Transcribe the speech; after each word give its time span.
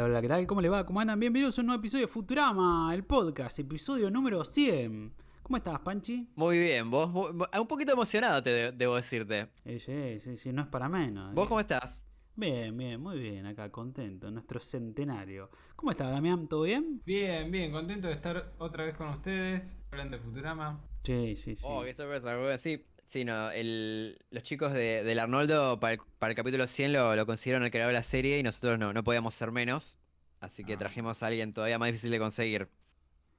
Hola, 0.00 0.04
hola, 0.12 0.22
¿qué 0.22 0.28
tal? 0.28 0.46
¿Cómo 0.46 0.60
le 0.62 0.68
va? 0.70 0.86
¿Cómo 0.86 1.00
andan? 1.00 1.20
Bienvenidos 1.20 1.58
a 1.58 1.60
un 1.60 1.66
nuevo 1.66 1.80
episodio 1.80 2.06
de 2.06 2.08
Futurama, 2.12 2.90
el 2.94 3.04
podcast, 3.04 3.58
episodio 3.58 4.10
número 4.10 4.44
100. 4.44 5.12
¿Cómo 5.42 5.58
estás, 5.58 5.78
Panchi? 5.80 6.26
Muy 6.36 6.58
bien, 6.58 6.90
vos, 6.90 7.12
vos- 7.12 7.34
un 7.58 7.66
poquito 7.66 7.92
emocionado 7.92 8.42
te 8.42 8.50
de- 8.50 8.72
debo 8.72 8.96
decirte. 8.96 9.48
Eh, 9.64 9.78
sí, 9.78 10.20
sí, 10.20 10.36
sí, 10.38 10.52
no 10.54 10.62
es 10.62 10.68
para 10.68 10.88
menos. 10.88 11.34
¿Vos 11.34 11.44
Eh, 11.44 11.48
cómo 11.48 11.60
estás? 11.60 12.00
Bien, 12.34 12.74
bien, 12.78 12.98
muy 13.00 13.18
bien, 13.18 13.44
acá, 13.44 13.70
contento, 13.70 14.30
nuestro 14.30 14.58
centenario. 14.60 15.50
¿Cómo 15.76 15.90
estás, 15.90 16.10
Damián? 16.10 16.46
¿Todo 16.48 16.62
bien? 16.62 17.02
Bien, 17.04 17.50
bien, 17.50 17.70
contento 17.70 18.08
de 18.08 18.14
estar 18.14 18.54
otra 18.58 18.84
vez 18.84 18.96
con 18.96 19.08
ustedes, 19.08 19.78
hablando 19.90 20.16
de 20.16 20.22
Futurama. 20.22 20.80
Sí, 21.04 21.36
sí, 21.36 21.56
sí. 21.56 21.66
Oh, 21.68 21.82
qué 21.82 21.94
sorpresa. 21.94 22.56
Sí, 22.58 22.86
sí, 23.10 23.24
no, 23.24 23.50
el- 23.50 24.18
los 24.30 24.42
chicos 24.42 24.72
de, 24.72 25.04
del 25.04 25.18
Arnoldo 25.18 25.78
para 25.80 25.94
el, 25.94 26.00
para 26.18 26.30
el 26.30 26.36
capítulo 26.36 26.66
100 26.66 26.92
lo, 26.94 27.14
lo 27.16 27.26
consiguieron 27.26 27.62
el 27.64 27.70
creador 27.70 27.92
de 27.92 27.98
la 27.98 28.02
serie 28.02 28.38
y 28.38 28.42
nosotros 28.42 28.78
no, 28.78 28.92
no 28.92 29.04
podíamos 29.04 29.34
ser 29.34 29.50
menos. 29.52 29.96
Así 30.40 30.64
que 30.64 30.74
Ah. 30.74 30.78
trajimos 30.78 31.22
a 31.22 31.26
alguien 31.26 31.52
todavía 31.52 31.78
más 31.78 31.88
difícil 31.88 32.10
de 32.10 32.18
conseguir. 32.18 32.68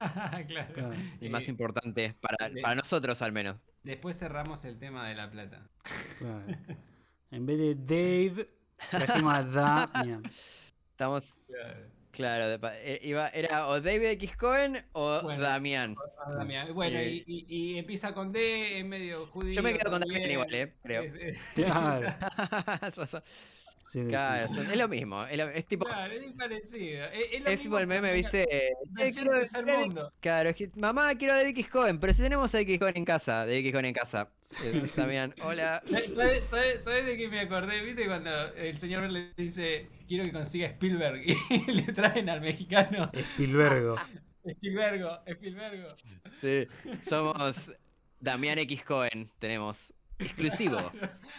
claro. 0.48 0.72
Claro. 0.74 0.94
Y 1.20 1.28
más 1.28 1.46
Eh, 1.46 1.50
importante, 1.50 2.14
para, 2.20 2.48
de- 2.48 2.60
para 2.62 2.74
nosotros 2.76 3.20
al 3.22 3.32
menos. 3.32 3.56
Después 3.82 4.16
cerramos 4.18 4.64
el 4.64 4.78
tema 4.78 5.08
de 5.08 5.14
la 5.16 5.30
plata. 5.30 5.66
Claro. 6.18 6.44
En 7.32 7.46
vez 7.46 7.56
de 7.58 7.74
Dave, 7.74 8.48
trajimos 8.90 9.32
a 9.32 9.42
Damián. 9.42 10.22
Estamos, 10.90 11.34
claro, 11.46 11.80
de 12.16 12.58
pa- 12.58 12.76
eh, 12.78 13.00
iba, 13.02 13.28
era 13.30 13.68
o 13.68 13.80
David 13.80 14.08
X. 14.20 14.36
Cohen 14.36 14.84
o 14.92 15.20
Bueno. 15.22 15.42
Damián. 15.42 15.96
Damián. 16.36 16.74
Bueno, 16.74 16.98
Eh, 16.98 17.24
y, 17.26 17.46
y- 17.48 17.72
y 17.74 17.78
empieza 17.78 18.12
con 18.12 18.32
D, 18.32 18.80
es 18.80 18.84
medio 18.84 19.26
judío. 19.28 19.54
Yo 19.54 19.62
me 19.62 19.72
quedo 19.72 19.90
con. 19.90 20.00
Damián 20.00 20.30
igual, 20.30 20.54
eh, 20.54 20.72
creo. 20.82 21.02
Es, 21.04 21.14
es- 21.14 21.38
Claro. 21.54 22.14
Sí, 23.84 24.04
claro, 24.06 24.48
sí. 24.54 24.60
es 24.60 24.76
lo 24.76 24.88
mismo. 24.88 25.24
Es, 25.26 25.36
lo- 25.36 25.48
es 25.48 25.66
tipo, 25.66 25.84
claro, 25.84 26.12
es 26.14 26.32
parecido. 26.32 27.04
Es, 27.06 27.32
es 27.32 27.40
lo 27.42 27.50
es 27.50 27.58
mismo 27.58 27.62
tipo 27.62 27.78
el 27.78 27.86
meme, 27.86 28.12
¿viste? 28.14 28.68
Eh, 28.68 29.12
quiero 29.12 29.32
mundo. 29.64 30.12
Claro, 30.20 30.50
es 30.50 30.56
que, 30.56 30.70
mamá, 30.76 31.14
quiero 31.16 31.34
a 31.34 31.36
David 31.36 31.50
X. 31.50 31.68
Cohen, 31.68 31.98
pero 31.98 32.12
si 32.14 32.22
tenemos 32.22 32.54
a 32.54 32.58
David 32.58 32.68
X. 32.70 32.78
Cohen 32.80 32.96
en 32.96 33.04
casa, 33.04 33.32
David 33.46 33.56
X. 33.58 33.72
Cohen 33.72 33.84
en 33.86 33.94
casa. 33.94 34.30
Sí, 34.40 34.68
Eh, 34.72 34.86
sí, 34.86 35.00
Damián, 35.00 35.34
hola. 35.42 35.82
¿Sabes, 36.14 36.44
sabes, 36.44 36.84
sabes 36.84 37.06
de 37.06 37.16
qué 37.16 37.28
me 37.28 37.40
acordé? 37.40 37.82
¿Viste 37.82 38.06
cuando 38.06 38.30
el 38.54 38.78
señor 38.78 39.10
le 39.10 39.32
dice, 39.36 39.88
quiero 40.06 40.24
que 40.24 40.32
consiga 40.32 40.68
Spielberg 40.68 41.22
y 41.50 41.72
le 41.72 41.92
traen 41.92 42.28
al 42.28 42.40
mexicano? 42.40 43.10
Spielbergo. 43.32 43.96
Spielbergo, 44.44 45.20
Spielbergo. 45.26 45.88
Sí, 46.40 46.66
somos 47.08 47.56
Damián 48.20 48.58
X. 48.58 48.84
Cohen, 48.84 49.30
tenemos. 49.38 49.91
Exclusivo. 50.22 50.78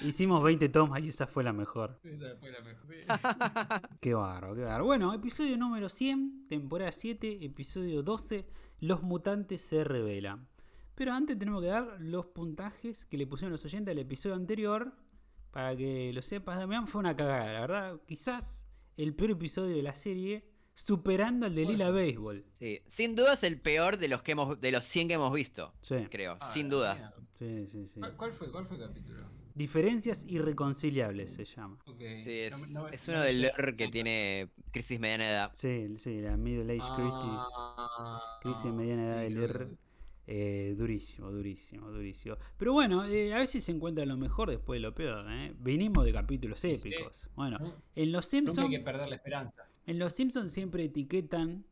Hicimos 0.02 0.44
20 0.44 0.70
tomas 0.70 1.04
y 1.04 1.10
esa 1.10 1.28
fue 1.28 1.44
la 1.44 1.54
mejor. 1.54 2.00
Esa 2.04 2.36
fue 2.36 2.52
la 2.52 2.62
mejor. 2.62 3.90
Qué 4.02 4.14
barro, 4.14 4.56
qué 4.56 4.62
barro. 4.62 4.86
Bueno, 4.86 5.14
episodio 5.14 5.58
número 5.58 5.90
100, 5.90 6.48
temporada 6.48 6.92
7, 6.92 7.40
episodio 7.46 8.04
12, 8.04 8.46
Los 8.80 9.02
mutantes 9.04 9.62
se 9.62 9.84
revelan. 9.84 10.48
Pero 10.96 11.14
antes 11.14 11.38
tenemos 11.40 11.62
que 11.62 11.70
dar 11.70 11.98
los 12.00 12.28
puntajes 12.28 13.06
que 13.06 13.18
le 13.18 13.26
pusieron 13.26 13.52
los 13.52 13.66
oyentes 13.66 13.92
al 13.92 14.00
episodio 14.00 14.36
anterior. 14.36 14.94
Para 15.52 15.76
que 15.76 16.12
lo 16.14 16.22
sepas, 16.22 16.58
Damián, 16.58 16.88
fue 16.88 17.00
una 17.00 17.16
cagada, 17.16 17.52
la 17.52 17.62
verdad. 17.62 18.02
Quizás 18.06 18.68
el 18.98 19.16
peor 19.16 19.32
episodio 19.32 19.76
de 19.76 19.84
la 19.84 19.96
serie, 19.96 20.53
superando 20.74 21.46
al 21.46 21.56
de 21.56 21.66
Lila 21.66 21.90
Baseball. 21.92 22.44
Sí, 22.54 22.82
sin 22.88 23.16
duda 23.16 23.34
es 23.34 23.44
el 23.44 23.60
peor 23.60 23.98
de 23.98 24.08
los 24.08 24.22
que 24.24 24.32
hemos, 24.34 24.60
de 24.60 24.72
los 24.72 24.86
100 24.86 25.08
que 25.08 25.14
hemos 25.16 25.34
visto, 25.34 25.74
Sí, 25.82 25.96
creo, 26.10 26.38
Ah, 26.40 26.52
sin 26.54 26.68
mierda. 26.70 27.14
sí, 27.40 27.68
sí, 27.68 27.88
sí. 27.94 28.00
¿Cuál, 28.00 28.16
cuál 28.18 28.34
fue? 28.34 28.52
¿Cuál 28.52 28.66
fue 28.66 28.78
el 28.78 28.84
capítulo? 28.88 29.24
Diferencias 29.56 30.26
irreconciliables 30.28 31.34
se 31.34 31.46
llama. 31.46 31.78
Ok, 31.86 32.00
Sí, 32.24 32.40
es, 32.40 32.52
no- 32.58 32.66
no- 32.82 32.88
es 32.88 33.08
no 33.08 33.14
uno 33.14 33.22
del 33.24 33.42
lore 33.44 33.76
que 33.76 33.88
tiene 33.90 34.50
crisis 34.72 35.00
mediana 35.00 35.30
edad. 35.30 35.52
Sí, 35.54 35.94
sí, 36.00 36.22
la 36.22 36.38
Middle 36.38 36.74
Age 36.80 36.90
Crisis. 36.96 37.42
Ah, 37.58 38.40
Crisis 38.42 38.64
de 38.64 38.72
mediana 38.72 39.04
edad 39.04 39.28
sí, 39.28 39.34
del 39.36 39.48
que- 39.70 39.84
Eh, 40.26 40.74
durísimo, 40.78 41.30
durísimo, 41.32 41.92
durísimo. 41.92 42.38
Pero 42.58 42.72
bueno, 42.72 43.04
eh, 43.04 43.34
a 43.34 43.40
veces 43.40 43.62
se 43.66 43.74
encuentra 43.74 44.06
lo 44.06 44.16
mejor 44.16 44.50
después 44.50 44.78
de 44.78 44.82
lo 44.82 44.96
peor. 44.96 45.26
¿eh? 45.30 45.54
Venimos 45.60 46.06
de 46.06 46.14
capítulos 46.14 46.62
Sí, 46.62 46.80
sí. 46.80 46.88
épicos. 46.94 47.30
Bueno, 47.36 47.60
en 47.94 48.12
Los 48.14 48.26
Simpsons, 48.28 48.58
hay 48.60 48.70
que 48.70 48.80
perder 48.80 49.10
la 49.10 49.16
esperanza. 49.18 49.68
En 49.86 50.00
Los 50.00 50.14
Simpsons 50.14 50.52
siempre 50.52 50.84
etiquetan 50.86 51.66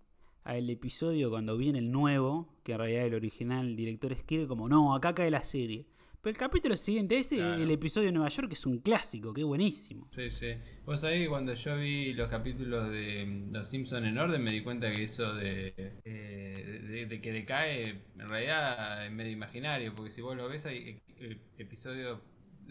al 0.43 0.69
episodio 0.69 1.29
cuando 1.29 1.57
viene 1.57 1.79
el 1.79 1.91
nuevo, 1.91 2.49
que 2.63 2.73
en 2.73 2.77
realidad 2.79 3.05
el 3.05 3.13
original 3.13 3.75
director 3.75 4.11
escribe 4.11 4.47
como 4.47 4.67
no, 4.67 4.95
acá 4.95 5.13
cae 5.13 5.29
la 5.31 5.43
serie. 5.43 5.85
Pero 6.21 6.31
el 6.33 6.37
capítulo 6.37 6.77
siguiente, 6.77 7.17
ese, 7.17 7.37
Claro. 7.37 7.63
el 7.63 7.71
episodio 7.71 8.07
de 8.07 8.11
Nueva 8.11 8.29
York, 8.29 8.47
que 8.47 8.53
es 8.53 8.65
un 8.67 8.77
clásico, 8.79 9.33
que 9.33 9.41
es 9.41 9.47
buenísimo. 9.47 10.07
Sí, 10.11 10.29
sí. 10.29 10.53
Vos 10.85 11.01
sabés 11.01 11.19
que 11.23 11.29
cuando 11.29 11.53
yo 11.55 11.75
vi 11.77 12.13
los 12.13 12.29
capítulos 12.29 12.91
de 12.91 13.25
mm, 13.25 13.51
Los 13.53 13.69
Simpsons 13.69 14.05
en 14.05 14.17
orden 14.19 14.43
me 14.43 14.51
di 14.51 14.61
cuenta 14.61 14.91
que 14.93 15.05
eso 15.05 15.33
de, 15.33 15.73
eh, 16.05 16.81
de, 16.87 17.05
de 17.07 17.21
que 17.21 17.31
decae 17.31 18.01
en 18.19 18.29
realidad 18.29 19.05
es 19.05 19.11
medio 19.11 19.31
imaginario, 19.31 19.95
porque 19.95 20.11
si 20.11 20.21
vos 20.21 20.35
lo 20.37 20.47
ves 20.47 20.63
hay 20.67 21.01
eh, 21.17 21.37
episodios 21.57 22.19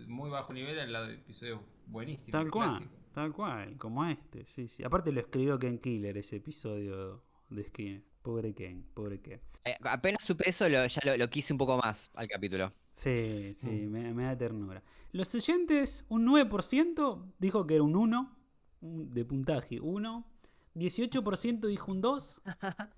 muy 0.07 0.31
bajo 0.31 0.53
nivel 0.53 0.79
al 0.79 0.93
lado 0.93 1.07
de 1.09 1.15
episodios 1.15 1.61
buenísimos. 1.87 2.31
Tal 2.31 2.51
cual, 2.53 2.69
clásicos. 2.79 3.00
Tal 3.13 3.33
cual, 3.33 3.77
como 3.79 4.05
este. 4.05 4.45
Sí, 4.47 4.69
sí. 4.69 4.83
Aparte 4.85 5.13
lo 5.13 5.21
escribió 5.21 5.59
Ken 5.59 5.79
Killer 5.79 6.17
ese 6.19 6.37
episodio 6.37 7.23
de 7.49 7.65
Skinner. 7.65 8.03
Pobre 8.23 8.55
Ken, 8.55 8.85
pobre 8.95 9.21
Ken. 9.21 9.41
Eh, 9.65 9.77
apenas 9.83 10.23
supe 10.23 10.49
eso, 10.49 10.69
lo- 10.69 10.87
ya 10.87 11.01
lo, 11.05 11.17
lo 11.17 11.31
quise 11.31 11.53
un 11.55 11.59
poco 11.59 11.77
más 11.79 12.11
al 12.15 12.29
capítulo. 12.29 12.73
Sí, 12.93 13.53
sí, 13.55 13.67
Mm. 13.69 13.91
me, 13.91 14.15
me 14.15 14.25
da 14.25 14.37
ternura. 14.37 14.83
Los 15.13 15.35
oyentes, 15.35 16.05
un 16.09 16.25
9% 16.27 17.33
dijo 17.39 17.67
que 17.67 17.75
era 17.75 17.83
un 17.83 17.97
1 17.97 18.37
un- 18.83 19.13
de 19.13 19.25
puntaje, 19.25 19.81
1. 19.81 20.27
18% 20.75 21.67
dijo 21.67 21.91
un 21.91 22.01
2. 22.01 22.41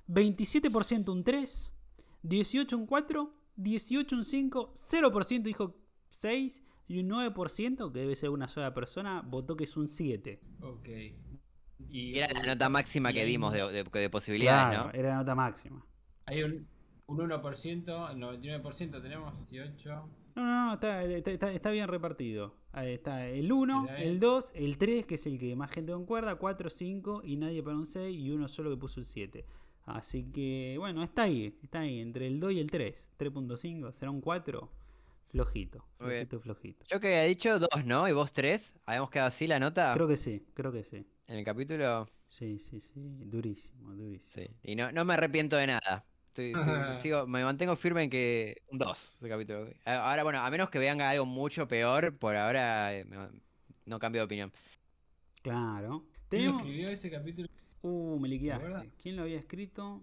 27% 0.08 1.08
un 1.12 1.24
3. 1.24 1.72
18 2.22 2.76
un 2.76 2.86
4. 2.86 3.32
18 3.56 4.16
un 4.16 4.24
5. 4.24 4.72
0% 4.74 5.42
dijo 5.42 5.74
6. 6.10 6.62
Y 6.88 7.00
un 7.00 7.08
9%, 7.08 7.92
que 7.92 8.00
debe 8.00 8.14
ser 8.14 8.30
una 8.30 8.48
sola 8.48 8.74
persona, 8.74 9.22
votó 9.22 9.56
que 9.56 9.64
es 9.64 9.76
un 9.76 9.88
7. 9.88 10.40
Ok. 10.60 10.88
Y 11.90 12.18
era 12.18 12.32
la 12.32 12.42
nota 12.54 12.68
máxima 12.68 13.12
que 13.12 13.24
dimos 13.24 13.52
de, 13.52 13.60
de- 13.72 13.84
de 13.84 14.10
posibilidades, 14.10 14.74
Claro, 14.76 14.92
¿no? 14.92 14.98
era 14.98 15.08
la 15.10 15.16
nota 15.16 15.34
máxima. 15.34 15.84
Hay 16.26 16.42
un, 16.42 16.66
un 17.06 17.18
1%, 17.18 18.10
el 18.12 18.18
99% 18.18 19.02
tenemos 19.02 19.48
18. 19.48 19.90
No, 20.34 20.42
no, 20.42 20.66
no, 20.66 20.74
está, 20.74 21.02
está- 21.04 21.30
está- 21.30 21.52
está 21.52 21.70
bien 21.70 21.88
repartido. 21.88 22.54
Ahí 22.72 22.92
está 22.94 23.26
el 23.28 23.52
1, 23.52 23.82
Está 23.82 23.96
bien. 23.96 24.08
el 24.08 24.20
2, 24.20 24.52
el 24.54 24.78
3, 24.78 25.04
que 25.06 25.16
es 25.16 25.26
el 25.26 25.38
que 25.38 25.54
más 25.56 25.70
gente 25.70 25.92
concuerda, 25.92 26.36
4, 26.36 26.70
5 26.70 27.22
y 27.24 27.36
nadie 27.36 27.62
para 27.62 27.76
un 27.76 27.86
6 27.86 28.16
y 28.18 28.30
uno 28.30 28.48
solo 28.48 28.70
que 28.70 28.76
puso 28.78 29.00
el 29.00 29.04
7. 29.06 29.44
Así 29.84 30.30
que, 30.32 30.76
bueno, 30.78 31.02
está 31.02 31.22
ahí, 31.24 31.58
está 31.62 31.80
ahí, 31.80 31.98
entre 32.00 32.26
el 32.28 32.38
2 32.40 32.52
y 32.52 32.60
el 32.60 32.70
3. 32.70 32.94
3.5, 33.18 33.92
será 33.92 34.10
un 34.10 34.20
4. 34.20 34.70
Flojito, 35.32 35.82
flojito, 35.96 36.40
flojito. 36.40 36.84
Yo 36.90 37.00
que 37.00 37.08
había 37.08 37.22
dicho 37.22 37.58
dos, 37.58 37.86
¿no? 37.86 38.06
Y 38.06 38.12
vos 38.12 38.32
tres. 38.32 38.74
Habíamos 38.84 39.10
quedado 39.10 39.28
así 39.28 39.46
la 39.46 39.58
nota 39.58 39.92
Creo 39.94 40.06
que 40.06 40.18
sí, 40.18 40.44
creo 40.52 40.70
que 40.70 40.84
sí. 40.84 41.06
en 41.26 41.38
el 41.38 41.44
capítulo. 41.44 42.06
Sí, 42.28 42.58
sí, 42.58 42.80
sí, 42.80 42.92
durísimo, 42.94 43.92
durísimo. 43.94 44.46
Sí. 44.46 44.54
Y 44.62 44.76
no, 44.76 44.92
no 44.92 45.04
me 45.06 45.14
arrepiento 45.14 45.56
de 45.56 45.68
nada. 45.68 46.04
Estoy- 46.34 46.52
estoy- 46.52 46.52
sigo, 47.02 47.26
me 47.26 47.44
mantengo 47.44 47.76
firme 47.76 48.02
en 48.04 48.10
que 48.10 48.62
un 48.68 48.78
2 48.78 49.18
el 49.22 49.28
capítulo. 49.30 49.68
Ahora, 49.86 50.22
bueno, 50.22 50.40
a 50.40 50.50
menos 50.50 50.68
que 50.68 50.78
vean 50.78 51.00
algo 51.00 51.24
mucho 51.24 51.66
peor, 51.66 52.14
por 52.18 52.36
ahora 52.36 52.94
eh, 52.94 53.04
me- 53.06 53.28
no 53.86 53.98
cambio 53.98 54.20
de 54.20 54.26
opinión. 54.26 54.52
Claro. 55.42 56.04
¿Quién 56.28 56.50
escribió 56.56 56.88
ese 56.90 57.10
capítulo? 57.10 57.48
Uh, 57.82 58.18
me 58.18 58.28
liquidaste. 58.28 58.90
¿Quién 59.02 59.16
lo 59.16 59.22
había 59.22 59.38
escrito? 59.38 60.02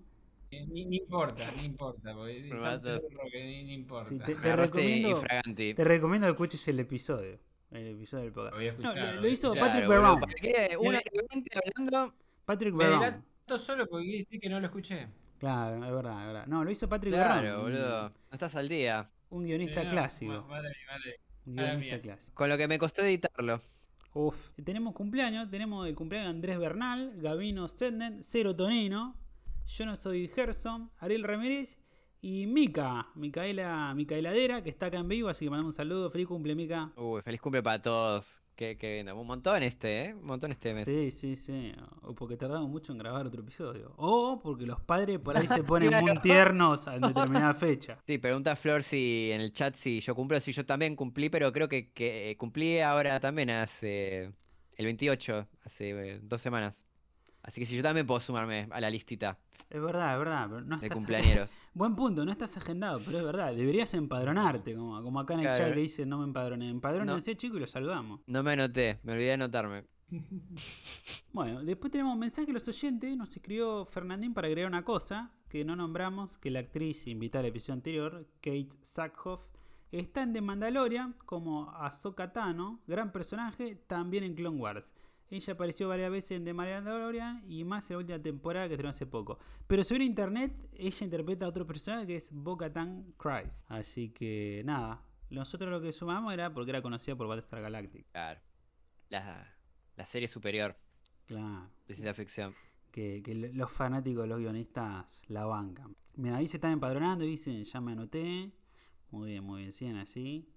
Eh, 0.51 0.65
Ni, 0.67 0.85
ni 0.85 0.97
importa, 0.97 1.51
no 1.55 1.63
importa, 1.63 2.13
porque 2.15 2.41
que 3.31 3.43
ni, 3.43 3.63
ni 3.65 3.73
importa. 3.73 4.09
Sí, 4.09 4.17
te- 4.19 4.31
agarraste 4.33 4.77
recomiendo-. 4.77 5.23
Te 5.75 5.83
recomiendo 5.83 6.27
que 6.27 6.31
escuches 6.31 6.67
el 6.67 6.79
episodio. 6.79 7.39
El 7.71 7.85
episodio 7.87 8.23
del 8.23 8.33
podcast. 8.33 8.79
No, 8.79 8.95
lo, 8.95 9.21
lo 9.21 9.27
hizo. 9.27 9.53
Patrick 9.53 9.85
Claro, 9.85 10.01
boludo, 10.01 10.15
Brown. 10.17 11.03
hablando. 11.77 12.13
Patrick 12.45 12.73
Me 12.73 12.85
Brown. 12.85 13.23
solo 13.59 13.87
porque 13.87 14.05
quiere 14.05 14.17
decir 14.19 14.39
que 14.39 14.49
no 14.49 14.59
lo 14.59 14.65
escuché. 14.65 15.07
Claro, 15.37 15.75
es 15.85 15.91
verdad, 15.91 16.19
es 16.21 16.27
verdad. 16.27 16.47
No, 16.47 16.63
lo 16.63 16.71
hizo 16.71 16.89
Patrick 16.89 17.13
Claro, 17.13 17.41
Brown. 17.41 17.55
un- 17.57 17.61
boludo. 17.63 18.09
No 18.09 18.13
estás 18.31 18.55
al 18.55 18.67
día. 18.69 19.09
Un 19.29 19.45
guionista 19.45 19.81
Eh, 19.81 19.85
no, 19.85 19.91
clásico. 19.91 20.43
Vale, 20.47 20.69
vale. 20.87 21.19
Un 21.45 21.55
guionista 21.55 22.01
clásico. 22.01 22.33
Con 22.35 22.49
lo 22.49 22.57
que 22.57 22.67
me 22.67 22.79
costó 22.79 23.03
editarlo. 23.03 23.61
Uf, 24.13 24.49
tenemos 24.63 24.95
cumpleaños, 24.95 25.49
tenemos 25.51 25.87
el 25.87 25.93
cumpleaños 25.93 26.29
de 26.31 26.35
Andrés 26.35 26.57
Bernal, 26.57 27.13
Gavino 27.17 27.67
Sednet, 27.67 28.15
Cero 28.21 28.55
Tonino, 28.55 29.15
yo 29.69 29.85
no 29.85 29.95
soy 29.95 30.27
Gerson, 30.27 30.89
Ariel 30.97 31.23
Ramírez 31.23 31.77
y 32.21 32.47
Mica, 32.47 33.07
Micaela, 33.15 33.93
Micaeladera, 33.95 34.61
que 34.63 34.69
está 34.69 34.87
acá 34.87 34.97
en 34.97 35.07
vivo, 35.07 35.29
así 35.29 35.45
que 35.45 35.49
mandamos 35.49 35.73
un 35.73 35.77
saludo, 35.77 36.09
feliz 36.09 36.27
cumple 36.27 36.55
Mica. 36.55 36.91
Uy, 36.95 37.21
feliz 37.21 37.39
cumple 37.39 37.63
para 37.63 37.81
todos. 37.81 38.25
Qué, 38.55 38.77
qué 38.77 38.97
lindo. 38.97 39.15
Un 39.15 39.25
montón 39.25 39.63
este, 39.63 40.07
¿eh? 40.07 40.13
Un 40.13 40.25
montón 40.25 40.51
este 40.51 40.73
mes. 40.73 40.83
Sí, 40.83 41.11
sí, 41.11 41.37
sí. 41.37 41.71
O 42.01 42.13
porque 42.13 42.35
tardamos 42.35 42.69
mucho 42.69 42.91
en 42.91 42.97
grabar 42.97 43.25
otro 43.25 43.41
episodio. 43.41 43.93
O 43.95 44.41
porque 44.43 44.65
los 44.65 44.81
padres 44.81 45.17
por 45.19 45.37
ahí 45.37 45.47
se 45.47 45.63
ponen 45.63 45.97
muy 46.01 46.13
tiernos 46.19 46.85
en 46.87 46.99
determinada 46.99 47.53
fecha. 47.53 47.99
Sí, 48.05 48.17
pregunta 48.17 48.57
Flor 48.57 48.83
si 48.83 49.29
en 49.31 49.39
el 49.39 49.53
chat 49.53 49.75
si 49.75 50.01
yo 50.01 50.13
cumplo, 50.13 50.41
si 50.41 50.51
yo 50.51 50.65
también 50.65 50.97
cumplí, 50.97 51.29
pero 51.29 51.53
creo 51.53 51.69
que, 51.69 51.93
que 51.93 52.31
eh, 52.31 52.35
cumplí 52.35 52.81
ahora 52.81 53.21
también 53.21 53.49
hace 53.49 54.33
el 54.75 54.85
28, 54.85 55.47
hace 55.63 55.89
eh, 55.91 56.19
dos 56.21 56.41
semanas. 56.41 56.83
Así 57.41 57.61
que 57.61 57.65
si 57.65 57.77
yo 57.77 57.83
también 57.83 58.05
puedo 58.05 58.19
sumarme 58.19 58.67
a 58.71 58.81
la 58.81 58.89
listita 58.89 59.37
Es 59.69 59.81
verdad, 59.81 60.13
es 60.13 60.19
verdad. 60.19 60.47
Pero 60.49 60.61
no 60.61 60.77
de 60.77 60.85
estás 60.87 60.97
cumpleañeros. 60.97 61.49
Buen 61.73 61.95
punto, 61.95 62.25
no 62.25 62.31
estás 62.31 62.57
agendado, 62.57 62.99
pero 63.05 63.19
es 63.19 63.23
verdad. 63.23 63.53
Deberías 63.53 63.93
empadronarte, 63.93 64.75
como, 64.75 65.01
como 65.03 65.19
acá 65.19 65.35
en 65.35 65.41
el 65.41 65.45
Claro. 65.45 65.59
chat 65.59 65.73
que 65.73 65.79
dice 65.79 66.05
no 66.05 66.17
me 66.19 66.23
empadroné. 66.25 66.69
Empadrónense, 66.69 67.35
chicos, 67.37 67.57
y 67.57 67.59
los 67.61 67.69
saludamos. 67.71 68.21
No 68.27 68.41
me 68.43 68.53
anoté, 68.53 68.99
me 69.03 69.13
olvidé 69.13 69.27
de 69.27 69.33
anotarme. 69.33 69.85
Bueno, 71.31 71.63
después 71.63 71.91
tenemos 71.91 72.13
un 72.13 72.19
mensaje 72.19 72.47
de 72.47 72.53
los 72.53 72.67
oyentes. 72.67 73.15
Nos 73.15 73.35
escribió 73.35 73.85
Fernandín 73.85 74.33
para 74.33 74.47
agregar 74.47 74.69
una 74.69 74.83
cosa 74.83 75.31
que 75.47 75.63
no 75.63 75.75
nombramos, 75.75 76.37
que 76.39 76.49
la 76.51 76.59
actriz 76.59 77.05
invitada 77.07 77.41
al 77.43 77.49
episodio 77.49 77.73
anterior, 77.75 78.27
Kate 78.41 78.69
Sackhoff, 78.81 79.41
está 79.91 80.23
en 80.23 80.33
The 80.33 80.41
Mandalorian 80.41 81.13
como 81.25 81.69
Ahsoka 81.71 82.31
Tano, 82.33 82.81
gran 82.87 83.11
personaje, 83.11 83.75
también 83.87 84.23
en 84.23 84.35
Clone 84.35 84.57
Wars. 84.59 84.91
Ella 85.31 85.53
apareció 85.53 85.87
varias 85.87 86.11
veces 86.11 86.31
en 86.31 86.43
The 86.45 86.53
Mandalorian 86.53 87.43
y 87.47 87.63
más 87.63 87.89
en 87.89 87.95
la 87.95 87.97
última 87.99 88.19
temporada 88.19 88.67
que 88.67 88.73
estrenó 88.73 88.89
hace 88.89 89.05
poco. 89.05 89.37
Pero 89.67 89.83
sobre 89.83 90.03
internet, 90.05 90.51
ella 90.73 91.03
interpreta 91.05 91.45
a 91.45 91.49
otro 91.49 91.67
personaje 91.67 92.07
que 92.07 92.15
es 92.15 92.29
Bo-Katan 92.31 93.13
Kryze. 93.17 93.63
Así 93.67 94.09
que 94.09 94.63
nada, 94.65 95.03
nosotros 95.29 95.69
lo 95.69 95.81
que 95.81 95.91
sumamos 95.91 96.33
era 96.33 96.51
porque 96.53 96.71
era 96.71 96.81
conocida 96.81 97.15
por 97.15 97.27
Battlestar 97.27 97.61
Galactica. 97.61 98.09
Claro. 98.11 98.39
La, 99.09 99.55
la 99.95 100.05
serie 100.07 100.27
superior 100.27 100.75
Claro. 101.27 101.69
de 101.87 101.93
ciencia 101.95 102.13
ficción. 102.15 102.55
que, 102.91 103.21
que 103.23 103.35
lo- 103.35 103.53
los 103.53 103.71
fanáticos, 103.71 104.27
los 104.27 104.39
guionistas 104.39 105.21
la 105.27 105.45
bancan. 105.45 105.95
Mira, 106.15 106.37
ahí 106.37 106.47
se 106.47 106.57
están 106.57 106.71
empadronando 106.71 107.23
y 107.23 107.27
dicen, 107.29 107.63
ya 107.63 107.79
me 107.81 107.91
anoté. 107.91 108.51
Muy 109.11 109.29
bien, 109.29 109.43
muy 109.43 109.59
bien, 109.61 109.71
siguen 109.71 109.97
así. 109.97 110.49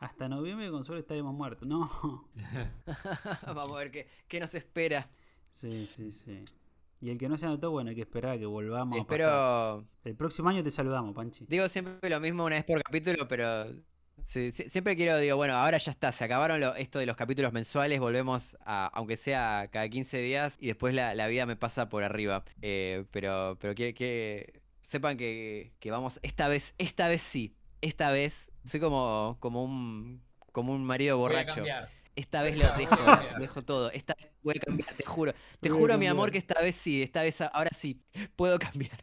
Hasta 0.00 0.28
noviembre 0.28 0.70
con 0.70 0.84
suerte 0.84 1.00
estaremos 1.02 1.34
muertos. 1.34 1.68
No. 1.68 2.28
Vamos 3.46 3.70
a 3.72 3.76
ver 3.76 3.90
qué, 3.90 4.08
qué 4.28 4.40
nos 4.40 4.54
espera. 4.54 5.08
Sí, 5.50 5.86
sí, 5.86 6.10
sí. 6.10 6.44
Y 7.02 7.10
el 7.10 7.18
que 7.18 7.28
no 7.28 7.36
se 7.38 7.46
anotó, 7.46 7.70
bueno, 7.70 7.90
hay 7.90 7.96
que 7.96 8.02
esperar 8.02 8.32
a 8.32 8.38
que 8.38 8.46
volvamos 8.46 8.98
a 9.00 9.06
pasar. 9.06 9.20
Espero. 9.20 9.88
El 10.04 10.16
próximo 10.16 10.48
año 10.48 10.62
te 10.62 10.70
saludamos, 10.70 11.14
Panchi. 11.14 11.44
Digo 11.48 11.68
siempre 11.68 12.08
lo 12.10 12.20
mismo 12.20 12.44
una 12.44 12.56
vez 12.56 12.64
por 12.64 12.82
capítulo, 12.82 13.26
pero. 13.28 13.66
sí, 14.26 14.52
sí, 14.52 14.68
siempre 14.68 14.96
quiero, 14.96 15.18
digo, 15.18 15.36
bueno, 15.36 15.54
ahora 15.54 15.78
ya 15.78 15.92
está, 15.92 16.12
se 16.12 16.24
acabaron 16.24 16.60
lo- 16.60 16.74
esto 16.74 16.98
de 16.98 17.06
los 17.06 17.16
capítulos 17.16 17.52
mensuales, 17.52 18.00
volvemos 18.00 18.56
a, 18.64 18.86
aunque 18.88 19.16
sea 19.16 19.68
cada 19.72 19.88
15 19.88 20.18
días, 20.18 20.56
y 20.60 20.66
después 20.68 20.94
la, 20.94 21.14
la 21.14 21.26
vida 21.26 21.46
me 21.46 21.56
pasa 21.56 21.88
por 21.88 22.04
arriba. 22.04 22.44
Eh, 22.62 23.04
pero, 23.10 23.56
pero 23.60 23.74
que, 23.74 23.94
que 23.94 24.62
sepan 24.82 25.16
que, 25.16 25.72
que 25.80 25.90
vamos, 25.90 26.20
esta 26.22 26.48
vez, 26.48 26.74
esta 26.78 27.08
vez 27.08 27.22
sí, 27.22 27.56
esta 27.80 28.10
vez, 28.10 28.49
soy 28.64 28.80
como, 28.80 29.36
como 29.40 29.64
un, 29.64 30.22
como 30.52 30.72
un 30.72 30.84
marido 30.84 31.16
Voy 31.16 31.26
a 31.26 31.28
borracho. 31.30 31.54
cambiar. 31.56 31.88
Esta 32.16 32.42
vez 32.42 32.56
lo 32.58 32.66
dejo, 33.38 33.62
todo. 33.62 33.90
Esta 33.92 34.14
vez 34.14 34.30
voy 34.42 34.54
a 34.56 34.60
cambiar, 34.60 34.92
te 34.94 35.04
juro. 35.04 35.32
Te 35.60 35.70
Voy 35.70 35.78
juro, 35.78 35.98
mi 35.98 36.06
amor, 36.06 36.30
que 36.30 36.38
esta 36.38 36.60
vez 36.60 36.76
sí, 36.76 37.02
esta 37.02 37.22
vez, 37.22 37.40
ahora 37.40 37.70
sí, 37.74 38.02
puedo 38.36 38.58
cambiar. 38.58 38.98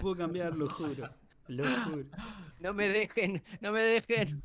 Puedo 0.00 0.16
cambiar, 0.16 0.56
lo 0.56 0.68
juro. 0.70 1.10
Lo 1.48 1.64
juro. 1.84 2.06
No 2.60 2.74
me 2.74 2.88
dejen, 2.88 3.42
no 3.60 3.72
me 3.72 3.80
dejen. 3.82 4.42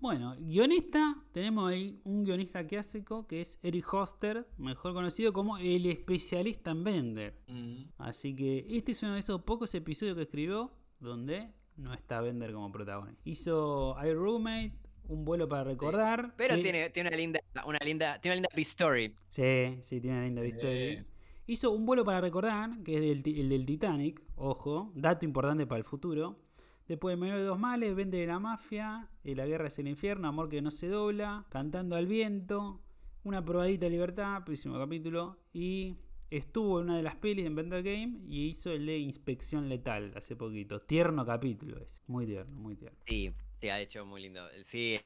Bueno, 0.00 0.34
guionista, 0.38 1.14
tenemos 1.32 1.70
ahí 1.70 2.00
un 2.04 2.24
guionista 2.24 2.66
clásico 2.66 3.26
que 3.26 3.42
es 3.42 3.58
Eric 3.62 3.92
Hoster, 3.92 4.48
mejor 4.56 4.94
conocido 4.94 5.32
como 5.32 5.58
el 5.58 5.84
especialista 5.84 6.70
en 6.70 6.84
Bender. 6.84 7.38
Mm. 7.48 7.82
Así 7.98 8.34
que 8.34 8.66
este 8.70 8.92
es 8.92 9.02
uno 9.02 9.14
de 9.14 9.20
esos 9.20 9.42
pocos 9.42 9.74
episodios 9.74 10.16
que 10.16 10.22
escribió 10.22 10.72
donde 11.00 11.52
no 11.80 11.94
está 11.94 12.20
Bender 12.20 12.52
como 12.52 12.70
protagonista. 12.70 13.20
Hizo 13.24 13.96
I 14.04 14.12
Roommate, 14.14 14.72
Un 15.08 15.24
vuelo 15.24 15.48
para 15.48 15.64
recordar. 15.64 16.34
Pero 16.36 16.54
que- 16.54 16.62
tiene, 16.62 16.90
tiene 16.90 17.08
una 17.08 17.16
linda, 17.16 17.40
una 17.66 17.78
linda, 17.84 18.20
tiene 18.20 18.34
una 18.34 18.42
linda 18.42 18.48
B-story. 18.54 19.14
Sí, 19.28 19.78
sí, 19.82 20.00
tiene 20.00 20.18
una 20.18 20.26
linda 20.26 20.44
historia. 20.46 21.04
Hizo 21.46 21.72
Un 21.72 21.84
vuelo 21.84 22.04
para 22.04 22.20
recordar, 22.20 22.70
que 22.84 22.94
es 22.94 23.00
del, 23.24 23.36
el 23.40 23.48
del 23.48 23.66
Titanic, 23.66 24.22
ojo, 24.36 24.92
dato 24.94 25.24
importante 25.24 25.66
para 25.66 25.78
el 25.78 25.84
futuro. 25.84 26.38
Después 26.86 27.16
de 27.16 27.20
Menor 27.20 27.38
de 27.38 27.44
dos 27.44 27.58
males, 27.58 27.94
Vende 27.96 28.18
de 28.18 28.26
la 28.26 28.38
mafia, 28.38 29.08
eh, 29.24 29.34
La 29.34 29.46
guerra 29.46 29.66
es 29.68 29.78
el 29.80 29.88
infierno, 29.88 30.28
Amor 30.28 30.48
que 30.48 30.62
no 30.62 30.70
se 30.70 30.86
dobla, 30.88 31.44
Cantando 31.48 31.96
al 31.96 32.06
viento, 32.06 32.80
Una 33.24 33.44
probadita 33.44 33.86
de 33.86 33.90
libertad, 33.90 34.44
próximo 34.44 34.78
capítulo. 34.78 35.38
Y 35.52 35.96
estuvo 36.30 36.80
en 36.80 36.86
una 36.86 36.96
de 36.96 37.02
las 37.02 37.16
pelis 37.16 37.46
en 37.46 37.54
Bender 37.56 37.82
Game 37.82 38.20
y 38.28 38.48
hizo 38.48 38.70
el 38.72 38.86
de 38.86 38.98
Inspección 38.98 39.68
Letal 39.68 40.12
hace 40.16 40.36
poquito. 40.36 40.80
Tierno 40.80 41.26
capítulo 41.26 41.78
es, 41.78 42.02
muy 42.06 42.26
tierno, 42.26 42.56
muy 42.56 42.76
tierno. 42.76 42.98
Sí, 43.06 43.34
sí, 43.60 43.68
ha 43.68 43.80
hecho 43.80 44.06
muy 44.06 44.22
lindo. 44.22 44.46
Sí, 44.64 45.00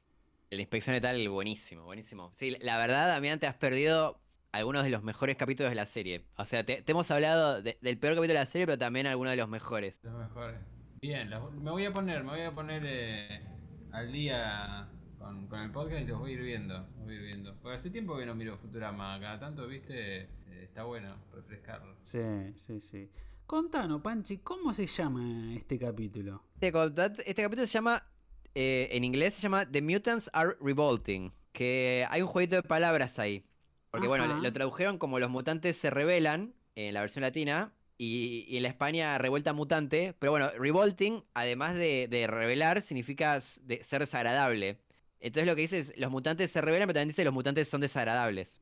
la 0.51 0.61
inspección 0.61 0.95
letal, 0.95 1.27
buenísimo, 1.29 1.83
buenísimo. 1.83 2.31
Sí, 2.37 2.55
la 2.61 2.77
verdad, 2.77 3.07
Damián, 3.07 3.39
te 3.39 3.47
has 3.47 3.55
perdido 3.55 4.19
algunos 4.51 4.83
de 4.83 4.89
los 4.89 5.03
mejores 5.03 5.35
capítulos 5.35 5.71
de 5.71 5.75
la 5.75 5.85
serie. 5.85 6.25
O 6.37 6.45
sea, 6.45 6.63
te, 6.65 6.81
te 6.81 6.91
hemos 6.91 7.09
hablado 7.11 7.61
de- 7.61 7.77
del 7.81 7.97
peor 7.97 8.13
capítulo 8.13 8.33
de 8.39 8.45
la 8.45 8.45
serie, 8.45 8.65
pero 8.67 8.77
también 8.77 9.07
algunos 9.07 9.31
de 9.31 9.37
los 9.37 9.49
mejores. 9.49 9.99
Los 10.03 10.13
mejores. 10.13 10.59
Bien, 11.01 11.29
los- 11.29 11.51
me 11.53 11.71
voy 11.71 11.85
a 11.85 11.93
poner, 11.93 12.23
me 12.23 12.31
voy 12.31 12.41
a 12.41 12.51
poner 12.53 12.83
eh, 12.85 13.41
al 13.91 14.11
día 14.11 14.87
con, 15.25 15.47
con 15.47 15.59
el 15.59 15.71
podcast 15.71 16.03
y 16.03 16.05
los 16.05 16.19
voy 16.19 16.31
a 16.31 16.33
ir 16.35 16.41
viendo. 16.41 16.73
los 16.77 17.05
Voy 17.05 17.15
a 17.15 17.17
ir 17.17 17.25
viendo. 17.25 17.55
Porque 17.61 17.77
hace 17.77 17.89
tiempo 17.89 18.17
que 18.17 18.25
no 18.25 18.35
miro 18.35 18.57
Futurama, 18.57 19.19
cada 19.19 19.39
tanto, 19.39 19.67
viste, 19.67 20.21
eh, 20.21 20.27
está 20.63 20.83
bueno 20.83 21.15
refrescarlo. 21.33 21.95
Sí, 22.03 22.19
sí, 22.55 22.79
sí. 22.79 23.09
Contanos, 23.47 24.01
Panchi, 24.01 24.39
¿cómo 24.39 24.73
se 24.73 24.87
llama 24.87 25.53
este 25.55 25.79
capítulo? 25.79 26.43
Este, 26.59 26.71
este 27.25 27.41
capítulo 27.41 27.67
se 27.67 27.73
llama, 27.73 28.03
eh, 28.53 28.89
en 28.91 29.03
inglés 29.03 29.35
se 29.35 29.41
llama 29.41 29.69
The 29.69 29.81
Mutants 29.81 30.29
Are 30.33 30.55
Revolting, 30.61 31.31
que 31.51 32.05
hay 32.09 32.21
un 32.21 32.27
jueguito 32.27 32.55
de 32.55 32.63
palabras 32.63 33.19
ahí. 33.19 33.45
Porque 33.91 34.07
bueno, 34.07 34.27
lo 34.27 34.53
tradujeron 34.53 34.97
como 34.97 35.19
los 35.19 35.29
mutantes 35.29 35.77
se 35.77 35.89
rebelan 35.89 36.53
en 36.75 36.93
la 36.93 37.01
versión 37.01 37.21
latina 37.21 37.73
y, 37.97 38.45
y 38.49 38.57
en 38.57 38.63
la 38.63 38.69
España 38.69 39.17
revuelta 39.17 39.53
mutante. 39.53 40.13
Pero 40.19 40.31
bueno, 40.31 40.49
revolting, 40.57 41.23
además 41.33 41.75
de, 41.75 42.07
de 42.09 42.27
revelar, 42.27 42.81
significa 42.81 43.39
de 43.61 43.83
ser 43.83 44.01
desagradable. 44.01 44.81
Entonces 45.25 45.47
lo 45.47 45.55
que 45.55 45.61
dice 45.63 45.79
es, 45.79 45.97
los 45.97 46.11
mutantes 46.11 46.51
se 46.51 46.61
rebelan, 46.61 46.87
pero 46.87 46.95
también 46.95 47.09
dice 47.09 47.23
los 47.25 47.33
mutantes 47.33 47.67
son 47.69 47.81
desagradables. 47.81 48.61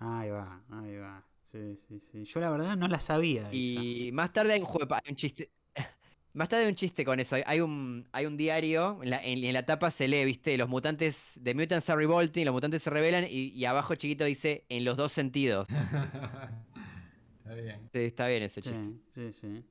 Ahí 0.00 0.30
va, 0.30 0.64
ahí 0.70 0.96
va. 0.96 1.24
Sí, 1.50 1.76
sí, 1.76 1.98
sí. 2.00 2.24
Yo 2.24 2.40
la 2.40 2.50
verdad 2.50 2.76
no 2.76 2.88
la 2.88 3.00
sabía. 3.00 3.42
esa. 3.42 3.54
Y 3.54 4.10
más 4.12 4.32
tarde 4.32 4.52
hay 4.54 4.60
un 4.60 4.66
juego, 4.66 4.94
hay 4.94 5.10
un 5.10 5.16
chiste. 5.16 5.50
Más 6.34 6.48
tarde 6.48 6.64
hay 6.64 6.68
un 6.68 6.74
chiste 6.76 7.04
con 7.04 7.18
eso. 7.18 7.36
hay- 7.46 7.60
un, 7.60 8.06
hay 8.12 8.26
un 8.26 8.36
diario, 8.36 9.02
en 9.02 9.10
la, 9.10 9.24
en, 9.24 9.42
en 9.42 9.54
la 9.54 9.64
tapa 9.66 9.90
se 9.90 10.06
lee, 10.06 10.24
viste, 10.24 10.56
los 10.58 10.68
mutantes, 10.68 11.40
The 11.42 11.54
Mutants 11.54 11.88
are 11.90 11.98
revolting, 11.98 12.44
los 12.44 12.52
mutantes 12.54 12.82
se 12.82 12.90
rebelan, 12.90 13.24
y, 13.24 13.48
y 13.48 13.64
abajo 13.64 13.94
chiquito 13.96 14.24
dice, 14.24 14.64
en 14.68 14.84
los 14.84 14.96
dos 14.96 15.12
sentidos. 15.12 15.66
está 17.38 17.54
bien. 17.54 17.90
Sí, 17.92 17.98
está 18.00 18.26
bien 18.28 18.42
ese 18.42 18.62
chiste. 18.62 18.78
Sí, 18.78 19.02
sí, 19.14 19.32
sí. 19.32 19.64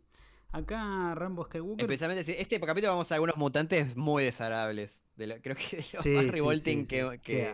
Acá 0.51 1.13
Rambo 1.15 1.45
Skywalker. 1.45 1.83
Especialmente, 1.83 2.41
este 2.41 2.59
capítulo 2.59 2.93
vamos 2.93 3.11
a 3.11 3.15
algunos 3.15 3.37
mutantes 3.37 3.95
muy 3.95 4.23
desagradables. 4.23 4.91
De 5.17 5.27
lo- 5.27 5.41
creo 5.41 5.55
que 5.55 5.77
de 5.77 5.83
Sí, 5.83 6.09
más 6.11 6.23
sí, 6.25 6.31
revolting 6.31 6.87
sí, 6.87 6.95
sí. 6.99 7.19
que... 7.23 7.53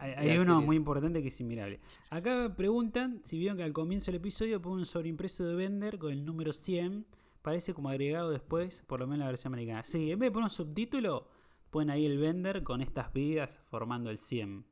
Hay, 0.00 0.12
hay 0.12 0.38
uno 0.38 0.54
serie. 0.54 0.66
muy 0.66 0.76
importante 0.76 1.22
que 1.22 1.28
es 1.28 1.40
inmirable. 1.40 1.80
Acá 2.10 2.54
preguntan 2.56 3.20
si 3.24 3.36
vieron 3.36 3.56
que 3.56 3.64
al 3.64 3.72
comienzo 3.72 4.06
del 4.12 4.20
episodio 4.20 4.62
pone 4.62 4.76
un 4.76 4.86
sobreimpreso 4.86 5.44
de 5.44 5.56
Bender 5.56 5.98
con 5.98 6.12
el 6.12 6.24
número 6.24 6.52
100. 6.52 7.04
Parece 7.42 7.74
como 7.74 7.88
agregado 7.88 8.30
después, 8.30 8.82
por 8.86 9.00
lo 9.00 9.06
menos 9.08 9.16
en 9.16 9.24
la 9.24 9.30
versión 9.32 9.52
americana. 9.54 9.82
Sí, 9.84 10.12
en 10.12 10.18
vez 10.20 10.28
de 10.28 10.32
poner 10.32 10.44
un 10.44 10.50
subtítulo, 10.50 11.28
ponen 11.70 11.90
ahí 11.90 12.06
el 12.06 12.16
Bender 12.18 12.62
con 12.62 12.80
estas 12.80 13.12
vidas 13.12 13.58
formando 13.70 14.10
el 14.10 14.18
100. 14.18 14.64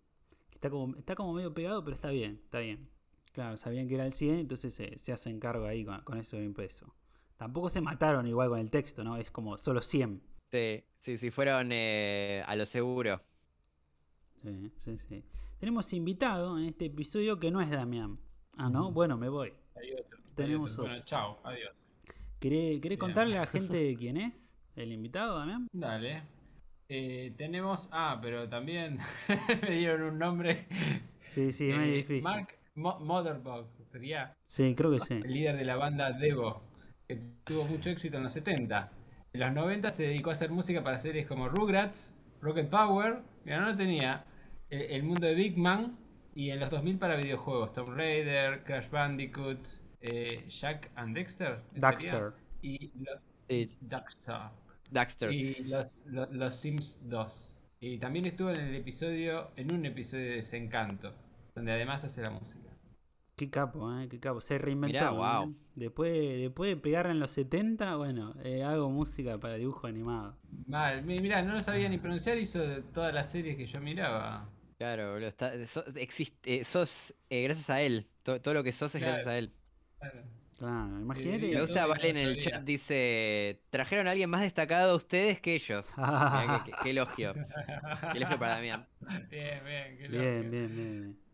Está 0.53 0.71
como, 0.71 0.95
está 0.97 1.17
como 1.17 1.33
medio 1.33 1.53
pegado, 1.53 1.83
pero 1.83 1.95
está 1.97 2.11
bien, 2.11 2.41
está 2.45 2.61
bien. 2.61 2.89
Claro, 3.33 3.57
sabían 3.57 3.89
que 3.89 3.95
era 3.97 4.07
el 4.07 4.13
100, 4.13 4.39
entonces 4.39 4.75
se, 4.75 4.97
se 4.99 5.13
hacen 5.13 5.41
cargo 5.41 5.65
ahí 5.67 5.85
con, 5.85 6.01
con 6.03 6.19
ese 6.19 6.31
sobreimpreso. 6.33 6.95
Tampoco 7.37 7.69
se 7.69 7.81
mataron 7.81 8.27
igual 8.29 8.49
con 8.49 8.61
el 8.61 8.71
texto, 8.71 9.03
¿no? 9.03 9.17
Es 9.17 9.31
como 9.33 9.59
solo 9.59 9.83
100. 9.83 10.23
Sí, 10.51 10.85
sí, 11.03 11.19
sí, 11.19 11.31
fueron 11.31 11.71
eh, 11.73 12.43
a 12.47 12.55
lo 12.57 12.67
seguro. 12.67 13.21
Sí, 14.43 14.71
sí, 14.79 14.99
sí. 14.99 15.25
Tenemos 15.59 15.93
invitado 15.93 16.59
en 16.59 16.67
este 16.67 16.87
episodio 16.87 17.39
que 17.41 17.51
no 17.51 17.61
es 17.61 17.71
Damián. 17.71 18.19
Ah, 18.57 18.71
¿no? 18.71 18.85
Ujú. 18.87 18.93
Bueno, 18.95 19.17
me 19.17 19.29
voy. 19.29 19.53
Hay 19.75 19.95
Tenemos 20.35 20.73
otro. 20.73 20.85
otro. 20.85 20.93
Bueno, 20.95 21.05
chao, 21.05 21.39
adiós. 21.45 21.73
¿Querés, 22.39 22.99
contarle 22.99 23.37
a 23.37 23.41
la 23.41 23.47
gente 23.47 23.97
quién 23.99 24.17
es 24.19 24.57
el 24.77 24.93
invitado, 24.93 25.39
Damián? 25.39 25.67
Dale. 25.73 26.23
Eh, 26.89 27.35
tenemos. 27.37 27.89
Ah, 27.91 28.19
pero 28.23 28.49
también 28.49 28.99
me 29.63 29.71
dieron 29.73 30.03
un 30.03 30.19
nombre. 30.19 30.67
Sí, 31.21 31.51
sí, 31.51 31.71
es 31.71 31.75
Eh, 31.75 31.79
medio 31.79 31.95
difícil. 31.97 32.23
Mark 32.23 32.49
Mo- 32.77 33.01
Motherbug 33.01 33.67
sería 33.91 34.37
Sí, 34.47 34.75
creo 34.77 34.93
que 34.93 35.01
sí. 35.01 35.15
el 35.15 35.33
líder 35.33 35.57
de 35.57 35.65
la 35.65 35.77
banda 35.77 36.13
Devo, 36.13 36.63
que 37.09 37.17
tuvo 37.45 37.65
mucho 37.65 37.91
éxito 37.91 38.19
en 38.19 38.25
los 38.25 38.33
70. 38.33 38.93
En 39.37 39.41
los 39.41 39.53
90 39.53 39.91
se 39.91 40.05
dedicó 40.05 40.31
a 40.31 40.33
hacer 40.33 40.51
música 40.51 40.83
para 40.83 40.99
series 40.99 41.27
como 41.27 41.47
Rugrats, 41.51 42.15
Rocket 42.41 42.71
Power, 42.71 43.19
mira, 43.45 43.61
no 43.61 43.67
lo 43.67 43.77
tenía, 43.77 44.25
el, 44.71 44.81
el 44.81 45.03
mundo 45.03 45.27
de 45.27 45.35
Big 45.35 45.59
Man, 45.59 45.99
y 46.35 46.49
en 46.53 46.59
los 46.59 46.71
2000 46.71 46.97
para 46.99 47.17
videojuegos, 47.17 47.75
Tomb 47.75 47.95
Raider, 47.95 48.65
Crash 48.65 48.89
Bandicoot, 48.89 49.59
eh, 50.01 50.47
Jack 50.49 50.91
and 50.97 51.15
Dexter. 51.15 51.61
Daxter. 51.75 52.33
Y 52.63 52.91
los, 52.99 53.21
Sí, 53.47 53.77
Daxter. 53.83 54.37
Daxter. 54.91 55.33
Y 55.33 55.65
los, 55.65 55.99
lo- 56.07 56.33
los 56.33 56.57
Sims 56.57 56.99
2. 57.03 57.61
Y 57.81 57.99
también 57.99 58.25
estuvo 58.25 58.49
en 58.51 58.61
el 58.61 58.75
episodio, 58.75 59.51
en 59.57 59.71
un 59.71 59.85
episodio 59.85 60.25
de 60.31 60.37
Desencanto, 60.37 61.13
donde 61.55 61.73
además 61.73 62.03
hace 62.05 62.23
la 62.23 62.31
música. 62.31 62.66
Qué 63.37 63.51
capo, 63.51 63.93
¿eh? 63.99 64.09
Qué 64.09 64.19
capo. 64.19 64.41
Se 64.41 64.59
reinventó. 64.59 64.99
Mirá, 64.99 65.11
guau. 65.11 65.51
¿eh? 65.51 65.55
Después, 65.75 66.13
después 66.41 66.71
de 66.71 66.77
pegar 66.77 67.07
en 67.07 67.21
los 67.21 67.31
70, 67.33 67.97
bueno, 67.97 68.35
eh, 68.43 68.63
hago 68.65 68.89
música 68.91 69.39
para 69.39 69.55
dibujo 69.57 69.87
animado. 69.87 70.35
Mal, 70.67 71.03
mi- 71.05 71.19
mirá, 71.21 71.43
no 71.43 71.55
lo 71.55 71.61
sabía 71.61 71.89
ni 71.89 71.99
pronunciar, 71.99 72.39
hizo 72.39 72.61
todas 72.95 73.13
las 73.15 73.31
series 73.31 73.57
que 73.57 73.67
yo 73.67 73.81
miraba. 73.81 74.49
Claro, 74.79 75.13
boludo. 75.13 75.29
Está, 75.29 75.53
existe, 75.97 76.61
eh, 76.61 76.65
sos 76.65 77.15
eh, 77.31 77.43
gracias 77.45 77.71
a 77.71 77.81
él. 77.83 78.07
To- 78.23 78.41
todo 78.41 78.55
lo 78.55 78.63
que 78.65 78.73
sos 78.73 78.95
es 78.95 79.01
Claro. 79.01 79.13
gracias 79.15 79.27
a 79.33 79.39
él. 79.39 79.53
Claro. 79.99 80.23
Claro, 80.59 81.01
imagínate. 81.01 81.47
Sí, 81.49 81.55
Me 81.55 81.61
gusta, 81.61 81.87
Vale, 81.87 82.11
en 82.11 82.17
el 82.17 82.37
sabía. 82.37 82.51
chat 82.51 82.65
dice: 82.65 83.63
Trajeron 83.71 84.07
a 84.07 84.13
alguien 84.13 84.31
más 84.31 84.41
destacado 84.43 84.93
a 84.93 84.97
ustedes 84.97 85.41
que 85.41 85.55
ellos. 85.55 85.85
Qué, 85.95 86.63
qué- 86.63 86.77
qué 86.79 86.91
elogio. 86.91 87.35
Qué 88.11 88.19
elogio 88.19 88.39
para 88.39 88.55
Damián. 88.57 88.89
Bien, 89.31 89.65
bien, 89.65 89.99
qué 89.99 90.09
Bien, 90.09 90.51
loco. 90.51 90.51
bien, 90.51 90.77
bien, 90.77 91.03
bien. 91.03 91.26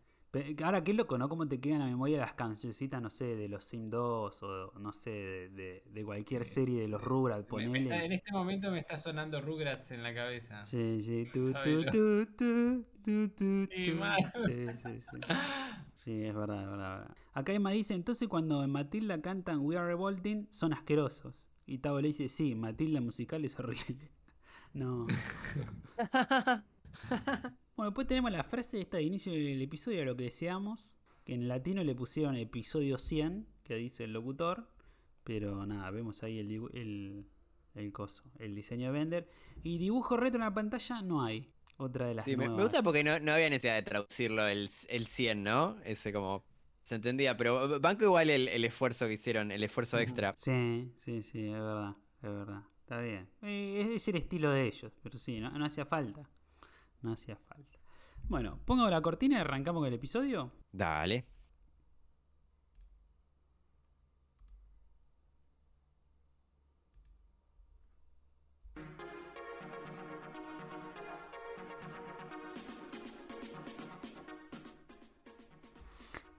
Ahora, 0.63 0.83
qué 0.83 0.93
loco, 0.93 1.17
¿no? 1.19 1.29
Cómo 1.29 1.47
te 1.47 1.59
quedan 1.59 1.79
la 1.79 1.85
memoria 1.85 2.17
las 2.17 2.33
cancioncitas, 2.33 2.99
no 3.01 3.11
sé, 3.11 3.35
de 3.35 3.47
los 3.47 3.63
Sim 3.65 3.85
2 3.89 4.41
o 4.41 4.71
no 4.79 4.91
sé, 4.91 5.11
de, 5.11 5.49
de- 5.49 5.83
de 5.91 6.03
cualquier 6.03 6.43
serie 6.45 6.81
de 6.81 6.87
los 6.87 7.01
Rugrats, 7.03 7.51
Me- 7.51 7.57
me 7.69 7.77
está- 7.79 7.89
ponele. 7.89 8.05
en 8.05 8.11
este 8.13 8.31
momento 8.31 8.71
me 8.71 8.79
está 8.79 8.97
sonando 8.97 9.39
Rugrats 9.41 9.91
en 9.91 10.01
la 10.01 10.13
cabeza. 10.13 10.65
Sí, 10.65 11.01
sí, 11.03 11.27
tu, 11.31 11.47
tu, 11.47 11.51
Sabelo. 11.51 11.91
tu, 11.91 12.25
tu, 12.35 12.85
tu, 13.05 13.29
tu, 13.29 13.67
Sí, 13.71 13.91
mal. 13.91 14.33
Sí, 14.47 14.65
sí, 14.83 15.01
sí. 15.11 15.17
Sí, 15.93 16.23
es 16.23 16.33
verdad, 16.35 16.63
es 16.63 16.69
verdad, 16.69 16.93
es 16.95 16.99
verdad. 17.07 17.17
Acá 17.33 17.53
Emma 17.53 17.69
dice, 17.71 17.93
entonces 17.93 18.27
cuando 18.27 18.63
en 18.63 18.71
Matilda 18.71 19.21
cantan 19.21 19.59
We 19.59 19.77
Are 19.77 19.85
Revolting, 19.87 20.47
son 20.49 20.73
asquerosos. 20.73 21.35
Y 21.67 21.77
Tavo 21.77 22.01
le 22.01 22.07
dice, 22.07 22.27
sí, 22.27 22.55
Matilda 22.55 23.01
musical 23.01 23.45
es 23.45 23.57
horrible. 23.59 24.11
No. 24.73 25.05
Bueno, 27.75 27.89
después 27.89 28.05
tenemos 28.07 28.31
la 28.31 28.43
frase 28.43 28.81
esta 28.81 28.97
de 28.97 29.03
inicio 29.03 29.31
del 29.33 29.59
episodio, 29.61 30.05
lo 30.05 30.15
que 30.15 30.25
deseamos, 30.25 30.95
que 31.25 31.33
en 31.33 31.47
latino 31.47 31.83
le 31.83 31.95
pusieron 31.95 32.35
episodio 32.35 32.99
100, 32.99 33.47
que 33.63 33.75
dice 33.75 34.03
el 34.03 34.13
locutor, 34.13 34.67
pero 35.23 35.65
nada, 35.65 35.89
vemos 35.89 36.21
ahí 36.21 36.37
el, 36.39 36.51
el, 36.73 37.25
el 37.73 37.91
coso, 37.91 38.23
el 38.37 38.53
diseño 38.53 38.87
de 38.91 38.99
Bender. 38.99 39.29
Y 39.63 39.79
dibujo 39.79 40.17
retro 40.17 40.37
en 40.37 40.45
la 40.45 40.53
pantalla 40.53 41.01
no 41.01 41.23
hay. 41.23 41.51
Otra 41.77 42.05
de 42.07 42.13
las 42.13 42.25
Sí, 42.25 42.37
me, 42.37 42.49
me 42.49 42.49
nuevas. 42.49 42.63
gusta 42.63 42.83
porque 42.83 43.03
no, 43.03 43.19
no 43.19 43.33
había 43.33 43.49
necesidad 43.49 43.75
de 43.75 43.83
traducirlo 43.83 44.47
el, 44.47 44.69
el 44.87 45.07
100, 45.07 45.43
¿no? 45.43 45.77
Ese 45.83 46.13
como. 46.13 46.45
Se 46.81 46.95
entendía, 46.95 47.37
pero 47.37 47.79
banco 47.79 48.03
igual 48.03 48.29
el, 48.29 48.47
el 48.49 48.65
esfuerzo 48.65 49.07
que 49.07 49.13
hicieron, 49.13 49.51
el 49.51 49.63
esfuerzo 49.63 49.97
Ujú. 49.97 50.03
extra. 50.03 50.35
Sí, 50.35 50.91
sí, 50.97 51.21
sí, 51.23 51.45
es 51.47 51.53
verdad, 51.53 51.95
es 52.21 52.29
verdad. 52.29 52.63
Está 52.81 52.99
bien. 53.01 53.29
Eh, 53.41 53.81
es, 53.81 53.87
es 54.01 54.07
el 54.09 54.15
estilo 54.17 54.51
de 54.51 54.67
ellos, 54.67 54.91
pero 55.01 55.17
sí, 55.17 55.39
no, 55.39 55.49
no 55.57 55.65
hacía 55.65 55.85
falta. 55.85 56.29
No 57.03 57.11
hacía 57.11 57.35
falta. 57.35 57.77
Bueno, 58.23 58.59
pongo 58.65 58.89
la 58.89 59.01
cortina 59.01 59.37
y 59.37 59.41
arrancamos 59.41 59.81
con 59.81 59.87
el 59.87 59.93
episodio. 59.93 60.51
Dale. 60.71 61.25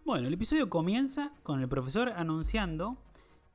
Bueno, 0.05 0.29
el 0.29 0.35
episodio 0.35 0.69
comienza 0.71 1.33
con 1.43 1.61
el 1.61 1.69
profesor 1.69 2.11
anunciando 2.11 2.99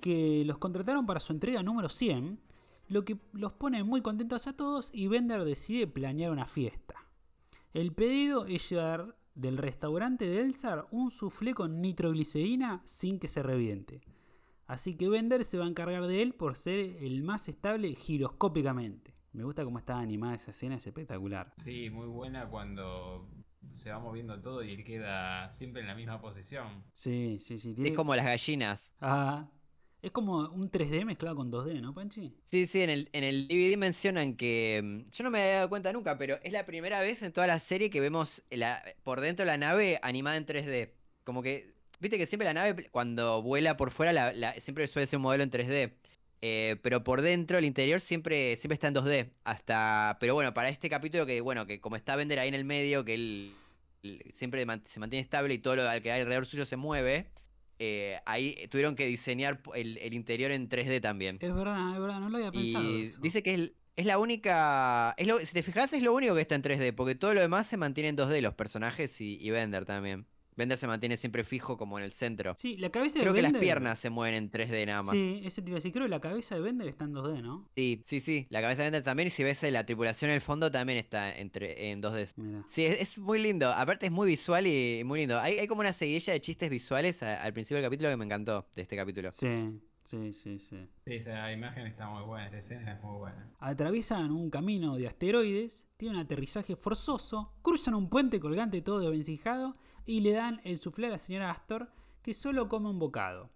que 0.01 0.43
los 0.45 0.57
contrataron 0.57 1.05
para 1.05 1.19
su 1.19 1.31
entrega 1.31 1.63
número 1.63 1.89
100, 1.89 2.39
lo 2.89 3.05
que 3.05 3.17
los 3.33 3.53
pone 3.53 3.83
muy 3.83 4.01
contentos 4.01 4.45
a 4.47 4.53
todos 4.57 4.89
y 4.93 5.07
Bender 5.07 5.43
decide 5.45 5.87
planear 5.87 6.31
una 6.31 6.45
fiesta. 6.45 6.95
El 7.73 7.93
pedido 7.93 8.45
es 8.45 8.69
llevar 8.69 9.15
del 9.35 9.57
restaurante 9.57 10.27
de 10.27 10.41
Elzar 10.41 10.85
un 10.91 11.09
soufflé 11.09 11.53
con 11.53 11.81
nitroglicerina 11.81 12.81
sin 12.85 13.19
que 13.19 13.27
se 13.27 13.41
reviente. 13.43 14.01
Así 14.67 14.97
que 14.97 15.07
Bender 15.07 15.43
se 15.43 15.57
va 15.57 15.65
a 15.65 15.69
encargar 15.69 16.05
de 16.07 16.21
él 16.21 16.33
por 16.33 16.55
ser 16.57 16.97
el 17.03 17.23
más 17.23 17.47
estable 17.47 17.93
giroscópicamente. 17.95 19.13
Me 19.33 19.43
gusta 19.43 19.63
cómo 19.63 19.77
está 19.79 19.99
animada 19.99 20.35
esa 20.35 20.51
escena, 20.51 20.75
es 20.75 20.85
espectacular. 20.87 21.53
Sí, 21.63 21.89
muy 21.89 22.07
buena 22.07 22.47
cuando 22.49 23.27
se 23.75 23.91
va 23.91 23.99
moviendo 23.99 24.39
todo 24.41 24.63
y 24.63 24.73
él 24.73 24.83
queda 24.83 25.51
siempre 25.53 25.81
en 25.81 25.87
la 25.87 25.95
misma 25.95 26.19
posición. 26.19 26.83
Sí, 26.93 27.37
sí, 27.39 27.59
sí. 27.59 27.73
tiene- 27.75 27.91
Es 27.91 27.95
como 27.95 28.15
las 28.15 28.25
gallinas. 28.25 28.91
Ah, 28.99 29.47
es 30.01 30.11
como 30.11 30.49
un 30.49 30.69
3D 30.69 31.05
mezclado 31.05 31.35
con 31.37 31.51
2D, 31.51 31.81
¿no, 31.81 31.93
Panchi? 31.93 32.33
Sí, 32.45 32.65
sí, 32.65 32.81
en 32.81 32.89
el, 32.89 33.09
en 33.13 33.23
el 33.23 33.47
DVD 33.47 33.77
mencionan 33.77 34.35
que. 34.35 34.81
mm, 34.83 35.11
Yo 35.11 35.23
no 35.23 35.29
me 35.29 35.39
había 35.41 35.55
dado 35.57 35.69
cuenta 35.69 35.93
nunca, 35.93 36.17
pero 36.17 36.39
es 36.43 36.51
la 36.51 36.65
primera 36.65 36.99
vez 37.01 37.21
en 37.21 37.31
toda 37.31 37.45
la 37.45 37.59
serie 37.59 37.91
que 37.91 37.99
vemos 38.01 38.41
la, 38.49 38.83
por 39.03 39.21
dentro 39.21 39.45
la 39.45 39.57
nave 39.57 39.99
animada 40.01 40.37
en 40.37 40.45
3D. 40.45 40.95
Como 41.23 41.43
que. 41.43 41.75
Viste 41.99 42.17
que 42.17 42.25
siempre 42.27 42.45
la 42.45 42.53
nave, 42.53 42.89
cuando 42.91 43.41
vuela 43.43 43.77
por 43.77 43.91
fuera, 43.91 44.13
la, 44.13 44.33
la- 44.33 44.53
siempre 44.61 44.87
suele 44.87 45.05
ser 45.05 45.17
un 45.17 45.23
modelo 45.23 45.43
en 45.43 45.51
3D. 45.51 45.97
eh, 46.41 46.77
pero 46.81 47.03
por 47.03 47.21
dentro, 47.21 47.57
el 47.57 47.65
interior 47.65 47.99
siempre, 48.01 48.55
siempre 48.57 48.75
está 48.75 48.87
en 48.87 48.93
2D. 48.95 49.31
Hasta. 49.43 50.17
Pero 50.19 50.33
bueno, 50.33 50.53
para 50.53 50.69
este 50.69 50.89
capítulo, 50.89 51.25
que 51.27 51.41
bueno, 51.41 51.67
que 51.67 51.79
como 51.81 51.95
está 51.97 52.15
Bender 52.15 52.39
ahí 52.39 52.47
en 52.49 52.55
el 52.55 52.65
medio, 52.65 53.05
que 53.05 53.13
él, 53.13 53.61
siempre 54.31 54.65
se 54.87 54.99
mantiene 54.99 55.21
estable 55.23 55.53
y 55.53 55.59
todo 55.59 55.75
lo 55.75 55.83
que 56.01 56.11
hay 56.11 56.21
alrededor 56.21 56.45
suyo 56.47 56.65
se 56.65 56.77
mueve. 56.77 57.27
Eh, 57.79 58.19
ahí 58.25 58.67
tuvieron 58.69 58.95
que 58.95 59.07
diseñar 59.07 59.61
el, 59.73 59.97
el 59.97 60.13
interior 60.13 60.51
en 60.51 60.69
3D 60.69 61.01
también. 61.01 61.37
Es 61.39 61.53
verdad, 61.53 61.93
es 61.93 61.99
verdad, 61.99 62.19
no 62.19 62.29
lo 62.29 62.37
había 62.37 62.51
pensado. 62.51 62.83
Y 62.83 63.03
eso. 63.03 63.19
dice 63.21 63.41
que 63.41 63.53
es, 63.53 63.71
es 63.95 64.05
la 64.05 64.19
única. 64.19 65.13
Es 65.17 65.27
lo, 65.27 65.39
si 65.39 65.53
te 65.53 65.63
fijas, 65.63 65.91
es 65.93 66.03
lo 66.03 66.13
único 66.13 66.35
que 66.35 66.41
está 66.41 66.55
en 66.55 66.61
3D, 66.63 66.93
porque 66.93 67.15
todo 67.15 67.33
lo 67.33 67.41
demás 67.41 67.67
se 67.67 67.77
mantiene 67.77 68.09
en 68.09 68.17
2D, 68.17 68.41
los 68.41 68.53
personajes 68.53 69.19
y, 69.21 69.37
y 69.41 69.49
Bender 69.49 69.85
también. 69.85 70.25
Bender 70.59 70.77
se 70.77 70.85
mantiene 70.85 71.17
siempre 71.17 71.43
fijo 71.43 71.77
como 71.77 71.97
en 71.97 72.05
el 72.05 72.13
centro. 72.13 72.53
Sí, 72.55 72.77
la 72.77 72.91
cabeza 72.91 73.15
Creo 73.19 73.33
de 73.33 73.37
que 73.37 73.41
las 73.41 73.51
Bender. 73.53 73.65
piernas 73.65 73.97
se 73.99 74.11
mueven 74.11 74.35
en 74.35 74.51
3D 74.51 74.85
nada 74.85 75.01
más. 75.01 75.11
Sí, 75.15 75.41
ese 75.43 75.63
te 75.63 75.69
iba 75.69 75.75
a 75.75 75.79
decir. 75.79 75.91
Creo 75.91 76.05
que 76.05 76.09
la 76.09 76.19
cabeza 76.19 76.53
de 76.55 76.61
Bender 76.61 76.87
está 76.87 77.05
en 77.05 77.13
2D, 77.13 77.41
¿no? 77.41 77.67
Sí, 77.75 78.03
sí, 78.05 78.19
sí. 78.21 78.45
La 78.51 78.61
cabeza 78.61 78.83
de 78.83 78.87
Bender 78.87 79.03
también, 79.03 79.27
y 79.27 79.31
si 79.31 79.43
ves 79.43 79.63
eh, 79.63 79.71
la 79.71 79.85
tripulación 79.85 80.29
en 80.29 80.35
el 80.35 80.41
fondo, 80.41 80.69
también 80.71 80.99
está 80.99 81.35
entre, 81.35 81.89
en 81.91 82.03
2D. 82.03 82.29
Mira. 82.35 82.63
Sí, 82.69 82.85
es, 82.85 83.01
es 83.01 83.17
muy 83.17 83.39
lindo. 83.39 83.71
Aparte 83.71 84.05
es 84.05 84.11
muy 84.11 84.27
visual 84.27 84.67
y 84.67 85.01
muy 85.03 85.19
lindo. 85.21 85.39
Hay, 85.39 85.57
hay 85.57 85.67
como 85.67 85.81
una 85.81 85.93
seguidilla 85.93 86.33
de 86.33 86.41
chistes 86.41 86.69
visuales 86.69 87.23
a- 87.23 87.41
al 87.41 87.53
principio 87.53 87.77
del 87.77 87.85
capítulo 87.85 88.09
que 88.09 88.17
me 88.17 88.25
encantó, 88.25 88.67
de 88.75 88.81
este 88.83 88.95
capítulo. 88.95 89.31
Sí, 89.31 89.79
sí, 90.03 90.33
sí, 90.33 90.59
sí. 90.59 90.87
Sí, 91.05 91.13
esa 91.13 91.51
imagen 91.51 91.87
está 91.87 92.09
muy 92.09 92.23
buena, 92.23 92.47
esa 92.47 92.57
escena 92.57 92.93
es 92.93 93.01
muy 93.01 93.17
buena. 93.17 93.49
Atraviesan 93.59 94.31
un 94.31 94.49
camino 94.49 94.97
de 94.97 95.07
asteroides, 95.07 95.87
tienen 95.97 96.17
un 96.17 96.23
aterrizaje 96.23 96.75
forzoso, 96.75 97.53
cruzan 97.61 97.93
un 97.95 98.09
puente 98.09 98.39
colgante 98.39 98.81
todo 98.81 98.99
desvencijado 98.99 99.77
y 100.09 100.21
le 100.21 100.31
dan 100.33 100.59
el 100.63 100.79
soufflé 100.79 101.07
a 101.07 101.11
la 101.11 101.19
señora 101.19 101.51
Astor, 101.51 101.91
que 102.23 102.33
solo 102.33 102.67
come 102.67 102.89
un 102.89 102.99
bocado. 102.99 103.51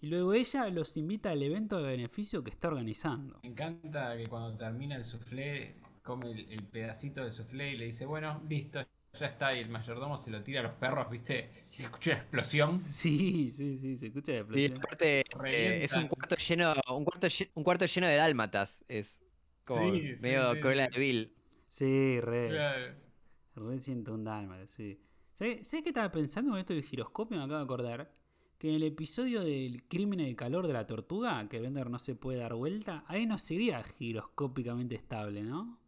Y 0.00 0.06
luego 0.08 0.32
ella 0.32 0.68
los 0.70 0.96
invita 0.96 1.30
al 1.30 1.42
evento 1.42 1.78
de 1.78 1.90
beneficio 1.90 2.44
que 2.44 2.50
está 2.50 2.68
organizando. 2.68 3.40
Me 3.42 3.48
encanta 3.50 4.16
que 4.16 4.28
cuando 4.28 4.56
termina 4.56 4.94
el 4.96 5.04
soufflé, 5.04 5.76
come 6.02 6.30
el, 6.30 6.52
el 6.52 6.66
pedacito 6.68 7.22
del 7.24 7.32
soufflé 7.32 7.72
y 7.72 7.76
le 7.78 7.86
dice, 7.86 8.06
bueno, 8.06 8.40
listo, 8.48 8.80
ya 9.18 9.26
está. 9.26 9.56
Y 9.56 9.60
el 9.60 9.70
mayordomo 9.70 10.16
se 10.18 10.30
lo 10.30 10.42
tira 10.42 10.60
a 10.60 10.62
los 10.64 10.74
perros, 10.74 11.10
¿viste? 11.10 11.50
Se 11.60 11.82
escucha 11.84 12.10
una 12.12 12.20
explosión. 12.20 12.80
Sí, 12.84 13.50
sí, 13.50 13.78
sí, 13.78 13.98
se 13.98 14.06
escucha 14.06 14.32
la 14.32 14.38
explosión. 14.38 14.78
aparte 14.78 15.20
eh, 15.50 15.84
es 15.84 15.96
un 15.96 16.08
cuarto 16.08 16.36
lleno, 16.36 16.74
un 16.90 17.04
cuarto, 17.04 17.26
un 17.54 17.64
cuarto 17.64 17.86
lleno 17.86 18.06
de 18.06 18.16
dálmatas. 18.16 18.78
Es 18.88 19.18
como 19.64 19.92
Sí, 19.92 20.14
medio 20.18 20.54
sí, 20.54 20.60
de 20.60 20.88
Vil. 20.98 21.36
Sí, 21.68 22.20
re. 22.20 22.48
Claro. 22.48 22.94
Re 23.56 23.80
101 23.80 24.24
dálmatas, 24.24 24.70
sí. 24.70 24.98
¿Sabes 25.38 25.70
qué 25.70 25.90
estaba 25.90 26.10
pensando 26.10 26.50
con 26.50 26.58
esto 26.58 26.74
del 26.74 26.82
giroscopio? 26.82 27.36
Me 27.36 27.44
acabo 27.44 27.58
de 27.58 27.64
acordar 27.64 28.10
que 28.58 28.70
en 28.70 28.74
el 28.74 28.82
episodio 28.82 29.44
del 29.44 29.84
crimen 29.84 30.18
de 30.18 30.34
calor 30.34 30.66
de 30.66 30.72
la 30.72 30.88
tortuga, 30.88 31.48
que 31.48 31.60
Bender 31.60 31.90
no 31.90 32.00
se 32.00 32.16
puede 32.16 32.40
dar 32.40 32.54
vuelta, 32.54 33.04
ahí 33.06 33.24
no 33.24 33.38
sería 33.38 33.84
giroscópicamente 33.84 34.96
estable, 34.96 35.44
¿no? 35.44 35.78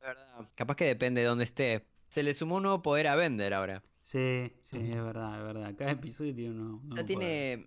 verdad. 0.00 0.48
Capaz 0.54 0.76
que 0.76 0.84
depende 0.84 1.20
de 1.20 1.26
dónde 1.26 1.42
esté. 1.42 1.84
Se 2.06 2.22
le 2.22 2.32
sumó 2.32 2.58
un 2.58 2.62
nuevo 2.62 2.80
poder 2.80 3.08
a 3.08 3.16
Bender 3.16 3.54
ahora. 3.54 3.82
Sí, 4.02 4.52
sí, 4.60 4.76
es 4.76 5.02
verdad, 5.02 5.36
es 5.36 5.44
verdad. 5.46 5.74
Cada 5.76 5.90
episodio 5.90 6.32
tiene 6.32 6.50
uno. 6.52 6.80
Ya 6.84 6.92
uno 6.92 7.04
tiene, 7.04 7.66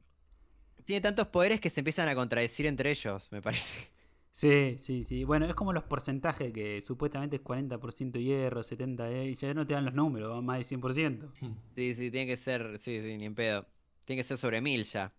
tiene 0.86 1.02
tantos 1.02 1.28
poderes 1.28 1.60
que 1.60 1.70
se 1.70 1.82
empiezan 1.82 2.08
a 2.08 2.16
contradecir 2.16 2.66
entre 2.66 2.92
ellos, 2.92 3.30
me 3.34 3.42
parece. 3.42 3.90
Sí, 4.36 4.76
sí, 4.80 5.06
sí. 5.06 5.24
Bueno, 5.24 5.46
es 5.46 5.56
como 5.56 5.72
los 5.72 5.86
porcentajes 5.86 6.52
que 6.52 6.82
supuestamente 6.82 7.38
es 7.38 7.42
40% 7.42 8.22
hierro, 8.22 8.64
70 8.64 9.06
de... 9.06 9.34
Ya 9.34 9.54
no 9.54 9.66
te 9.66 9.76
dan 9.76 9.86
los 9.86 9.94
números, 9.94 10.30
van 10.30 10.44
más 10.44 10.58
de 10.58 10.78
100%. 10.78 11.32
Sí, 11.76 11.96
sí, 11.96 12.12
tiene 12.12 12.28
que 12.28 12.36
ser, 12.36 12.78
sí, 12.80 13.00
sí, 13.00 13.18
ni 13.18 13.24
en 13.24 13.34
pedo. 13.34 13.66
Tiene 14.04 14.22
que 14.22 14.28
ser 14.28 14.38
sobre 14.38 14.60
mil 14.60 14.84
ya. 14.84 15.14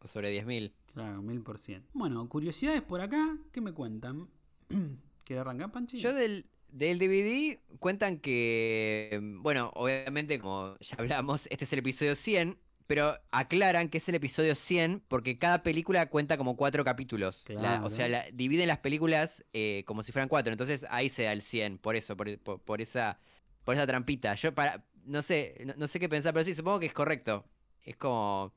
O 0.00 0.08
sobre 0.08 0.30
diez 0.30 0.46
mil. 0.46 0.72
Claro, 0.94 1.22
1000%. 1.22 1.82
Bueno, 1.92 2.26
curiosidades 2.30 2.80
por 2.80 3.02
acá, 3.02 3.36
¿qué 3.52 3.60
me 3.60 3.74
cuentan? 3.74 4.30
¿Quiere 5.26 5.40
arrancar, 5.40 5.70
Panchi? 5.70 6.00
Yo 6.00 6.14
del, 6.14 6.46
del 6.70 6.98
DVD 6.98 7.58
cuentan 7.78 8.20
que, 8.20 9.20
bueno, 9.42 9.70
obviamente 9.74 10.38
como 10.38 10.78
ya 10.78 10.96
hablamos, 10.98 11.46
este 11.50 11.66
es 11.66 11.72
el 11.74 11.80
episodio 11.80 12.16
100, 12.16 12.56
pero 12.86 13.18
aclaran 13.30 13.88
que 13.88 13.98
es 13.98 14.08
el 14.08 14.14
episodio 14.16 14.54
100 14.54 15.02
porque 15.08 15.38
cada 15.38 15.62
película 15.62 16.06
cuenta 16.10 16.36
como 16.36 16.56
cuatro 16.56 16.84
capítulos. 16.84 17.50
La- 17.54 17.80
o 17.84 17.90
sea, 17.90 18.08
la- 18.08 18.26
dividen 18.32 18.68
las 18.68 18.78
películas 18.78 19.44
eh, 19.52 19.84
como 19.86 20.02
si 20.02 20.12
fueran 20.12 20.28
cuatro, 20.28 20.52
entonces 20.52 20.86
ahí 20.90 21.08
se 21.10 21.24
da 21.24 21.32
el 21.32 21.42
100, 21.42 21.78
por 21.78 21.96
eso, 21.96 22.16
por, 22.16 22.38
por- 22.40 22.60
por 22.60 22.80
esa, 22.80 23.18
por 23.64 23.74
esa 23.74 23.86
trampita. 23.86 24.34
Yo 24.34 24.54
para, 24.54 24.84
no 25.04 25.22
sé, 25.22 25.56
no, 25.64 25.74
no 25.76 25.88
sé 25.88 26.00
qué 26.00 26.08
pensar, 26.08 26.32
pero 26.32 26.44
sí, 26.44 26.54
supongo 26.54 26.80
que 26.80 26.86
es 26.86 26.92
correcto. 26.94 27.44
es 27.84 27.96
como 27.96 28.52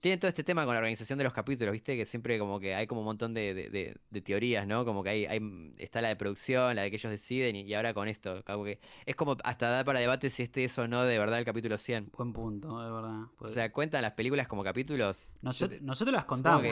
tiene 0.00 0.16
todo 0.18 0.28
este 0.28 0.44
tema 0.44 0.64
con 0.64 0.74
la 0.74 0.78
organización 0.78 1.18
de 1.18 1.24
los 1.24 1.32
capítulos, 1.32 1.72
¿viste? 1.72 1.96
Que 1.96 2.06
siempre 2.06 2.38
como 2.38 2.60
que 2.60 2.74
hay 2.74 2.86
como 2.86 3.00
un 3.00 3.06
montón 3.06 3.34
de, 3.34 3.52
de- 3.52 3.68
de- 3.70 3.96
de 4.10 4.20
teorías, 4.22 4.66
¿no? 4.66 4.84
Como 4.84 5.02
que 5.02 5.10
hay, 5.10 5.26
hay, 5.26 5.40
está 5.78 6.00
la 6.00 6.08
de 6.08 6.16
producción, 6.16 6.76
la 6.76 6.82
de 6.82 6.90
que 6.90 6.96
ellos 6.96 7.10
deciden, 7.10 7.56
y, 7.56 7.62
y 7.62 7.74
ahora 7.74 7.92
con 7.94 8.06
esto, 8.06 8.44
como 8.44 8.64
que 8.64 8.78
es 9.06 9.16
como 9.16 9.36
hasta 9.42 9.68
dar 9.70 9.84
para 9.84 9.98
debate 10.00 10.30
si 10.30 10.44
este 10.44 10.62
es 10.64 10.78
o 10.78 10.86
no 10.86 11.04
de 11.04 11.18
verdad 11.18 11.38
el 11.40 11.44
capítulo 11.44 11.78
100. 11.78 12.10
Buen 12.16 12.32
punto, 12.32 12.80
de 12.80 12.92
verdad. 12.92 13.26
O 13.38 13.48
sea, 13.48 13.72
¿cuentan 13.72 14.02
las 14.02 14.12
películas 14.12 14.46
como 14.46 14.62
capítulos? 14.62 15.28
Nosotros, 15.42 15.80
las 16.12 16.24
contamos. 16.26 16.64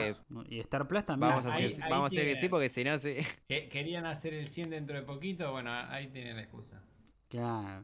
Y 0.49 0.59
Star 0.59 0.87
Plus 0.87 1.03
también. 1.05 1.31
Vamos 1.31 1.45
a 1.47 1.53
Ahí- 1.53 1.63
decir, 1.63 1.83
ahí 1.83 1.89
vamos 1.91 2.05
a 2.07 2.09
decir 2.15 2.33
que 2.33 2.39
sí, 2.39 2.49
porque 2.49 2.69
si 2.69 2.83
no, 2.83 2.97
sí. 2.99 3.15
Que- 3.49 3.67
Querían 3.67 4.05
hacer 4.05 4.33
el 4.33 4.47
100 4.47 4.69
dentro 4.69 4.95
de 4.95 5.01
poquito, 5.03 5.51
bueno, 5.51 5.71
ahí 5.71 6.07
tienen 6.07 6.35
la 6.37 6.43
excusa. 6.43 6.81
Claro. 7.29 7.83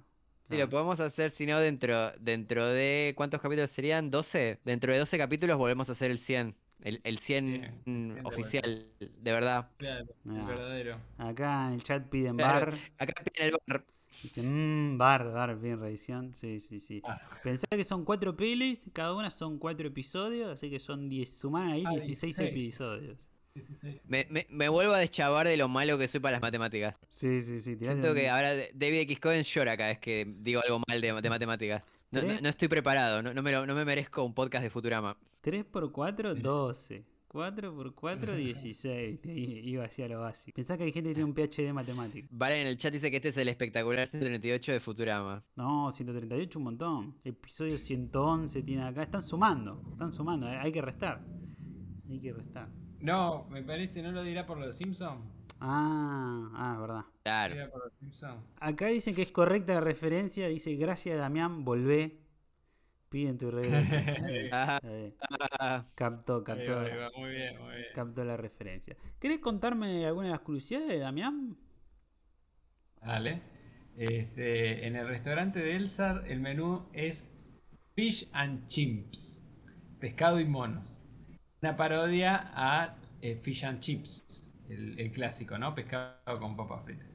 Sí, 0.53 0.57
lo 0.57 0.69
podemos 0.69 0.99
hacer, 0.99 1.31
si 1.31 1.45
no, 1.45 1.59
dentro, 1.59 2.11
dentro 2.19 2.67
de... 2.67 3.13
¿Cuántos 3.17 3.41
capítulos 3.41 3.71
serían? 3.71 4.11
¿12? 4.11 4.59
Dentro 4.63 4.91
de 4.93 4.99
12 4.99 5.17
capítulos 5.17 5.57
volvemos 5.57 5.89
a 5.89 5.93
hacer 5.93 6.11
el 6.11 6.19
100. 6.19 6.55
El, 6.81 7.01
el 7.03 7.19
100 7.19 7.45
Sí, 7.45 7.59
mm, 7.85 8.11
100 8.13 8.23
de 8.23 8.23
oficial, 8.27 8.87
de 8.99 9.31
verdad. 9.31 9.71
Claro, 9.77 10.05
el 10.25 10.31
Mirá. 10.31 10.45
verdadero. 10.45 10.99
Acá 11.17 11.67
en 11.67 11.73
el 11.73 11.83
chat 11.83 12.09
piden 12.09 12.35
Claro. 12.37 12.71
bar. 12.71 12.79
Acá 12.97 13.23
piden 13.23 13.47
el 13.53 13.59
bar. 13.67 13.85
Dicen, 14.21 14.93
mmm, 14.93 14.97
bar, 14.97 15.31
bar, 15.31 15.59
bien 15.59 15.79
revisión. 15.79 16.33
Sí, 16.33 16.59
sí, 16.59 16.79
sí. 16.79 17.01
Ah. 17.03 17.19
Pensá 17.41 17.67
que 17.69 17.83
son 17.83 18.05
cuatro 18.05 18.35
pelis, 18.37 18.89
cada 18.93 19.13
una 19.13 19.31
son 19.31 19.57
cuatro 19.59 19.87
episodios, 19.87 20.49
así 20.51 20.69
que 20.69 20.79
son 20.79 21.09
10, 21.09 21.37
suman 21.39 21.69
ahí 21.71 21.83
Ah, 21.85 21.91
16 21.91 22.37
16. 22.37 22.49
episodios. 22.51 23.27
Sí, 23.53 23.61
sí, 23.61 23.75
sí. 23.81 24.01
Me, 24.07 24.25
me, 24.29 24.47
me 24.49 24.69
vuelvo 24.69 24.93
a 24.93 24.97
deschavar 24.99 25.47
de 25.47 25.57
lo 25.57 25.67
malo 25.67 25.97
que 25.97 26.07
soy 26.07 26.19
para 26.19 26.33
las 26.33 26.41
matemáticas. 26.41 26.95
Sí, 27.07 27.41
sí, 27.41 27.59
sí. 27.59 27.75
Siento 27.75 28.13
que 28.13 28.29
ahora 28.29 28.53
David 28.73 28.99
X. 29.01 29.19
Cohen 29.19 29.43
llora 29.43 29.77
cada 29.77 29.89
vez 29.89 29.99
que 29.99 30.25
digo 30.39 30.61
algo 30.63 30.81
mal 30.87 30.99
de, 31.01 31.21
de 31.21 31.29
matemáticas. 31.29 31.83
No, 32.11 32.21
no- 32.21 32.27
¿Tres? 32.27 32.41
no 32.41 32.49
estoy 32.49 32.67
preparado, 32.67 33.21
no, 33.21 33.33
no 33.33 33.41
me 33.41 33.51
lo- 33.51 33.65
no 33.65 33.73
me 33.75 33.85
merezco 33.85 34.23
un 34.23 34.33
podcast 34.33 34.63
de 34.63 34.69
Futurama. 34.69 35.17
3 35.41 35.65
por 35.65 35.91
4, 35.91 36.35
12. 36.35 37.03
4 37.27 37.73
por 37.75 37.95
4, 37.95 38.35
16. 38.35 39.19
I- 39.25 39.69
Iba 39.71 39.85
hacia 39.85 40.07
lo 40.07 40.19
básico. 40.21 40.55
Pensá 40.55 40.77
que 40.77 40.83
hay 40.83 40.91
gente 40.91 41.09
que 41.09 41.15
tiene 41.15 41.27
un 41.27 41.33
PhD 41.33 41.63
de 41.65 41.73
matemáticas. 41.73 42.29
Valen 42.31 42.59
en 42.59 42.67
el 42.67 42.77
chat 42.77 42.93
dice 42.93 43.09
que 43.09 43.17
este 43.17 43.29
es 43.29 43.37
el 43.37 43.47
espectacular 43.49 44.05
138 44.07 44.71
de 44.71 44.79
Futurama. 44.79 45.43
No, 45.55 45.91
138 45.91 46.59
un 46.59 46.63
montón. 46.65 47.15
Episodio 47.23 47.79
111 47.79 48.61
tiene 48.61 48.83
acá. 48.83 49.01
Están 49.01 49.23
sumando, 49.23 49.81
están 49.93 50.11
sumando. 50.13 50.45
Hay 50.47 50.71
que 50.71 50.81
restar. 50.83 51.23
Hay 52.07 52.19
que 52.19 52.31
restar. 52.33 52.69
No, 53.03 53.45
me 53.49 53.61
parece, 53.61 54.01
¿no 54.01 54.11
lo 54.11 54.23
dirá 54.23 54.47
por 54.47 54.57
los 54.57 54.75
Simpsons? 54.77 55.21
Ah, 55.59 56.49
ah, 56.55 56.71
es 56.75 56.79
verdad. 56.81 57.05
Claro. 57.23 57.53
Dirá 57.53 57.69
por 57.69 57.83
los 57.83 57.93
Simpsons. 57.99 58.43
Acá 58.59 58.87
dicen 58.87 59.15
que 59.15 59.23
es 59.23 59.31
correcta 59.31 59.73
la 59.75 59.81
referencia. 59.81 60.47
Dice, 60.47 60.75
gracias 60.75 61.17
Damián, 61.17 61.63
volvé. 61.65 62.19
Piden 63.09 63.37
tu 63.37 63.51
regreso. 63.51 63.95
Captó, 65.95 66.43
Ahí 66.43 66.43
captó, 66.43 66.71
va, 66.75 66.81
ahí 66.83 66.95
va, 66.97 67.11
Muy 67.17 67.31
bien, 67.31 67.59
muy 67.61 67.75
bien. 67.75 67.87
captó 67.93 68.23
la 68.23 68.37
referencia. 68.37 68.95
¿Querés 69.19 69.39
contarme 69.39 70.05
alguna 70.05 70.27
de 70.27 70.31
las 70.33 70.41
curiosidades, 70.41 70.99
Damián? 70.99 71.57
Dale. 73.01 73.41
Este, 73.97 74.87
en 74.87 74.95
el 74.95 75.07
restaurante 75.07 75.59
de 75.59 75.75
Elsa 75.75 76.23
el 76.25 76.39
menú 76.39 76.89
es 76.93 77.23
Fish 77.95 78.27
and 78.33 78.67
Chimps. 78.67 79.39
Pescado 79.99 80.39
y 80.39 80.45
monos. 80.45 81.02
Una 81.63 81.77
parodia 81.77 82.51
a 82.53 82.93
eh, 83.21 83.39
Fish 83.41 83.63
and 83.63 83.79
Chips. 83.79 84.43
El, 84.67 84.99
el 84.99 85.13
clásico, 85.13 85.57
¿no? 85.57 85.73
Pescado 85.73 86.37
con 86.37 86.57
papas 86.57 86.83
fritas. 86.83 87.07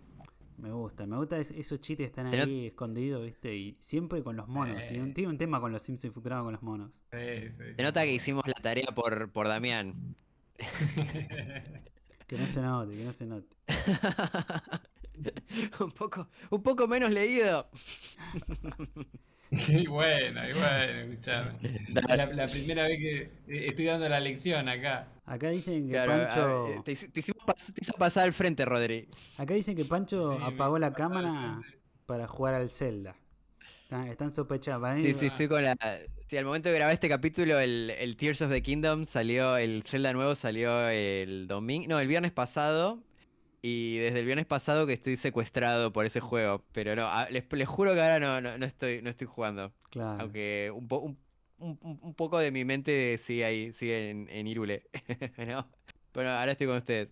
Me 0.56 0.72
gusta, 0.72 1.04
me 1.06 1.18
gusta 1.18 1.36
es- 1.36 1.50
esos 1.50 1.82
chistes 1.82 2.10
que 2.10 2.20
están 2.22 2.26
ahí 2.28 2.68
escondidos, 2.68 3.22
¿viste? 3.26 3.54
Y 3.54 3.76
siempre 3.78 4.22
con 4.22 4.36
los 4.36 4.48
monos. 4.48 4.78
Tiene, 4.88 5.02
un, 5.02 5.12
tiene 5.12 5.28
un 5.28 5.36
tema 5.36 5.60
con 5.60 5.70
los 5.70 5.82
Simpsons 5.82 6.12
y 6.12 6.14
Futurama 6.14 6.44
con 6.44 6.52
los 6.54 6.62
monos. 6.62 6.90
Se 7.10 7.74
nota 7.82 8.04
que 8.04 8.14
hicimos 8.14 8.46
la 8.46 8.54
tarea 8.54 8.86
por, 8.94 9.30
por 9.32 9.48
Damián. 9.48 10.16
Que 12.26 12.38
no 12.38 12.46
se 12.46 12.62
note, 12.62 12.96
que 12.96 13.04
no 13.04 13.12
se 13.12 13.26
note. 13.26 13.54
un, 15.80 15.90
poco, 15.92 16.28
un 16.50 16.62
poco 16.62 16.88
menos 16.88 17.10
leído. 17.10 17.68
Y 19.68 19.86
bueno, 19.86 20.48
y 20.48 20.52
bueno, 20.52 21.12
escuchame. 21.12 21.52
La, 22.16 22.26
la 22.26 22.46
primera 22.48 22.86
vez 22.86 22.98
que 22.98 23.18
eh, 23.48 23.66
estoy 23.66 23.86
dando 23.86 24.08
la 24.08 24.20
lección 24.20 24.68
acá. 24.68 25.08
Acá 25.24 25.48
dicen 25.50 25.86
que 25.86 25.92
Claro, 25.92 26.12
Pancho. 26.12 26.78
a- 26.80 26.84
te, 26.84 26.92
hici- 26.92 27.12
te 27.12 27.20
hicimos 27.20 27.42
pas- 27.46 27.72
te 27.72 27.80
hizo 27.82 27.92
pasar 27.94 28.24
al 28.24 28.32
frente, 28.32 28.64
Rodri. 28.64 29.08
Acá 29.38 29.54
dicen 29.54 29.76
que 29.76 29.84
Pancho 29.84 30.36
Sí, 30.38 30.44
apagó 30.44 30.78
la 30.78 30.92
cámara 30.92 31.60
para 32.06 32.26
jugar 32.26 32.54
al 32.54 32.68
Zelda. 32.70 33.14
Están, 33.84 34.08
están 34.08 34.32
sospechados. 34.32 34.82
Para 34.82 34.94
mí, 34.96 35.02
Sí, 35.04 35.14
sí, 35.14 35.26
estoy 35.26 35.48
con 35.48 35.64
la. 35.64 35.76
Sí, 36.26 36.36
al 36.36 36.44
momento 36.44 36.68
de 36.68 36.74
grabar 36.74 36.92
este 36.92 37.08
capítulo, 37.08 37.58
el, 37.58 37.88
el 37.98 38.16
Tears 38.18 38.42
of 38.42 38.50
the 38.50 38.62
Kingdom 38.62 39.06
salió, 39.06 39.56
el 39.56 39.82
Zelda 39.84 40.12
nuevo 40.12 40.34
salió 40.34 40.88
el 40.90 41.46
domingo, 41.48 41.88
no, 41.88 41.98
el 42.00 42.06
viernes 42.08 42.32
pasado. 42.32 43.02
Y 43.62 43.98
desde 43.98 44.20
el 44.20 44.26
viernes 44.26 44.46
pasado 44.46 44.86
que 44.86 44.92
estoy 44.92 45.16
secuestrado 45.16 45.92
por 45.92 46.06
ese 46.06 46.20
juego. 46.20 46.64
Pero 46.72 46.94
no, 46.96 47.06
a- 47.06 47.28
les, 47.30 47.44
les 47.52 47.68
juro 47.68 47.94
que 47.94 48.00
ahora 48.00 48.20
no, 48.20 48.40
no, 48.40 48.58
no 48.58 48.66
estoy, 48.66 49.02
no 49.02 49.10
estoy 49.10 49.26
jugando. 49.26 49.72
Claro. 49.90 50.22
Aunque 50.22 50.70
un, 50.74 50.86
po- 50.88 50.98
un, 51.00 51.18
un- 51.58 51.98
un- 52.02 52.14
poco 52.14 52.38
de 52.38 52.50
mi 52.52 52.64
mente 52.64 53.18
sigue 53.18 53.44
ahí, 53.44 53.72
sigue 53.72 54.10
en, 54.10 54.28
en 54.30 54.46
Irule. 54.46 54.84
¿no? 55.48 55.68
Bueno, 56.14 56.30
ahora 56.30 56.52
estoy 56.52 56.66
con 56.68 56.76
ustedes. 56.76 57.08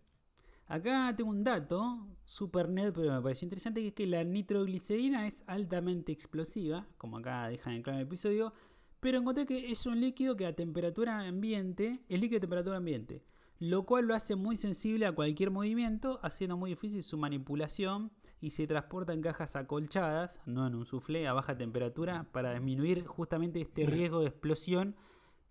Acá 0.69 1.15
tengo 1.17 1.31
un 1.31 1.45
dato, 1.45 2.07
super 2.25 2.69
nerd, 2.69 2.93
pero 2.93 3.13
me 3.15 3.23
pareció 3.23 3.47
interesante, 3.47 3.81
que 3.83 3.89
es 3.89 3.95
que 3.95 4.07
la 4.07 4.25
nitroglicerina 4.25 5.27
es 5.29 5.45
altamente 5.47 6.11
explosiva, 6.13 6.87
como 6.99 7.19
acá 7.19 7.49
dejan 7.49 7.75
en 7.75 7.83
claro 7.83 7.99
el 8.01 8.07
episodio, 8.07 8.53
pero 8.99 9.19
encontré 9.19 9.47
que 9.47 9.71
es 9.71 9.87
un 9.87 10.01
líquido 10.01 10.37
que 10.37 10.45
a 10.47 10.55
temperatura 10.57 11.21
ambiente, 11.21 12.01
es 12.09 12.19
líquido 12.21 12.37
de 12.39 12.41
temperatura 12.41 12.79
ambiente, 12.79 13.23
lo 13.59 13.85
cual 13.85 14.07
lo 14.07 14.15
hace 14.15 14.37
muy 14.37 14.57
sensible 14.57 15.07
a 15.07 15.13
cualquier 15.13 15.51
movimiento, 15.51 16.21
haciendo 16.23 16.57
muy 16.57 16.71
difícil 16.71 17.03
su 17.03 17.17
manipulación 17.19 18.11
y 18.41 18.51
se 18.51 18.67
transporta 18.67 19.13
en 19.15 19.23
cajas 19.23 19.57
acolchadas, 19.57 20.41
no 20.47 20.67
en 20.67 20.75
un 20.75 20.85
soufflé, 20.87 21.27
a 21.27 21.33
baja 21.33 21.57
temperatura, 21.57 22.27
para 22.33 22.53
disminuir 22.53 23.07
justamente 23.07 23.61
este 23.61 23.87
riesgo 23.87 24.21
de 24.21 24.29
explosión 24.29 24.95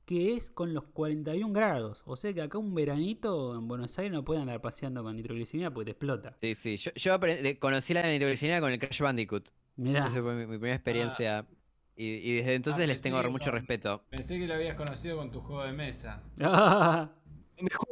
que 0.06 0.36
es 0.36 0.52
con 0.52 0.76
los 0.76 0.84
41 0.84 1.52
grados. 1.52 2.04
O 2.06 2.16
sea 2.16 2.32
que 2.32 2.44
acá 2.44 2.60
un 2.60 2.76
veranito 2.76 3.56
en 3.56 3.68
Buenos 3.68 3.98
Aires 3.98 4.14
no 4.14 4.24
pueden 4.24 4.44
andar 4.44 4.62
paseando 4.62 5.02
con 5.02 5.16
nitroglicerina 5.16 5.74
porque 5.74 5.86
te 5.86 5.92
explota. 5.92 6.38
Sí, 6.42 6.54
sí. 6.54 6.78
Yo, 6.78 7.20
conocí 7.60 7.96
la 7.96 8.08
nitroglicerina 8.08 8.62
con 8.62 8.72
el 8.72 8.78
Crash 8.78 9.02
Bandicoot. 9.02 9.50
Mirá, 9.78 10.08
Esa 10.08 10.22
fue 10.22 10.36
mi, 10.36 10.42
mi 10.46 10.58
primera 10.60 10.76
experiencia. 10.76 11.48
Y, 11.96 12.06
y 12.06 12.34
desde 12.36 12.54
entonces 12.54 12.84
Ah, 12.84 12.88
les 12.88 13.02
tengo 13.02 13.18
mucho 13.32 13.46
con- 13.46 13.54
respeto. 13.54 14.04
Pensé 14.12 14.38
que 14.38 14.46
lo 14.46 14.54
habías 14.54 14.76
conocido 14.76 15.18
con 15.18 15.32
tu 15.32 15.42
juego 15.42 15.64
de 15.64 15.72
mesa. 15.74 16.22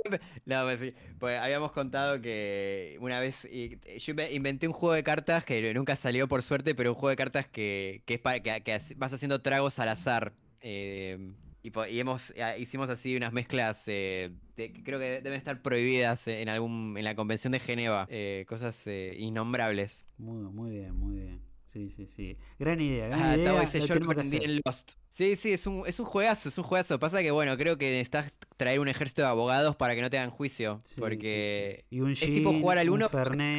No, 0.46 0.63
pues 0.63 0.80
sí, 0.80 0.94
pues 1.20 1.39
habíamos 1.39 1.72
contado 1.72 2.22
que 2.22 2.98
una 3.00 3.20
vez 3.20 3.46
y- 3.46 3.80
yo 4.00 4.13
inve- 4.13 4.32
inventé 4.34 4.68
un 4.68 4.74
juego 4.74 4.94
de 4.94 5.04
cartas 5.04 5.44
que 5.46 5.74
nunca 5.74 5.96
salió 5.96 6.28
por 6.28 6.44
suerte, 6.44 6.76
pero 6.76 6.92
un 6.92 6.96
juego 6.96 7.10
de 7.10 7.16
cartas 7.16 7.48
que, 7.48 8.04
que 8.06 8.16
es 8.16 8.20
para 8.20 8.42
que, 8.42 8.82
vas 8.98 9.13
haciendo 9.13 9.42
tragos 9.42 9.80
al 9.80 9.89
azar. 9.89 10.34
eh, 10.62 11.34
y, 11.66 11.72
hemos 12.00 12.32
eh, 12.36 12.56
hicimos 12.60 12.89
así 12.89 13.16
unas 13.16 13.32
mezclas 13.34 13.84
eh, 13.88 14.32
de- 14.58 14.74
que 14.74 14.84
creo 14.84 15.00
que 15.00 15.22
deben 15.22 15.34
estar 15.36 15.62
prohibidas 15.62 16.28
en 16.28 16.50
algún 16.50 16.96
en 16.98 17.04
la 17.06 17.16
Convención 17.16 17.52
de 17.54 17.60
Geneva, 17.60 18.06
eh, 18.10 18.46
cosas 18.48 18.82
eh, 18.86 19.16
innombrables. 19.18 20.06
muy, 20.18 20.38
muy 20.52 20.72
bien, 20.72 20.96
muy 20.96 21.16
bien. 21.18 21.42
Sí, 21.66 21.89
sí, 21.89 22.06
sí. 22.08 22.38
Gran 22.60 22.80
idea, 22.82 23.08
gran 23.08 23.20
Ah, 23.20 23.36
idea. 23.36 23.74
Lo 23.76 23.86
aprendí 24.12 24.38
en 24.44 24.62
Lost. 24.66 24.92
Sí, 25.13 25.36
sí, 25.36 25.54
es 25.54 25.67
un, 25.67 25.84
es 25.86 25.99
un 25.99 26.06
juegazo, 26.08 26.49
es 26.49 26.58
un 26.58 26.63
juegazo. 26.63 26.97
Pasa 26.99 27.21
que, 27.21 27.30
bueno, 27.32 27.56
creo 27.56 27.78
que 27.78 27.89
necesitas 27.91 28.34
traer 28.58 28.80
un 28.80 28.88
ejército 28.88 29.21
de 29.21 29.28
abogados 29.28 29.76
para 29.76 29.93
que 29.95 30.02
no 30.02 30.10
te 30.10 30.17
hagan 30.17 30.32
juicio. 30.32 30.84
Sí, 30.84 31.02
porque 31.02 31.86
sí. 31.88 31.95
Y 31.95 32.02
un 32.02 32.15
es 32.19 32.32
tipo 32.32 32.52
jugar 32.52 32.80
al 32.80 32.89
un 32.89 32.95
uno, 32.95 33.12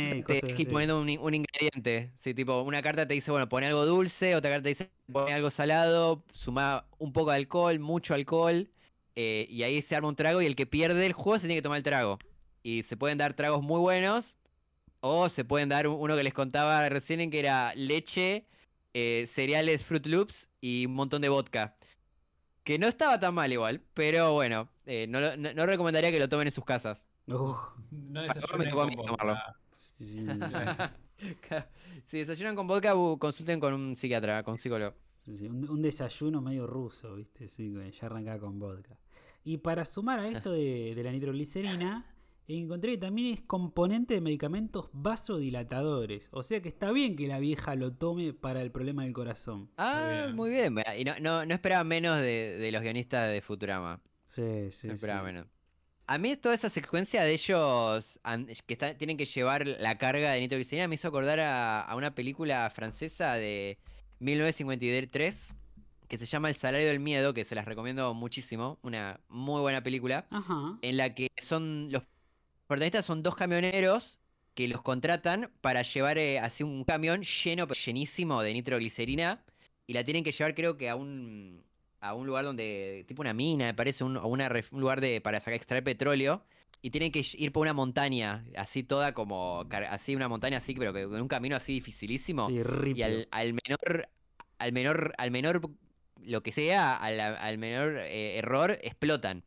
y 0.03 0.23
te 0.25 0.25
cosas 0.25 0.51
ir 0.57 0.69
así. 0.69 0.69
poniendo 0.69 1.01
un, 1.01 1.09
un 1.19 1.35
ingrediente. 1.35 2.13
Sí, 2.17 2.35
tipo, 2.35 2.61
una 2.63 2.83
carta 2.83 3.07
te 3.07 3.15
dice, 3.15 3.31
bueno, 3.31 3.49
pone 3.49 3.67
algo 3.69 3.87
dulce, 3.87 4.35
otra 4.35 4.51
carta 4.51 4.65
te 4.65 4.69
dice, 4.71 4.91
pone 5.13 5.33
algo 5.33 5.51
salado, 5.53 6.25
suma 6.33 6.89
un 6.99 7.13
poco 7.13 7.31
de 7.31 7.37
alcohol, 7.37 7.79
mucho 7.79 8.15
alcohol, 8.15 8.69
eh, 9.15 9.47
y 9.49 9.63
ahí 9.63 9.81
se 9.81 9.95
arma 9.95 10.09
un 10.09 10.17
trago 10.17 10.43
y 10.43 10.47
el 10.47 10.57
que 10.57 10.67
pierde 10.67 11.07
el 11.07 11.13
juego 11.13 11.39
se 11.39 11.47
tiene 11.47 11.57
que 11.59 11.63
tomar 11.63 11.79
el 11.79 11.85
trago. 11.85 12.19
Y 12.65 12.83
se 12.83 12.97
pueden 12.97 13.19
dar 13.19 13.35
tragos 13.35 13.63
muy 13.63 13.79
buenos, 13.81 14.35
o 15.01 15.29
se 15.29 15.45
pueden 15.45 15.69
dar 15.69 15.87
un- 15.89 16.01
uno 16.01 16.17
que 16.17 16.23
les 16.25 16.35
contaba 16.35 16.89
recién, 16.89 17.21
en 17.21 17.31
que 17.31 17.39
era 17.41 17.75
leche, 17.75 18.47
eh, 18.95 19.27
cereales 19.29 19.85
Fruit 19.85 20.07
Loops 20.07 20.49
y 20.61 20.87
un 20.87 20.95
montón 20.95 21.23
de 21.23 21.29
vodka. 21.29 21.77
Que 22.65 22.79
no 22.79 22.89
estaba 22.89 23.21
tan 23.21 23.35
mal 23.35 23.53
igual, 23.53 23.83
pero 23.95 24.33
bueno, 24.35 24.71
eh, 24.87 25.07
no, 25.09 25.21
no, 25.37 25.53
no 25.55 25.67
recomendaría 25.67 26.11
que 26.11 26.19
lo 26.21 26.29
tomen 26.29 26.49
en 26.49 26.53
sus 26.53 26.65
casas. 26.65 27.03
Uf, 27.27 27.59
No 27.91 28.23
me 28.23 28.67
tocó 28.67 28.83
a 28.83 28.87
mí 28.87 28.97
vodka. 28.97 29.17
tomarlo. 29.17 29.43
sí, 29.71 30.05
sí, 30.07 30.25
si 32.07 32.19
desayunan 32.19 32.57
con 32.57 32.67
vodka, 32.67 32.93
consulten 33.19 33.61
con 33.61 33.75
un 33.75 33.97
psiquiatra, 33.97 34.43
con 34.43 34.53
un 34.53 34.59
psicólogo. 34.59 34.95
sí, 35.19 35.37
sí, 35.37 35.47
Un, 35.49 35.69
un 35.71 35.83
desayuno 35.83 36.41
medio 36.41 36.67
ruso, 36.67 37.15
¿viste? 37.17 37.49
Sí, 37.49 37.73
que 37.73 37.91
ya 37.93 38.07
arrancaba 38.07 38.39
con 38.41 38.59
vodka. 38.59 38.99
Y 39.45 39.59
para 39.59 39.85
sumar 39.85 40.21
a 40.21 40.29
esto 40.29 40.53
de, 40.53 40.95
de 40.95 41.03
la 41.05 41.13
nitroglicerina, 41.13 42.14
encontré 42.47 42.93
que 42.93 42.99
también 42.99 43.35
es 43.35 43.41
componente 43.43 44.15
de 44.15 44.21
medicamentos 44.21 44.89
vasodilatadores. 44.93 46.29
O 46.33 46.43
sea 46.43 46.61
que 46.61 46.69
está 46.69 46.93
bien 46.93 47.17
que 47.17 47.27
la 47.27 47.39
vieja 47.39 47.75
lo 47.75 47.93
tome 47.93 48.33
para 48.35 48.61
el 48.63 48.71
problema 48.71 49.05
del 49.05 49.13
corazón. 49.13 49.71
Ah, 49.77 50.25
bien. 50.27 50.37
muy 50.37 50.51
bien. 50.51 50.75
Y 50.99 51.05
no, 51.05 51.15
no, 51.21 51.47
no 51.47 51.55
esperaba 51.55 51.85
menos 51.85 52.17
de, 52.19 52.57
de 52.59 52.73
los 52.73 52.83
guionistas 52.83 53.31
de 53.31 53.41
Futurama. 53.41 54.01
Sí, 54.27 54.71
sí, 54.73 54.89
No 54.89 54.95
esperaba 54.95 55.21
sí. 55.21 55.27
menos. 55.27 55.47
A 56.07 56.19
mí 56.19 56.37
toda 56.37 56.55
esa 56.55 56.69
secuencia 56.69 57.23
de 57.23 57.33
ellos 57.33 58.21
que 58.67 58.75
está- 58.75 58.95
tienen 58.99 59.17
que 59.17 59.25
llevar 59.25 59.67
la 59.67 59.97
carga 59.97 60.33
de 60.33 60.41
nitroglicerina 60.41 60.87
me 60.87 60.97
hizo 60.97 61.09
acordar 61.09 61.41
a, 61.41 61.81
a 61.81 61.97
una 61.97 62.15
película 62.15 62.69
francesa 62.71 63.35
de 63.35 63.79
1953 64.21 65.55
que 66.09 66.19
se 66.19 66.27
llama 66.27 66.51
El 66.51 66.55
salario 66.57 66.87
del 66.87 67.01
miedo, 67.01 67.33
que 67.33 67.45
se 67.47 67.55
las 67.55 67.65
recomiendo 67.65 68.13
muchísimo, 68.13 68.79
una 68.83 69.21
muy 69.29 69.61
buena 69.63 69.83
película, 69.83 70.27
Ajá. 70.31 70.79
en 70.83 70.97
la 70.99 71.15
que 71.15 71.29
son 71.43 71.89
los 71.91 72.03
protagonistas 72.67 73.07
son 73.07 73.23
dos 73.23 73.37
camioneros 73.37 74.21
que 74.55 74.69
los 74.69 74.83
contratan 74.83 75.53
para 75.61 75.83
llevar 75.83 76.19
eh, 76.19 76.39
así 76.39 76.63
un 76.63 76.85
camión 76.85 77.23
lleno, 77.23 77.67
llenísimo 77.69 78.43
de 78.43 78.53
nitroglicerina 78.53 79.45
y 79.87 79.93
la 79.95 80.05
tienen 80.05 80.25
que 80.25 80.33
llevar 80.33 80.55
creo 80.55 80.77
que 80.77 80.89
a 80.89 80.97
un 80.97 81.65
a 82.01 82.15
un 82.15 82.27
lugar 82.27 82.45
donde 82.45 83.05
tipo 83.09 83.23
una 83.23 83.33
mina, 83.35 83.67
me 83.67 83.75
parece, 83.75 84.05
un, 84.05 84.17
o 84.17 84.27
una 84.29 84.51
un 84.71 84.81
lugar 84.81 85.01
de 85.01 85.21
para 85.21 85.41
sacar 85.41 85.55
extraer 85.55 85.85
petróleo 85.85 86.45
y 86.83 86.91
tienen 86.91 87.11
que 87.13 87.25
ir 87.35 87.53
por 87.53 87.63
una 87.63 87.73
montaña, 87.73 88.45
así 88.57 88.83
toda 88.85 89.15
como 89.15 89.67
así 89.91 90.15
una 90.15 90.29
montaña 90.29 90.59
así, 90.59 90.75
pero 90.75 90.93
que 90.93 91.05
con 91.09 91.21
un 91.21 91.29
camino 91.29 91.57
así 91.57 91.73
dificilísimo 91.75 92.49
Sí, 92.49 92.61
y 92.93 93.03
al, 93.03 93.29
al 93.31 93.55
menor 93.55 94.09
al 94.59 94.73
menor 94.73 95.15
al 95.19 95.31
menor 95.31 95.71
lo 96.23 96.43
que 96.43 96.53
sea 96.53 96.97
al, 96.97 97.21
al 97.21 97.59
menor 97.59 97.99
eh, 97.99 98.39
error 98.39 98.79
explotan 98.83 99.45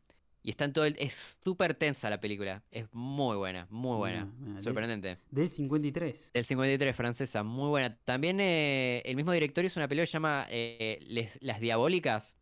y 0.48 0.50
están 0.50 0.72
todo 0.72 0.86
el- 0.86 0.96
es 0.98 1.14
súper 1.44 1.74
tensa 1.74 2.08
la 2.08 2.20
película 2.20 2.62
es 2.70 2.86
muy 2.92 3.36
buena 3.36 3.66
muy 3.70 3.96
buena 3.98 4.24
Mira, 4.24 4.36
mira, 4.40 4.54
de- 4.56 4.62
sorprendente 4.62 5.18
Del 5.30 5.48
53. 5.48 6.30
del 6.32 6.44
53 6.46 6.96
francesa 6.96 7.42
muy 7.42 7.68
buena 7.68 7.94
también 8.04 8.40
eh, 8.40 9.02
el 9.04 9.14
mismo 9.16 9.32
director 9.32 9.62
hizo 9.64 9.78
una 9.78 9.88
película 9.88 10.04
que 10.04 10.10
se 10.10 10.12
llama 10.14 10.46
eh, 10.48 10.98
Les- 11.02 11.36
las 11.42 11.60
diabólicas 11.60 12.34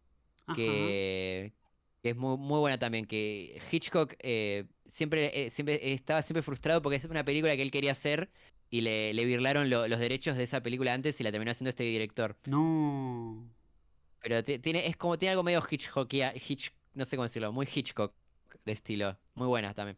que, 0.54 1.52
que 2.00 2.10
es 2.10 2.16
muy, 2.16 2.36
muy 2.36 2.60
buena 2.60 2.78
también, 2.78 3.06
que 3.06 3.60
Hitchcock 3.72 4.14
eh, 4.20 4.66
siempre, 4.86 5.50
siempre 5.50 5.92
estaba 5.92 6.22
siempre 6.22 6.42
frustrado 6.42 6.80
porque 6.82 6.96
es 6.98 7.04
una 7.06 7.24
película 7.24 7.56
que 7.56 7.62
él 7.62 7.72
quería 7.72 7.90
hacer 7.92 8.30
y 8.70 8.82
le, 8.82 9.12
le 9.14 9.24
birlaron 9.24 9.68
lo- 9.70 9.88
los 9.88 9.98
derechos 9.98 10.36
de 10.36 10.44
esa 10.44 10.62
película 10.62 10.92
antes 10.94 11.18
y 11.20 11.24
la 11.24 11.32
terminó 11.32 11.50
haciendo 11.50 11.70
este 11.70 11.82
director. 11.82 12.36
No. 12.46 13.50
Pero 14.22 14.44
ti- 14.44 14.58
tiene, 14.60 14.86
es 14.86 14.96
como 14.96 15.18
tiene 15.18 15.30
algo 15.32 15.42
medio 15.42 15.62
Hitchcockia, 15.68 16.32
Hitch, 16.36 16.70
no 16.96 17.04
sé 17.04 17.16
cómo 17.16 17.24
decirlo, 17.24 17.52
muy 17.52 17.68
Hitchcock 17.72 18.12
de 18.64 18.72
estilo. 18.72 19.16
Muy 19.34 19.46
buena 19.46 19.72
también. 19.74 19.96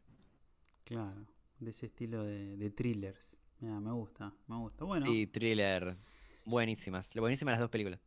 Claro. 0.85 1.27
De 1.61 1.71
ese 1.71 1.87
estilo 1.87 2.23
de, 2.25 2.57
de 2.57 2.71
thrillers. 2.71 3.35
Mira, 3.61 3.81
me 3.81 3.93
gusta, 3.93 4.33
me 4.47 4.57
gusta. 4.57 4.85
Bueno, 4.85 5.07
Sí, 5.07 5.27
thriller. 5.27 5.97
Buenísimas. 6.45 7.11
Buenísimas 7.15 7.53
las 7.53 7.61
dos 7.61 7.71
películas. 7.71 8.01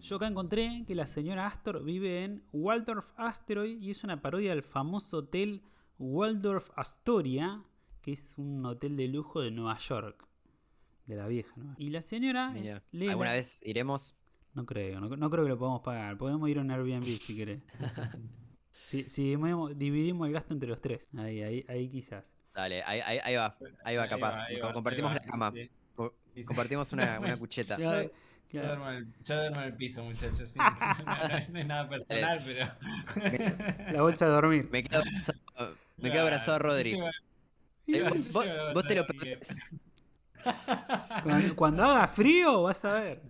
yo 0.00 0.16
acá 0.16 0.26
encontré 0.26 0.84
que 0.86 0.94
la 0.94 1.06
señora 1.06 1.46
Astor 1.46 1.82
vive 1.82 2.24
en 2.24 2.42
Waldorf 2.52 3.12
Asteroid 3.16 3.80
y 3.80 3.90
es 3.90 4.04
una 4.04 4.20
parodia 4.20 4.50
del 4.50 4.62
famoso 4.62 5.18
hotel 5.18 5.62
Waldorf 5.98 6.70
Astoria, 6.76 7.62
que 8.02 8.12
es 8.12 8.36
un 8.36 8.64
hotel 8.66 8.96
de 8.96 9.08
lujo 9.08 9.40
de 9.40 9.50
Nueva 9.50 9.78
York. 9.78 10.26
De 11.06 11.16
la 11.16 11.26
vieja, 11.26 11.52
¿no? 11.56 11.74
Y 11.78 11.90
la 11.90 12.00
señora 12.02 12.52
eh, 12.54 12.60
Mira, 12.60 12.82
lee 12.92 13.08
¿Alguna 13.08 13.30
la- 13.30 13.36
vez 13.36 13.58
iremos? 13.62 14.14
No 14.54 14.64
creo, 14.66 15.00
no, 15.00 15.08
no 15.16 15.30
creo 15.30 15.44
que 15.44 15.50
lo 15.50 15.58
podamos 15.58 15.82
pagar. 15.82 16.16
Podemos 16.16 16.48
ir 16.48 16.58
a 16.58 16.60
un 16.62 16.70
Airbnb 16.70 17.18
si 17.18 17.36
querés. 17.36 17.60
si 18.82 19.08
si 19.08 19.22
dividimos, 19.30 19.76
dividimos 19.78 20.26
el 20.28 20.32
gasto 20.34 20.54
entre 20.54 20.68
los 20.68 20.80
tres. 20.80 21.08
Ahí, 21.16 21.42
ahí, 21.42 21.64
ahí 21.68 21.88
quizás. 21.88 22.30
Dale, 22.54 22.82
ahí, 22.84 23.00
ahí, 23.00 23.18
ahí 23.24 23.34
va. 23.36 23.56
Ahí 23.84 23.96
va, 23.96 24.06
capaz. 24.08 24.44
ahí 24.46 24.60
Co- 24.60 24.66
va, 24.68 24.72
compartimos 24.72 25.12
la 25.14 25.20
cama. 25.20 25.52
sí. 25.52 25.68
Co- 25.96 26.14
Sí, 26.34 26.40
sí. 26.40 26.44
Compartimos 26.46 26.92
una, 26.92 27.18
una 27.20 27.36
cucheta. 27.38 27.76
Yo 27.78 28.10
claro. 28.50 28.68
duermo, 28.68 28.90
en 28.90 28.96
el, 28.96 29.06
yo 29.24 29.36
duermo 29.36 29.60
en 29.60 29.66
el 29.66 29.74
piso, 29.74 30.02
muchachos. 30.04 30.48
sí. 30.48 30.58
No, 30.58 30.64
no- 31.06 31.28
no 31.48 31.58
es 31.58 31.66
nada 31.66 31.88
personal, 31.88 32.42
pero. 32.44 33.92
La 33.92 34.02
bolsa 34.02 34.26
de 34.26 34.32
dormir. 34.32 34.68
Me 34.70 34.82
quedo 34.84 34.98
abrazado, 35.00 35.38
me 35.96 36.10
quedo 36.12 36.22
abrazado 36.22 36.54
a 36.54 36.58
Rodri. 36.60 36.92
Yo 36.96 37.06
Eh, 37.86 37.98
yo 38.32 38.72
vos- 38.72 38.86
te 38.86 38.94
lo 38.94 39.06
perdés. 39.06 39.40
Cuando, 41.22 41.56
cuando 41.56 41.84
haga 41.84 42.06
frío, 42.08 42.62
vas 42.62 42.84
a 42.84 42.92
ver. 43.00 43.22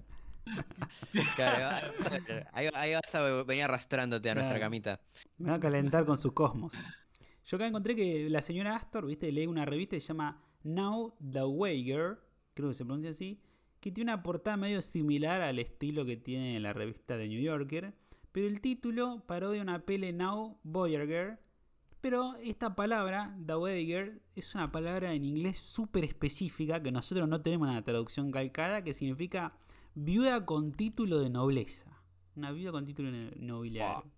Claro, 1.37 1.93
ahí, 2.53 2.69
ahí 2.75 2.95
vas 2.95 3.15
a 3.15 3.43
venir 3.45 3.65
arrastrándote 3.65 4.31
a 4.31 4.35
nuestra 4.35 4.59
camita. 4.59 5.01
Me 5.39 5.51
va 5.51 5.57
a 5.57 5.61
calentar 5.61 6.05
con 6.05 6.17
su 6.17 6.33
cosmos. 6.35 6.73
Yo 7.47 7.57
acá 7.57 7.67
encontré 7.67 7.95
que 7.95 8.29
la 8.31 8.41
señora 8.41 8.77
Astor, 8.77 9.07
viste, 9.07 9.31
lee 9.31 9.47
una 9.47 9.65
revista 9.65 9.97
que 9.97 10.01
se 10.01 10.09
llama 10.09 10.43
Now 10.63 11.15
the 11.21 11.45
Wager, 11.45 12.19
creo 12.55 12.71
que 12.71 12.75
se 12.75 12.85
pronuncia 12.85 13.11
así, 13.11 13.41
que 13.81 13.93
tiene 13.93 14.13
una 14.13 14.23
portada 14.23 14.57
medio 14.57 14.81
similar 14.81 15.43
al 15.43 15.59
estilo 15.59 16.07
que 16.07 16.17
tiene 16.17 16.59
la 16.59 16.73
revista 16.73 17.19
de 17.19 17.29
New 17.29 17.41
Yorker, 17.41 17.93
pero 18.33 18.47
el 18.47 18.61
título 18.61 19.23
parodia 19.27 19.61
una 19.61 19.85
pele 19.85 20.13
Now 20.13 20.59
Voyager, 20.63 21.39
pero 22.01 22.35
esta 22.43 22.75
palabra, 22.75 23.37
the 23.47 23.57
Wager, 23.57 24.23
es 24.35 24.55
una 24.55 24.73
palabra 24.73 25.13
en 25.13 25.25
inglés 25.25 25.59
súper 25.59 26.05
específica 26.05 26.83
que 26.83 26.93
nosotros 26.93 27.29
no 27.29 27.43
tenemos 27.43 27.69
una 27.69 27.85
traducción 27.85 28.31
calcada 28.31 28.83
que 28.83 28.95
significa 28.95 29.53
viuda 29.95 30.45
con 30.47 30.73
título 30.73 31.19
de 31.21 31.31
nobleza. 31.31 32.03
Una 32.37 32.53
viuda 32.53 32.73
con 32.73 32.87
título 32.87 33.11
no- 33.11 33.31
nobiliario. 33.37 34.11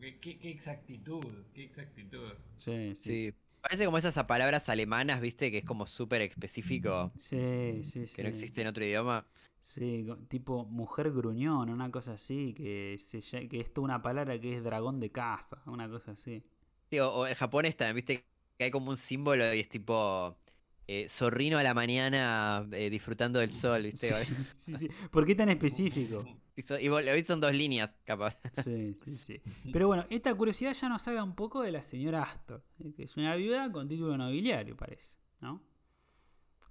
¿Qué, 0.00 0.18
qué, 0.20 0.38
qué 0.38 0.50
exactitud, 0.50 1.44
qué 1.54 1.64
exactitud. 1.64 2.32
Sí, 2.56 2.94
sí, 2.96 3.12
Sí. 3.12 3.34
Parece 3.60 3.84
como 3.84 3.98
esas 3.98 4.14
palabras 4.24 4.68
alemanas, 4.70 5.20
viste, 5.20 5.50
que 5.50 5.58
es 5.58 5.64
como 5.64 5.86
súper 5.86 6.22
específico, 6.22 7.12
Sí, 7.18 7.82
sí, 7.82 8.06
sí. 8.06 8.16
que 8.16 8.22
no 8.22 8.28
existe 8.30 8.62
en 8.62 8.68
otro 8.68 8.84
idioma. 8.84 9.26
Sí, 9.62 10.06
tipo 10.28 10.64
mujer 10.66 11.12
gruñón, 11.12 11.70
una 11.70 11.90
cosa 11.90 12.12
así, 12.14 12.54
que, 12.54 12.96
se, 12.98 13.48
que 13.48 13.60
es 13.60 13.72
toda 13.72 13.84
una 13.86 14.02
palabra 14.02 14.38
que 14.40 14.56
es 14.56 14.64
dragón 14.64 15.00
de 15.00 15.10
casa, 15.12 15.62
una 15.66 15.88
cosa 15.88 16.12
así. 16.12 16.42
Sí, 16.90 16.98
o, 16.98 17.08
o 17.12 17.26
en 17.26 17.34
japonés 17.34 17.76
también, 17.76 17.96
viste, 17.96 18.26
que 18.58 18.64
hay 18.64 18.70
como 18.70 18.90
un 18.90 18.96
símbolo 18.96 19.54
y 19.54 19.60
es 19.60 19.68
tipo 19.68 20.36
eh, 20.92 21.08
zorrino 21.08 21.56
a 21.58 21.62
la 21.62 21.72
mañana 21.74 22.66
eh, 22.72 22.90
disfrutando 22.90 23.38
del 23.38 23.52
sol, 23.52 23.82
viste. 23.84 24.08
Sí, 24.24 24.34
sí, 24.56 24.74
sí. 24.76 24.88
¿Por 25.10 25.24
qué 25.26 25.34
tan 25.34 25.48
específico? 25.48 26.24
Y, 26.56 26.62
so- 26.62 26.78
y 26.78 26.88
vos- 26.88 27.04
lo 27.04 27.14
vi 27.14 27.22
son 27.22 27.40
dos 27.40 27.54
líneas, 27.54 27.90
capaz. 28.04 28.36
Sí, 28.64 28.98
sí, 29.04 29.16
sí. 29.16 29.40
Pero 29.72 29.86
bueno, 29.86 30.04
esta 30.10 30.34
curiosidad 30.34 30.72
ya 30.74 30.88
nos 30.88 31.06
habla 31.08 31.22
un 31.24 31.34
poco 31.34 31.62
de 31.62 31.72
la 31.72 31.82
señora 31.82 32.22
Astor, 32.24 32.62
eh, 32.80 32.92
que 32.96 33.04
es 33.04 33.16
una 33.16 33.36
viuda 33.36 33.70
con 33.70 33.88
título 33.88 34.16
nobiliario, 34.16 34.76
parece, 34.76 35.16
¿no? 35.40 35.62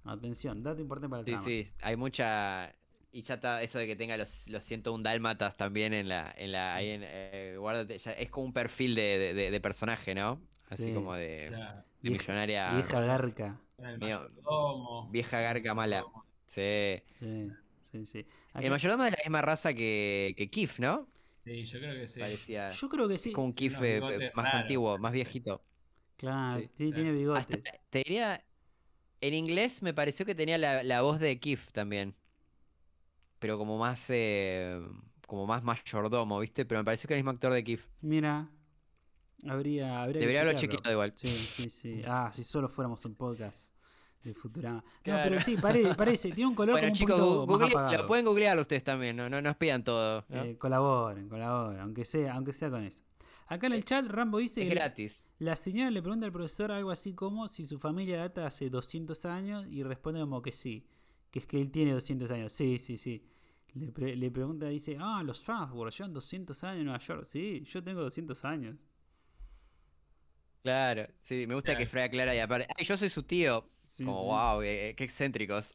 Atención, 0.04 0.62
dato 0.62 0.80
importante 0.80 1.08
para 1.10 1.20
el 1.20 1.26
Sí, 1.26 1.32
trama. 1.32 1.44
sí, 1.46 1.68
hay 1.82 1.96
mucha... 1.96 2.74
Y 3.12 3.22
ya 3.22 3.34
está 3.34 3.60
eso 3.62 3.78
de 3.78 3.86
que 3.88 3.96
tenga 3.96 4.16
los, 4.16 4.46
los 4.48 4.62
101 4.64 5.02
dálmatas 5.02 5.56
también 5.56 5.92
en 5.92 6.08
la... 6.08 6.32
En 6.36 6.52
la 6.52 6.74
ahí 6.74 6.90
en, 6.90 7.02
eh, 7.04 7.56
guárdate, 7.58 7.98
ya 7.98 8.12
es 8.12 8.30
como 8.30 8.46
un 8.46 8.52
perfil 8.52 8.94
de, 8.94 9.18
de- 9.18 9.34
de- 9.34 9.50
de 9.50 9.60
personaje, 9.60 10.14
¿no? 10.14 10.40
Así 10.68 10.84
Sí. 10.86 10.94
como 10.94 11.14
de, 11.14 11.46
Claro. 11.48 11.82
de 12.02 12.10
millonaria 12.10 12.74
Vieja 12.74 13.00
garca. 13.00 13.60
Con 13.80 13.88
el 13.88 13.98
Mío. 13.98 14.18
mayordomo. 14.20 15.08
vieja 15.10 15.40
garca 15.40 15.74
mala. 15.74 16.04
Sí. 16.48 17.02
Sí, 17.18 18.06
sí, 18.06 18.26
El 18.54 18.70
mayordomo 18.70 19.04
es 19.04 19.10
de 19.10 19.16
la 19.16 19.22
misma 19.24 19.42
raza 19.42 19.72
que, 19.74 20.34
que 20.36 20.50
Kif, 20.50 20.78
¿no? 20.78 21.08
Sí, 21.44 21.64
yo 21.64 21.78
creo 21.78 21.94
que 21.94 22.08
sí. 22.08 22.20
Parecía... 22.20 22.68
Yo 22.68 22.88
creo 22.88 23.08
que 23.08 23.18
sí. 23.18 23.30
Es 23.30 23.34
como 23.34 23.46
un 23.46 23.52
Kif 23.54 23.76
eh, 23.82 24.30
más 24.34 24.54
antiguo, 24.54 24.98
más 24.98 25.12
viejito. 25.12 25.64
Claro, 26.16 26.60
Sí, 26.60 26.68
sí, 26.76 26.86
sí. 26.88 26.92
tiene 26.92 27.12
bigote. 27.12 27.40
Hasta, 27.40 27.56
te 27.88 27.98
diría, 28.00 28.44
en 29.22 29.34
inglés 29.34 29.82
me 29.82 29.94
pareció 29.94 30.26
que 30.26 30.34
tenía 30.34 30.58
la, 30.58 30.82
la 30.82 31.00
voz 31.02 31.18
de 31.18 31.40
Kif 31.40 31.72
también. 31.72 32.14
Pero 33.38 33.56
como 33.56 33.78
más, 33.78 34.04
eh, 34.10 34.78
como 35.26 35.46
más 35.46 35.62
mayordomo, 35.64 36.40
¿viste? 36.40 36.66
Pero 36.66 36.80
me 36.80 36.84
pareció 36.84 37.08
que 37.08 37.14
era 37.14 37.18
el 37.18 37.24
mismo 37.24 37.30
actor 37.32 37.52
de 37.54 37.64
Kif. 37.64 37.86
Mira, 38.02 38.50
habría, 39.48 40.02
habría 40.02 40.12
que 40.14 40.18
Debería 40.20 40.42
haberlo 40.42 40.60
chequeado 40.60 40.92
igual. 40.92 41.12
Sí, 41.16 41.28
sí, 41.28 41.70
sí. 41.70 42.02
Ah, 42.06 42.30
si 42.32 42.44
solo 42.44 42.68
fuéramos 42.68 43.02
un 43.06 43.14
podcast 43.14 43.69
de 44.22 44.34
Futurama. 44.34 44.84
No, 45.06 45.16
pero 45.24 45.40
sí, 45.40 45.56
parece, 45.56 45.94
parece. 45.94 46.32
Tiene 46.32 46.48
un 46.48 46.54
color 46.54 46.78
Bueno, 46.80 46.92
como 47.06 47.40
un 47.42 47.46
poquito 47.46 47.46
más 47.46 47.58
google- 47.58 47.66
apagado. 47.72 48.02
lo 48.02 48.06
pueden 48.06 48.24
googlear 48.26 48.58
ustedes 48.58 48.84
también, 48.84 49.16
no, 49.16 49.28
no 49.30 49.40
nos 49.40 49.56
pidan 49.56 49.82
todo. 49.84 50.24
¿no? 50.28 50.42
Eh, 50.44 50.56
colaboren, 50.58 51.28
colaboren, 51.28 51.80
aunque 51.80 52.04
sea, 52.04 52.34
aunque 52.34 52.52
sea 52.52 52.70
con 52.70 52.84
eso. 52.84 53.02
Acá 53.46 53.66
en 53.66 53.72
el 53.72 53.84
chat 53.84 54.06
Rambo 54.06 54.38
dice 54.38 54.62
es 54.62 54.68
que 54.68 54.74
gratis. 54.74 55.24
la 55.40 55.56
señora 55.56 55.90
le 55.90 56.00
pregunta 56.02 56.24
al 56.26 56.32
profesor 56.32 56.70
algo 56.70 56.90
así 56.92 57.14
como 57.14 57.48
si 57.48 57.66
su 57.66 57.78
familia 57.80 58.18
data 58.18 58.46
hace 58.46 58.70
200 58.70 59.24
años 59.24 59.66
y 59.68 59.82
responde 59.82 60.20
como 60.20 60.40
que 60.42 60.52
sí, 60.52 60.86
que 61.32 61.40
es 61.40 61.46
que 61.46 61.60
él 61.60 61.70
tiene 61.72 61.92
200 61.92 62.30
años. 62.30 62.52
Sí, 62.52 62.78
sí, 62.78 62.96
sí. 62.96 63.24
Le, 63.74 63.90
pre- 63.92 64.16
le 64.16 64.30
pregunta, 64.30 64.66
dice, 64.66 64.96
ah, 65.00 65.22
los 65.24 65.42
Farnsworth 65.42 65.94
llevan 65.94 66.12
200 66.12 66.62
años 66.64 66.78
en 66.80 66.84
Nueva 66.86 66.98
York. 67.00 67.24
Sí, 67.24 67.62
yo 67.66 67.82
tengo 67.82 68.00
200 68.02 68.44
años. 68.44 68.76
Claro, 70.62 71.06
sí, 71.22 71.46
me 71.46 71.54
gusta 71.54 71.74
que 71.76 71.86
Claro. 71.86 71.90
Freya 71.90 72.10
Clara 72.10 72.34
y 72.34 72.38
aparte. 72.38 72.66
¡Ay, 72.76 72.84
yo 72.84 72.96
soy 72.96 73.08
su 73.08 73.22
tío! 73.22 73.70
Sí, 73.82 74.04
como, 74.04 74.24
sí. 74.24 74.26
wow, 74.26 74.60
qué, 74.60 74.94
qué 74.96 75.04
excéntricos. 75.04 75.74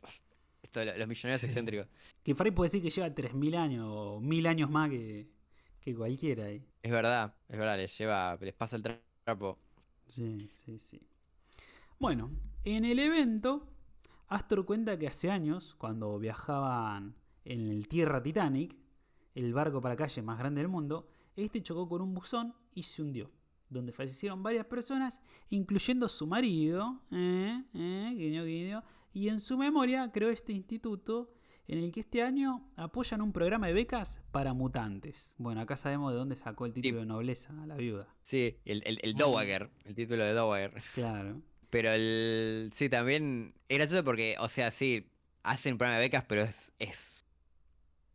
Esto, 0.62 0.84
los 0.84 1.08
millonarios 1.08 1.41
Sí. 1.41 1.48
excéntricos. 1.48 1.88
Que 2.24 2.36
Fray 2.36 2.52
puede 2.52 2.67
decir 2.69 2.82
que 2.84 2.89
lleva 2.89 3.13
3.000 3.13 3.56
años 3.56 3.86
o 3.89 4.19
1.000 4.19 4.45
años 4.48 4.69
más 4.69 4.89
que, 4.89 5.28
que 5.82 5.95
cualquiera 5.95 6.45
ahí. 6.45 6.63
Es 6.84 6.91
verdad, 6.91 7.36
es 7.50 7.58
verdad, 7.58 7.78
les 7.78 7.98
lleva, 7.98 8.38
les 8.41 8.54
pasa 8.54 8.76
el 8.76 8.84
tra- 8.84 9.02
trapo. 9.24 9.60
Sí, 10.08 10.48
sí, 10.52 10.80
sí. 10.80 11.02
Bueno, 12.00 12.32
en 12.63 12.86
el 12.86 13.00
evento, 13.00 13.67
Astor 14.28 14.65
cuenta 14.65 14.98
que 15.00 15.08
hace 15.08 15.32
años, 15.32 15.76
cuando 15.78 16.17
viajaban 16.19 17.15
en 17.45 17.69
el 17.69 17.88
Tierra 17.88 18.21
Titanic, 18.21 18.76
el 19.36 19.54
barco 19.54 19.82
para 19.82 19.95
calle 19.95 20.21
más 20.21 20.39
grande 20.39 20.62
del 20.62 20.69
mundo, 20.69 21.08
este 21.36 21.62
chocó 21.63 21.88
con 21.89 22.02
un 22.02 22.13
buzón 22.13 22.56
y 22.74 22.84
se 22.84 23.02
hundió, 23.02 23.32
donde 23.69 23.91
fallecieron 23.91 24.43
varias 24.43 24.65
personas, 24.65 25.21
incluyendo 25.49 26.08
su 26.08 26.28
marido, 26.28 27.01
eh, 27.12 27.63
eh, 27.73 28.13
guiño, 28.15 28.45
guiño, 28.45 28.84
y 29.13 29.30
en 29.30 29.39
su 29.39 29.58
memoria 29.58 30.12
creó 30.12 30.30
este 30.30 30.54
instituto 30.54 31.32
en 31.67 31.80
el 31.80 31.91
que 31.91 32.01
este 32.01 32.21
año 32.21 32.69
apoyan 32.75 33.21
un 33.21 33.32
programa 33.32 33.67
de 33.67 33.73
becas 33.73 34.21
para 34.32 34.54
mutantes. 34.54 35.34
Bueno, 35.38 35.62
acá 35.62 35.75
sabemos 35.75 36.12
de 36.12 36.19
dónde 36.19 36.36
sacó 36.36 36.65
el 36.65 36.73
título 36.73 36.99
de 36.99 37.06
nobleza 37.06 37.60
a 37.62 37.65
la 37.65 37.75
viuda. 37.75 38.13
Sí, 38.25 38.58
el, 38.65 38.84
el, 38.86 38.99
el 39.01 39.15
Dowager, 39.15 39.69
el 39.86 39.95
título 39.95 40.23
de 40.23 40.34
Dowager. 40.34 40.73
Claro. 40.93 41.41
Pero 41.69 41.91
el. 41.91 42.69
Sí, 42.73 42.88
también. 42.89 43.54
Es 43.67 43.78
gracioso 43.78 44.04
porque, 44.04 44.36
o 44.39 44.47
sea, 44.47 44.71
sí, 44.71 45.12
hacen 45.43 45.73
un 45.73 45.78
programa 45.78 45.99
de 45.99 46.06
becas, 46.06 46.25
pero 46.25 46.43
es. 46.43 46.71
Es, 46.80 47.25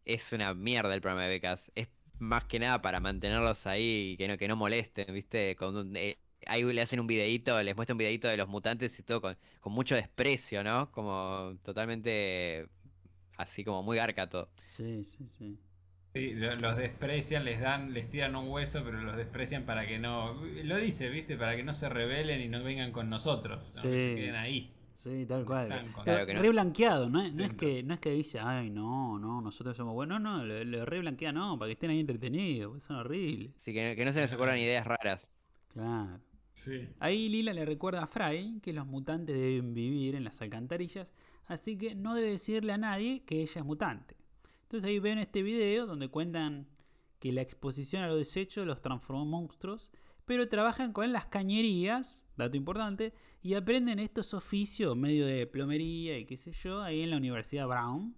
es 0.05 0.33
una 0.33 0.55
mierda 0.55 0.95
el 0.95 1.01
programa 1.01 1.25
de 1.25 1.31
becas. 1.31 1.71
Es 1.75 1.89
más 2.21 2.45
que 2.45 2.59
nada 2.59 2.83
para 2.83 3.01
mantenerlos 3.01 3.67
ahí 3.67 4.13
y 4.13 4.17
que 4.17 4.29
no, 4.29 4.39
que 4.39 4.49
no 4.49 4.57
molesten, 4.57 5.13
¿viste? 5.15 5.57
Con 5.57 5.97
eh, 5.97 6.19
ahí 6.47 6.63
le 6.65 6.83
hacen 6.83 7.01
un 7.01 7.07
videíto, 7.07 7.61
les 7.63 7.77
muestran 7.77 7.95
un 7.97 7.99
videíto 7.99 8.29
de 8.29 8.37
los 8.37 8.49
mutantes 8.49 8.99
y 8.99 9.03
todo 9.03 9.21
con, 9.21 9.39
con 9.61 9.73
mucho 9.73 9.95
desprecio, 9.97 10.63
¿no? 10.65 10.91
Como 10.93 11.57
totalmente. 11.63 12.69
Así 13.37 13.65
como 13.65 13.83
muy 13.83 13.97
garca 13.99 14.29
todo. 14.29 14.51
Sí, 14.65 15.05
sí, 15.05 15.29
sí. 15.29 15.59
Sí, 16.15 16.35
lo- 16.35 16.57
los 16.57 16.77
desprecian, 16.77 17.45
les 17.45 17.61
dan, 17.61 17.93
les 17.95 18.11
tiran 18.11 18.35
un 18.37 18.49
hueso, 18.49 18.83
pero 18.85 19.01
los 19.01 19.17
desprecian 19.17 19.65
para 19.65 19.87
que 19.87 19.99
no, 19.99 20.35
lo 20.65 20.77
dice, 20.77 21.09
viste, 21.09 21.37
para 21.37 21.57
que 21.57 21.63
no 21.63 21.75
se 21.75 21.89
rebelen 21.89 22.41
y 22.41 22.49
no 22.49 22.63
vengan 22.65 22.93
con 22.93 23.11
nosotros, 23.11 23.73
¿no? 23.75 23.91
que 23.91 23.99
se 24.01 24.13
queden 24.13 24.35
ahí. 24.35 24.73
Sí, 25.03 25.25
tal 25.25 25.47
cual. 25.47 25.87
Claro 26.05 26.27
que 26.27 26.35
no. 26.35 26.43
Re 26.43 26.49
blanqueado, 26.51 27.09
¿no? 27.09 27.23
es- 27.23 27.33
No 27.33 27.43
es, 27.43 27.55
que, 27.55 27.83
no 27.83 27.95
es 27.95 28.01
que 28.01 28.11
dice, 28.11 28.39
ay, 28.39 28.69
no, 28.69 29.19
no, 29.19 29.41
nosotros 29.41 29.75
somos 29.75 29.95
buenos. 29.95 30.21
No, 30.21 30.39
no, 30.39 30.45
lo, 30.45 30.63
lo 30.63 30.85
re 30.85 31.01
blanquea, 31.01 31.33
no, 31.33 31.59
para 31.59 31.69
que 31.69 31.73
estén 31.73 31.91
ahí 31.91 32.01
entretenidos, 32.01 32.69
porque 32.73 32.87
son 32.87 32.97
horribles. 32.97 33.53
Que, 33.65 33.73
que 33.97 34.05
no 34.05 34.13
se 34.13 34.21
les 34.21 34.31
ocurran 34.35 34.59
ideas 34.59 34.87
raras. 34.87 35.27
Claro. 35.69 36.21
Sí. 36.53 36.87
Ahí 36.99 37.31
Lila 37.31 37.55
le 37.55 37.65
recuerda 37.65 38.03
a 38.03 38.07
Fry 38.07 38.61
que 38.63 38.75
los 38.75 38.87
mutantes 38.87 39.35
deben 39.39 39.73
vivir 39.73 40.17
en 40.17 40.25
las 40.25 40.43
alcantarillas, 40.43 41.15
así 41.47 41.79
que 41.79 41.95
no 41.95 42.15
debe 42.15 42.33
decirle 42.33 42.73
a 42.75 42.79
nadie 42.79 43.23
que 43.25 43.41
ella 43.41 43.61
es 43.61 43.65
mutante. 43.65 44.17
Entonces 44.65 44.87
ahí 44.87 44.99
ven 44.99 45.19
este 45.19 45.43
video 45.43 45.87
donde 45.87 46.09
cuentan 46.09 46.67
que 47.19 47.33
la 47.33 47.41
exposición 47.41 48.03
a 48.03 48.09
los 48.09 48.19
desechos 48.19 48.67
los 48.67 48.83
transformó 48.83 49.23
en 49.23 49.31
monstruos, 49.31 49.91
pero 50.31 50.49
trabajan 50.49 50.93
con 50.93 51.11
las 51.13 51.27
cañerías, 51.27 52.25
dato 52.37 52.57
importante, 52.57 53.13
y 53.43 53.55
aprenden 53.55 53.99
estos 53.99 54.33
oficios 54.33 54.97
medio 54.97 55.27
de 55.27 55.45
plomería 55.49 56.17
y 56.19 56.25
qué 56.25 56.37
sé 56.37 56.53
yo, 56.53 56.83
ahí 56.83 57.03
en 57.03 57.11
la 57.11 57.17
Universidad 57.17 57.67
Brown. 57.67 58.15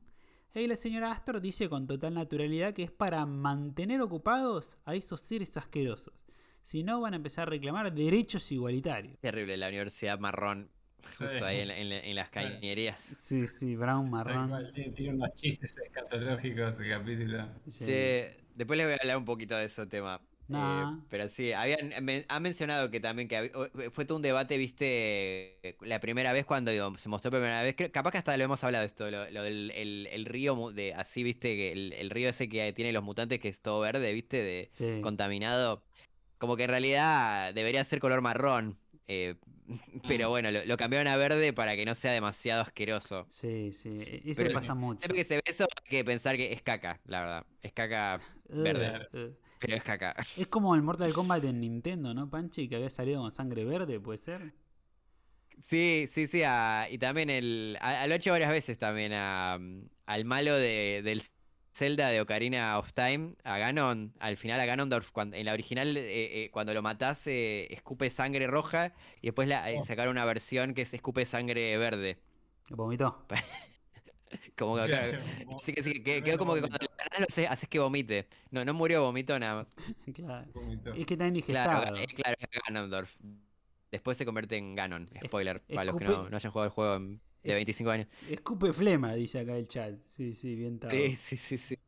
Ahí 0.54 0.66
la 0.66 0.76
señora 0.76 1.10
Astor 1.10 1.40
dice 1.40 1.70
con 1.70 1.86
total 1.86 2.12
naturalidad 2.12 2.74
que 2.74 2.82
es 2.82 2.90
para 2.90 3.24
mantener 3.24 4.02
ocupados 4.02 4.76
a 4.84 4.94
esos 4.94 5.22
seres 5.22 5.56
asquerosos. 5.56 6.12
Si 6.60 6.82
no, 6.84 7.00
van 7.00 7.14
a 7.14 7.16
empezar 7.16 7.48
a 7.48 7.50
reclamar 7.50 7.90
derechos 7.94 8.52
igualitarios. 8.52 9.18
Terrible 9.20 9.56
la 9.56 9.68
universidad 9.68 10.18
marrón. 10.18 10.68
Justo 11.16 11.46
ahí 11.46 11.60
en, 11.60 11.68
la- 11.68 11.78
en 11.78 11.88
la- 11.88 12.00
en 12.00 12.14
las 12.14 12.28
cañerías. 12.28 12.98
Sí, 13.10 13.46
sí, 13.46 13.74
Brown 13.74 14.10
marrón. 14.10 14.52
tiene, 14.74 14.90
tiene 14.92 15.14
unos 15.14 15.32
chistes 15.36 15.78
escatológicos 15.78 16.74
el 16.78 16.88
capítulo. 16.90 17.48
Sí. 17.68 17.84
Sí, 17.86 18.44
después 18.54 18.76
les 18.76 18.86
voy 18.86 18.92
a 18.92 18.98
hablar 19.00 19.16
un 19.16 19.24
poquito 19.24 19.56
de 19.56 19.64
ese 19.64 19.86
tema. 19.86 20.20
Eh, 20.50 20.84
pero 21.08 21.28
sí, 21.28 21.52
habían, 21.52 21.92
ha 22.28 22.40
mencionado 22.40 22.90
que 22.90 23.00
también 23.00 23.28
que 23.28 23.38
hab- 23.52 23.90
fue 23.92 24.04
todo 24.04 24.16
un 24.16 24.22
debate, 24.22 24.58
viste, 24.58 25.76
la 25.80 26.00
primera 26.00 26.32
vez 26.32 26.44
cuando 26.44 26.70
digo, 26.70 26.96
se 26.98 27.08
mostró 27.08 27.30
por 27.30 27.40
primera 27.40 27.62
vez, 27.62 27.74
creo- 27.76 27.90
capaz 27.92 28.10
que 28.12 28.18
hasta 28.18 28.36
lo 28.36 28.44
hemos 28.44 28.62
hablado 28.64 28.84
esto, 28.84 29.10
lo, 29.10 29.30
lo 29.30 29.42
del 29.44 29.70
el, 29.70 30.08
el 30.10 30.24
río, 30.26 30.70
de 30.72 30.94
así, 30.94 31.22
viste, 31.22 31.56
que 31.56 31.72
el, 31.72 31.92
el 31.94 32.10
río 32.10 32.28
ese 32.28 32.48
que 32.48 32.72
tiene 32.72 32.92
los 32.92 33.02
mutantes 33.02 33.40
que 33.40 33.48
es 33.48 33.58
todo 33.58 33.80
verde, 33.80 34.12
viste, 34.12 34.42
de 34.42 34.68
Sí. 34.70 35.00
contaminado, 35.02 35.82
como 36.38 36.56
que 36.56 36.64
en 36.64 36.70
realidad 36.70 37.54
debería 37.54 37.84
ser 37.84 38.00
color 38.00 38.20
marrón, 38.20 38.76
eh, 39.08 39.36
pero 40.08 40.26
Mm. 40.28 40.30
bueno, 40.30 40.50
lo, 40.50 40.64
lo 40.64 40.76
cambiaron 40.76 41.06
a 41.06 41.16
verde 41.16 41.52
para 41.52 41.76
que 41.76 41.84
no 41.86 41.94
sea 41.94 42.12
demasiado 42.12 42.62
asqueroso. 42.62 43.26
Sí, 43.30 43.72
sí. 43.72 44.00
Eso 44.24 44.38
Pero- 44.38 44.48
le 44.48 44.54
pasa 44.54 44.74
mucho. 44.74 45.00
Siempre 45.00 45.22
que 45.22 45.24
se 45.28 45.36
ve 45.36 45.42
eso 45.46 45.64
hay 45.64 45.88
que 45.88 46.04
pensar 46.04 46.36
que 46.36 46.52
es 46.52 46.60
caca, 46.62 47.00
la 47.06 47.20
verdad, 47.20 47.46
es 47.62 47.72
caca, 47.72 48.20
verde. 48.48 49.08
Pero 49.62 49.76
es 49.76 49.82
caca. 49.84 50.14
Es 50.34 50.48
como 50.48 50.74
el 50.74 50.82
Mortal 50.82 51.14
Kombat 51.14 51.44
en 51.44 51.60
Nintendo, 51.60 52.12
¿no, 52.14 52.28
Panchi? 52.28 52.68
Que 52.68 52.76
había 52.76 52.90
salido 52.90 53.22
con 53.22 53.30
sangre 53.32 53.64
verde, 53.64 53.98
¿puede 54.00 54.18
ser? 54.18 54.54
Sí, 55.60 56.06
sí, 56.10 56.26
sí, 56.26 56.42
a- 56.44 56.88
y 56.90 56.98
también 56.98 57.30
el, 57.30 57.76
a- 57.80 58.02
a- 58.02 58.06
lo 58.06 58.14
he 58.14 58.16
hecho 58.16 58.30
varias 58.32 58.50
veces 58.50 58.78
también 58.78 59.12
a, 59.12 59.58
al 60.06 60.24
malo 60.24 60.54
de, 60.56 61.02
del 61.04 61.22
Zelda 61.74 62.08
de 62.08 62.20
Ocarina 62.20 62.78
of 62.78 62.92
Time, 62.94 63.36
a 63.44 63.58
Ganon, 63.58 64.14
al 64.18 64.36
final 64.36 64.60
a 64.60 64.66
Ganondorf, 64.66 65.10
cuando, 65.12 65.36
en 65.36 65.46
la 65.46 65.52
original 65.52 65.96
eh, 65.96 66.44
eh, 66.44 66.50
cuando 66.50 66.74
lo 66.74 66.82
matás 66.82 67.26
eh, 67.26 67.68
escupe 67.72 68.10
sangre 68.10 68.46
roja 68.46 68.94
y 69.20 69.28
después 69.28 69.46
la, 69.48 69.70
eh, 69.70 69.78
Oh. 69.78 69.84
sacaron 69.84 70.12
una 70.12 70.24
versión 70.24 70.74
que 70.74 70.82
es 70.82 70.94
escupe 70.94 71.24
sangre 71.26 71.76
verde. 71.78 72.18
Vomitó. 72.70 73.26
Como 74.56 74.76
que, 74.76 74.86
claro, 74.86 75.18
así 75.58 75.72
que, 75.72 75.82
sí, 75.82 76.02
que 76.02 76.22
quedó 76.22 76.38
como 76.38 76.54
que 76.54 76.60
cuando 76.60 76.78
ganás 77.12 77.20
lo 77.20 77.26
haces, 77.28 77.50
haces 77.50 77.68
que 77.68 77.78
vomite. 77.78 78.26
No, 78.50 78.64
no 78.64 78.74
murió, 78.74 79.02
vomitó 79.04 79.38
nada 79.38 79.54
más. 79.64 79.68
claro. 80.14 80.50
Es 80.94 81.06
que 81.06 81.14
está 81.14 81.26
indigestado. 81.26 81.82
Claro, 81.82 81.96
eh, 81.96 82.06
claro, 82.14 82.36
es 82.40 82.60
Ganondorf. 82.66 83.14
Después 83.90 84.16
se 84.16 84.24
convierte 84.24 84.56
en 84.56 84.74
Ganon, 84.74 85.08
spoiler, 85.26 85.60
para 85.62 85.84
los 85.84 85.96
que 85.96 86.04
no, 86.06 86.30
no 86.30 86.36
hayan 86.36 86.50
jugado 86.50 86.66
el 86.66 86.72
juego 86.72 86.96
en- 86.96 87.20
de 87.42 87.50
es- 87.50 87.54
25 87.56 87.90
años. 87.90 88.08
Escupe 88.30 88.72
flema, 88.72 89.12
dice 89.14 89.40
acá 89.40 89.56
el 89.56 89.68
chat. 89.68 89.98
Sí, 90.08 90.34
sí, 90.34 90.54
bien 90.54 90.78
tarde. 90.78 91.16
Sí, 91.16 91.36
sí, 91.36 91.58
sí, 91.58 91.58
sí. 91.58 91.78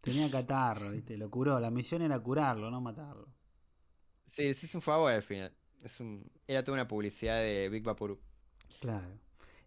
Tenía 0.00 0.30
catarro, 0.30 0.90
¿viste? 0.90 1.16
Lo 1.16 1.30
curó. 1.30 1.58
La 1.60 1.70
misión 1.70 2.02
era 2.02 2.18
curarlo, 2.20 2.70
no 2.70 2.80
matarlo. 2.82 3.28
Sí, 4.28 4.52
sí, 4.52 4.66
es 4.66 4.74
un 4.74 4.82
favor 4.82 5.12
al 5.12 5.22
final. 5.22 5.52
Es 5.82 5.98
un... 6.00 6.30
Era 6.46 6.62
toda 6.64 6.74
una 6.74 6.88
publicidad 6.88 7.38
de 7.40 7.68
Big 7.70 7.82
Vaporub. 7.82 8.20
Claro. 8.80 9.08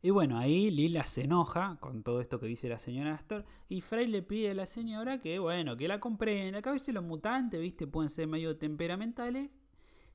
Y 0.01 0.11
bueno, 0.11 0.37
ahí 0.37 0.69
Lila 0.69 1.05
se 1.05 1.23
enoja 1.23 1.77
con 1.79 2.03
todo 2.03 2.21
esto 2.21 2.39
que 2.39 2.45
dice 2.45 2.69
la 2.69 2.79
señora 2.79 3.15
Astor. 3.15 3.45
Y 3.67 3.81
Frey 3.81 4.07
le 4.07 4.21
pide 4.21 4.51
a 4.51 4.53
la 4.53 4.65
señora 4.65 5.19
que, 5.19 5.39
bueno, 5.39 5.75
que 5.75 5.87
la 5.87 5.99
comprenda. 5.99 6.61
Que 6.61 6.69
a 6.69 6.73
veces 6.73 6.93
los 6.93 7.03
mutantes, 7.03 7.59
viste, 7.59 7.87
pueden 7.87 8.09
ser 8.09 8.27
medio 8.27 8.57
temperamentales. 8.57 9.49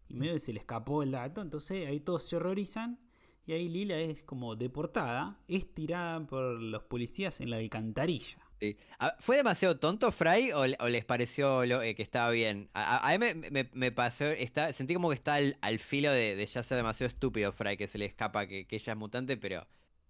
Y 0.09 0.15
medio 0.15 0.39
se 0.39 0.53
le 0.53 0.61
escapó 0.61 1.03
el 1.03 1.11
dato. 1.11 1.41
Entonces 1.41 1.87
ahí 1.89 2.01
todos 2.01 2.23
se 2.23 2.37
horrorizan. 2.37 3.01
Y 3.45 3.53
ahí 3.53 3.69
Lila 3.69 3.99
es 3.99 4.23
como 4.23 4.55
deportada. 4.55 5.41
Es 5.49 5.75
tirada 5.75 6.25
por 6.27 6.61
los 6.61 6.85
policías 6.85 7.41
en 7.41 7.51
la 7.51 7.57
alcantarilla. 7.57 8.39
Ah, 8.99 9.17
¿Fue 9.21 9.37
demasiado 9.37 9.79
tonto 9.79 10.13
Fry 10.13 10.53
o, 10.53 10.67
le- 10.67 10.77
o 10.81 10.89
les 10.89 11.05
pareció 11.05 11.65
lo- 11.67 11.83
eh, 11.83 11.95
que 11.95 12.03
estaba 12.03 12.31
bien? 12.31 12.71
A, 12.75 13.17
mí 13.19 13.19
me, 13.19 13.65
pasó, 13.93 14.25
sentí 14.73 14.95
como 14.95 15.09
que 15.09 15.15
está 15.17 15.35
al, 15.35 15.57
filo 15.81 16.13
de, 16.13 16.37
ya 16.47 16.63
ser 16.63 16.77
demasiado 16.77 17.09
estúpido 17.09 17.53
Fry, 17.53 17.77
que 17.77 17.89
se 17.89 17.99
le 17.99 18.05
escapa 18.07 18.47
que 18.67 18.77
ella 18.77 18.93
es 18.93 18.99
mutante, 18.99 19.37
pero, 19.37 19.67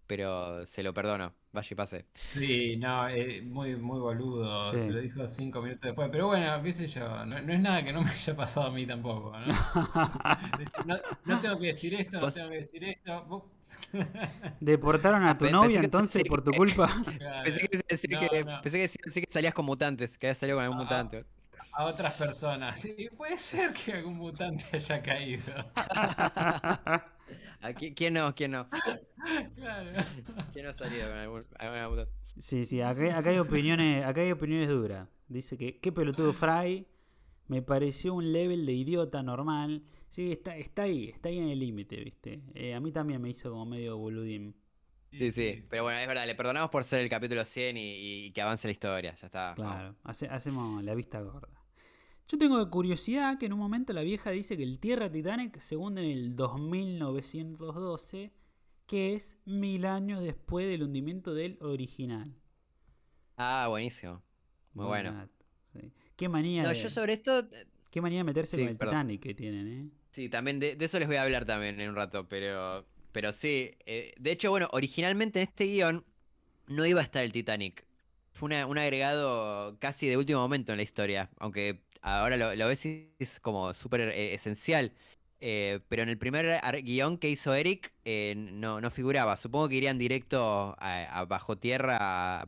pero 0.07 0.67
se 0.67 0.83
lo 0.83 0.95
perdono. 0.95 1.35
Vaya 1.53 1.69
y 1.71 1.75
pase. 1.75 2.07
Sí, 2.25 2.77
no, 2.79 3.09
eh, 3.09 3.43
muy, 3.43 3.77
muy 3.77 3.99
boludo. 4.01 4.65
Sí. 4.71 4.81
Se 4.81 4.91
lo 4.91 5.01
dijo 5.01 5.29
cinco 5.29 5.61
minutos 5.61 5.83
después. 5.83 6.09
Pero 6.11 6.29
bueno, 6.29 6.63
qué 6.63 6.73
sé 6.73 6.87
yo. 6.87 7.25
No, 7.27 7.41
no 7.43 7.53
es 7.53 7.61
nada 7.61 7.85
que 7.85 7.93
no 7.93 8.03
me 8.03 8.11
haya 8.11 8.35
pasado 8.37 8.69
a 8.69 8.71
mí 8.71 8.87
tampoco, 8.87 9.39
¿no? 9.39 9.63
No, 10.85 10.97
no 11.25 11.41
tengo 11.41 11.59
que 11.59 11.67
decir 11.69 11.95
esto, 11.95 12.21
no 12.21 12.33
tengo 12.33 12.49
que 12.51 12.57
decir 12.57 12.85
esto. 12.85 13.51
Deportaron 14.61 15.25
a 15.25 15.37
tu 15.37 15.47
pensé 15.47 15.51
novia 15.51 15.81
entonces 15.81 16.25
por 16.25 16.43
tu 16.43 16.55
culpa. 16.55 16.89
Claro, 17.19 17.53
Pensé 17.89 18.09
que, 18.09 18.47
pensé 18.63 19.21
que 19.23 19.27
salías 19.33 19.55
con 19.55 19.65
mutantes, 19.67 20.17
que 20.19 20.27
habías 20.29 20.39
salido 20.39 20.57
con 20.59 20.65
algún 20.65 20.79
Ah, 20.79 20.79
mutante. 20.79 21.27
a 21.73 21.87
otras 21.87 22.15
personas. 22.15 22.81
Sí, 22.81 23.09
puede 23.17 23.39
ser 23.39 23.73
que 23.75 23.93
algún 23.95 24.17
mutante 24.17 24.65
haya 24.73 25.03
caído. 25.03 25.45
¿A 27.61 27.71
qui- 27.73 27.95
¿Quién 27.95 28.15
no? 28.15 28.35
¿Quién 28.35 28.53
no? 28.53 28.69
Claro. 29.55 29.91
¿Quién 30.53 30.65
no 30.65 30.71
ha 30.71 30.75
salido 30.75 31.09
con 31.09 31.17
algún, 31.17 31.45
alguna? 31.59 32.07
Sí, 32.37 32.65
sí, 32.65 32.81
acá, 32.81 33.17
acá 33.17 33.31
hay 33.31 33.39
opiniones, 33.39 34.05
acá 34.05 34.21
hay 34.23 34.33
opiniones 34.33 34.69
duras. 34.69 35.09
Dice 35.29 35.57
que 35.57 35.79
qué 35.79 35.93
pelotudo 35.93 36.33
Fry, 36.33 36.87
me 37.47 37.63
pareció 37.63 38.15
un 38.15 38.33
level 38.33 38.67
de 38.67 38.73
idiota 38.73 39.23
normal. 39.23 39.85
Sí, 40.09 40.33
está, 40.33 40.57
está 40.57 40.83
ahí, 40.83 41.09
está 41.11 41.29
ahí 41.29 41.39
en 41.39 41.49
el 41.49 41.59
límite, 41.59 41.97
¿viste? 42.03 42.43
Eh, 42.55 42.75
a 42.75 42.81
mí 42.81 42.91
también 42.93 43.23
me 43.23 43.31
hizo 43.31 43.51
como 43.51 43.65
medio 43.65 43.97
boludín. 43.97 44.55
Sí, 45.11 45.31
sí, 45.31 45.63
pero 45.69 45.83
bueno, 45.85 45.99
es 46.01 46.07
verdad, 46.09 46.27
le 46.27 46.35
perdonamos 46.35 46.71
por 46.71 46.85
ser 46.85 47.01
el 47.01 47.11
capítulo 47.11 47.45
100 47.45 47.77
y, 47.77 48.27
y 48.27 48.33
que 48.33 48.43
avance 48.43 48.67
la 48.67 48.73
historia, 48.73 49.15
ya 49.15 49.27
está. 49.27 49.53
Claro, 49.55 49.95
hace- 50.05 50.27
hacemos 50.29 50.83
la 50.83 50.95
vista 50.95 51.21
gorda. 51.21 51.62
Yo 52.29 52.39
tengo 52.39 52.69
curiosidad 52.71 53.39
que 53.39 53.47
en 53.47 53.53
un 53.53 53.59
momento 53.59 53.93
la 53.93 54.03
vieja 54.03 54.31
dice 54.31 54.57
que 54.57 54.63
el 54.63 54.79
Tierra 54.79 55.11
Titanic 55.11 55.59
se 55.59 55.77
hunde 55.77 56.03
en 56.03 56.11
el 56.19 56.37
2912, 56.37 58.33
que 58.87 59.15
es 59.15 59.39
mil 59.45 59.85
años 59.87 60.21
después 60.23 60.67
del 60.67 60.83
hundimiento 60.83 61.35
del 61.35 61.59
original. 61.61 62.33
Ah, 63.37 63.67
buenísimo. 63.69 64.23
Muy 64.75 64.87
Buen 64.87 65.03
bueno. 65.05 65.29
Qué 66.17 66.29
manía, 66.29 66.63
No, 66.63 66.69
de, 66.71 66.75
yo 66.77 66.89
sobre 66.89 67.15
esto, 67.15 67.41
eh, 67.41 67.67
qué 67.91 68.01
manía 68.01 68.19
de 68.19 68.25
meterse 68.25 68.57
Sí, 68.57 68.63
con 68.63 68.71
el 68.71 68.77
perdón. 68.77 68.95
Titanic 68.95 69.23
que 69.23 69.35
tienen, 69.35 69.67
¿eh? 69.69 69.91
Sí, 70.11 70.29
también 70.29 70.61
de, 70.61 70.77
de 70.77 70.85
eso 70.85 70.99
les 70.99 71.09
voy 71.09 71.17
a 71.17 71.23
hablar 71.23 71.45
también 71.47 71.81
en 71.81 71.89
un 71.91 71.97
rato, 71.97 72.29
pero, 72.29 72.87
pero 73.13 73.33
sí. 73.33 73.73
eh, 73.87 74.15
de 74.19 74.31
hecho, 74.33 74.51
bueno, 74.51 74.69
originalmente 74.73 75.41
en 75.41 75.49
este 75.49 75.65
guion 75.67 76.05
no 76.69 76.87
iba 76.87 77.01
a 77.01 77.05
estar 77.05 77.25
el 77.25 77.33
Titanic. 77.33 77.85
Fue 78.33 78.47
una- 78.47 78.67
un 78.67 78.79
agregado 78.79 79.79
casi 79.79 80.07
de 80.07 80.17
último 80.17 80.41
momento 80.41 80.73
en 80.73 80.79
la 80.79 80.83
historia, 80.85 81.31
aunque 81.39 81.83
ahora 82.03 82.37
lo, 82.37 82.55
lo 82.55 82.69
ves 82.69 82.85
y 82.87 83.15
es 83.19 83.41
como 83.41 83.73
súper 83.75 84.01
eh, 84.03 84.35
esencial. 84.35 84.93
Eh, 85.45 85.81
pero 85.89 86.05
en 86.05 86.09
el 86.09 86.19
primer 86.19 86.61
guion 86.85 87.19
que 87.19 87.29
hizo 87.29 87.53
Eric 87.53 87.93
eh, 88.05 88.35
no, 88.37 88.81
no 88.81 88.91
figuraba. 88.93 89.37
Supongo 89.37 89.69
que 89.69 89.77
irían 89.77 89.99
directo 89.99 90.77
a, 90.79 91.25
bajo 91.29 91.59
tierra, 91.59 92.43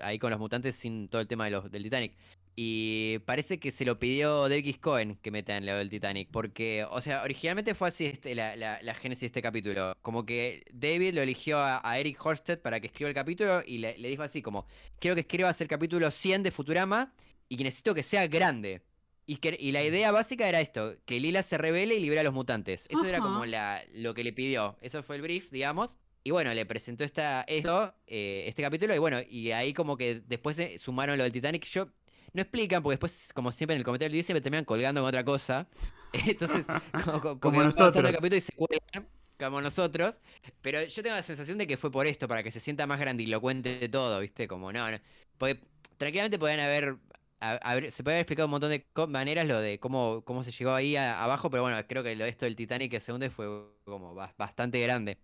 ahí 0.00 0.18
con 0.20 0.30
los 0.30 0.38
mutantes 0.38 0.76
sin 0.76 1.08
todo 1.08 1.20
el 1.20 1.26
tema 1.26 1.46
de 1.46 1.50
los, 1.50 1.70
del 1.72 1.82
Titanic. 1.82 2.16
Y 2.54 3.18
parece 3.20 3.58
que 3.58 3.72
se 3.72 3.84
lo 3.84 3.98
pidió 3.98 4.48
David. 4.48 4.76
Cohen 4.80 5.16
que 5.16 5.30
metan 5.32 5.66
lo 5.66 5.76
del 5.76 5.90
Titanic. 5.90 6.28
Porque, 6.30 6.86
o 6.88 7.00
sea, 7.00 7.22
originalmente 7.24 7.74
fue 7.74 7.88
así 7.88 8.06
este, 8.06 8.34
la, 8.36 8.54
la, 8.54 8.80
la 8.82 8.94
génesis 8.94 9.22
de 9.22 9.26
este 9.26 9.42
capítulo. 9.42 9.94
Como 10.02 10.24
que 10.24 10.64
David 10.72 11.14
lo 11.14 11.22
eligió 11.22 11.58
a, 11.58 11.98
Eric 11.98 12.24
Horsted 12.24 12.60
para 12.60 12.78
que 12.80 12.86
escriba 12.88 13.08
el 13.08 13.14
capítulo 13.14 13.62
y 13.66 13.78
le, 13.78 13.98
le 13.98 14.08
dijo 14.08 14.22
así 14.22 14.40
como, 14.42 14.66
quiero 15.00 15.16
que 15.16 15.22
escribas 15.22 15.60
el 15.60 15.68
capítulo 15.68 16.10
100 16.12 16.44
de 16.44 16.50
Futurama 16.52 17.12
y 17.50 17.56
que 17.58 17.64
necesito 17.64 17.94
que 17.94 18.02
sea 18.02 18.26
grande. 18.28 18.80
Y, 19.26 19.36
que, 19.36 19.56
y 19.60 19.72
la 19.72 19.84
idea 19.84 20.10
básica 20.10 20.48
era 20.48 20.60
esto, 20.60 20.94
que 21.04 21.20
Lila 21.20 21.42
se 21.42 21.58
revele 21.58 21.96
y 21.96 22.00
libera 22.00 22.22
a 22.22 22.24
los 22.24 22.32
mutantes. 22.32 22.86
Eso 22.88 23.04
era 23.04 23.20
como 23.20 23.44
la, 23.44 23.82
lo 23.92 24.14
que 24.14 24.24
le 24.24 24.32
pidió. 24.32 24.76
Eso 24.80 25.02
fue 25.02 25.16
el 25.16 25.22
brief, 25.22 25.50
digamos. 25.50 25.96
Y 26.22 26.30
bueno, 26.30 26.52
le 26.54 26.66
presentó 26.66 27.04
esta, 27.04 27.42
esto, 27.42 27.94
eh, 28.06 28.44
este 28.46 28.62
capítulo, 28.62 28.94
y 28.94 28.98
bueno, 28.98 29.18
y 29.28 29.52
ahí 29.52 29.72
como 29.72 29.96
que 29.96 30.22
después 30.26 30.60
sumaron 30.78 31.16
lo 31.16 31.24
del 31.24 31.32
Titanic. 31.32 31.64
Yo 31.66 31.88
no 32.32 32.42
explican, 32.42 32.82
porque 32.82 32.94
después, 32.94 33.30
como 33.34 33.52
siempre 33.52 33.74
en 33.74 33.78
el 33.78 33.84
comentario 33.84 34.16
dice, 34.16 34.34
me 34.34 34.40
terminan 34.40 34.64
colgando 34.64 35.00
con 35.00 35.08
otra 35.08 35.24
cosa. 35.24 35.66
Entonces, 36.12 36.64
como, 37.04 37.40
como, 37.40 37.58
pasando 37.58 37.64
nosotros. 37.64 38.04
el 38.04 38.14
capítulo 38.14 38.36
y 38.36 38.40
se 38.40 38.52
cuelgan, 38.52 39.08
como 39.38 39.60
nosotros. 39.60 40.20
Pero 40.60 40.84
yo 40.84 41.02
tengo 41.02 41.16
la 41.16 41.22
sensación 41.22 41.58
de 41.58 41.66
que 41.66 41.76
fue 41.76 41.90
por 41.90 42.06
esto, 42.06 42.28
para 42.28 42.42
que 42.42 42.52
se 42.52 42.60
sienta 42.60 42.86
más 42.86 43.00
grandilocuente 43.00 43.78
de 43.78 43.88
todo, 43.88 44.20
¿viste? 44.20 44.46
Como 44.46 44.72
no, 44.72 44.90
no. 44.90 44.98
Porque 45.38 45.60
tranquilamente 45.96 46.38
podían 46.38 46.60
haber. 46.60 46.96
A- 47.40 47.80
se 47.90 48.02
puede 48.02 48.16
haber 48.16 48.22
explicado 48.22 48.46
un 48.46 48.50
montón 48.52 48.70
de 48.70 48.84
maneras 49.08 49.46
lo 49.46 49.60
de 49.60 49.78
cómo, 49.78 50.22
cómo 50.24 50.44
se 50.44 50.52
llegó 50.52 50.72
ahí 50.72 50.96
a- 50.96 51.22
abajo, 51.22 51.50
pero 51.50 51.62
bueno, 51.62 51.78
creo 51.88 52.02
que 52.02 52.14
lo 52.16 52.24
esto 52.24 52.44
del 52.44 52.56
Titanic 52.56 52.90
que 52.90 53.00
se 53.00 53.12
hunde 53.12 53.30
fue 53.30 53.46
como 53.84 54.14
bas- 54.14 54.34
bastante 54.36 54.80
grande. 54.80 55.18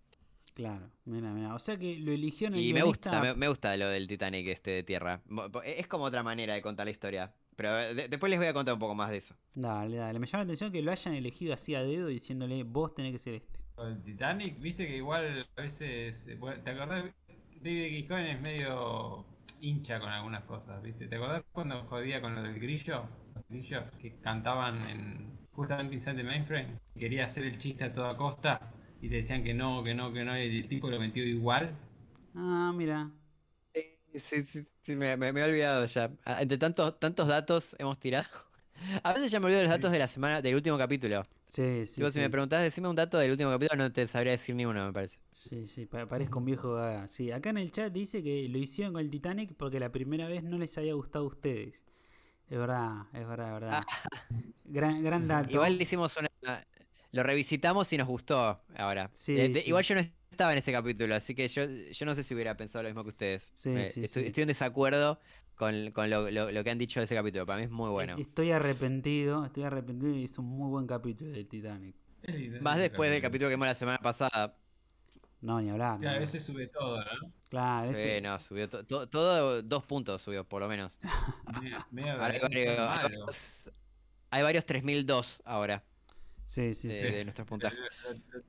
Claro, 0.53 0.89
mira, 1.05 1.31
mira. 1.31 1.53
O 1.53 1.59
sea 1.59 1.77
que 1.77 1.97
lo 1.99 2.11
eligió 2.11 2.47
en 2.47 2.55
el 2.55 2.61
Y 2.61 2.73
me 2.73 2.81
gusta, 2.81 3.21
me, 3.21 3.35
me 3.35 3.47
gusta 3.47 3.77
lo 3.77 3.89
del 3.89 4.07
Titanic 4.07 4.47
este 4.47 4.71
de 4.71 4.83
tierra. 4.83 5.21
Es 5.63 5.87
como 5.87 6.05
otra 6.05 6.23
manera 6.23 6.55
de 6.55 6.61
contar 6.63 6.87
la 6.87 6.91
historia. 6.91 7.31
Pero 7.55 7.73
de- 7.73 8.07
después 8.07 8.29
les 8.29 8.39
voy 8.39 8.47
a 8.47 8.53
contar 8.53 8.73
un 8.73 8.79
poco 8.79 8.95
más 8.95 9.09
de 9.11 9.17
eso. 9.17 9.35
Dale, 9.53 9.97
dale. 9.97 10.17
Me 10.19 10.25
llama 10.27 10.43
la 10.43 10.47
atención 10.47 10.71
que 10.71 10.81
lo 10.81 10.91
hayan 10.91 11.13
elegido 11.13 11.53
así 11.53 11.75
a 11.75 11.83
dedo 11.83 12.07
diciéndole, 12.07 12.63
vos 12.63 12.93
tenés 12.95 13.11
que 13.13 13.17
ser 13.19 13.33
este. 13.35 13.59
Con 13.75 13.87
el 13.89 14.01
Titanic, 14.03 14.59
viste 14.59 14.87
que 14.87 14.97
igual 14.97 15.47
a 15.55 15.61
veces. 15.61 16.23
¿Te 16.25 16.69
acordás? 16.71 17.05
David. 17.61 18.07
Cohen 18.07 18.25
es 18.27 18.41
medio 18.41 19.25
hincha 19.61 19.99
con 19.99 20.09
algunas 20.09 20.43
cosas, 20.43 20.81
¿viste? 20.81 21.07
¿Te 21.07 21.15
acordás 21.15 21.43
cuando 21.51 21.83
jodía 21.85 22.21
con 22.21 22.35
lo 22.35 22.43
del 22.43 22.59
grillo? 22.59 23.03
Los 23.35 23.43
grillos 23.49 23.83
que 24.01 24.15
cantaban 24.19 24.87
en 24.89 25.37
justamente 25.51 25.95
Inside 25.95 26.15
the 26.17 26.23
Mainframe. 26.23 26.77
Quería 26.97 27.25
hacer 27.25 27.43
el 27.45 27.57
chiste 27.57 27.83
a 27.85 27.93
toda 27.93 28.15
costa 28.17 28.59
y 29.01 29.09
te 29.09 29.15
decían 29.17 29.43
que 29.43 29.53
no, 29.53 29.83
que 29.83 29.93
no, 29.93 30.11
que 30.13 30.23
no, 30.23 30.37
y 30.37 30.59
el 30.59 30.67
tipo 30.67 30.89
lo 30.89 30.99
metió 30.99 31.23
igual. 31.25 31.75
Ah, 32.35 32.71
mira. 32.73 33.11
Sí, 34.13 34.19
sí, 34.19 34.43
sí, 34.43 34.67
sí, 34.83 34.95
me, 34.95 35.15
me- 35.17 35.31
me 35.33 35.41
he 35.41 35.43
olvidado 35.43 35.85
ya. 35.85 36.11
Ah, 36.25 36.41
Entre 36.41 36.57
tantos, 36.57 36.99
tantos 36.99 37.27
datos 37.27 37.75
hemos 37.79 37.99
tirado. 37.99 38.27
A 39.03 39.13
veces 39.13 39.31
ya 39.31 39.39
me 39.39 39.45
olvido 39.47 39.59
de 39.59 39.65
los 39.65 39.71
Sí. 39.71 39.73
datos 39.73 39.91
de 39.91 39.99
la 39.99 40.07
semana, 40.07 40.41
del 40.41 40.55
último 40.55 40.77
capítulo. 40.77 41.23
Sí, 41.47 41.85
sí, 41.87 42.05
Digo, 42.05 42.07
sí. 42.07 42.19
si 42.19 42.19
me 42.19 42.29
preguntás, 42.29 42.63
decime 42.63 42.89
un 42.89 42.95
dato 42.97 43.17
del 43.19 43.31
último 43.31 43.51
capítulo, 43.51 43.83
no 43.83 43.93
te 43.93 44.07
sabría 44.07 44.33
decir 44.33 44.55
ni 44.55 44.65
uno, 44.65 44.87
me 44.87 44.93
parece. 44.93 45.19
Sí, 45.37 45.67
sí, 45.67 45.85
pa- 45.85 46.07
parezco 46.07 46.39
un 46.39 46.45
viejo 46.45 46.73
gaga. 46.73 47.07
Sí, 47.07 47.31
acá 47.31 47.51
en 47.51 47.59
el 47.59 47.71
chat 47.71 47.93
dice 47.93 48.23
que 48.23 48.49
lo 48.49 48.57
hicieron 48.57 48.93
con 48.93 49.01
el 49.03 49.09
Titanic 49.11 49.53
porque 49.55 49.79
la 49.79 49.91
primera 49.91 50.27
vez 50.27 50.43
no 50.43 50.57
les 50.57 50.75
había 50.79 50.95
gustado 50.95 51.25
a 51.25 51.27
ustedes. 51.27 51.83
Es 52.49 52.57
verdad, 52.57 53.03
es 53.13 53.27
verdad, 53.27 53.47
es 53.47 53.53
verdad. 53.61 53.83
Gran, 54.65 55.03
gran 55.03 55.27
dato. 55.27 55.49
Ah. 55.49 55.53
Igual 55.53 55.81
hicimos 55.81 56.15
una. 56.17 56.29
Lo 57.11 57.23
revisitamos 57.23 57.91
y 57.93 57.97
nos 57.97 58.07
gustó 58.07 58.61
ahora. 58.75 59.09
Sí, 59.13 59.39
Eh, 59.39 59.49
de- 59.49 59.61
sí. 59.61 59.69
Igual 59.69 59.83
yo 59.83 59.95
no 59.95 60.01
estaba 60.31 60.53
en 60.53 60.57
ese 60.57 60.71
capítulo, 60.71 61.13
así 61.15 61.35
que 61.35 61.47
yo, 61.47 61.63
yo 61.65 62.05
no 62.05 62.15
sé 62.15 62.23
si 62.23 62.33
hubiera 62.33 62.57
pensado 62.57 62.81
lo 62.83 62.89
mismo 62.89 63.03
que 63.03 63.09
ustedes. 63.09 63.49
Sí, 63.53 63.69
Me- 63.69 63.85
sí, 63.85 64.03
estoy, 64.03 64.23
sí. 64.23 64.27
estoy 64.29 64.41
en 64.41 64.47
desacuerdo 64.47 65.19
con, 65.55 65.91
con 65.91 66.09
lo, 66.09 66.31
lo- 66.31 66.51
lo 66.51 66.63
que 66.63 66.69
han 66.71 66.77
dicho 66.79 66.99
de 66.99 67.03
ese 67.05 67.15
capítulo. 67.15 67.45
Para 67.45 67.59
mí 67.59 67.65
es 67.65 67.71
muy 67.71 67.89
bueno. 67.91 68.15
Eh, 68.17 68.21
Estoy 68.21 68.51
arrepentido, 68.51 69.45
estoy 69.45 69.63
arrepentido 69.63 70.15
y 70.15 70.23
es 70.23 70.37
un 70.39 70.45
muy 70.45 70.69
buen 70.71 70.87
capítulo 70.87 71.31
del 71.31 71.47
Titanic. 71.47 71.95
Más 72.61 72.79
después 72.79 73.11
del 73.11 73.21
capítulo 73.21 73.49
que 73.49 73.55
vimos 73.55 73.67
la 73.67 73.75
semana 73.75 73.99
pasada. 73.99 74.57
No, 75.41 75.61
ni 75.61 75.69
hablar. 75.69 75.99
Claro, 75.99 76.17
a 76.17 76.19
veces 76.19 76.43
sube 76.43 76.67
todo, 76.67 76.97
¿no? 76.99 77.31
Claro, 77.49 77.93
Sí, 77.93 77.99
ese- 77.99 78.21
no, 78.21 78.39
subió 78.39 78.69
to- 78.69 78.83
to- 78.85 79.07
todo 79.07 79.61
dos 79.61 79.85
puntos, 79.85 80.21
subió 80.21 80.43
por 80.43 80.61
lo 80.61 80.67
menos. 80.67 80.99
Medio 81.91 82.11
Ahora 82.13 82.27
hay, 82.33 82.39
varios, 82.39 82.69
hay 82.79 83.03
varios, 83.03 83.69
hay 84.31 84.43
varios 84.43 84.65
3002 84.65 85.41
ahora 85.45 85.83
sí, 86.43 86.73
sí, 86.73 86.87
de, 86.87 86.93
sí. 86.93 87.03
de 87.03 87.23
nuestros 87.23 87.47
puntajes. 87.47 87.79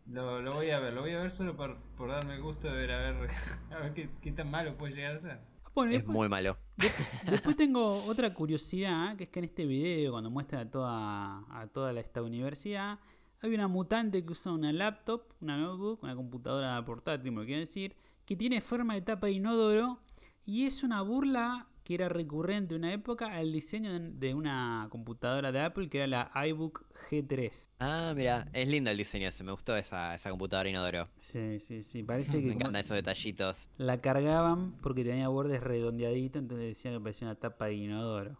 Lo, 0.06 0.22
lo- 0.22 0.42
lo 0.42 0.54
voy 0.54 0.70
a 0.70 0.80
ver, 0.80 0.92
lo 0.94 1.02
voy 1.02 1.12
a 1.12 1.20
ver 1.20 1.30
solo 1.30 1.56
por, 1.56 1.76
por 1.96 2.10
darme 2.10 2.34
el 2.36 2.42
gusto 2.42 2.68
de 2.68 2.74
ver 2.76 2.92
a 2.92 2.98
ver, 3.12 3.30
a 3.70 3.78
ver 3.78 3.92
qué, 3.94 4.08
qué 4.20 4.32
tan 4.32 4.50
malo 4.50 4.76
puede 4.76 4.94
llegar 4.94 5.16
a 5.16 5.20
ser. 5.20 5.38
Bueno, 5.74 5.92
Es 5.92 5.98
después, 5.98 6.16
muy 6.16 6.28
malo. 6.28 6.56
después 7.30 7.56
tengo 7.56 8.02
otra 8.04 8.32
curiosidad, 8.34 9.16
que 9.16 9.24
es 9.24 9.30
que 9.30 9.38
en 9.38 9.44
este 9.44 9.64
video, 9.66 10.12
cuando 10.12 10.30
muestra 10.30 10.60
a 10.60 10.70
toda, 10.70 11.44
a 11.50 11.66
toda 11.68 11.92
esta 12.00 12.20
universidad, 12.22 12.98
hay 13.40 13.54
una 13.54 13.68
mutante 13.68 14.24
que 14.24 14.32
usa 14.32 14.52
una 14.52 14.72
laptop, 14.72 15.22
una 15.40 15.56
notebook, 15.56 16.02
una 16.02 16.14
computadora 16.16 16.84
portátil, 16.84 17.32
me 17.32 17.40
lo 17.40 17.46
quiero 17.46 17.60
decir, 17.60 17.94
que 18.26 18.36
tiene 18.36 18.60
forma 18.60 18.94
de 18.94 19.02
tapa 19.02 19.26
de 19.28 19.32
inodoro 19.34 20.00
y 20.44 20.66
es 20.66 20.82
una 20.82 21.02
burla 21.02 21.68
que 21.84 21.94
era 21.94 22.08
recurrente 22.08 22.74
en 22.74 22.80
una 22.80 22.92
época 22.92 23.32
al 23.32 23.52
diseño 23.52 23.98
de- 23.98 24.34
una 24.34 24.86
computadora 24.90 25.52
de 25.52 25.60
Apple 25.60 25.88
que 25.88 25.98
era 25.98 26.06
la 26.06 26.46
iBook 26.48 26.84
G3. 27.10 27.70
Ah, 27.80 28.12
mira, 28.16 28.48
es 28.52 28.66
lindo 28.68 28.90
el 28.90 28.96
diseño 28.96 29.28
ese, 29.28 29.42
me 29.44 29.52
gustó 29.52 29.76
esa, 29.76 30.14
esa 30.14 30.30
computadora 30.30 30.68
inodoro. 30.68 31.08
Sí, 31.18 31.60
sí, 31.60 31.82
sí, 31.82 32.02
parece 32.02 32.38
Me 32.42 32.42
que 32.42 32.52
como 32.52 32.64
encantan 32.64 32.80
esos 32.80 32.96
detallitos. 32.96 33.68
la 33.78 34.00
cargaban 34.00 34.72
porque 34.82 35.04
tenía 35.04 35.28
bordes 35.28 35.62
redondeaditos, 35.62 36.42
entonces 36.42 36.66
decían 36.68 36.94
que 36.94 37.00
parecía 37.00 37.28
una 37.28 37.36
tapa 37.36 37.66
de 37.66 37.74
inodoro. 37.76 38.38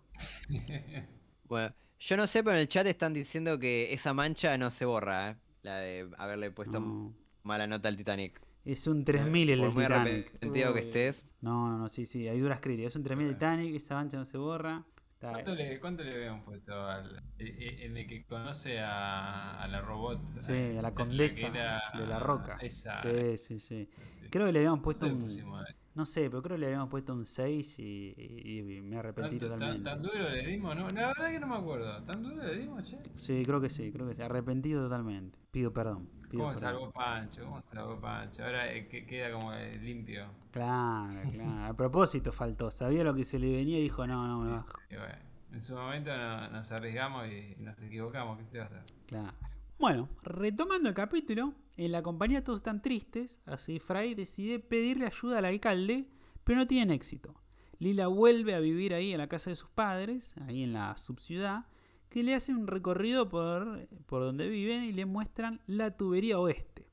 Bueno, 1.45 1.75
yo 2.01 2.17
no 2.17 2.27
sé, 2.27 2.43
pero 2.43 2.55
en 2.57 2.61
el 2.63 2.69
chat 2.69 2.87
están 2.87 3.13
diciendo 3.13 3.59
que 3.59 3.93
esa 3.93 4.13
mancha 4.15 4.57
no 4.59 4.71
se 4.71 4.85
borra, 4.85 5.31
¿eh? 5.31 5.37
La 5.63 5.79
de 5.79 6.09
haberle 6.19 6.51
puesto 6.51 6.79
No. 6.81 7.13
mala 7.43 7.67
nota 7.67 7.89
al 7.89 7.97
Titanic. 7.97 8.41
Es 8.65 8.87
un 8.87 9.05
3000 9.05 9.51
el 9.51 9.61
del 9.61 9.73
muy 9.73 9.85
Titanic. 9.85 10.29
arrepentido 10.29 10.75
que 10.75 10.81
estés. 10.81 11.27
No, 11.41 11.69
no, 11.69 11.79
no, 11.79 11.89
sí, 11.89 12.05
sí, 12.07 12.29
hay 12.29 12.39
duras 12.39 12.61
críticas. 12.61 12.93
Es 12.93 12.97
un 12.97 13.03
3000 13.03 13.29
Titanic, 13.35 13.75
esa 13.75 13.95
mancha 13.95 14.17
no 14.19 14.25
se 14.25 14.37
borra. 14.39 14.85
Está- 15.15 15.33
¿Cuánto 15.33 15.55
le, 15.57 15.81
cuánto 15.81 16.05
le 16.05 16.15
habían 16.15 16.45
puesto 16.45 16.73
al, 16.87 17.21
e- 17.39 17.45
e- 17.45 17.87
en 17.87 17.97
el 17.97 18.07
que 18.07 18.25
conoce 18.27 18.79
a, 18.79 19.61
a 19.61 19.67
la 19.67 19.81
robot? 19.81 20.21
Sí, 20.39 20.77
a 20.79 20.83
la 20.83 20.95
condesa 20.95 21.49
era- 21.49 21.83
de 21.99 22.07
la 22.07 22.21
roca. 22.21 22.57
Esa. 22.61 23.03
Sí, 23.03 23.37
sí, 23.39 23.59
sí. 23.59 23.89
sí. 24.13 24.27
Creo 24.31 24.47
que 24.47 24.53
le 24.53 24.59
habíamos 24.61 24.81
puesto 24.81 25.07
¿Cuánto 25.07 25.27
le 25.27 25.43
un. 25.45 25.65
No 25.99 26.07
sé, 26.07 26.31
pero 26.31 26.41
creo 26.43 26.55
que 26.57 26.61
le 26.61 26.67
habíamos 26.67 26.89
puesto 26.91 27.13
un 27.13 27.27
6 27.27 27.77
y, 27.81 28.15
y- 28.17 28.77
y 28.77 28.81
me 28.83 28.99
arrepentí 28.99 29.37
¿Tan, 29.41 29.49
tan, 29.49 29.59
totalmente. 29.59 29.91
tan 29.91 30.01
duro 30.03 30.29
le 30.31 30.47
dimos? 30.47 30.77
No, 30.77 30.89
la 30.91 31.09
verdad 31.09 31.31
que 31.33 31.41
no 31.41 31.47
me 31.49 31.57
acuerdo. 31.57 32.03
¿Tan 32.05 32.23
duro 32.23 32.37
le 32.37 32.57
dimos, 32.57 32.85
che? 32.89 32.99
Sí, 33.17 33.43
creo 33.45 33.61
que 33.61 33.69
sí, 33.69 33.91
creo 33.91 34.07
que 34.09 34.15
sí. 34.15 34.23
Arrepentido 34.23 34.85
totalmente. 34.85 35.37
Pido 35.51 35.73
perdón. 35.73 36.09
Pido 36.31 36.45
¿Cómo 36.45 36.55
perdón. 36.55 36.61
salvó 36.61 36.91
Pancho? 36.93 37.43
¿Cómo 37.43 37.63
salvó 37.73 38.01
Pancho? 38.01 38.45
Ahora 38.45 38.73
eh, 38.73 38.87
que 38.87 39.05
queda 39.07 39.33
como 39.33 39.53
eh, 39.55 39.77
limpio. 39.83 40.27
Claro, 40.53 41.21
claro. 41.33 41.65
A 41.65 41.75
propósito 41.75 42.31
faltó. 42.31 42.71
Sabía 42.71 43.03
lo 43.03 43.13
que 43.13 43.25
se 43.25 43.41
le 43.41 43.51
venía 43.57 43.81
y 43.81 43.83
dijo, 43.83 44.07
no, 44.07 44.29
no 44.29 44.39
me 44.45 44.53
bajo. 44.53 44.79
Y 44.91 44.95
bueno, 44.95 45.17
en 45.53 45.63
su 45.65 45.75
momento 45.75 46.17
no- 46.17 46.49
nos 46.51 46.71
arriesgamos 46.71 47.27
y, 47.27 47.57
y 47.59 47.65
nos 47.65 47.77
equivocamos. 47.83 48.39
¿Qué 48.39 48.45
se 48.47 48.59
va 48.59 48.65
a 48.65 48.67
hacer? 48.69 48.83
Claro. 49.07 49.33
Bueno, 49.79 50.09
retomando 50.25 50.89
el 50.89 50.95
capítulo, 50.97 51.55
en 51.77 51.93
la 51.93 52.03
compañía 52.03 52.43
todos 52.43 52.59
están 52.59 52.83
tristes, 52.83 53.39
así 53.47 53.79
Fry 53.79 54.15
decide 54.15 54.59
pedirle 54.59 55.07
ayuda 55.07 55.39
al 55.39 55.45
alcalde, 55.45 56.09
pero 56.43 56.59
no 56.59 56.67
tienen 56.67 56.91
éxito. 56.91 57.41
Lila 57.79 58.09
vuelve 58.09 58.57
a 58.57 58.61
vivir 58.61 58.93
ahí 58.93 59.13
en 59.13 59.19
la 59.19 59.29
casa 59.29 59.51
de 59.51 59.57
sus 59.57 59.71
padres, 59.71 60.35
ahí 60.45 60.65
en 60.65 60.73
la 60.73 60.99
subciudad, 60.99 61.67
que 62.09 62.25
le 62.25 62.35
hacen 62.35 62.57
un 62.57 62.67
recorrido 62.67 63.29
por, 63.29 63.87
por 64.07 64.23
donde 64.23 64.49
viven 64.49 64.83
y 64.83 64.91
le 64.91 65.07
muestran 65.07 65.61
la 65.69 65.97
tubería 65.97 66.41
oeste, 66.41 66.91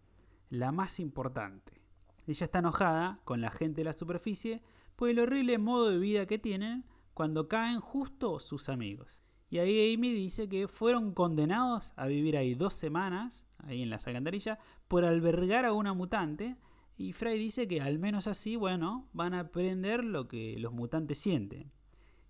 la 0.51 0.71
más 0.71 0.99
importante. 0.99 1.81
Ella 2.27 2.45
está 2.45 2.59
enojada 2.59 3.19
con 3.23 3.41
la 3.41 3.49
gente 3.49 3.81
de 3.81 3.85
la 3.85 3.93
superficie 3.93 4.61
por 4.95 5.09
el 5.09 5.17
horrible 5.17 5.57
modo 5.57 5.89
de 5.89 5.97
vida 5.97 6.27
que 6.27 6.37
tienen 6.37 6.85
cuando 7.15 7.47
caen 7.47 7.79
justo 7.79 8.39
sus 8.39 8.69
amigos. 8.69 9.24
Y 9.55 9.59
ahí 9.59 9.93
Amy 9.93 10.11
dice 10.11 10.49
que 10.49 10.67
fueron 10.67 11.13
condenados 11.13 11.93
a 11.95 12.07
vivir 12.07 12.35
ahí 12.35 12.55
dos 12.55 12.73
semanas, 12.73 13.45
ahí 13.59 13.83
en 13.83 13.89
las 13.89 14.05
alcantarillas, 14.05 14.59
por 14.89 15.05
albergar 15.05 15.63
a 15.63 15.71
una 15.71 15.93
mutante. 15.93 16.57
Y 16.97 17.13
Fry 17.13 17.37
dice 17.37 17.65
que 17.65 17.79
al 17.79 17.97
menos 17.97 18.27
así, 18.27 18.57
bueno, 18.57 19.07
van 19.13 19.33
a 19.33 19.39
aprender 19.39 20.03
lo 20.03 20.27
que 20.27 20.57
los 20.59 20.73
mutantes 20.73 21.19
sienten. 21.19 21.71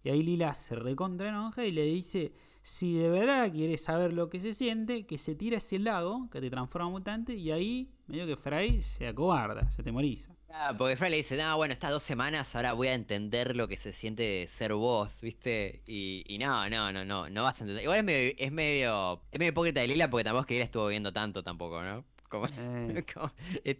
Y 0.04 0.10
ahí 0.10 0.22
Lila 0.22 0.54
se 0.54 0.76
recontra 0.76 1.30
enoja 1.30 1.66
y 1.66 1.72
le 1.72 1.86
dice, 1.86 2.32
si 2.62 2.94
de 2.94 3.10
verdad 3.10 3.52
quieres 3.52 3.82
saber 3.82 4.14
lo 4.14 4.30
que 4.30 4.40
se 4.40 4.54
siente, 4.54 5.08
que 5.08 5.18
se 5.18 5.34
tira 5.34 5.58
ese 5.58 5.80
lago 5.80 6.30
que 6.30 6.42
te 6.42 6.52
transforma 6.52 6.90
en 6.90 6.94
mutante 6.94 7.34
y 7.34 7.50
ahí 7.50 7.92
medio 8.06 8.28
que 8.28 8.36
Fry 8.36 8.84
se 8.84 9.08
acobarda, 9.08 9.72
se 9.72 9.82
temoriza. 9.82 10.36
Ah, 10.58 10.74
porque 10.78 10.96
Fry 10.96 11.10
le 11.10 11.18
dice, 11.18 11.36
no, 11.36 11.58
bueno, 11.58 11.74
estas 11.74 11.92
dos 11.92 12.02
semanas 12.04 12.56
ahora 12.56 12.72
voy 12.72 12.88
a 12.88 12.94
entender 12.94 13.56
lo 13.58 13.68
que 13.68 13.76
se 13.76 13.92
siente 13.92 14.48
ser 14.48 14.74
vos, 14.74 15.20
¿viste? 15.22 15.82
Y, 15.86 16.24
y 16.34 16.38
no, 16.38 16.70
no, 16.70 16.94
no, 16.94 17.04
no, 17.04 17.30
no 17.30 17.44
vas 17.44 17.60
a 17.60 17.64
entender. 17.66 17.84
Igual 17.84 18.00
es 18.00 18.04
medio, 18.06 18.34
es 18.38 18.52
medio, 18.54 19.22
es 19.32 19.40
medio 19.40 19.52
hipócrita 19.52 19.82
de 19.82 19.88
Lila 19.90 20.10
porque 20.10 20.24
tampoco 20.24 20.44
es 20.44 20.48
que 20.48 20.54
Lila 20.54 20.66
estuvo 20.66 20.88
viendo 20.88 21.12
tanto 21.12 21.44
tampoco, 21.44 21.82
¿no? 21.84 22.06
Como, 22.30 22.48
Eh, 22.48 23.06
como- 23.14 23.32
es- 23.66 23.78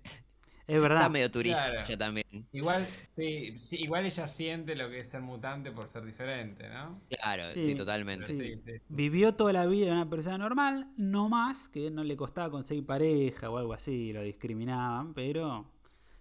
es 0.68 0.82
verdad. 0.82 0.98
está 0.98 1.10
medio 1.10 1.32
turista 1.32 1.66
Claro. 1.66 1.82
ella 1.88 1.98
también. 1.98 2.48
Igual, 2.52 2.88
sí, 3.04 3.58
sí, 3.60 3.78
igual 3.78 4.06
ella 4.08 4.28
siente 4.28 4.76
lo 4.76 4.90
que 4.90 5.00
es 5.00 5.08
ser 5.10 5.22
mutante 5.22 5.72
por 5.72 5.88
ser 5.88 6.04
diferente, 6.04 6.68
¿no? 6.68 7.00
Claro, 7.10 7.46
sí, 7.46 7.68
Sí, 7.68 7.76
totalmente. 7.76 8.26
sí. 8.26 8.36
sí, 8.38 8.60
sí. 8.60 8.72
Vivió 8.90 9.36
toda 9.36 9.54
la 9.54 9.66
vida 9.66 9.86
de 9.86 9.92
una 9.94 10.10
persona 10.10 10.38
normal, 10.40 10.92
no 10.98 11.30
más 11.30 11.70
que 11.70 11.90
no 11.92 12.04
le 12.04 12.18
costaba 12.18 12.50
conseguir 12.52 12.86
pareja 12.86 13.50
o 13.50 13.58
algo 13.60 13.74
así, 13.74 14.12
lo 14.12 14.24
discriminaban, 14.24 15.14
pero 15.14 15.72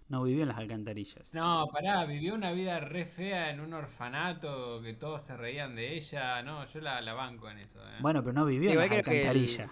no 0.09 0.23
vivió 0.23 0.43
en 0.43 0.49
las 0.49 0.57
alcantarillas. 0.57 1.25
No, 1.31 1.67
pará, 1.71 2.05
vivió 2.05 2.33
una 2.33 2.51
vida 2.51 2.79
re 2.79 3.05
fea 3.05 3.51
en 3.51 3.59
un 3.59 3.73
orfanato 3.73 4.81
que 4.81 4.93
todos 4.93 5.23
se 5.23 5.35
reían 5.37 5.75
de 5.75 5.93
ella. 5.95 6.41
No, 6.43 6.65
yo 6.71 6.79
la, 6.81 7.01
la 7.01 7.13
banco 7.13 7.49
en 7.49 7.59
eso. 7.59 7.79
¿eh? 7.87 7.91
Bueno, 7.97 8.23
pero 8.23 8.33
no 8.33 8.45
vivió 8.45 8.71
en 8.71 8.77
las 8.77 8.87
que 8.87 8.95
alcantarillas. 8.95 9.69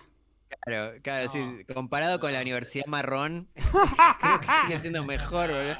Claro, 0.66 1.02
claro, 1.02 1.30
sí, 1.30 1.40
No, 1.40 1.64
comparado 1.74 2.20
con 2.20 2.32
la. 2.34 2.42
Universidad 2.42 2.86
Marrón, 2.88 3.50
creo 4.20 4.40
que 4.40 4.52
sigue 4.52 4.80
siendo 4.80 5.04
mejor, 5.04 5.52
boludo. 5.52 5.78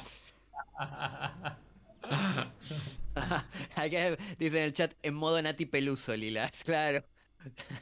Acá 3.74 4.16
dice 4.38 4.58
en 4.58 4.64
el 4.64 4.72
chat, 4.72 4.94
en 5.02 5.14
modo 5.14 5.40
Nati 5.42 5.66
Peluso, 5.66 6.16
Lilas, 6.16 6.50
claro. 6.64 7.04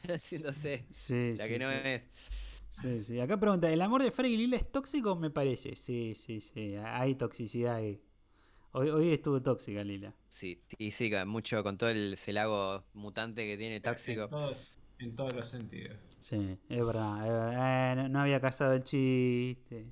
Haciéndose 0.09 0.87
Sí, 0.91 1.35
la 1.37 1.39
sí, 1.39 1.49
que 1.49 1.59
no 1.59 1.71
sí. 1.71 1.73
es. 1.73 2.03
Sí, 2.73 3.03
sí. 3.03 3.21
Acá 3.21 3.39
pregunta, 3.39 3.71
¿el 3.71 3.81
amor 3.83 4.03
de 4.03 4.11
Frey 4.11 4.33
y 4.35 4.37
Lila 4.37 4.57
es 4.57 4.71
tóxico? 4.73 5.15
Me 5.15 5.31
parece. 5.31 5.77
Sí, 5.77 6.15
sí, 6.15 6.41
sí. 6.41 6.75
Hay 6.77 7.15
toxicidad 7.15 7.77
ahí. 7.77 8.01
Hoy, 8.73 8.89
hoy 8.91 9.13
estuvo 9.13 9.41
tóxica 9.43 9.85
Lila. 9.85 10.15
Sí, 10.29 10.63
y 10.79 10.91
sí, 10.93 11.11
con- 11.11 11.29
mucho 11.29 11.63
con 11.63 11.77
todo 11.79 11.91
el 11.91 12.17
celago 12.17 12.85
mutante 12.95 13.47
que 13.47 13.57
tiene 13.59 13.77
En 13.77 13.83
tóxico. 13.83 14.29
todos, 14.29 14.57
en 14.99 15.15
todos 15.17 15.35
los 15.35 15.49
sentidos. 15.49 15.97
Sí, 16.21 16.59
es 16.69 16.85
verdad. 16.87 17.27
es 17.27 17.33
verdad. 17.33 17.93
Eh, 17.93 17.97
no, 17.97 18.09
no 18.09 18.21
había 18.21 18.41
casado 18.41 18.73
el 18.75 18.83
chiste. 18.85 19.87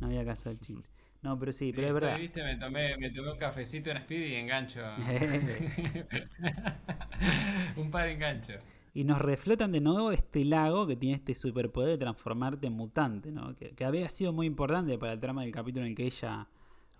No 0.00 0.06
había 0.08 0.24
casado 0.24 0.50
el 0.52 0.60
chiste. 0.60 0.88
No, 1.22 1.38
pero 1.38 1.52
sí, 1.52 1.72
pero 1.74 1.88
es 1.88 1.94
verdad. 1.94 2.18
viste, 2.18 2.42
me 2.42 2.56
tomé, 2.56 2.96
me 2.96 3.10
tomé 3.10 3.32
un 3.32 3.38
cafecito 3.38 3.90
en 3.90 3.98
Speed 3.98 4.26
y 4.30 4.34
engancho. 4.36 4.80
un 7.76 7.90
par 7.90 8.06
de 8.06 8.12
engancho. 8.12 8.54
Y 8.92 9.04
nos 9.04 9.20
reflotan 9.20 9.70
de 9.72 9.80
nuevo 9.80 10.10
este 10.12 10.44
lago 10.44 10.86
que 10.86 10.96
tiene 10.96 11.14
este 11.16 11.34
superpoder 11.34 11.90
de 11.90 11.98
transformarte 11.98 12.66
en 12.66 12.72
mutante, 12.72 13.30
¿no? 13.30 13.54
Que, 13.54 13.70
que 13.70 13.84
había 13.84 14.08
sido 14.08 14.32
muy 14.32 14.46
importante 14.46 14.98
para 14.98 15.12
el 15.12 15.20
trama 15.20 15.42
del 15.42 15.52
capítulo 15.52 15.84
en 15.84 15.90
el 15.92 15.96
que 15.96 16.06
ella 16.06 16.48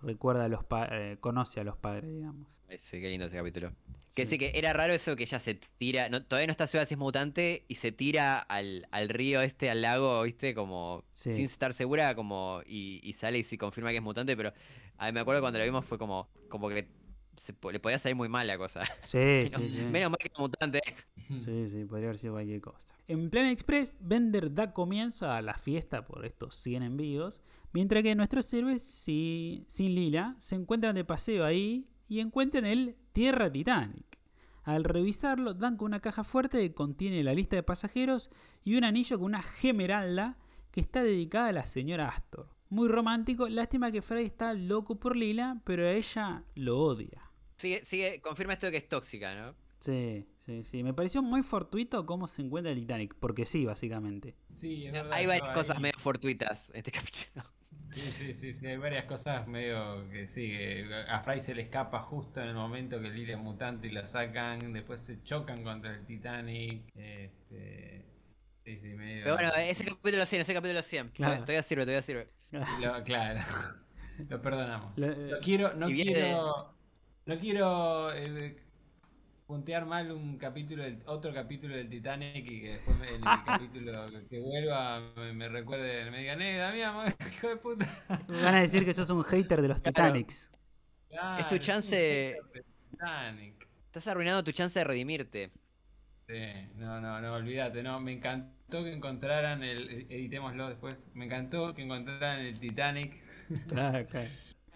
recuerda 0.01 0.45
a 0.45 0.47
los 0.47 0.61
eh, 0.91 1.17
conoce 1.19 1.59
a 1.59 1.63
los 1.63 1.77
padres, 1.77 2.09
digamos. 2.11 2.47
Sí, 2.83 3.01
qué 3.01 3.09
lindo 3.09 3.25
ese 3.25 3.35
capítulo. 3.37 3.71
Que 4.15 4.25
Sí. 4.25 4.31
sí, 4.31 4.37
que 4.39 4.51
era 4.55 4.73
raro 4.73 4.93
eso 4.93 5.15
que 5.15 5.23
ella 5.23 5.39
se 5.39 5.59
tira, 5.77 6.09
no, 6.09 6.23
todavía 6.23 6.47
no 6.47 6.51
está 6.51 6.67
segura 6.67 6.85
si 6.85 6.95
es 6.95 6.99
mutante 6.99 7.65
y 7.67 7.75
se 7.75 7.91
tira 7.91 8.39
al, 8.39 8.87
al 8.91 9.09
río 9.09 9.41
este, 9.41 9.69
al 9.69 9.81
lago, 9.81 10.23
viste, 10.23 10.53
como 10.55 11.03
Sí. 11.11 11.35
sin 11.35 11.45
estar 11.45 11.73
segura, 11.73 12.15
como 12.15 12.61
y, 12.65 12.99
y 13.03 13.13
sale 13.13 13.37
y 13.39 13.43
se 13.43 13.57
confirma 13.57 13.91
que 13.91 13.97
es 13.97 14.03
mutante, 14.03 14.35
pero 14.35 14.53
a 14.97 15.05
mí 15.07 15.11
me 15.11 15.19
acuerdo 15.19 15.41
cuando 15.41 15.59
lo 15.59 15.65
vimos 15.65 15.85
fue 15.85 15.97
como, 15.97 16.29
como 16.49 16.67
que 16.69 16.87
se 17.41 17.53
le 17.71 17.79
podía 17.79 17.99
salir 17.99 18.15
muy 18.15 18.29
mal 18.29 18.47
la 18.47 18.57
cosa. 18.57 18.81
Sí, 19.03 19.47
sí, 19.49 19.67
sí. 19.69 19.77
Menos 19.77 20.11
mal 20.11 20.17
que 20.19 20.31
mutante. 20.37 20.81
Sí, 21.35 21.67
sí, 21.67 21.85
podría 21.85 22.07
haber 22.09 22.17
sido 22.17 22.33
cualquier 22.33 22.61
cosa. 22.61 22.93
En 23.07 23.29
Plan 23.29 23.45
Express, 23.45 23.97
Bender 23.99 24.53
da 24.53 24.73
comienzo 24.73 25.29
a 25.29 25.41
la 25.41 25.55
fiesta 25.55 26.05
por 26.05 26.25
estos 26.25 26.55
100 26.55 26.83
envíos, 26.83 27.41
mientras 27.73 28.03
que 28.03 28.15
nuestros 28.15 28.51
héroes, 28.53 28.81
si- 28.83 29.65
sin 29.67 29.95
Lila, 29.95 30.35
se 30.39 30.55
encuentran 30.55 30.95
de 30.95 31.03
paseo 31.05 31.43
ahí 31.45 31.87
y 32.07 32.19
encuentran 32.19 32.65
el 32.65 32.95
Tierra 33.13 33.51
Titanic. 33.51 34.05
Al 34.63 34.83
revisarlo, 34.83 35.53
dan 35.55 35.75
con 35.77 35.87
una 35.87 36.01
caja 36.01 36.23
fuerte 36.23 36.59
que 36.59 36.73
contiene 36.73 37.23
la 37.23 37.33
lista 37.33 37.55
de 37.55 37.63
pasajeros 37.63 38.29
y 38.63 38.75
un 38.75 38.83
anillo 38.83 39.17
con 39.17 39.25
una 39.25 39.41
gemeralda 39.41 40.37
que 40.71 40.81
está 40.81 41.01
dedicada 41.03 41.47
a 41.47 41.51
la 41.53 41.65
señora 41.65 42.09
Astor. 42.09 42.47
Muy 42.69 42.87
romántico, 42.87 43.49
lástima 43.49 43.91
que 43.91 44.01
Freddy 44.01 44.25
está 44.27 44.53
loco 44.53 44.99
por 44.99 45.17
Lila, 45.17 45.59
pero 45.65 45.85
a 45.87 45.91
ella 45.91 46.43
lo 46.55 46.77
odia. 46.79 47.30
Sigue, 47.61 47.85
sigue, 47.85 48.21
confirma 48.21 48.53
esto 48.53 48.65
de 48.65 48.71
que 48.73 48.77
es 48.79 48.89
tóxica, 48.89 49.35
¿no? 49.35 49.55
Sí, 49.79 50.27
sí, 50.45 50.63
sí. 50.63 50.83
Me 50.83 50.93
pareció 50.93 51.21
muy 51.23 51.43
fortuito 51.43 52.05
cómo 52.05 52.27
se 52.27 52.41
encuentra 52.41 52.71
el 52.71 52.79
Titanic, 52.79 53.15
porque 53.19 53.45
sí, 53.45 53.65
básicamente. 53.65 54.35
Sí, 54.55 54.85
es 54.87 54.91
verdad, 54.91 55.13
Hay 55.13 55.25
varias 55.25 55.49
cosas 55.49 55.77
ahí- 55.77 55.81
medio 55.83 55.99
fortuitas 55.99 56.69
en 56.69 56.77
este 56.77 56.91
capítulo. 56.91 57.45
Sí, 57.93 58.01
sí, 58.17 58.33
sí, 58.33 58.53
sí, 58.53 58.67
hay 58.67 58.77
varias 58.77 59.03
cosas 59.05 59.47
medio 59.47 60.09
que 60.11 60.27
sí, 60.27 60.47
que 60.49 60.87
a 61.09 61.19
Fry 61.21 61.41
se 61.41 61.53
le 61.53 61.63
escapa 61.63 61.99
justo 62.03 62.41
en 62.41 62.47
el 62.49 62.53
momento 62.55 63.01
que 63.01 63.09
Lily 63.09 63.33
es 63.33 63.37
mutante 63.37 63.87
y 63.87 63.91
la 63.91 64.07
sacan, 64.07 64.71
después 64.71 65.01
se 65.01 65.21
chocan 65.23 65.61
contra 65.63 65.93
el 65.95 66.05
Titanic, 66.05 66.83
este, 66.95 68.05
sí, 68.63 68.77
sí, 68.77 68.87
medio... 68.93 69.23
Pero 69.23 69.35
bueno, 69.35 69.51
ese 69.57 69.83
capítulo 69.83 70.25
100, 70.25 70.41
ese 70.43 70.53
capítulo 70.53 70.81
100. 70.83 71.09
Claro. 71.09 71.41
Todavía 71.41 71.63
sirve, 71.63 71.83
todavía 71.83 72.01
sirve. 72.01 72.29
Lo- 72.51 73.03
claro, 73.03 73.41
lo 74.29 74.41
perdonamos. 74.41 74.97
Lo- 74.97 75.07
No 75.15 75.39
quiero, 75.41 75.73
no 75.73 75.87
quiero, 75.87 76.73
no 77.25 77.37
quiero 77.39 78.13
eh, 78.13 78.57
puntear 79.47 79.85
mal 79.85 80.11
un 80.11 80.37
capítulo, 80.37 80.83
del, 80.83 81.01
otro 81.05 81.33
capítulo 81.33 81.75
del 81.75 81.89
Titanic 81.89 82.49
y 82.49 82.61
que 82.61 82.69
después 82.73 82.97
el 83.01 83.21
capítulo 83.45 84.05
que 84.29 84.39
vuelva 84.39 85.01
me, 85.15 85.33
me 85.33 85.49
recuerde, 85.49 86.09
me 86.11 86.19
digan, 86.19 86.41
eh, 86.41 86.57
Damián, 86.57 87.15
hijo 87.33 87.49
de 87.49 87.55
puta. 87.57 88.03
Van 88.29 88.55
a 88.55 88.61
decir 88.61 88.85
que 88.85 88.93
sos 88.93 89.09
un 89.09 89.23
hater 89.23 89.61
de 89.61 89.67
los 89.67 89.81
Claro. 89.81 89.93
Titanics. 89.93 90.51
Claro, 91.09 91.47
tu 91.47 91.57
chance- 91.57 92.37
Titanic. 92.91 93.67
Estás 93.87 94.07
arruinando 94.07 94.43
tu 94.43 94.51
chance 94.53 94.79
de 94.79 94.85
redimirte. 94.85 95.51
Sí, 96.27 96.69
no, 96.77 97.01
no, 97.01 97.19
no, 97.19 97.33
olvídate, 97.33 97.83
no, 97.83 97.99
me 97.99 98.13
encantó 98.13 98.83
que 98.85 98.93
encontraran 98.93 99.63
el, 99.63 100.07
editémoslo 100.09 100.69
después, 100.69 100.95
me 101.13 101.25
encantó 101.25 101.73
que 101.73 101.81
encontraran 101.81 102.39
el 102.39 102.57
Titanic. 102.57 103.21
Claro, 103.67 104.07
claro. 104.07 104.29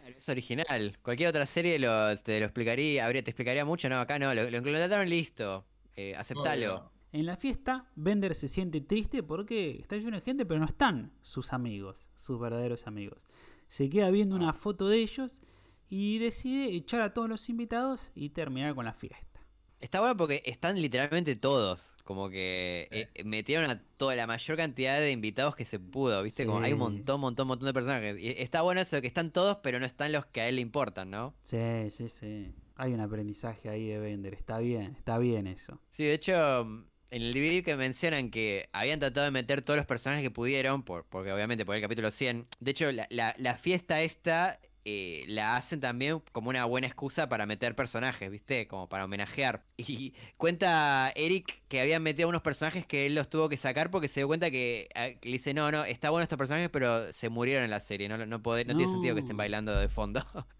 Es 0.05 0.29
original. 0.29 0.97
Cualquier 1.01 1.29
otra 1.29 1.45
serie 1.45 1.79
lo, 1.79 2.17
te 2.19 2.39
lo 2.39 2.45
explicaría, 2.45 3.05
habría, 3.05 3.23
te 3.23 3.31
explicaría 3.31 3.65
mucho. 3.65 3.89
No, 3.89 3.99
acá 3.99 4.19
no, 4.19 4.33
lo, 4.33 4.49
lo 4.49 5.03
listo. 5.05 5.65
Eh, 5.95 6.15
aceptalo. 6.15 6.75
Obvio. 6.75 6.91
En 7.11 7.25
la 7.25 7.37
fiesta, 7.37 7.89
Bender 7.95 8.35
se 8.35 8.49
siente 8.49 8.81
triste 8.81 9.23
porque 9.23 9.79
está 9.79 9.95
lleno 9.95 10.17
de 10.17 10.21
gente, 10.21 10.45
pero 10.45 10.59
no 10.59 10.65
están 10.65 11.13
sus 11.21 11.53
amigos, 11.53 12.09
sus 12.17 12.37
verdaderos 12.39 12.87
amigos. 12.87 13.19
Se 13.69 13.89
queda 13.89 14.11
viendo 14.11 14.35
una 14.35 14.51
foto 14.51 14.89
de 14.89 14.97
ellos 14.97 15.41
y 15.89 16.19
decide 16.19 16.75
echar 16.75 17.01
a 17.01 17.13
todos 17.13 17.29
los 17.29 17.47
invitados 17.47 18.11
y 18.15 18.31
terminar 18.31 18.75
con 18.75 18.83
la 18.83 18.93
fiesta. 18.93 19.39
Está 19.79 20.01
bueno 20.01 20.17
porque 20.17 20.43
están 20.45 20.81
literalmente 20.81 21.37
todos. 21.37 21.94
Como 22.05 22.29
que 22.29 22.87
Sí. 22.91 23.07
eh, 23.15 23.23
metieron 23.25 23.69
a 23.69 23.81
toda 23.97 24.15
la 24.15 24.27
mayor 24.27 24.55
cantidad 24.57 24.99
de 24.99 25.11
invitados 25.11 25.55
que 25.57 25.65
se 25.65 25.79
pudo, 25.79 26.23
¿viste? 26.23 26.45
Como 26.45 26.61
hay 26.61 26.71
un 26.73 26.79
montón, 26.79 27.19
montón, 27.19 27.47
montón 27.47 27.65
de 27.67 27.73
personajes. 27.73 28.17
Y 28.19 28.29
está 28.41 28.61
bueno 28.61 28.79
eso 28.81 28.95
de 28.95 29.01
que 29.01 29.07
están 29.09 29.31
todos, 29.31 29.57
pero 29.63 29.79
no 29.79 29.85
están 29.85 30.13
los 30.13 30.25
que 30.27 30.41
a 30.41 30.47
él 30.49 30.55
le 30.55 30.61
importan, 30.61 31.09
¿no? 31.11 31.35
Sí, 31.43 31.89
sí, 31.91 32.07
sí. 32.07 32.53
Hay 32.77 32.93
un 32.93 32.99
aprendizaje 33.01 33.69
ahí 33.69 33.87
de 33.87 33.99
Bender. 33.99 34.33
Está 34.33 34.59
bien, 34.59 34.95
está 34.97 35.17
bien 35.17 35.47
eso. 35.47 35.79
Sí, 35.91 36.03
de 36.03 36.13
hecho, 36.13 36.65
mm, 36.65 36.83
en 37.11 37.21
el 37.21 37.33
DVD 37.33 37.63
que 37.63 37.75
mencionan 37.77 38.29
que 38.29 38.69
habían 38.73 38.99
tratado 38.99 39.25
de 39.25 39.31
meter 39.31 39.61
todos 39.63 39.77
los 39.77 39.85
personajes 39.85 40.23
que 40.23 40.31
pudieron, 40.31 40.83
por, 40.83 41.05
porque 41.05 41.31
obviamente 41.31 41.65
por 41.65 41.75
el 41.75 41.81
capítulo 41.81 42.11
100. 42.11 42.47
De 42.59 42.71
hecho, 42.71 42.91
la, 42.91 43.07
la- 43.09 43.35
la 43.39 43.57
fiesta 43.57 44.01
esta 44.01 44.59
eh, 44.85 45.25
la 45.27 45.57
hacen 45.57 45.79
también 45.79 46.21
como 46.31 46.49
una 46.49 46.65
buena 46.65 46.87
excusa 46.87 47.27
para 47.27 47.45
meter 47.45 47.75
personajes, 47.75 48.29
¿viste? 48.31 48.67
Como 48.67 48.87
para 48.89 49.05
homenajear. 49.05 49.65
Y 49.77 50.13
cuenta 50.37 51.11
Eric 51.15 51.63
que 51.67 51.81
habían 51.81 52.03
metido 52.03 52.29
unos 52.29 52.41
personajes 52.41 52.85
que 52.85 53.05
él 53.05 53.15
los 53.15 53.29
tuvo 53.29 53.49
que 53.49 53.57
sacar 53.57 53.91
porque 53.91 54.07
se 54.07 54.21
dio 54.21 54.27
cuenta 54.27 54.49
que, 54.51 54.87
eh, 54.95 55.17
que 55.21 55.29
le 55.29 55.33
dice, 55.37 55.53
no, 55.53 55.71
no, 55.71 55.83
está 55.85 56.09
bueno 56.09 56.23
estos 56.23 56.37
personajes, 56.37 56.69
pero 56.69 57.11
se 57.13 57.29
murieron 57.29 57.63
en 57.63 57.71
la 57.71 57.79
serie, 57.81 58.07
no, 58.07 58.17
no, 58.17 58.25
no 58.25 58.39
tiene 58.41 58.87
sentido 58.87 59.15
que 59.15 59.21
estén 59.21 59.37
bailando 59.37 59.75
de 59.77 59.89
fondo. 59.89 60.25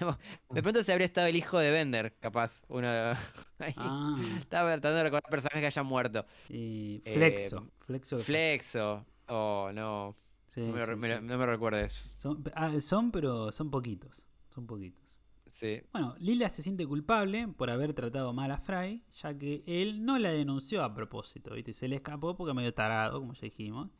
No, 0.00 0.18
de 0.48 0.62
pronto 0.62 0.82
se 0.82 0.92
habría 0.92 1.04
estado 1.06 1.26
el 1.26 1.36
hijo 1.36 1.58
de 1.58 1.70
Bender, 1.70 2.14
capaz. 2.20 2.52
Uno 2.68 2.88
ahí. 3.58 3.74
Ah, 3.76 4.16
Estaba 4.40 4.70
tratando 4.72 4.96
de 4.96 5.02
recordar 5.04 5.30
personajes 5.30 5.60
que 5.60 5.66
hayan 5.66 5.84
muerto. 5.86 6.24
y 6.48 7.02
Eh, 7.04 7.12
Flexo. 7.12 7.68
Flexo. 7.86 8.18
Flexo. 8.20 9.06
Oh, 9.26 9.70
no. 9.74 10.16
Sí, 10.64 10.70
No 10.70 10.96
me, 10.96 11.18
sí, 11.18 11.24
no 11.24 11.38
me 11.38 11.46
recuerdes. 11.46 12.10
Son, 12.14 12.44
ah, 12.54 12.80
son, 12.80 13.10
pero 13.10 13.52
son 13.52 13.70
poquitos. 13.70 14.26
Son 14.48 14.66
poquitos. 14.66 15.04
Sí. 15.50 15.80
Bueno, 15.92 16.14
Lila 16.18 16.48
se 16.48 16.62
siente 16.62 16.86
culpable 16.86 17.48
por 17.48 17.70
haber 17.70 17.92
tratado 17.92 18.32
mal 18.32 18.50
a 18.50 18.58
Fry, 18.58 19.02
ya 19.14 19.36
que 19.36 19.64
él 19.66 20.04
no 20.04 20.18
la 20.18 20.30
denunció 20.30 20.84
a 20.84 20.94
propósito, 20.94 21.54
¿viste? 21.54 21.72
Se 21.72 21.88
le 21.88 21.96
escapó 21.96 22.36
porque 22.36 22.54
medio 22.54 22.72
tarado, 22.72 23.18
como 23.20 23.32
ya 23.34 23.42
dijimos. 23.42 23.90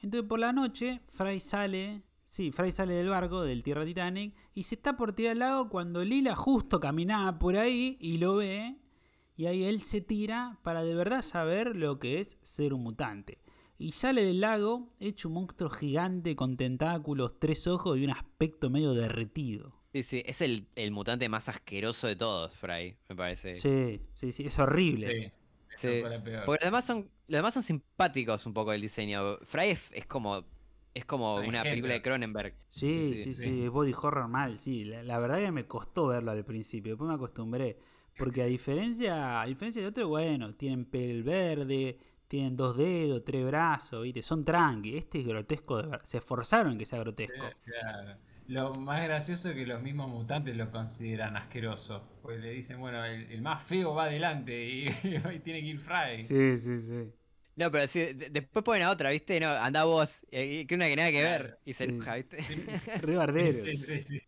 Entonces 0.00 0.28
por 0.28 0.38
la 0.38 0.52
noche, 0.52 1.00
Fry 1.08 1.40
sale 1.40 2.02
Sí, 2.30 2.52
Fry 2.52 2.70
sale 2.70 2.94
del 2.94 3.08
barco, 3.08 3.42
del 3.42 3.64
Tierra 3.64 3.84
Titanic, 3.84 4.36
y 4.54 4.62
se 4.62 4.76
está 4.76 4.96
por 4.96 5.16
tirar 5.16 5.32
al 5.32 5.40
lago 5.40 5.68
cuando 5.68 6.04
Lila 6.04 6.36
justo 6.36 6.78
caminaba 6.78 7.40
por 7.40 7.56
ahí 7.56 7.98
y 8.00 8.18
lo 8.18 8.36
ve. 8.36 8.76
Y 9.36 9.46
ahí 9.46 9.64
él 9.64 9.80
se 9.80 10.00
tira 10.00 10.56
para 10.62 10.84
de 10.84 10.94
verdad 10.94 11.22
saber 11.22 11.74
lo 11.74 11.98
que 11.98 12.20
es 12.20 12.38
ser 12.44 12.72
un 12.72 12.84
mutante. 12.84 13.38
Y 13.80 13.92
sale 13.92 14.24
del 14.24 14.40
lago 14.42 14.90
hecho 15.00 15.26
un 15.26 15.34
monstruo 15.34 15.70
gigante 15.70 16.36
con 16.36 16.56
tentáculos, 16.56 17.40
tres 17.40 17.66
ojos 17.66 17.98
y 17.98 18.04
un 18.04 18.10
aspecto 18.10 18.70
medio 18.70 18.94
derretido. 18.94 19.72
Sí, 19.92 20.02
sí, 20.04 20.22
es 20.24 20.40
el, 20.40 20.68
el 20.76 20.92
mutante 20.92 21.28
más 21.28 21.48
asqueroso 21.48 22.06
de 22.06 22.14
todos, 22.14 22.54
Fry, 22.54 22.96
me 23.08 23.16
parece. 23.16 23.52
Sí, 23.54 24.00
sí, 24.12 24.32
sí, 24.32 24.44
es 24.46 24.58
horrible. 24.58 25.08
Sí, 25.10 25.32
Sí, 25.74 25.88
eso 25.88 26.00
fue 26.00 26.10
la 26.10 26.22
peor. 26.22 26.44
Porque 26.44 26.64
además 26.64 26.84
son, 26.84 27.10
los 27.26 27.38
demás 27.38 27.54
son 27.54 27.62
simpáticos 27.62 28.44
un 28.46 28.52
poco 28.54 28.72
el 28.72 28.80
diseño. 28.80 29.38
Fry 29.44 29.70
es, 29.70 29.80
es 29.92 30.06
como 30.06 30.44
es 30.92 31.04
como 31.04 31.38
Ay, 31.38 31.48
una 31.48 31.62
película 31.62 31.94
de. 31.94 32.02
Cronenberg. 32.02 32.54
Sí, 32.68 33.14
Sí, 33.14 33.16
sí, 33.16 33.34
sí, 33.34 33.68
body 33.68 33.92
horror 34.00 34.28
mal, 34.28 34.58
sí. 34.58 34.84
La, 34.84 35.02
la 35.02 35.18
verdad 35.18 35.38
que 35.38 35.52
me 35.52 35.66
costó 35.66 36.08
verlo 36.08 36.32
al 36.32 36.44
principio, 36.44 36.92
después 36.92 37.08
me 37.08 37.14
acostumbré. 37.14 37.78
Porque 38.16 38.42
a 38.42 38.46
diferencia, 38.46 39.40
a 39.40 39.46
diferencia 39.46 39.80
de 39.82 39.88
otros, 39.88 40.08
bueno, 40.08 40.54
tienen 40.54 40.84
pel 40.84 41.22
verde, 41.22 41.98
tienen 42.30 42.56
dos 42.56 42.76
dedos, 42.78 43.24
tres 43.24 43.44
brazos, 43.46 44.02
¿viste? 44.04 44.22
Son 44.22 44.44
tranqui. 44.44 44.96
Este 44.96 45.20
es 45.20 45.26
grotesco 45.28 45.76
de 45.78 45.84
verdad. 45.84 46.02
Se 46.04 46.18
esforzaron 46.18 46.72
en 46.72 46.78
que 46.78 46.86
sea 46.86 47.00
grotesco. 47.00 47.56
Claro. 47.64 48.18
Lo 48.46 48.74
más 48.74 49.02
gracioso 49.04 49.50
es 49.50 49.54
que 49.54 49.66
los 49.66 49.80
mismos 49.82 50.08
mutantes 50.08 50.56
lo 50.56 50.70
consideran 50.70 51.36
asqueroso. 51.36 52.18
Pues 52.22 52.40
le 52.40 52.50
dicen, 52.50 52.80
bueno, 52.80 53.04
el, 53.04 53.30
el 53.30 53.42
más 53.42 53.62
feo 53.64 53.94
va 53.94 54.04
adelante 54.04 54.52
y, 54.68 54.86
y 55.34 55.38
tiene 55.40 55.60
que 55.60 55.66
ir 55.66 55.78
Fry. 55.78 56.18
Sí, 56.18 56.58
sí, 56.58 56.80
sí. 56.80 57.12
No, 57.56 57.70
pero 57.70 57.86
de- 57.92 58.30
después 58.30 58.64
ponen 58.64 58.82
a 58.84 58.90
otra, 58.90 59.10
¿viste? 59.10 59.38
No, 59.40 59.48
anda 59.50 59.84
vos, 59.84 60.10
eh, 60.30 60.66
que 60.66 60.74
una 60.74 60.86
que 60.88 60.96
nada 60.96 61.10
que 61.10 61.22
ver, 61.22 61.42
Claro, 61.42 61.58
y 61.64 61.72
se 61.74 61.84
sí. 61.84 61.90
enoja, 61.90 62.14
¿viste? 62.16 62.38
Sí, 63.52 64.00
sí. 64.00 64.20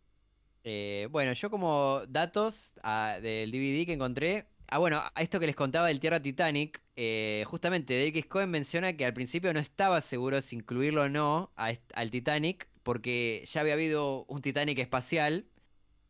Eh, 0.65 1.09
bueno, 1.11 1.33
yo 1.33 1.51
como 1.51 2.03
datos 2.09 2.73
ah, 2.83 3.19
del 3.21 3.51
DVD 3.51 3.87
que 3.87 3.93
encontré. 3.95 4.47
Ah, 4.75 4.79
bueno, 4.79 5.03
a 5.15 5.23
esto 5.23 5.39
que 5.39 5.47
les 5.47 5.55
contaba 5.55 5.89
del 5.89 6.01
Tierra 6.01 6.23
Titanic, 6.23 6.81
eh, 6.97 7.45
justamente 7.47 7.95
David. 7.95 8.25
Cohen 8.27 8.49
menciona 8.51 8.97
que 8.97 9.05
al 9.05 9.13
principio 9.13 9.53
no 9.53 9.61
estaba 9.61 10.01
seguro 10.01 10.41
si 10.41 10.57
incluirlo 10.57 11.03
o 11.03 11.09
no 11.11 11.53
al 11.57 12.11
Titanic, 12.11 12.69
porque 12.83 13.45
ya 13.47 13.61
había 13.61 13.75
habido 13.75 14.25
un 14.29 14.41
Titanic 14.41 14.79
espacial, 14.79 15.45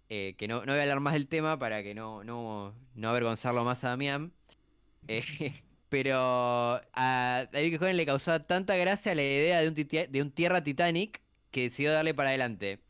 eh, 0.09 0.37
que 0.39 0.49
no, 0.49 0.65
no 0.65 0.73
voy 0.73 0.79
a 0.79 0.83
hablar 0.83 1.01
más 1.01 1.15
del 1.15 1.29
tema 1.29 1.59
para 1.59 1.83
que 1.83 1.95
no, 1.95 2.25
no, 2.25 2.75
no 2.95 3.09
avergonzarlo 3.09 3.65
más 3.65 3.83
a 3.85 3.89
Damián. 3.91 4.33
Eh, 5.09 5.25
pero 5.89 6.81
a 6.95 7.49
David. 7.53 7.79
Cohen 7.79 7.97
le 7.97 8.07
causó 8.07 8.43
tanta 8.43 8.77
gracia 8.77 9.15
la 9.17 9.23
idea 9.23 9.61
de 9.61 9.69
un, 9.69 9.75
de 9.75 10.23
un 10.23 10.31
Tierra 10.33 10.63
Titanic 10.65 11.23
que 11.51 11.63
decidió 11.63 11.93
darle 11.93 12.15
para 12.15 12.31
adelante. 12.31 12.81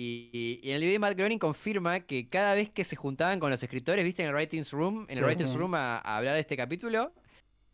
Y, 0.00 0.60
y 0.62 0.70
en 0.70 0.76
el 0.76 0.82
DVD 0.82 0.98
Matt 1.00 1.16
Groening 1.16 1.38
confirma 1.40 2.00
que 2.00 2.28
cada 2.28 2.54
vez 2.54 2.70
que 2.70 2.84
se 2.84 2.94
juntaban 2.94 3.40
con 3.40 3.50
los 3.50 3.60
escritores, 3.62 4.04
viste, 4.04 4.22
en 4.22 4.28
el 4.28 4.34
Writings 4.34 4.70
Room, 4.72 5.06
en 5.08 5.18
el 5.18 5.18
Sí. 5.18 5.24
Writings 5.24 5.54
Room 5.54 5.74
a, 5.74 5.98
a 5.98 6.16
hablar 6.18 6.34
de 6.34 6.40
este 6.40 6.56
capítulo, 6.56 7.12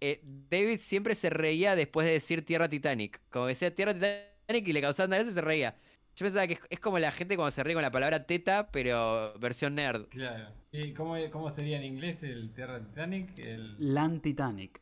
eh, 0.01 0.21
David 0.51 0.79
siempre 0.81 1.15
se 1.15 1.31
reía 1.31 1.77
después 1.77 2.07
de 2.07 2.15
decir 2.15 2.45
Tierra 2.45 2.69
Titanic. 2.69 3.21
Como 3.31 3.47
decía 3.47 3.75
Tierra 3.75 3.93
Titanic 3.95 4.69
y 4.69 4.73
le 4.73 4.81
causaba 4.81 5.05
tanta 5.05 5.17
gracia 5.17 5.33
y 5.33 5.35
se 5.35 5.41
reía. 5.43 5.77
Yo 6.17 6.25
pensaba 6.27 6.47
que 6.47 6.55
es, 6.55 6.61
es 6.71 6.81
como 6.81 6.99
la 6.99 7.13
gente 7.13 7.37
cuando 7.37 7.51
se 7.51 7.63
ríe 7.63 7.75
con 7.75 7.83
la 7.83 7.91
palabra 7.91 8.27
teta, 8.27 8.71
pero 8.71 9.35
versión 9.39 9.75
nerd. 9.75 10.07
Claro. 10.09 10.49
¿Y 10.73 10.93
cómo, 10.95 11.17
cómo 11.31 11.51
sería 11.51 11.77
en 11.79 11.85
inglés 11.85 12.23
el 12.23 12.53
Tierra 12.55 12.81
Titanic? 12.81 13.39
El 13.39 13.77
Land 13.79 14.23
Titanic. 14.23 14.81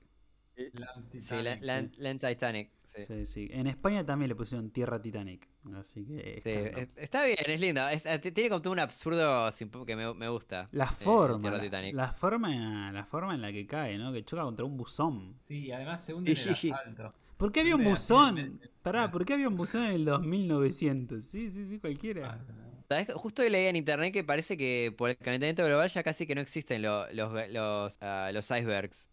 Land 0.75 1.11
Sí, 1.21 1.43
la, 1.43 1.61
Titanic. 1.61 1.63
la- 1.63 2.13
la 2.13 2.29
Titanic. 2.35 2.71
Sí. 2.95 3.03
Sí, 3.03 3.27
sí. 3.27 3.49
En 3.53 3.67
España 3.67 4.05
también 4.05 4.29
le 4.29 4.35
pusieron 4.35 4.71
Tierra 4.71 5.01
Titanic. 5.01 5.49
Así 5.75 6.05
que. 6.05 6.41
Sí, 6.43 6.51
está- 6.51 6.81
es- 6.81 6.97
está 6.97 7.25
bien, 7.25 7.39
es 7.47 7.61
lindo. 7.61 7.89
Es- 7.89 8.05
eh, 8.05 8.19
tiene 8.19 8.51
como 8.51 8.61
todo 8.63 8.73
un 8.73 8.79
absurdo 8.81 9.51
que 9.87 9.97
me, 9.97 10.13
me 10.15 10.29
gusta. 10.29 10.69
La 10.73 10.85
eh, 10.85 10.89
forma, 10.91 11.59
Tierra 11.61 11.81
la, 11.81 11.93
la 11.93 12.13
forma, 12.13 12.93
la 12.93 13.05
forma 13.05 13.35
en 13.35 13.41
la 13.43 13.53
que 13.53 13.67
cae, 13.67 13.97
¿no? 13.99 14.13
Que 14.13 14.25
choca 14.25 14.43
contra 14.43 14.65
un 14.65 14.77
buzón. 14.77 15.37
Sí, 15.45 15.73
además 15.73 16.05
se 16.05 16.15
hunde 16.15 16.33
en 16.33 16.39
el 16.39 16.49
asfalto. 16.51 17.15
¿Por 17.37 17.51
qué 17.51 17.61
había 17.61 17.77
un 17.77 17.85
buzón? 17.85 18.61
Pará, 18.83 19.11
¿por 19.11 19.25
qué 19.25 19.35
había 19.35 19.49
un 19.49 19.57
buzón 19.57 19.85
en 19.85 19.93
el 19.93 20.05
2900? 20.05 21.25
Sí, 21.25 21.51
sí, 21.51 21.67
sí, 21.67 21.79
cualquiera. 21.79 22.39
Ah, 22.41 22.85
¿Sabes? 22.89 23.09
Justo 23.15 23.43
leí 23.43 23.67
en 23.67 23.77
internet 23.77 24.13
que 24.13 24.23
parece 24.23 24.57
que 24.57 24.95
por 24.97 25.11
el 25.11 25.17
calentamiento 25.17 25.65
global 25.65 25.89
ya 25.91 26.03
casi 26.03 26.27
que 26.27 26.35
no 26.35 26.41
existen 26.41 26.83
lo- 26.83 27.11
los, 27.13 27.33
los, 27.51 27.97
ah, 28.03 28.31
los 28.33 28.45
icebergs. 28.51 29.09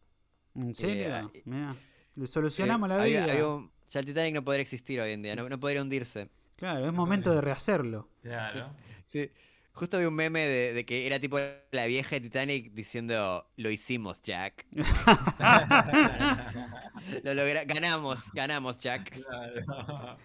¿En 0.55 0.73
serio? 0.73 1.31
eh, 1.33 1.41
Mirá, 1.45 1.75
le 2.19 2.27
solucionamos 2.27 2.87
Sí, 2.87 2.95
la 2.95 3.01
había- 3.03 3.21
vida. 3.23 3.33
había 3.33 3.47
un- 3.47 3.71
ya 3.89 3.99
el 4.01 4.05
Titanic 4.05 4.35
no 4.35 4.43
podría 4.43 4.61
existir 4.61 5.01
hoy 5.01 5.13
en 5.13 5.23
día, 5.23 5.31
Sí, 5.31 5.37
no, 5.37 5.43
sí. 5.45 5.49
no 5.49 5.59
podría 5.59 5.81
hundirse. 5.81 6.29
Claro, 6.57 6.85
es 6.87 6.93
momento 6.93 7.33
de 7.33 7.41
rehacerlo. 7.41 8.07
Claro. 8.21 8.69
Sí. 9.07 9.31
Justo 9.71 9.97
vi 9.97 10.05
un 10.05 10.13
meme 10.13 10.41
de, 10.45 10.73
de 10.73 10.85
que 10.85 11.07
era 11.07 11.19
tipo 11.19 11.39
la 11.71 11.85
vieja 11.87 12.17
de 12.17 12.21
Titanic 12.21 12.73
diciendo, 12.73 13.47
lo 13.55 13.71
hicimos, 13.71 14.21
Jack. 14.21 14.67
Lo 17.23 17.33
logra- 17.33 17.65
ganamos, 17.65 18.31
ganamos, 18.33 18.77
Jack. 18.79 19.21
Claro. 19.23 20.17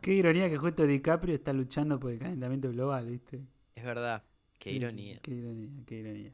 Qué 0.00 0.12
ironía 0.14 0.48
que 0.48 0.56
justo 0.56 0.86
DiCaprio 0.86 1.34
está 1.34 1.52
luchando 1.52 1.98
por 1.98 2.12
el 2.12 2.18
calentamiento 2.18 2.70
global, 2.70 3.06
¿viste? 3.06 3.40
Es 3.74 3.84
verdad. 3.84 4.22
Qué 4.58 4.70
Sí, 4.70 4.76
sí, 4.76 4.82
ironía. 4.84 5.18
qué 5.22 5.30
ironía, 5.32 5.68
qué 5.86 5.94
ironía. 5.96 6.32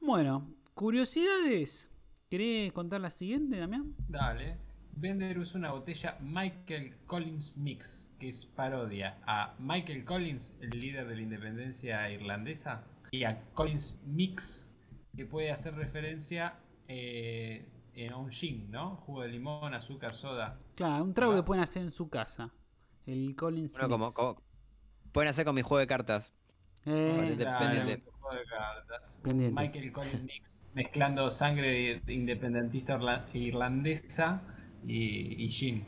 Bueno, 0.00 0.52
curiosidades. 0.74 1.90
¿Querés 2.34 2.72
contar 2.72 3.00
la 3.00 3.10
siguiente, 3.10 3.58
Damián? 3.58 3.92
Dale. 4.08 4.56
Bender 4.92 5.36
usa 5.36 5.58
una 5.58 5.72
botella 5.72 6.16
Michael 6.20 6.94
Collins 7.06 7.56
Mix, 7.56 8.08
que 8.20 8.28
es 8.28 8.46
parodia 8.46 9.18
a 9.26 9.54
Michael 9.58 10.04
Collins, 10.04 10.52
el 10.60 10.70
líder 10.70 11.08
de 11.08 11.16
la 11.16 11.22
independencia 11.22 12.08
irlandesa, 12.08 12.84
y 13.10 13.24
a 13.24 13.42
Collins 13.54 13.96
Mix, 14.06 14.72
que 15.16 15.26
puede 15.26 15.50
hacer 15.50 15.74
referencia 15.74 16.54
eh, 16.86 17.66
a 18.08 18.16
un 18.16 18.30
gin, 18.30 18.70
¿no? 18.70 18.94
Jugo 18.98 19.22
de 19.22 19.28
limón, 19.30 19.74
azúcar, 19.74 20.14
soda. 20.14 20.56
Claro, 20.76 21.02
un 21.02 21.14
trago 21.14 21.34
que 21.34 21.42
pueden 21.42 21.64
hacer 21.64 21.82
en 21.82 21.90
su 21.90 22.08
casa. 22.10 22.52
El 23.06 23.34
Collins 23.34 23.72
Bueno, 23.72 23.88
como, 23.88 24.04
Mix. 24.06 24.16
como- 24.16 24.40
pueden 25.10 25.30
hacer 25.30 25.44
con 25.44 25.56
mi 25.56 25.62
juego 25.62 25.80
de 25.80 25.88
cartas. 25.88 26.32
Eh, 26.86 27.34
Claro, 27.36 27.58
juego 28.20 28.36
de 28.36 28.44
cartas. 28.46 29.18
Pendiente. 29.24 29.60
Michael 29.60 29.92
Collins 29.92 30.22
Mix, 30.22 30.49
mezclando 30.74 31.30
sangre 31.30 32.00
de- 32.04 32.12
independentista 32.14 32.96
irla- 32.98 33.26
irlandesa 33.34 34.42
y, 34.86 35.44
y 35.44 35.50
gin. 35.50 35.84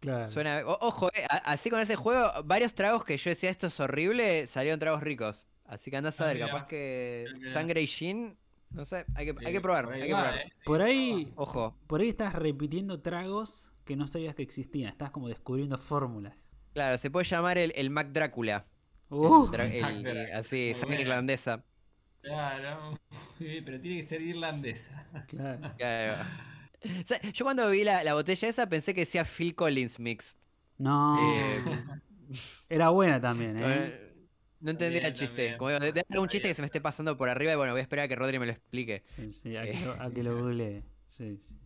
claro. 0.00 0.30
Suena, 0.30 0.62
o- 0.66 0.78
ojo, 0.86 1.08
eh, 1.14 1.26
así 1.44 1.70
con 1.70 1.80
ese 1.80 1.96
juego, 1.96 2.30
varios 2.44 2.74
tragos 2.74 3.04
que 3.04 3.16
yo 3.16 3.30
decía 3.30 3.50
esto 3.50 3.66
es 3.68 3.78
horrible, 3.80 4.46
salieron 4.46 4.80
tragos 4.80 5.02
ricos. 5.02 5.46
Así 5.64 5.90
que 5.90 5.96
andás 5.98 6.20
a 6.20 6.24
Ah, 6.24 6.26
ver, 6.28 6.36
mira. 6.36 6.46
capaz 6.48 6.66
que 6.66 7.26
Ah, 7.28 7.34
mira. 7.38 7.52
sangre 7.52 7.80
y 7.82 7.86
gin, 7.86 8.36
no 8.70 8.84
sé, 8.84 9.04
hay 9.14 9.26
que, 9.26 9.46
hay 9.46 9.52
que 9.52 9.60
probar, 9.60 9.84
por 9.84 9.94
ahí 9.94 10.02
hay 10.02 10.08
que 10.08 10.14
va, 10.14 10.22
probar. 10.22 10.38
eh. 10.40 10.52
Por 10.64 10.82
ahí, 10.82 11.32
Ojo, 11.36 11.76
por 11.86 12.00
ahí 12.00 12.08
estás 12.08 12.34
repitiendo 12.34 13.00
tragos 13.00 13.70
que 13.84 13.94
no 13.96 14.06
sabías 14.08 14.34
que 14.34 14.42
existían. 14.42 14.90
Estás 14.90 15.10
como 15.10 15.28
descubriendo 15.28 15.78
fórmulas. 15.78 16.34
claro, 16.72 16.98
se 16.98 17.10
puede 17.10 17.26
llamar 17.26 17.58
el, 17.58 17.72
el 17.76 17.90
Mac 17.90 18.08
Drácula. 18.12 18.64
Uh, 19.10 19.48
el 19.54 20.06
el- 20.06 20.32
así, 20.34 20.72
sangre 20.76 21.00
irlandesa. 21.02 21.64
Claro, 22.22 22.98
Sí, 23.38 23.60
pero 23.64 23.80
tiene 23.80 24.00
que 24.02 24.06
ser 24.06 24.20
irlandesa. 24.22 25.06
claro. 25.28 25.72
Claro. 25.78 26.28
O 26.82 27.06
sea, 27.06 27.20
yo 27.32 27.44
cuando 27.44 27.68
vi 27.70 27.84
la, 27.84 28.02
la 28.04 28.14
botella 28.14 28.48
esa 28.48 28.66
pensé 28.68 28.94
que 28.94 29.00
decía 29.02 29.24
Phil 29.26 29.54
Collins 29.54 29.98
Mix. 30.00 30.38
No, 30.78 31.18
Eh, 31.20 31.62
era 32.70 32.88
buena 32.90 33.20
también, 33.20 33.58
¿eh? 33.58 33.62
Eh, 33.66 34.26
No 34.60 34.70
entendí 34.70 34.96
el 34.98 35.12
chiste. 35.12 35.26
también. 35.26 35.58
Como 35.58 35.70
digo, 35.70 35.80
de, 35.80 35.92
de 35.92 36.04
algún 36.08 36.28
chiste 36.28 36.48
que 36.48 36.54
se 36.54 36.62
me 36.62 36.66
esté 36.66 36.80
pasando 36.80 37.16
por 37.18 37.28
arriba 37.28 37.52
y 37.52 37.56
bueno, 37.56 37.72
voy 37.72 37.80
a 37.80 37.82
esperar 37.82 38.06
a 38.06 38.08
que 38.08 38.16
Rodri 38.16 38.38
me 38.38 38.46
lo 38.46 38.52
explique. 38.52 39.02
Sí, 39.04 39.30
sí, 39.32 39.56
a 39.56 39.62
que 39.62 39.72
Eh. 39.72 39.80
lo, 39.84 39.92
a 40.00 40.10
que 40.10 40.22
lo 40.22 40.38
googlee. 40.38 40.82
Sí, 41.08 41.36
sí, 41.36 41.54
sí. 41.54 41.58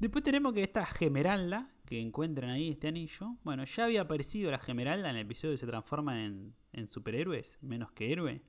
Después 0.00 0.24
tenemos 0.24 0.52
que 0.52 0.62
esta 0.62 0.84
Gemeralda 0.86 1.70
que 1.84 2.00
encuentran 2.00 2.50
ahí, 2.50 2.70
este 2.72 2.88
anillo. 2.88 3.36
Bueno, 3.44 3.64
ya 3.64 3.84
había 3.84 4.00
aparecido 4.02 4.50
la 4.50 4.58
Gemeralda 4.58 5.08
en 5.10 5.16
el 5.16 5.22
episodio 5.22 5.54
que 5.54 5.58
se 5.58 5.66
transforman 5.68 6.16
en, 6.18 6.54
en 6.72 6.90
superhéroes, 6.90 7.58
menos 7.62 7.92
que 7.92 8.10
héroe. 8.12 8.42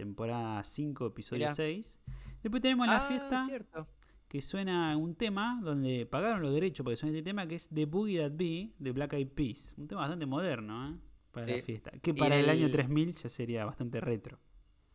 Temporada 0.00 0.64
5, 0.64 1.06
episodio 1.06 1.44
Mirá. 1.46 1.54
6. 1.54 1.98
Después 2.42 2.62
tenemos 2.62 2.86
en 2.86 2.92
la 2.94 3.04
Ah, 3.04 3.08
fiesta 3.08 3.46
cierto. 3.46 3.86
que 4.28 4.40
suena 4.40 4.96
un 4.96 5.14
tema 5.14 5.60
donde 5.62 6.06
pagaron 6.06 6.40
los 6.40 6.54
derechos 6.54 6.84
porque 6.84 6.96
suena 6.96 7.16
este 7.16 7.22
tema 7.28 7.46
que 7.46 7.56
es 7.56 7.68
The 7.68 7.84
Boogie 7.84 8.18
That 8.20 8.32
Be 8.34 8.70
de 8.78 8.92
Black 8.92 9.12
Eyed 9.12 9.28
Peas. 9.28 9.74
Un 9.76 9.88
tema 9.88 10.00
bastante 10.02 10.24
moderno, 10.26 10.90
¿eh? 10.90 10.96
Para 11.32 11.46
la 11.46 11.62
fiesta. 11.62 11.90
Que 12.02 12.14
para 12.14 12.36
el... 12.38 12.48
año 12.48 12.66
el- 12.66 12.72
3000 12.72 13.14
ya 13.14 13.28
sería 13.28 13.64
bastante 13.66 14.00
retro. 14.00 14.38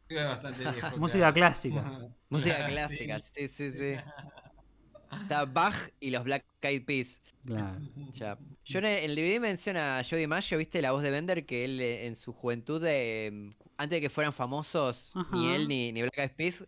Es 0.10 0.24
bastante 0.26 0.60
viejo. 0.72 0.98
Música 0.98 1.20
claro. 1.20 1.34
clásica. 1.34 2.10
Música 2.30 2.68
clásica, 2.68 3.20
sí. 3.22 3.48
sí, 3.48 3.72
sí. 3.72 3.94
Está 5.22 5.46
Bach 5.46 5.76
y 6.00 6.10
los 6.10 6.24
Black 6.24 6.46
Eyed 6.62 6.84
Peas. 6.86 7.22
Claro. 7.46 7.80
Ya. 8.14 8.38
Yo 8.66 8.80
en 8.80 8.86
el, 8.86 8.98
en 9.04 9.10
el 9.12 9.16
DVD 9.16 9.40
menciona 9.40 10.00
a 10.00 10.04
Jody 10.04 10.26
Mayo, 10.28 10.58
¿viste? 10.58 10.82
La 10.82 10.92
voz 10.92 11.04
de 11.04 11.12
Bender, 11.12 11.46
que 11.46 11.64
él 11.64 11.80
eh, 11.80 12.08
en 12.08 12.16
su 12.16 12.34
juventud, 12.34 12.84
eh, 12.88 13.54
antes 13.78 13.98
de 13.98 14.02
que 14.02 14.10
fueran 14.10 14.34
famosos, 14.34 15.14
ni 15.32 15.50
él 15.50 15.68
ni, 15.68 15.92
ni 15.92 16.02
Black 16.02 16.18
Eyed 16.18 16.32
Peas, 16.36 16.64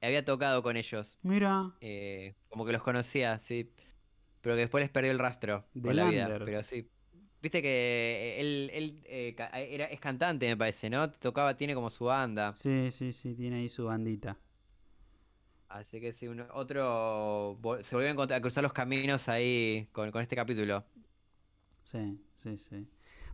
había 0.00 0.24
tocado 0.24 0.62
con 0.62 0.76
ellos. 0.76 1.18
Mira, 1.22 1.72
Eh, 1.80 2.34
como 2.48 2.66
que 2.66 2.72
los 2.72 2.82
conocía, 2.82 3.38
sí. 3.40 3.70
Pero 4.42 4.54
que 4.54 4.62
después 4.62 4.82
les 4.82 4.90
perdió 4.90 5.10
el 5.12 5.18
rastro 5.18 5.64
De 5.74 5.94
la 5.94 6.04
vida. 6.06 6.28
Pero 6.44 6.62
sí. 6.62 6.88
Viste 7.42 7.62
que 7.62 8.36
él, 8.40 8.70
él 8.74 9.02
eh, 9.06 9.34
ca- 9.36 9.48
era, 9.60 9.86
es 9.86 10.00
cantante, 10.00 10.46
me 10.48 10.56
parece, 10.56 10.90
¿no? 10.90 11.10
Tocaba, 11.10 11.56
tiene 11.56 11.74
como 11.74 11.90
su 11.90 12.04
banda. 12.06 12.52
Sí, 12.52 12.90
sí, 12.92 13.12
sí, 13.12 13.34
tiene 13.34 13.56
ahí 13.56 13.68
su 13.68 13.86
bandita. 13.86 14.36
Así 15.68 16.00
que 16.00 16.12
sí, 16.12 16.26
un- 16.28 16.46
otro. 16.52 17.56
Se 17.82 17.94
volvieron 17.94 18.08
a 18.08 18.10
encontrar- 18.12 18.38
a 18.38 18.42
cruzar 18.42 18.62
los 18.64 18.72
caminos 18.72 19.28
ahí 19.28 19.88
con, 19.92 20.10
con 20.10 20.22
este 20.22 20.36
capítulo. 20.36 20.84
Sí, 21.84 22.18
sí, 22.36 22.56
sí. 22.58 22.88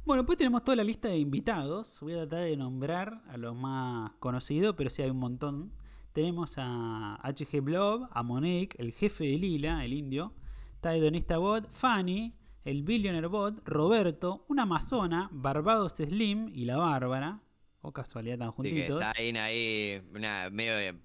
Bueno, 0.06 0.24
pues 0.24 0.38
tenemos 0.38 0.62
toda 0.62 0.76
la 0.76 0.84
lista 0.84 1.08
de 1.08 1.18
invitados. 1.18 1.98
Voy 2.00 2.12
a 2.14 2.18
tratar 2.26 2.44
de 2.44 2.56
nombrar 2.56 3.22
a 3.28 3.36
los 3.36 3.56
más 3.56 4.12
conocidos, 4.20 4.74
pero 4.76 4.88
sí 4.88 5.02
hay 5.02 5.10
un 5.10 5.18
montón. 5.18 5.72
Tenemos 6.12 6.54
a 6.58 7.18
HG 7.24 7.60
Blob, 7.60 8.08
a 8.12 8.22
Monique, 8.22 8.76
el 8.80 8.92
jefe 8.92 9.24
de 9.24 9.36
Lila, 9.38 9.84
el 9.84 9.92
indio. 9.92 10.32
Está 10.74 10.94
Hedonista 10.94 11.38
Bot, 11.38 11.68
Fanny, 11.70 12.34
el 12.64 12.84
Billionaire 12.84 13.26
Bot, 13.26 13.66
Roberto, 13.66 14.44
una 14.48 14.62
amazona, 14.62 15.28
Barbados 15.32 15.94
Slim 15.96 16.50
y 16.54 16.64
la 16.66 16.76
Bárbara. 16.76 17.40
O 17.82 17.92
casualidad 17.92 18.38
tan 18.38 18.52
juntitos. 18.52 19.00
está 19.02 19.12
ahí, 19.20 19.30
ahí 19.36 20.02
una, 20.14 20.50
medio 20.50 20.76
de- 20.76 20.98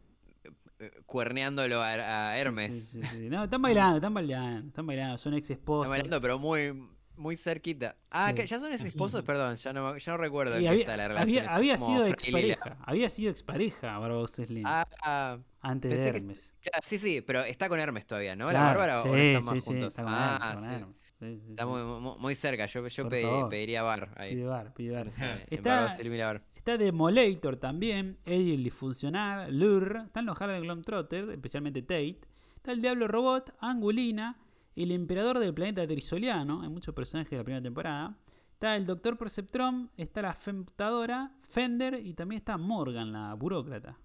eh, 0.80 0.92
cuerneándolo 1.06 1.82
a, 1.82 2.32
a 2.32 2.36
Sí, 2.36 2.42
Hermes. 2.42 2.86
sí, 2.86 3.02
sí, 3.02 3.08
sí. 3.08 3.30
No, 3.30 3.44
están 3.44 3.62
bailando, 3.62 3.98
están 3.98 4.14
bailando, 4.14 4.68
están 4.68 4.86
bailando. 4.88 5.18
Son 5.18 5.34
ex 5.34 5.50
esposos. 5.52 5.90
bailando, 5.90 6.20
pero 6.22 6.40
muy, 6.40 6.74
muy 7.22 7.38
cerquita. 7.38 7.96
Ah, 8.10 8.30
Sí. 8.30 8.36
que 8.36 8.48
ya 8.48 8.60
son 8.60 8.74
ex 8.74 8.84
esposos, 8.84 9.24
perdón, 9.24 9.56
ya 9.58 9.72
no, 9.72 9.98
ya 9.98 10.12
no 10.12 10.18
recuerdo 10.18 10.56
en 10.56 10.62
Y 10.62 10.64
qué 10.64 10.70
había, 10.70 10.82
está 10.82 10.98
la 10.98 11.06
había- 11.06 11.18
relación. 11.20 11.50
había 11.50 11.78
sido 11.78 12.06
expareja. 12.08 12.78
Había 12.82 13.10
sido 13.10 13.32
expareja 13.32 13.98
Barbados 14.00 14.32
Slim. 14.32 14.66
Ah, 14.66 14.86
ah, 15.04 15.38
antes 15.62 15.92
de 15.92 15.98
que- 15.98 16.18
Hermes. 16.18 16.54
sí, 16.84 16.98
sí, 16.98 17.22
pero 17.22 17.44
está 17.44 17.70
con 17.70 17.80
Hermes 17.80 18.06
todavía, 18.06 18.36
¿no? 18.36 18.52
¿La 18.52 18.62
Bárbara 18.62 19.00
o 19.02 19.04
sí, 19.04 19.10
están 19.20 19.44
sí, 19.44 19.50
más 19.50 19.64
sí, 19.64 19.70
juntos? 19.70 19.88
está 19.90 20.04
con 20.04 20.14
ah, 20.14 20.40
Hermes, 20.42 20.54
con 20.56 20.64
sí. 20.70 20.76
Hermes. 20.76 20.96
Sí, 21.22 21.40
sí, 21.46 21.52
Está 21.52 21.66
muy, 21.68 21.84
muy, 21.84 22.18
muy 22.18 22.36
cerca, 22.36 22.66
yo, 22.66 22.88
yo 22.88 23.08
pediría 23.08 23.84
bar 23.84 24.10
ahí. 24.18 24.34
Pide 24.34 24.46
bar, 24.46 24.74
pide 24.74 24.92
bar. 24.96 25.08
Está- 25.52 25.96
Bar. 26.26 26.44
Está 26.56 26.78
Demolator 26.78 27.58
también, 27.58 28.18
Eddie 28.26 28.56
el 28.56 28.64
Disfuncional, 28.64 29.56
Lur, 29.58 30.02
están 30.08 30.26
los 30.26 30.40
Harlem 30.42 30.62
Globetrotter, 30.64 31.30
especialmente 31.30 31.82
Tate. 31.84 32.20
Está 32.56 32.72
el 32.72 32.82
Diablo 32.82 33.08
Robot, 33.08 33.54
Angulina, 33.60 34.38
el 34.76 34.92
Emperador 34.92 35.40
del 35.40 35.54
planeta 35.54 35.86
Trisoliano, 35.88 36.62
hay 36.62 36.70
muchos 36.70 36.94
personajes 36.96 37.32
de 37.32 37.38
la 37.38 37.44
primera 37.44 37.62
temporada. 37.62 38.18
Está 38.54 38.76
el 38.76 38.86
Doctor 38.86 39.18
Perceptron, 39.18 39.90
está 39.98 40.22
la 40.22 40.34
Femtadora, 40.34 41.32
Fender 41.40 42.00
y 42.06 42.14
también 42.14 42.40
está 42.40 42.58
Morgan, 42.58 43.12
la 43.12 43.34
burócrata. 43.34 43.98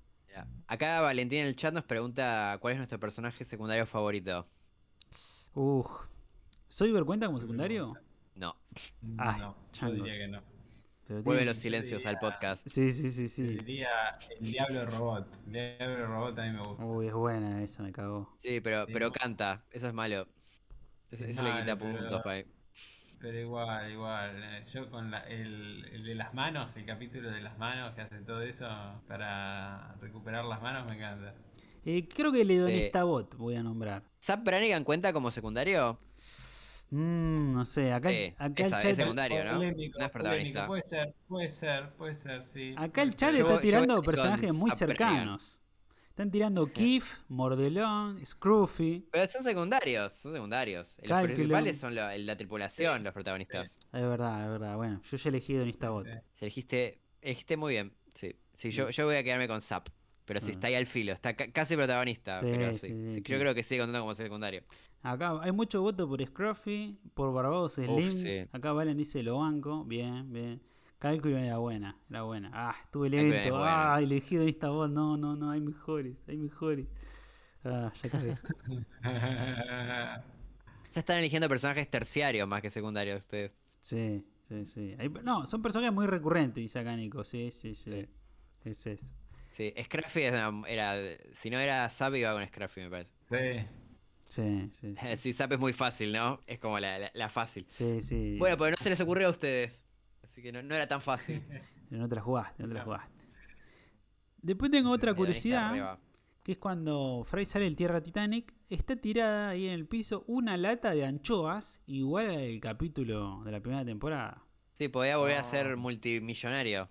Acá 0.67 1.01
Valentín 1.01 1.41
en 1.41 1.47
el 1.47 1.57
chat 1.57 1.73
nos 1.73 1.85
pregunta 1.85 2.59
cuál 2.61 2.73
es 2.73 2.79
nuestro 2.79 3.01
personaje 3.01 3.45
secundario 3.45 3.87
favorito. 3.87 4.47
Uf. 5.55 5.87
¿Soy 6.69 6.93
cuenta 7.05 7.27
como 7.27 7.39
secundario? 7.39 7.95
No. 8.35 8.55
Ay, 9.17 9.41
no, 9.41 9.57
yo 9.73 9.91
diría 9.93 10.19
que 10.19 10.29
no. 10.29 10.43
Vuelve 11.23 11.45
los 11.45 11.59
silencios 11.59 12.05
al 12.05 12.19
podcast. 12.19 12.67
Sí, 12.67 12.91
sí, 12.91 13.11
sí, 13.11 13.29
sí. 13.29 13.43
diría 13.43 14.19
el 14.41 14.51
Diablo 14.51 14.87
Robot. 14.87 15.29
El 15.47 15.53
Diablo 15.53 16.07
Robot 16.09 16.39
a 16.39 16.43
mí 16.43 16.51
me 16.51 16.62
gusta. 16.62 16.85
Uy, 16.85 17.07
es 17.07 17.14
buena 17.14 17.62
esa, 17.62 17.83
me 17.85 17.93
cagó. 17.93 18.35
Sí, 18.39 18.61
pero, 18.61 18.87
pero 18.93 19.12
canta. 19.12 19.64
Eso 19.71 19.87
es 19.87 19.95
malo. 19.95 20.27
Eso, 21.11 21.25
Es 21.25 21.31
eso 21.31 21.43
le 21.43 21.51
quita 21.61 21.77
pero- 21.77 21.99
puntos, 21.99 22.27
ahí. 22.27 22.45
Pero 23.19 23.41
igual, 23.41 23.91
igual. 23.91 24.43
eh, 24.43 24.65
Yo 24.73 24.91
con 24.91 25.11
la- 25.11 25.21
el, 25.27 25.87
el 25.93 26.05
de 26.05 26.15
las 26.15 26.35
manos, 26.35 26.77
el 26.77 26.85
capítulo 26.85 27.31
de 27.31 27.41
las 27.41 27.57
manos 27.59 27.95
que 27.95 28.03
hace 28.03 28.19
todo 28.21 28.43
eso 28.43 28.69
para 29.09 29.95
recuperar 30.01 30.45
las 30.45 30.61
manos, 30.61 30.87
me 30.89 30.97
encanta. 30.97 31.35
Eh, 31.85 32.07
creo 32.09 32.31
que 32.33 32.43
el 32.43 32.51
hedonista 32.51 33.05
bot 33.05 33.35
voy 33.37 33.55
a 33.57 33.63
nombrar. 33.63 34.03
¿Zap 34.23 34.45
Brannigan 34.45 34.85
cuenta 34.85 35.13
como 35.13 35.31
secundario? 35.31 35.99
Mm, 36.91 37.53
no 37.55 37.65
sé, 37.65 37.93
acá, 37.93 38.11
Sí, 38.11 38.35
acá 38.37 38.53
esa- 38.65 38.77
el 38.77 38.83
chat, 38.83 38.85
ese- 38.85 38.97
secundario, 39.03 39.45
¿no? 39.45 39.53
Polémico, 39.55 39.99
No 39.99 40.05
es 40.07 40.11
protagonista. 40.13 40.67
polémico. 40.67 40.67
Puede 40.69 40.83
ser, 40.83 41.15
puede 41.27 41.51
ser, 41.51 41.91
puede 41.95 42.15
ser, 42.15 42.45
sí. 42.45 42.75
acá 42.77 43.03
el 43.03 43.17
chat. 43.17 43.35
Yo- 43.35 43.49
está 43.49 43.61
tirando 43.61 44.03
personajes 44.03 44.53
muy 44.53 44.71
cercanos. 44.73 45.59
Están 46.17 46.31
tirando 46.31 46.73
Keith, 46.73 47.05
Mordelón, 47.29 48.25
Scruffy. 48.25 49.05
Pero 49.12 49.29
son 49.31 49.43
secundarios, 49.43 50.14
son 50.14 50.33
secundarios. 50.33 50.87
Los 51.03 51.23
principales 51.25 51.79
son 51.79 51.95
la, 51.95 52.17
la 52.17 52.35
tripulación, 52.39 53.05
los 53.05 53.12
protagonistas. 53.12 53.79
Es 53.93 54.01
verdad, 54.01 54.45
es 54.45 54.49
verdad. 54.51 54.77
Bueno, 54.77 55.03
yo 55.05 55.17
ya 55.19 55.29
elegí 55.29 55.53
hedonista 55.57 55.91
bot. 55.91 56.07
Sí. 56.07 56.12
Elegiste, 56.41 57.03
elegiste 57.21 57.59
muy 57.59 57.75
bien. 57.75 57.93
Sí, 58.14 58.35
sí 58.55 58.71
yo, 58.71 58.89
yo 58.89 59.05
voy 59.05 59.17
a 59.17 59.23
quedarme 59.23 59.47
con 59.47 59.61
Zap. 59.61 59.91
Pero 60.25 60.41
sí, 60.41 60.53
Ah. 60.53 60.55
está 60.55 60.67
ahí 60.69 60.75
al 60.75 60.87
filo, 60.87 61.12
está 61.12 61.37
ca- 61.37 61.53
casi 61.53 61.77
protagonista. 61.77 62.39
Sí, 62.39 62.47
pero 62.51 62.73
sí, 62.73 62.79
sí, 62.79 62.87
sí, 62.95 63.14
sí. 63.17 63.23
Yo 63.31 63.39
creo 63.39 63.55
que 63.55 63.62
sigue 63.62 63.83
contando 63.83 64.01
como 64.01 64.14
secundario. 64.14 64.62
Acá 65.03 65.39
hay 65.43 65.53
mucho 65.53 65.83
voto 65.83 66.09
por 66.09 66.25
Scruffy, 66.27 66.99
por 67.12 67.31
Barbados 67.35 67.75
Slim. 67.75 68.14
sí. 68.14 68.49
Acá 68.53 68.73
Valen 68.73 68.97
dice 68.97 69.23
lo 69.23 69.37
banco. 69.41 69.85
Bien, 69.85 70.33
bien. 70.33 70.62
Cálculo 70.99 71.36
era 71.36 71.59
buena, 71.59 71.97
era 72.09 72.22
buena. 72.22 72.51
Ah, 72.53 72.74
estuve 72.84 73.11
lento. 73.11 73.62
Ah, 73.62 73.99
elegí 74.01 74.36
hedonista 74.36 74.70
bot. 74.70 74.90
No, 74.90 75.16
no, 75.16 75.36
no, 75.36 75.51
hay 75.51 75.61
mejores, 75.61 76.16
hay 76.26 76.38
mejores. 76.38 76.86
Ah, 77.64 77.92
ya 78.03 78.11
cagué. 78.11 78.38
Ya 80.94 81.01
están 81.01 81.18
eligiendo 81.18 81.47
personajes 81.47 81.90
terciarios 81.90 82.49
más 82.49 82.62
que 82.62 82.70
secundarios 82.70 83.18
ustedes. 83.18 83.53
Sí, 83.80 84.24
sí, 84.49 84.64
sí. 84.64 84.97
Hay- 84.99 85.11
no, 85.11 85.44
son 85.44 85.61
personajes 85.61 85.92
muy 85.92 86.07
recurrentes, 86.07 86.62
dice 86.62 86.78
acá 86.78 86.97
Nico. 86.97 87.22
Sí, 87.22 87.51
sí, 87.51 87.74
sí. 87.74 87.90
Sí. 87.92 88.09
Es 88.64 88.86
eso. 88.86 89.07
Sí, 89.51 89.74
Scruffy 89.84 90.22
era, 90.22 90.51
era- 90.66 90.97
si 91.34 91.51
no 91.51 91.59
era 91.59 91.86
Zap 91.90 92.14
iba 92.14 92.32
con 92.32 92.47
Scruffy 92.47 92.80
me 92.80 92.90
parece. 92.90 93.11
Sí. 93.28 93.66
Sí, 94.24 94.70
sí, 94.72 94.94
sí. 94.97 95.07
Sí, 95.18 95.32
Zap 95.34 95.53
es 95.53 95.59
muy 95.59 95.74
fácil, 95.74 96.12
¿no? 96.12 96.40
Es 96.47 96.59
como 96.59 96.78
la, 96.78 96.99
la- 96.99 97.11
la 97.12 97.28
fácil. 97.28 97.66
Sí, 97.68 98.01
sí. 98.01 98.36
Bueno, 98.38 98.57
pues 98.57 98.70
no 98.70 98.76
se 98.82 98.88
les 98.88 99.01
ocurrió 99.01 99.26
a 99.26 99.30
ustedes. 99.32 99.86
Así 100.37 100.43
que 100.43 100.53
no, 100.53 100.62
no 100.62 100.74
era 100.74 100.87
tan 100.87 101.01
fácil. 101.01 101.43
No 101.89 102.07
te 102.09 102.14
la 102.16 102.20
jugaste, 102.20 102.62
no 102.62 102.68
te 102.68 102.74
la 102.74 102.82
jugaste. 102.84 103.24
Después 104.43 104.70
tengo 104.70 104.91
otra 104.91 105.14
curiosidad, 105.14 105.99
que 106.43 106.53
es 106.53 106.59
cuando 106.59 107.22
Fry 107.24 107.45
sale 107.47 107.64
del 107.64 107.74
Tierra 107.76 108.03
Titanic, 108.03 108.53
está 108.68 108.97
tirada 108.97 109.49
ahí 109.51 109.66
en 109.66 109.72
el 109.72 109.87
piso 109.87 110.24
una 110.26 110.57
lata 110.59 110.91
de 110.95 111.07
anchoas, 111.07 111.80
igual 111.87 112.28
al 112.30 112.61
capítulo 112.61 113.41
de 113.45 113.53
la 113.53 113.61
primera 113.61 113.84
temporada. 113.84 114.43
Sí, 114.78 114.89
podía 114.89 115.16
volver 115.16 115.37
a 115.39 115.43
No. 115.43 115.51
ser 115.51 115.76
multimillonario. 115.76 116.89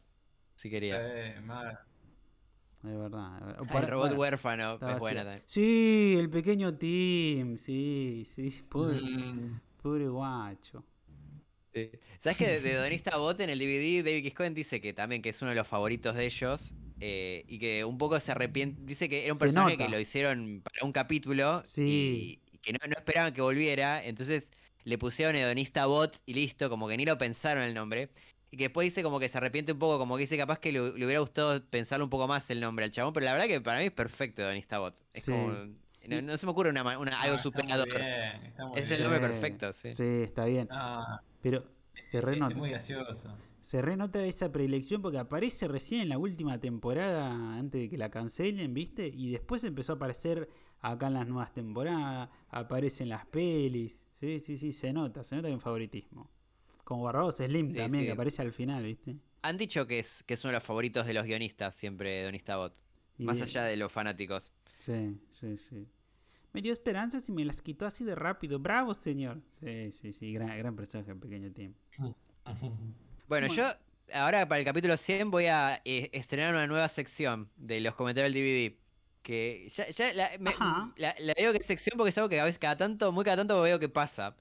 Si 0.55 0.69
quería. 0.71 0.97
Mal. 1.43 1.77
Es 2.83 2.97
verdad. 2.97 3.57
el 3.59 3.67
para- 3.67 3.87
robot 3.87 4.07
bueno, 4.07 4.19
huérfano 4.21 4.73
es 4.75 4.99
buena 4.99 5.23
también. 5.23 5.43
Sí, 5.45 6.15
el 6.17 6.29
pequeño 6.29 6.73
Tim, 6.75 7.57
sí, 7.57 8.23
sí. 8.25 8.63
Pobre, 8.69 9.01
Mm, 9.01 9.59
pobre 9.83 10.07
guacho. 10.07 10.85
Sí. 11.75 11.91
¿Sabes 12.21 12.37
que 12.37 12.47
de, 12.47 12.59
de 12.61 12.73
Donista 12.75 13.17
Bot 13.17 13.39
en 13.41 13.49
el 13.49 13.59
DVD, 13.59 14.03
David 14.03 14.23
Kiscoen 14.23 14.53
dice 14.53 14.79
que 14.81 14.93
también 14.93 15.21
que 15.21 15.29
es 15.29 15.41
uno 15.41 15.49
de 15.51 15.55
los 15.55 15.67
favoritos 15.67 16.15
de 16.15 16.25
ellos 16.25 16.71
eh, 17.01 17.43
y 17.49 17.59
que 17.59 17.83
un 17.83 17.97
poco 17.97 18.19
se 18.21 18.31
arrepiente. 18.31 18.81
Dice 18.85 19.09
que 19.09 19.25
era 19.25 19.33
un 19.33 19.37
Se 19.39 19.45
personaje 19.45 19.73
nota. 19.73 19.85
que 19.85 19.91
lo 19.91 19.99
hicieron 19.99 20.61
para 20.63 20.85
un 20.85 20.93
capítulo 20.93 21.61
Sí. 21.65 22.39
y, 22.49 22.55
y 22.55 22.57
que 22.59 22.71
no, 22.73 22.79
no 22.87 22.93
esperaban 22.93 23.33
que 23.33 23.41
volviera. 23.41 24.03
Entonces 24.05 24.49
le 24.85 24.97
pusieron 24.97 25.35
Hedonista 25.35 25.85
Bot 25.85 26.19
y 26.25 26.33
listo, 26.33 26.69
como 26.69 26.87
que 26.87 26.95
ni 26.95 27.03
lo 27.05 27.17
pensaron 27.17 27.63
el 27.63 27.73
nombre. 27.73 28.09
Y 28.51 28.57
que 28.57 28.65
después 28.65 28.85
dice 28.85 29.03
como 29.03 29.19
que 29.19 29.27
se 29.27 29.37
arrepiente 29.37 29.73
un 29.73 29.79
poco, 29.79 29.97
como 29.97 30.15
que 30.15 30.21
dice 30.21 30.37
capaz 30.37 30.59
que 30.59 30.71
le, 30.71 30.79
le 30.97 31.05
hubiera 31.05 31.19
gustado 31.19 31.61
pensarle 31.65 32.05
un 32.05 32.09
poco 32.09 32.25
más 32.27 32.49
el 32.49 32.61
nombre 32.61 32.85
al 32.85 32.91
chabón, 32.91 33.11
pero 33.11 33.25
la 33.25 33.33
verdad 33.33 33.47
que 33.47 33.59
para 33.59 33.79
mí 33.79 33.85
es 33.87 33.91
perfecto 33.91 34.41
Hedonista 34.43 34.79
Bot. 34.79 34.95
Es 35.13 35.25
Sí. 35.25 35.31
como. 35.31 35.51
No, 36.07 36.21
no 36.21 36.37
se 36.37 36.45
me 36.45 36.51
ocurre 36.51 36.69
una, 36.69 36.83
una- 36.99 37.19
algo 37.19 37.35
ah, 37.35 37.37
está 37.39 37.49
muy 37.49 37.63
superador. 37.63 37.87
bien, 37.89 38.45
está 38.45 38.65
muy 38.67 38.79
Es 38.79 38.91
el 38.91 39.01
nombre 39.03 39.19
perfecto, 39.19 39.73
sí. 39.73 39.93
Sí, 39.95 40.03
está 40.23 40.45
bien. 40.45 40.67
Ah, 40.69 41.19
Pero 41.45 41.63
se 41.91 42.17
es 42.17 42.23
renota. 42.23 42.55
muy 42.55 42.71
gracioso. 42.71 43.37
Se 43.61 43.79
renota 43.79 44.23
esa 44.25 44.51
predilección 44.51 45.03
porque 45.03 45.19
aparece 45.19 45.67
recién 45.67 46.01
en 46.01 46.09
la 46.09 46.17
última 46.17 46.59
temporada 46.59 47.55
antes 47.55 47.81
de 47.81 47.89
que 47.89 47.97
la 47.99 48.09
cancelen, 48.09 48.73
¿viste? 48.73 49.07
Y 49.07 49.29
después 49.29 49.63
empezó 49.63 49.93
a 49.93 49.95
aparecer 49.97 50.49
acá 50.81 51.05
en 51.07 51.13
las 51.13 51.27
nuevas 51.27 51.53
temporadas, 51.53 52.29
aparece 52.49 53.03
en 53.03 53.09
las 53.09 53.27
pelis. 53.27 54.01
Sí, 54.13 54.39
sí, 54.39 54.57
sí, 54.57 54.73
se 54.73 54.91
nota, 54.91 55.23
se 55.23 55.35
nota 55.35 55.43
que 55.45 55.49
hay 55.49 55.53
un 55.53 55.59
favoritismo. 55.59 56.31
Como 56.83 57.03
Barbados 57.03 57.35
Slim 57.35 57.69
Sí, 57.69 57.75
también, 57.75 58.03
sí. 58.03 58.07
que 58.07 58.11
aparece 58.13 58.41
al 58.41 58.51
final, 58.51 58.83
¿viste? 58.83 59.17
Han 59.43 59.57
dicho 59.57 59.85
que 59.85 59.99
es, 59.99 60.23
que 60.23 60.33
es 60.33 60.43
uno 60.43 60.49
de 60.51 60.55
los 60.55 60.63
favoritos 60.63 61.05
de 61.05 61.13
los 61.13 61.25
guionistas, 61.25 61.75
siempre 61.75 62.23
Donista 62.23 62.57
Bot. 62.57 62.73
Más 63.19 63.37
de- 63.37 63.43
allá 63.43 63.63
de 63.65 63.77
los 63.77 63.91
fanáticos. 63.91 64.51
Sí, 64.79 65.19
sí, 65.31 65.57
sí. 65.57 65.87
Me 66.55 66.61
dio 66.61 66.71
esperanzas 66.71 67.27
y 67.27 67.33
me 67.33 67.43
las 67.43 67.61
quitó 67.61 67.85
así 67.85 68.05
de 68.05 68.15
rápido. 68.15 68.59
¡Bravo, 68.59 68.93
señor! 68.93 69.41
Sí, 69.59 69.91
sí, 69.91 70.13
sí, 70.13 70.31
gran, 70.31 70.57
gran 70.57 70.73
personaje, 70.73 71.11
el 71.11 71.17
pequeño 71.19 71.51
Tim. 71.51 71.73
Bueno, 73.27 73.47
yo 73.47 73.65
ahora 74.13 74.47
para 74.47 74.59
el 74.59 74.65
capítulo 74.65 74.95
100 74.97 75.31
voy 75.31 75.47
a 75.47 75.81
eh, 75.83 76.09
estrenar 76.13 76.53
una 76.53 76.65
nueva 76.67 76.87
sección 76.89 77.49
de 77.57 77.79
los 77.81 77.95
comentarios 77.95 78.33
del 78.33 78.41
DVD. 78.71 78.77
Que 79.23 79.67
ya, 79.75 79.89
ya 79.89 80.13
la, 80.13 80.29
me- 80.39 80.51
Ajá. 80.51 80.93
la- 80.95 81.15
la 81.19 81.33
digo 81.35 81.51
que 81.51 81.57
es 81.57 81.65
sección 81.65 81.97
porque 81.97 82.11
es 82.11 82.17
algo 82.19 82.29
que 82.29 82.39
a 82.39 82.43
veces 82.45 82.59
cada 82.59 82.77
tanto, 82.77 83.11
muy 83.11 83.25
cada 83.25 83.37
tanto 83.37 83.59
veo 83.61 83.79
que 83.79 83.89
pasa. 83.89 84.35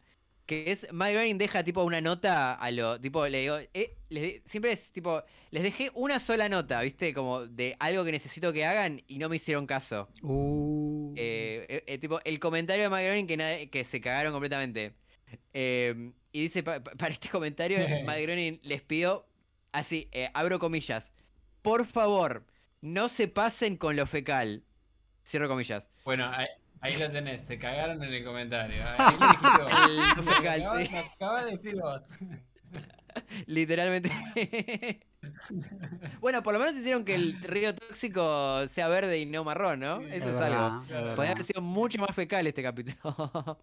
Que 0.47 0.70
es, 0.72 0.86
Mike 0.92 1.12
Groening 1.14 1.38
deja 1.38 1.64
tipo 1.64 1.82
una 1.84 2.03
nota 2.03 2.53
a 2.55 2.70
lo, 2.70 3.01
tipo, 3.01 3.26
le 3.28 3.40
digo, 3.40 3.57
eh, 3.72 3.97
les 4.11 4.22
di- 4.22 4.42
siempre 4.47 4.72
es 4.72 4.92
tipo, 4.92 5.22
les 5.51 5.62
dejé 5.62 5.90
una 5.95 6.20
sola 6.20 6.51
nota, 6.51 6.82
¿viste? 6.82 7.14
Como 7.14 7.47
de 7.47 7.76
algo 7.78 8.05
que 8.05 8.12
necesito 8.12 8.53
que 8.53 8.66
hagan 8.66 9.03
y 9.09 9.16
no 9.18 9.30
me 9.30 9.36
hicieron 9.36 9.66
caso. 9.66 10.09
Uh. 10.22 11.14
Eh, 11.16 11.64
eh, 11.68 11.84
eh, 11.86 11.99
tipo, 11.99 12.20
el 12.24 12.38
comentario 12.40 12.84
de 12.84 12.90
Mike 12.90 13.05
Groening 13.05 13.26
que, 13.26 13.36
nadie- 13.38 13.70
que 13.70 13.84
se 13.84 14.01
cagaron 14.03 14.32
completamente. 14.32 14.92
Eh, 15.55 16.12
y 16.32 16.42
dice, 16.42 16.62
pa- 16.62 16.82
pa- 16.84 16.92
para 16.92 17.12
este 17.14 17.28
comentario, 17.30 17.78
Matt 18.05 18.20
Groening 18.20 18.61
les 18.62 18.82
pidió, 18.82 19.26
así, 19.72 20.09
eh, 20.12 20.30
abro 20.34 20.59
comillas, 20.59 21.12
por 21.62 21.86
favor, 21.86 22.45
no 22.82 23.09
se 23.09 23.28
pasen 23.28 23.76
con 23.78 23.97
lo 23.97 24.07
fecal. 24.07 24.62
Cierro 25.24 25.49
comillas. 25.49 25.84
Bueno, 26.05 26.30
ahí, 26.30 26.47
ahí 26.85 26.97
lo 26.97 27.11
tenés, 27.11 27.43
se 27.43 27.59
cagaron 27.59 28.03
en 28.05 28.12
el 28.12 28.24
comentario. 28.24 28.82
Ahí 28.99 29.16
lo 29.18 29.26
dijiste 29.28 29.62
vos. 29.62 29.72
El 29.89 30.28
acabas- 30.28 30.87
sí. 30.87 30.93
lo 30.93 30.99
acabas 30.99 31.45
de 31.47 31.51
decir 31.51 31.74
vos. 31.76 32.03
Literalmente. 33.47 34.11
bueno, 36.20 36.43
por 36.43 36.53
lo 36.53 36.59
menos 36.61 36.74
hicieron 36.76 37.05
que 37.05 37.14
el 37.14 37.41
río 37.43 37.74
tóxico 37.74 38.66
sea 38.68 38.89
verde 38.89 39.18
y 39.18 39.26
no 39.26 39.45
marrón, 39.45 39.80
¿no? 39.80 40.03
Sí, 40.03 40.11
Eso 40.12 40.30
Es 40.30 40.39
verdad, 40.39 40.82
algo. 40.91 41.16
Podría 41.16 41.32
haber 41.32 41.45
sido 41.45 41.62
mucho 41.62 41.99
más 41.99 42.14
fecal 42.14 42.47
este 42.47 42.62
capítulo. 42.62 43.59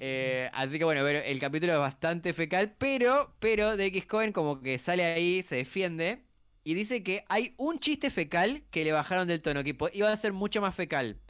Eh, 0.00 0.50
así 0.52 0.78
que 0.78 0.84
bueno, 0.84 1.02
pero 1.04 1.20
el 1.20 1.38
capítulo 1.38 1.74
es 1.74 1.78
bastante 1.78 2.32
fecal, 2.32 2.74
pero, 2.76 3.32
pero 3.38 3.76
DX 3.76 4.06
Cohen 4.06 4.32
como 4.32 4.60
que 4.60 4.80
sale 4.80 5.04
ahí, 5.04 5.44
se 5.44 5.56
defiende 5.56 6.24
y 6.64 6.74
dice 6.74 7.04
que 7.04 7.24
hay 7.28 7.54
un 7.58 7.78
chiste 7.78 8.10
fecal 8.10 8.64
que 8.72 8.82
le 8.82 8.90
bajaron 8.90 9.28
del 9.28 9.42
tono, 9.42 9.62
que 9.62 9.76
iba 9.92 10.10
a 10.10 10.16
ser 10.16 10.32
mucho 10.32 10.60
más 10.60 10.74
fecal. 10.74 11.20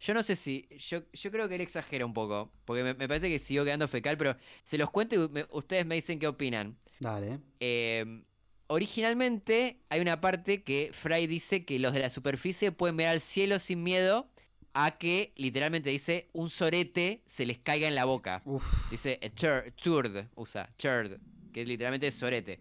Yo 0.00 0.12
no 0.14 0.22
sé 0.22 0.36
si, 0.36 0.68
yo, 0.88 1.00
yo 1.12 1.30
creo 1.30 1.48
que 1.48 1.54
él 1.54 1.60
exagera 1.62 2.04
un 2.04 2.12
poco, 2.12 2.52
porque 2.64 2.82
me, 2.82 2.94
me 2.94 3.08
parece 3.08 3.28
que 3.28 3.38
siguió 3.38 3.64
quedando 3.64 3.88
fecal, 3.88 4.18
pero 4.18 4.36
se 4.62 4.76
los 4.78 4.90
cuento 4.90 5.14
y 5.14 5.28
me- 5.28 5.46
ustedes 5.50 5.86
me 5.86 5.94
dicen 5.94 6.18
qué 6.18 6.26
opinan. 6.28 6.76
Dale. 7.00 7.38
Eh, 7.60 8.22
originalmente 8.68 9.78
hay 9.88 10.00
una 10.00 10.20
parte 10.20 10.62
que 10.62 10.90
Fry 10.92 11.26
dice 11.26 11.64
que 11.64 11.78
los 11.78 11.92
de 11.92 12.00
la 12.00 12.10
superficie 12.10 12.72
pueden 12.72 12.96
ver 12.96 13.08
al 13.08 13.20
cielo 13.20 13.58
sin 13.58 13.82
miedo 13.82 14.28
a 14.74 14.98
que 14.98 15.32
literalmente 15.36 15.88
dice 15.90 16.28
un 16.32 16.50
sorete 16.50 17.22
se 17.26 17.46
les 17.46 17.58
caiga 17.58 17.88
en 17.88 17.94
la 17.94 18.04
boca. 18.04 18.42
Uf. 18.44 18.90
Dice 18.90 19.18
tur- 19.34 19.72
turd, 19.82 20.26
usa, 20.34 20.68
turd, 20.76 21.18
que 21.52 21.64
literalmente 21.64 22.08
es 22.08 22.14
sorete. 22.14 22.60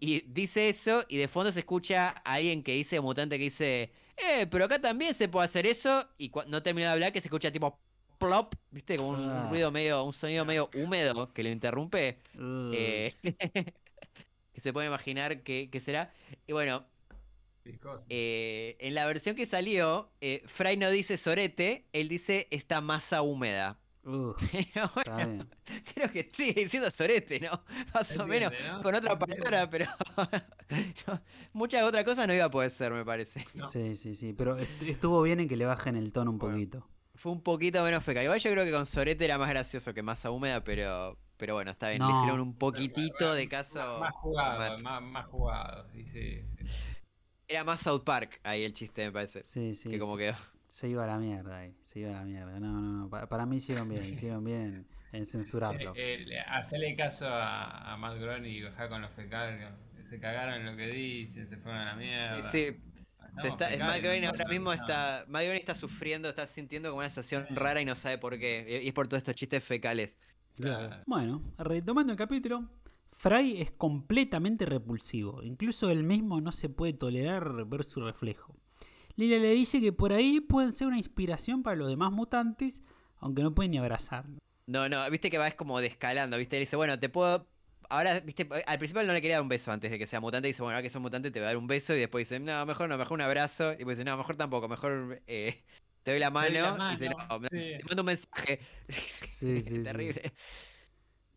Y 0.00 0.20
dice 0.22 0.68
eso 0.68 1.04
y 1.08 1.16
de 1.16 1.28
fondo 1.28 1.50
se 1.52 1.60
escucha 1.60 2.08
a 2.24 2.34
alguien 2.34 2.62
que 2.62 2.74
dice, 2.74 3.00
mutante 3.00 3.38
que 3.38 3.44
dice, 3.44 3.90
eh, 4.18 4.46
pero 4.50 4.64
acá 4.64 4.80
también 4.80 5.14
se 5.14 5.28
puede 5.28 5.44
hacer 5.46 5.66
eso. 5.66 6.08
Y 6.18 6.30
no 6.46 6.62
termina 6.62 6.88
de 6.88 6.92
hablar 6.94 7.12
que 7.12 7.20
se 7.20 7.28
escucha 7.28 7.50
tipo 7.52 7.78
plop, 8.18 8.54
viste, 8.70 8.96
como 8.96 9.10
un 9.10 9.30
Ah. 9.30 9.48
ruido 9.48 9.70
medio, 9.70 10.02
un 10.04 10.12
sonido 10.12 10.44
medio 10.44 10.70
húmedo 10.74 11.32
que 11.32 11.42
lo 11.42 11.48
interrumpe. 11.50 12.18
Eh, 12.72 13.14
que 14.52 14.60
se 14.60 14.72
puede 14.72 14.88
imaginar 14.88 15.42
qué, 15.42 15.70
será. 15.80 16.12
Y 16.46 16.52
bueno, 16.52 16.84
eh, 18.08 18.76
en 18.80 18.94
la 18.94 19.06
versión 19.06 19.36
que 19.36 19.46
salió, 19.46 20.10
eh, 20.20 20.42
Fry 20.46 20.76
no 20.76 20.90
dice 20.90 21.16
sorete, 21.16 21.84
él 21.92 22.08
dice 22.08 22.48
esta 22.50 22.80
masa 22.80 23.22
húmeda. 23.22 23.78
Bueno, 24.94 25.16
bien. 25.16 25.48
creo 25.94 26.10
que 26.10 26.30
sigue 26.32 26.64
diciendo 26.64 26.90
sorete, 26.90 27.40
¿no? 27.40 27.62
Más 27.94 28.16
o 28.16 28.26
menos, 28.26 28.52
con 28.82 28.94
otra 28.94 29.18
palabra, 29.18 29.68
pero 29.70 29.86
no, 31.06 31.20
muchas 31.52 31.82
otras 31.82 32.04
cosas 32.04 32.26
no 32.26 32.34
iba 32.34 32.44
a 32.46 32.50
poder 32.50 32.70
ser, 32.70 32.92
me 32.92 33.04
parece. 33.04 33.44
No. 33.54 33.66
Sí, 33.66 33.94
sí, 33.96 34.14
sí. 34.14 34.32
Pero 34.32 34.56
est- 34.56 34.82
estuvo 34.82 35.20
bien 35.22 35.40
en 35.40 35.48
que 35.48 35.56
le 35.56 35.64
bajen 35.66 35.96
el 35.96 36.12
tono 36.12 36.30
un 36.30 36.38
Bueno. 36.38 36.54
poquito. 36.54 36.88
Fue 37.14 37.32
un 37.32 37.42
poquito 37.42 37.82
menos 37.82 38.04
fecal. 38.04 38.24
Igual 38.24 38.38
yo 38.40 38.50
creo 38.52 38.64
que 38.64 38.70
con 38.72 38.86
sorete 38.86 39.24
era 39.24 39.38
más 39.38 39.48
gracioso 39.48 39.92
que 39.92 40.02
masa 40.02 40.30
húmeda, 40.30 40.62
pero, 40.62 41.18
pero 41.36 41.54
bueno, 41.54 41.70
está 41.72 41.88
bien. 41.90 42.00
Le 42.06 42.12
hicieron 42.12 42.40
un 42.40 42.56
poquitito 42.56 43.34
de 43.34 43.48
caso. 43.48 43.98
Más, 43.98 44.14
jugado, 44.14 44.78
más, 44.78 45.02
más 45.02 45.26
jugado. 45.26 45.88
sí, 45.92 46.04
sí, 46.06 46.42
sí. 46.56 46.64
Era 47.48 47.64
más 47.64 47.80
South 47.80 48.04
Park 48.04 48.40
ahí 48.44 48.62
el 48.62 48.72
chiste, 48.74 49.04
me 49.06 49.12
parece. 49.12 49.42
Sí, 49.46 49.74
sí. 49.74 49.90
que 49.90 49.98
como 49.98 50.12
sí. 50.16 50.18
quedó. 50.18 50.36
Se 50.68 50.88
iba 50.88 51.02
a 51.04 51.06
la 51.06 51.18
mierda 51.18 51.58
ahí. 51.60 51.74
Se 51.82 52.00
iba 52.00 52.10
a 52.10 52.12
la 52.20 52.24
mierda. 52.24 52.60
No, 52.60 52.72
no, 52.80 52.80
no. 53.04 53.08
pa- 53.10 53.26
para 53.28 53.46
mí 53.46 53.56
hicieron 53.56 53.88
bien. 53.88 54.04
Hicieron 54.14 54.44
bien 54.44 54.60
en, 54.62 54.86
en 55.18 55.26
censurarlo. 55.26 55.94
Eh, 55.96 56.24
eh, 56.30 56.38
hacerle 56.46 56.94
caso 56.94 57.26
a, 57.26 57.92
a 57.92 57.96
Matt 57.96 58.18
Groening 58.20 58.52
y 58.52 58.62
bajar 58.62 58.88
con 58.88 59.02
los 59.02 59.10
fecales. 59.12 59.66
Se 60.04 60.20
cagaron 60.20 60.54
en 60.54 60.66
lo 60.66 60.76
que 60.76 60.86
dicen, 60.88 61.48
se 61.48 61.56
fueron 61.56 61.80
a 61.80 61.84
la 61.86 61.94
mierda. 61.96 62.42
Sí, 62.50 62.58
Estamos 62.68 63.42
se 63.42 63.48
está, 63.48 63.68
fecales, 63.68 63.78
Matt 63.80 64.00
Groening 64.02 64.24
ahora 64.26 64.44
mismo 64.46 64.72
está. 64.72 65.24
Matt 65.28 65.42
Groening 65.42 65.60
está 65.60 65.74
sufriendo, 65.74 66.28
está 66.28 66.46
sintiendo 66.46 66.90
como 66.90 67.00
una 67.00 67.10
sensación 67.10 67.46
rara 67.56 67.80
y 67.80 67.84
no 67.86 67.96
sabe 67.96 68.18
por 68.18 68.38
qué. 68.38 68.66
Y 68.82 68.84
y 68.84 68.88
es 68.88 68.94
por 68.94 69.08
todos 69.08 69.18
estos 69.22 69.34
chistes 69.36 69.64
fecales. 69.64 70.10
Claro. 70.56 70.96
Bueno, 71.06 71.42
retomando 71.56 72.12
el 72.12 72.18
capítulo, 72.18 72.68
Fry 73.12 73.60
es 73.62 73.70
completamente 73.70 74.66
repulsivo. 74.66 75.42
Incluso 75.42 75.90
él 75.90 76.02
mismo 76.04 76.40
no 76.40 76.52
se 76.52 76.68
puede 76.68 76.92
tolerar 76.92 77.64
ver 77.66 77.84
su 77.84 78.00
reflejo. 78.04 78.57
Lila 79.18 79.36
le 79.38 79.50
dice 79.52 79.80
que 79.80 79.92
por 79.92 80.12
ahí 80.12 80.40
pueden 80.40 80.72
ser 80.72 80.86
una 80.86 80.96
inspiración 80.98 81.62
para 81.64 81.76
los 81.76 81.88
demás 81.88 82.12
mutantes, 82.12 82.82
aunque 83.18 83.42
no 83.42 83.54
pueden 83.54 83.72
ni 83.72 83.78
abrazarlo. 83.78 84.38
No, 84.66 84.88
no, 84.88 85.10
viste 85.10 85.30
que 85.30 85.38
va 85.38 85.48
es 85.48 85.54
como 85.56 85.80
descalando, 85.80 86.38
viste. 86.38 86.56
Él 86.56 86.62
dice, 86.62 86.76
bueno, 86.76 86.98
te 87.00 87.08
puedo. 87.08 87.48
Ahora, 87.90 88.20
viste, 88.20 88.48
al 88.66 88.78
principio 88.78 89.00
él 89.00 89.06
no 89.08 89.12
le 89.14 89.20
quería 89.22 89.36
dar 89.36 89.42
un 89.42 89.48
beso 89.48 89.72
antes 89.72 89.90
de 89.90 89.98
que 89.98 90.06
sea 90.06 90.20
mutante. 90.20 90.46
Dice, 90.48 90.62
bueno, 90.62 90.76
ahora 90.76 90.82
que 90.82 90.90
sos 90.90 91.02
mutante 91.02 91.30
te 91.32 91.40
voy 91.40 91.44
a 91.46 91.48
dar 91.48 91.56
un 91.56 91.66
beso. 91.66 91.94
Y 91.94 91.98
después 91.98 92.28
dice, 92.28 92.38
no, 92.40 92.64
mejor 92.66 92.88
no, 92.88 92.96
mejor 92.98 93.14
un 93.14 93.22
abrazo. 93.22 93.72
Y 93.72 93.76
después 93.78 93.96
dice, 93.98 94.04
no, 94.04 94.16
mejor 94.16 94.36
tampoco, 94.36 94.68
mejor 94.68 95.22
eh, 95.26 95.64
te 96.04 96.12
doy 96.12 96.20
la 96.20 96.30
mano. 96.30 96.48
Te 96.52 96.60
doy 96.60 96.78
la 96.78 96.92
Y 96.92 96.96
dice, 96.96 97.08
no, 97.10 97.40
sí. 97.50 97.78
te 97.78 97.84
mando 97.84 98.02
un 98.02 98.06
mensaje. 98.06 98.60
Sí, 99.26 99.60
sí. 99.62 99.82
Terrible. 99.82 100.32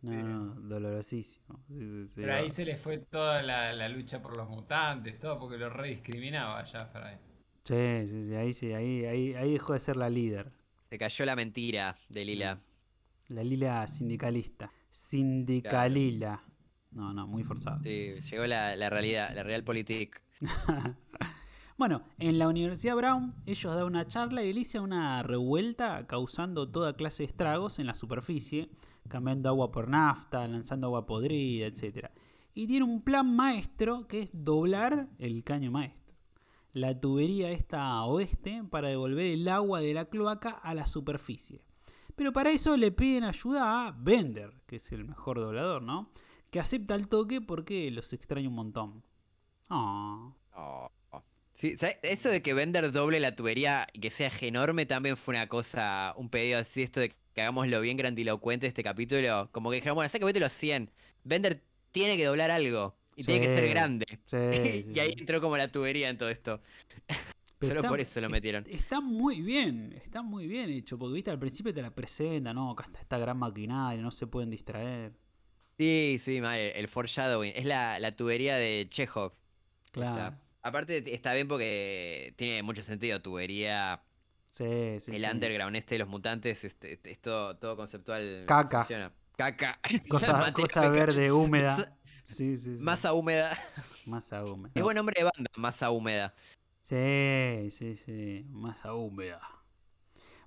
No, 0.01 0.23
no, 0.23 0.55
dolorosísimo. 0.55 1.63
Sí, 1.67 1.75
sí, 1.79 2.07
sí, 2.09 2.21
Pero 2.21 2.33
va. 2.33 2.37
ahí 2.37 2.49
se 2.51 2.65
le 2.65 2.77
fue 2.77 2.97
toda 2.99 3.41
la, 3.41 3.73
la 3.73 3.89
lucha 3.89 4.21
por 4.21 4.35
los 4.37 4.49
mutantes, 4.49 5.19
todo 5.19 5.39
porque 5.39 5.57
lo 5.57 5.69
rediscriminaba 5.69 6.63
ya 6.65 6.85
Fry. 6.87 7.17
Sí, 7.71 8.05
sí, 8.05 8.25
sí, 8.25 8.35
ahí 8.35 8.51
sí, 8.51 8.73
ahí, 8.73 9.05
ahí, 9.05 9.33
ahí 9.33 9.53
dejó 9.53 9.71
de 9.71 9.79
ser 9.79 9.95
la 9.95 10.09
líder. 10.09 10.51
Se 10.89 10.97
cayó 10.97 11.23
la 11.23 11.37
mentira 11.37 11.95
de 12.09 12.25
Lila. 12.25 12.59
La 13.29 13.45
Lila 13.45 13.87
sindicalista. 13.87 14.69
Sindicalila. 14.89 16.43
No, 16.91 17.13
no, 17.13 17.27
muy 17.27 17.45
forzado. 17.45 17.79
Sí, 17.81 18.15
llegó 18.29 18.45
la, 18.45 18.75
la 18.75 18.89
realidad, 18.89 19.33
la 19.33 19.43
realpolitik. 19.43 20.21
Bueno, 21.77 22.03
en 22.19 22.37
la 22.37 22.47
Universidad 22.47 22.95
Brown, 22.95 23.33
ellos 23.47 23.73
dan 23.73 23.85
una 23.85 24.05
charla 24.05 24.43
y 24.43 24.51
inicia 24.51 24.81
una 24.81 25.23
revuelta 25.23 26.05
causando 26.05 26.69
toda 26.69 26.95
clase 26.95 27.23
de 27.23 27.27
estragos 27.27 27.79
en 27.79 27.87
la 27.87 27.95
superficie, 27.95 28.69
cambiando 29.07 29.49
agua 29.49 29.71
por 29.71 29.87
nafta, 29.87 30.47
lanzando 30.47 30.85
agua 30.85 31.07
podrida, 31.07 31.65
etc. 31.65 32.09
Y 32.53 32.67
tiene 32.67 32.85
un 32.85 33.01
plan 33.01 33.35
maestro 33.35 34.07
que 34.07 34.21
es 34.21 34.29
doblar 34.31 35.07
el 35.17 35.43
caño 35.43 35.71
maestro. 35.71 36.00
La 36.73 36.99
tubería 36.99 37.51
está 37.51 37.83
a 37.83 38.05
oeste 38.05 38.63
para 38.69 38.87
devolver 38.87 39.27
el 39.27 39.47
agua 39.47 39.81
de 39.81 39.93
la 39.93 40.05
cloaca 40.05 40.51
a 40.51 40.73
la 40.73 40.87
superficie. 40.87 41.61
Pero 42.15 42.31
para 42.31 42.51
eso 42.51 42.77
le 42.77 42.91
piden 42.91 43.23
ayuda 43.23 43.87
a 43.87 43.91
Bender, 43.91 44.53
que 44.67 44.77
es 44.77 44.91
el 44.91 45.03
mejor 45.03 45.39
doblador, 45.39 45.81
¿no? 45.81 46.11
Que 46.49 46.59
acepta 46.59 46.95
el 46.95 47.07
toque 47.07 47.41
porque 47.41 47.91
los 47.91 48.13
extraña 48.13 48.47
un 48.47 48.55
montón. 48.55 49.03
Oh. 49.69 50.35
Sí. 51.55 51.75
Eso 52.01 52.29
de 52.29 52.41
que 52.41 52.53
Bender 52.53 52.91
doble 52.91 53.19
la 53.19 53.35
tubería 53.35 53.87
y 53.93 53.99
que 53.99 54.09
sea 54.09 54.31
enorme 54.41 54.85
también 54.85 55.17
fue 55.17 55.33
una 55.35 55.47
cosa, 55.47 56.13
un 56.17 56.29
pedido 56.29 56.59
así, 56.59 56.81
esto 56.81 56.99
de 56.99 57.13
que 57.33 57.41
hagámoslo 57.41 57.79
bien 57.81 57.97
grandilocuente 57.97 58.67
este 58.67 58.83
capítulo. 58.83 59.49
Como 59.51 59.69
que 59.69 59.75
dijeron, 59.75 59.95
bueno, 59.95 60.07
ese 60.07 60.19
capítulo 60.19 60.49
100, 60.49 60.89
Bender 61.23 61.63
tiene 61.91 62.17
que 62.17 62.25
doblar 62.25 62.49
algo 62.49 62.95
y 63.21 63.25
tiene 63.25 63.45
que 63.45 63.53
ser 63.53 63.69
grande. 63.69 64.05
Sí, 64.25 64.83
sí, 64.85 64.91
y 64.93 64.99
ahí 64.99 65.15
entró 65.17 65.41
como 65.41 65.57
la 65.57 65.67
tubería 65.71 66.09
en 66.09 66.17
todo 66.17 66.29
esto. 66.29 66.61
Pero 67.59 67.71
Solo 67.73 67.79
está- 67.81 67.89
por 67.89 67.99
eso 67.99 68.21
lo 68.21 68.29
metieron. 68.29 68.63
Está 68.67 69.01
muy 69.01 69.41
bien, 69.41 69.93
está 70.03 70.23
muy 70.23 70.47
bien 70.47 70.69
hecho, 70.71 70.97
porque 70.97 71.13
viste 71.13 71.29
al 71.29 71.37
principio 71.37 71.71
te 71.73 71.81
la 71.83 71.91
presenta, 71.91 72.53
no, 72.53 72.71
acá 72.71 72.85
está 72.85 72.99
esta 72.99 73.19
gran 73.19 73.37
maquinaria, 73.37 74.01
no 74.01 74.11
se 74.11 74.25
pueden 74.25 74.49
distraer. 74.49 75.11
Sí, 75.77 76.19
sí, 76.23 76.41
mal, 76.41 76.57
el 76.59 76.87
foreshadowing. 76.87 77.53
Es 77.55 77.65
la, 77.65 77.99
la 77.99 78.15
tubería 78.15 78.55
de 78.55 78.87
Chekhov. 78.89 79.33
Claro. 79.91 80.15
Está. 80.15 80.39
Aparte 80.63 81.13
está 81.13 81.33
bien 81.33 81.47
porque 81.47 82.33
tiene 82.35 82.63
mucho 82.63 82.81
sentido, 82.83 83.21
tubería, 83.21 84.01
Sí, 84.51 84.99
sí, 84.99 85.15
el 85.15 85.23
underground 85.31 85.77
este 85.77 85.95
de 85.95 85.99
los 85.99 86.09
mutantes, 86.09 86.61
este, 86.63 86.91
este, 86.93 87.11
es 87.11 87.21
todo, 87.21 87.55
todo 87.55 87.77
conceptual. 87.77 88.43
Caca. 88.45 88.79
funciona. 88.79 89.11
Caca. 89.37 89.79
Cosa, 90.09 90.51
cosa 90.51 90.89
verde, 90.89 91.31
húmeda. 91.31 91.95
Masa- 92.31 92.35
Sí, 92.35 92.57
sí, 92.57 92.77
sí. 92.77 92.83
Masa 92.83 93.13
húmeda. 93.13 93.57
Masa 94.05 94.43
húmeda. 94.45 94.71
Es 94.75 94.83
buen 94.83 94.95
nombre 94.95 95.15
de 95.17 95.23
banda, 95.23 95.51
masa 95.55 95.91
húmeda. 95.91 96.33
Sí, 96.81 97.69
sí, 97.71 97.95
sí. 97.95 98.45
Masa 98.49 98.93
húmeda. 98.93 99.41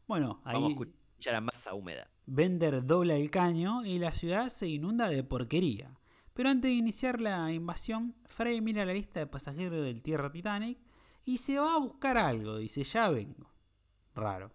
Bueno, 0.07 0.41
Vamos 0.45 0.63
a 0.63 0.67
ahí 0.67 0.73
escuchar 0.73 1.35
a 1.37 1.41
masa 1.41 1.75
húmeda. 1.75 2.11
Bender 2.27 2.85
dobla 2.85 3.15
el 3.15 3.31
caño 3.31 3.85
y 3.85 3.99
la 3.99 4.13
ciudad 4.13 4.49
se 4.49 4.69
inunda 4.69 5.09
de 5.09 5.23
porquería. 5.25 5.91
Pero 6.33 6.49
antes 6.51 6.69
de 6.71 6.75
iniciar 6.75 7.21
la 7.21 7.53
invasión, 7.53 8.15
Frey 8.27 8.61
mira 8.61 8.85
la 8.85 8.93
lista 8.93 9.21
de 9.21 9.27
pasajeros 9.27 9.85
del 9.85 10.03
Tierra 10.03 10.33
Titanic 10.33 10.79
y 11.25 11.39
se 11.39 11.59
va 11.59 11.75
a 11.75 11.79
buscar 11.79 12.19
algo. 12.19 12.57
Dice, 12.57 12.83
ya 12.83 13.09
vengo. 13.09 13.51
Raro. 14.15 14.51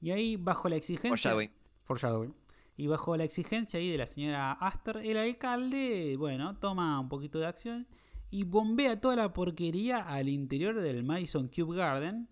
Y 0.00 0.12
ahí, 0.12 0.36
bajo 0.36 0.68
la 0.68 0.76
exigencia... 0.76 1.08
Foreshadowing. 1.10 1.50
Foreshadowing. 1.84 2.34
Y 2.76 2.86
bajo 2.88 3.16
la 3.16 3.24
exigencia 3.24 3.78
ahí 3.80 3.90
de 3.90 3.98
la 3.98 4.06
señora 4.06 4.52
Astor, 4.52 4.98
el 4.98 5.16
alcalde, 5.16 6.16
bueno, 6.18 6.58
toma 6.58 7.00
un 7.00 7.08
poquito 7.08 7.38
de 7.38 7.46
acción 7.46 7.86
y 8.30 8.44
bombea 8.44 9.00
toda 9.00 9.16
la 9.16 9.32
porquería 9.32 9.98
al 10.00 10.28
interior 10.28 10.80
del 10.80 11.02
Madison 11.02 11.48
Cube 11.48 11.76
Garden. 11.76 12.28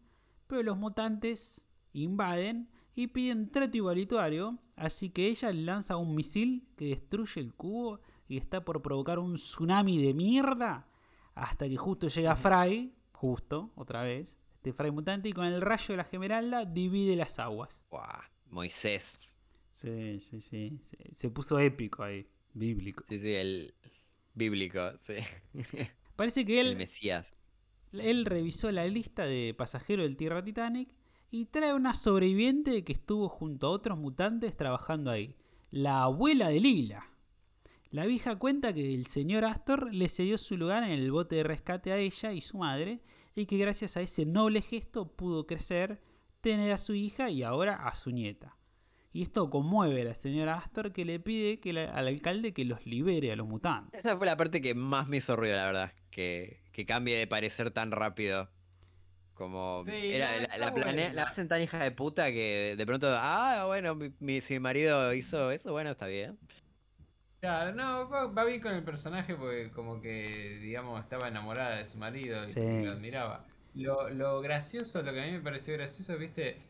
Pero 0.47 0.63
los 0.63 0.77
mutantes 0.77 1.63
invaden 1.93 2.69
y 2.95 3.07
pide 3.09 3.33
un 3.33 3.51
trato 3.51 3.77
igualitario, 3.77 4.59
así 4.77 5.11
que 5.11 5.29
ella 5.29 5.53
lanza 5.53 5.97
un 5.97 6.15
misil 6.15 6.69
que 6.77 6.87
destruye 6.87 7.41
el 7.41 7.55
cubo 7.55 8.01
y 8.29 8.37
está 8.37 8.65
por 8.65 8.83
provocar 8.83 9.19
un 9.19 9.35
tsunami 9.35 9.99
de 9.99 10.15
mierda 10.15 10.87
hasta 11.35 11.69
que 11.69 11.77
justo 11.77 12.09
llega 12.09 12.37
Fry, 12.37 12.95
justo, 13.13 13.73
otra 13.75 14.03
vez, 14.03 14.37
este 14.55 14.73
Fry 14.73 14.91
mutante, 14.91 15.29
y 15.29 15.33
con 15.33 15.47
el 15.47 15.61
rayo 15.61 15.87
de 15.89 15.97
la 15.97 16.05
gemeralda 16.05 16.65
divide 16.65 17.17
las 17.17 17.39
aguas. 17.39 17.85
Buah, 17.91 18.23
Moisés. 18.51 19.19
Sí, 19.75 20.21
sí, 20.21 20.41
sí, 20.41 20.81
sí. 20.85 20.97
Se 21.15 21.31
puso 21.31 21.59
épico 21.59 22.03
ahí, 22.03 22.27
bíblico. 22.55 23.05
Sí, 23.09 23.19
sí, 23.21 23.35
el 23.35 23.75
bíblico, 24.35 24.81
sí. 25.07 25.15
Parece 26.17 26.45
que 26.47 26.61
El 26.61 26.69
él, 26.69 26.77
Mesías. 26.77 27.35
él 27.93 28.25
revisó 28.27 28.71
la 28.73 28.87
lista 28.87 29.27
de 29.27 29.55
pasajeros 29.55 30.05
del 30.07 30.17
Tierra 30.17 30.45
Titanic 30.45 30.95
y 31.31 31.47
trae 31.47 31.75
una 31.75 31.95
sobreviviente 31.95 32.85
que 32.85 32.93
estuvo 32.93 33.29
junto 33.29 33.67
a 33.67 33.71
otros 33.71 33.99
mutantes 33.99 34.57
trabajando 34.57 35.11
ahí, 35.11 35.37
la 35.71 36.03
abuela 36.05 36.49
de 36.49 36.61
Lila. 36.61 37.11
La 37.91 38.07
vieja 38.07 38.37
cuenta 38.39 38.73
que 38.75 38.95
el 38.95 39.07
señor 39.07 39.45
Astor 39.45 39.93
le 39.95 40.09
cedió 40.09 40.39
su 40.39 40.57
lugar 40.57 40.85
en 40.85 40.91
el 40.91 41.11
bote 41.13 41.37
de 41.37 41.43
rescate 41.45 41.93
a 41.93 41.99
ella 41.99 42.33
y 42.33 42.41
su 42.41 42.59
madre, 42.59 43.01
y 43.37 43.47
que 43.47 43.59
gracias 43.59 43.97
a 43.97 44.03
ese 44.03 44.27
noble 44.27 44.63
gesto 44.63 45.09
pudo 45.17 45.47
crecer, 45.47 46.01
tener 46.41 46.73
a 46.73 46.79
su 46.79 46.95
hija 46.95 47.31
y 47.31 47.43
ahora 47.43 47.87
a 47.89 47.95
su 47.97 48.11
nieta. 48.13 48.57
Y 49.15 49.23
esto 49.23 49.49
conmueve 49.49 50.03
a 50.03 50.05
la 50.07 50.15
señora 50.15 50.57
Astor 50.59 50.93
que 50.93 51.05
le 51.05 51.21
pide 51.21 51.61
que 51.61 51.73
la- 51.73 51.85
al 51.95 52.09
alcalde 52.09 52.53
que 52.53 52.65
los 52.65 52.85
libere 52.85 53.31
a 53.31 53.37
los 53.37 53.47
mutantes. 53.47 54.01
Esa 54.01 54.17
fue 54.17 54.27
la 54.27 54.37
parte 54.37 54.61
que 54.61 54.75
más 54.75 55.07
me 55.09 55.19
hizo 55.19 55.37
ruido, 55.37 55.55
la 55.57 55.67
verdad. 55.67 55.93
Que, 56.11 56.65
que 56.73 56.85
cambie 56.85 57.17
de 57.17 57.29
parecer 57.29 57.71
tan 57.71 57.93
rápido. 57.93 58.51
Como 59.35 59.83
Sí, 59.85 59.93
era, 60.13 60.37
la, 60.41 60.59
la, 60.59 60.75
planea- 60.75 61.13
la 61.13 61.25
hacen 61.25 61.47
tan 61.49 61.63
hija 61.63 61.79
de 61.83 61.93
puta 61.93 62.33
que 62.33 62.75
de 62.77 62.87
pronto, 62.87 63.07
ah, 63.11 63.65
bueno, 63.67 63.95
mi, 63.95 64.13
mi- 64.19 64.41
si 64.41 64.55
mi 64.55 64.61
marido 64.61 65.15
hizo 65.15 65.51
eso, 65.53 65.71
bueno, 65.73 65.91
está 65.91 66.07
bien. 66.07 66.37
Claro, 67.41 67.75
no, 67.75 68.09
va, 68.09 68.27
va 68.29 68.45
bien 68.45 68.61
con 68.61 68.73
el 68.75 68.83
personaje 68.85 69.35
porque 69.37 69.71
como 69.71 70.01
que, 70.01 70.59
digamos, 70.63 71.01
estaba 71.03 71.29
enamorada 71.29 71.77
de 71.77 71.87
su 71.87 71.99
marido 71.99 72.49
y 72.49 72.49
Sí. 72.49 72.61
lo 72.83 72.93
admiraba. 72.93 73.47
Lo, 73.75 74.09
lo 74.09 74.41
gracioso, 74.41 75.03
lo 75.03 75.13
que 75.13 75.21
a 75.21 75.27
mí 75.27 75.33
me 75.33 75.41
pareció 75.41 75.75
gracioso, 75.75 76.17
viste, 76.17 76.63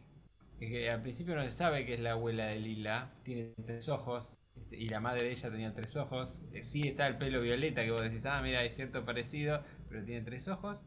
que 0.59 0.90
al 0.90 1.02
principio 1.02 1.34
no 1.34 1.44
se 1.44 1.50
sabe 1.52 1.84
que 1.86 1.94
es 1.94 2.00
la 2.00 2.12
abuela 2.12 2.46
de 2.46 2.61
Lila, 2.61 3.12
tiene 3.24 3.52
tres 3.66 3.88
ojos, 3.88 4.32
este, 4.57 4.76
y 4.76 4.88
la 4.88 5.00
madre 5.00 5.24
de 5.24 5.32
ella 5.32 5.50
tenía 5.50 5.74
tres 5.74 5.96
ojos. 5.96 6.40
Eh, 6.52 6.62
Sí 6.62 6.82
está 6.86 7.07
el 7.07 7.18
pelo 7.18 7.40
violeta, 7.40 7.84
que 7.84 7.90
vos 7.90 8.02
decís, 8.02 8.24
ah, 8.26 8.40
mira, 8.42 8.61
hay 8.61 8.70
cierto 8.70 9.05
parecido, 9.05 9.62
pero 9.88 10.05
tiene 10.05 10.22
tres 10.24 10.48
ojos. 10.48 10.78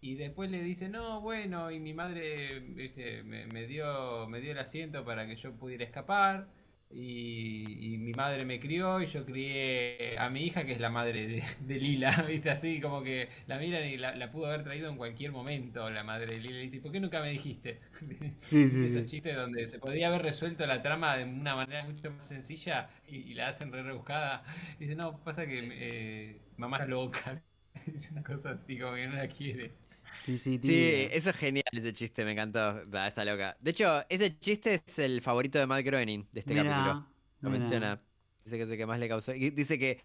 Y 0.00 0.16
después 0.16 0.50
le 0.50 0.62
dice, 0.62 0.88
no, 0.88 1.20
bueno, 1.20 1.70
y 1.70 1.80
mi 1.80 1.94
madre 1.94 2.60
viste, 2.60 3.22
me, 3.22 3.46
me 3.46 3.66
dio, 3.66 4.26
me 4.28 4.40
dio 4.40 4.52
el 4.52 4.58
asiento 4.58 5.04
para 5.04 5.26
que 5.26 5.36
yo 5.36 5.52
pudiera 5.58 5.84
escapar. 5.84 6.48
Y, 6.96 7.94
y 7.94 7.98
mi 7.98 8.12
madre 8.12 8.44
me 8.44 8.60
crió 8.60 9.00
y 9.02 9.06
yo 9.06 9.24
crié 9.26 10.16
a 10.18 10.30
mi 10.30 10.44
hija, 10.44 10.64
que 10.64 10.72
es 10.72 10.80
la 10.80 10.90
madre 10.90 11.26
de, 11.26 11.42
de 11.60 11.74
Lila, 11.80 12.22
¿viste? 12.28 12.50
Así 12.50 12.80
como 12.80 13.02
que 13.02 13.28
la 13.48 13.58
miran 13.58 13.84
y 13.86 13.96
la, 13.96 14.14
la 14.14 14.30
pudo 14.30 14.46
haber 14.46 14.62
traído 14.62 14.88
en 14.90 14.96
cualquier 14.96 15.32
momento 15.32 15.90
la 15.90 16.04
madre 16.04 16.26
de 16.34 16.40
Lila. 16.40 16.60
Y 16.60 16.68
dice, 16.68 16.80
¿por 16.80 16.92
qué 16.92 17.00
nunca 17.00 17.20
me 17.20 17.30
dijiste? 17.30 17.80
Sí, 18.36 18.66
sí, 18.66 18.86
Esos 18.86 19.06
sí. 19.06 19.06
chistes 19.06 19.34
donde 19.36 19.66
se 19.68 19.78
podría 19.78 20.08
haber 20.08 20.22
resuelto 20.22 20.66
la 20.66 20.82
trama 20.82 21.16
de 21.16 21.24
una 21.24 21.56
manera 21.56 21.84
mucho 21.84 22.10
más 22.10 22.26
sencilla 22.28 22.90
y, 23.08 23.16
y 23.18 23.34
la 23.34 23.48
hacen 23.48 23.72
re 23.72 23.82
rebuscada. 23.82 24.44
Dice, 24.78 24.94
no, 24.94 25.18
pasa 25.24 25.46
que 25.46 25.60
eh, 25.72 26.40
mamá 26.56 26.78
es 26.78 26.88
loca. 26.88 27.42
Dice 27.86 28.12
una 28.12 28.22
cosa 28.22 28.50
así, 28.50 28.78
como 28.78 28.94
que 28.94 29.06
no 29.08 29.14
la 29.16 29.28
quiere. 29.28 29.72
Sí, 30.14 30.38
sí, 30.38 30.52
Sí, 30.52 30.58
tiene- 30.58 31.16
eso 31.16 31.30
es 31.30 31.36
genial, 31.36 31.64
ese 31.72 31.92
chiste, 31.92 32.24
me 32.24 32.32
encantó. 32.32 32.82
Bah, 32.86 33.08
está 33.08 33.24
loca. 33.24 33.56
De 33.60 33.70
hecho, 33.72 34.02
ese 34.08 34.38
chiste 34.38 34.82
es 34.86 34.98
el 34.98 35.20
favorito 35.20 35.58
de 35.58 35.66
Matt 35.66 35.84
Groening 35.84 36.26
de 36.32 36.40
este 36.40 36.54
Mirá, 36.54 36.64
capítulo. 36.64 37.06
Lo 37.40 37.50
mirá. 37.50 37.58
menciona. 37.60 38.00
Dice 38.44 38.56
que 38.56 38.62
es 38.64 38.70
el 38.70 38.76
que 38.76 38.86
más 38.86 38.98
le 38.98 39.08
causó. 39.08 39.34
Y 39.34 39.50
dice 39.50 39.78
que. 39.78 40.04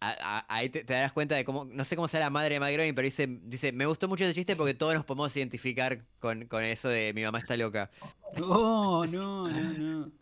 ahí 0.00 0.68
te, 0.70 0.84
te 0.84 0.92
das 0.94 1.12
cuenta 1.12 1.34
de 1.36 1.44
cómo. 1.44 1.64
No 1.64 1.84
sé 1.84 1.96
cómo 1.96 2.08
sea 2.08 2.20
la 2.20 2.30
madre 2.30 2.54
de 2.54 2.60
Matt 2.60 2.72
Groening, 2.72 2.94
pero 2.94 3.06
dice, 3.06 3.26
dice: 3.44 3.72
Me 3.72 3.86
gustó 3.86 4.08
mucho 4.08 4.24
ese 4.24 4.34
chiste 4.34 4.56
porque 4.56 4.74
todos 4.74 4.94
nos 4.94 5.04
podemos 5.04 5.34
identificar 5.36 6.04
con, 6.18 6.46
con 6.46 6.64
eso 6.64 6.88
de 6.88 7.12
mi 7.14 7.22
mamá 7.22 7.38
está 7.38 7.56
loca. 7.56 7.90
Oh, 8.40 9.04
no, 9.06 9.48
no, 9.48 9.72
no. 9.72 10.12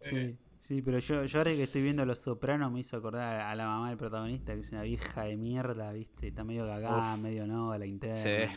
Sí, 0.00 0.36
sí, 0.70 0.82
pero 0.82 1.00
yo, 1.00 1.24
yo 1.24 1.38
ahora 1.38 1.50
que 1.52 1.64
estoy 1.64 1.82
viendo 1.82 2.06
Los 2.06 2.20
Sopranos 2.20 2.70
me 2.70 2.78
hizo 2.78 2.96
acordar 2.96 3.40
a 3.40 3.52
la 3.56 3.66
mamá 3.66 3.88
del 3.88 3.98
protagonista, 3.98 4.54
que 4.54 4.60
es 4.60 4.70
una 4.70 4.82
vieja 4.82 5.24
de 5.24 5.36
mierda, 5.36 5.90
¿viste? 5.92 6.28
Está 6.28 6.44
medio 6.44 6.64
cagada, 6.64 7.16
medio 7.16 7.44
no, 7.44 7.76
la 7.76 7.86
interna. 7.86 8.54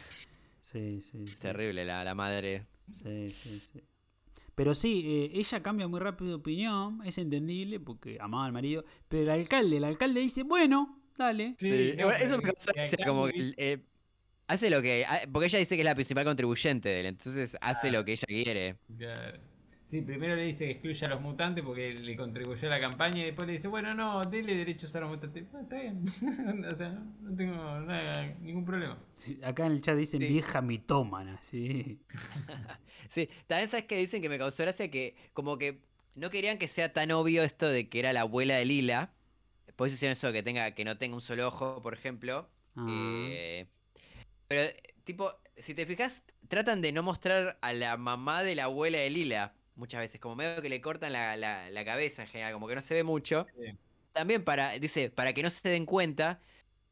Sí, 0.61 0.99
sí, 1.01 1.26
sí. 1.26 1.36
Terrible 1.39 1.84
la, 1.84 2.03
la 2.03 2.14
madre. 2.14 2.68
Sí, 2.91 3.32
sí, 3.32 3.59
sí. 3.59 3.82
Pero 4.53 4.76
sí, 4.76 5.01
eh, 5.34 5.39
ella 5.39 5.64
cambia 5.64 5.88
muy 5.88 5.99
rápido 5.99 6.30
de 6.30 6.36
opinión, 6.36 7.01
es 7.03 7.18
entendible 7.18 7.80
porque 7.80 8.20
amaba 8.22 8.45
al 8.45 8.53
marido, 8.53 8.86
pero 9.07 9.24
el 9.24 9.30
alcalde, 9.32 9.78
el 9.78 9.84
alcalde 9.84 10.20
dice, 10.20 10.43
bueno, 10.43 11.01
dale. 11.18 11.55
Sí, 11.57 11.95
no, 11.97 12.11
eso 12.11 12.38
me 12.38 12.43
causó 12.43 12.72
como 13.07 13.26
que 13.26 13.39
el- 13.39 13.55
eh, 13.57 13.84
hace 14.45 14.70
lo 14.70 14.84
que. 14.84 15.03
ah, 15.07 15.22
Porque 15.32 15.47
ella 15.47 15.57
dice 15.57 15.76
que 15.76 15.82
es 15.82 15.86
la 15.86 15.95
principal 15.95 16.26
contribuyente 16.26 16.89
de 16.89 16.99
él, 16.99 17.05
entonces 17.07 17.57
hace 17.59 17.89
lo 17.89 18.05
que 18.05 18.11
ella 18.11 18.26
quiere. 18.28 18.78
Claro. 18.95 19.53
Sí, 19.94 20.02
primero 20.02 20.36
le 20.36 20.46
dice 20.46 20.66
que 20.66 20.72
excluya 20.72 21.06
a 21.06 21.10
los 21.12 21.22
mutantes 21.22 21.64
porque 21.64 21.94
le 21.94 22.18
contribuyó 22.18 22.68
a 22.68 22.72
la 22.72 22.80
campaña 22.80 23.22
y 23.22 23.26
después 23.26 23.46
le 23.46 23.54
dice, 23.54 23.68
bueno, 23.68 23.94
no, 23.94 24.24
dele 24.24 24.56
derechos 24.56 24.96
a 24.96 25.02
los 25.02 25.10
mutantes. 25.12 25.44
Ah, 25.54 25.60
está 25.62 25.76
bien. 25.76 26.04
o 26.72 26.76
sea, 26.76 26.89
no, 26.89 27.14
no 27.22 27.36
tengo 27.38 27.54
nada, 27.82 28.26
ningún 28.41 28.66
problema. 28.66 28.98
Sí, 29.14 29.39
Acá 29.44 29.68
en 29.68 29.74
el 29.74 29.82
chat 29.84 29.96
dicen 29.96 30.20
Sí. 30.22 30.26
vieja 30.26 30.64
mitómana, 30.64 31.38
sí. 31.44 32.00
Sí, 33.12 33.30
también 33.46 33.70
sabes 33.70 33.86
que 33.86 33.96
dicen 33.98 34.24
que 34.24 34.30
me 34.30 34.39
causó 34.39 34.64
gracia 34.64 34.89
que 34.89 35.16
como 35.34 35.60
que 35.60 35.84
no 36.16 36.32
querían 36.32 36.58
que 36.58 36.68
sea 36.68 36.91
tan 36.91 37.12
obvio 37.12 37.44
esto 37.44 37.70
de 37.70 37.88
que 37.88 38.00
era 38.00 38.14
la 38.14 38.22
abuela 38.22 38.56
de 38.56 38.66
Lila. 38.66 39.14
Eso 39.68 39.86
hicieron 39.86 40.14
eso 40.14 40.26
de 40.26 40.34
que 40.34 40.41
tenga, 40.41 40.72
que 40.72 40.86
no 40.86 40.98
tenga 40.98 41.14
un 41.18 41.22
solo 41.22 41.48
ojo, 41.50 41.84
por 41.84 41.94
ejemplo. 41.94 42.50
Ah, 42.76 42.86
Eh, 42.89 43.68
pero, 44.48 44.74
tipo, 45.04 45.32
si 45.58 45.76
te 45.76 45.86
fijas, 45.86 46.24
tratan 46.48 46.82
de 46.82 46.91
no 46.91 47.04
mostrar 47.04 47.60
a 47.62 47.74
la 47.74 47.96
mamá 47.98 48.41
de 48.41 48.56
la 48.56 48.64
abuela 48.64 48.98
de 48.98 49.12
Lila 49.12 49.54
muchas 49.76 49.99
veces, 50.01 50.19
como 50.21 50.36
medio 50.36 50.61
que 50.61 50.69
le 50.69 50.82
cortan 50.82 51.13
la, 51.13 51.36
la- 51.38 51.69
la 51.69 51.86
cabeza 51.86 52.24
en 52.24 52.28
general, 52.28 52.53
como 52.53 52.67
que 52.67 52.76
no 52.76 52.82
se 52.82 52.93
ve 52.93 53.03
mucho. 53.03 53.45
Sí. 53.59 53.71
También 54.11 54.43
para, 54.43 54.71
dice, 54.74 55.09
para 55.09 55.34
que 55.34 55.41
no 55.43 55.49
se 55.49 55.67
den 55.69 55.86
cuenta. 55.86 56.39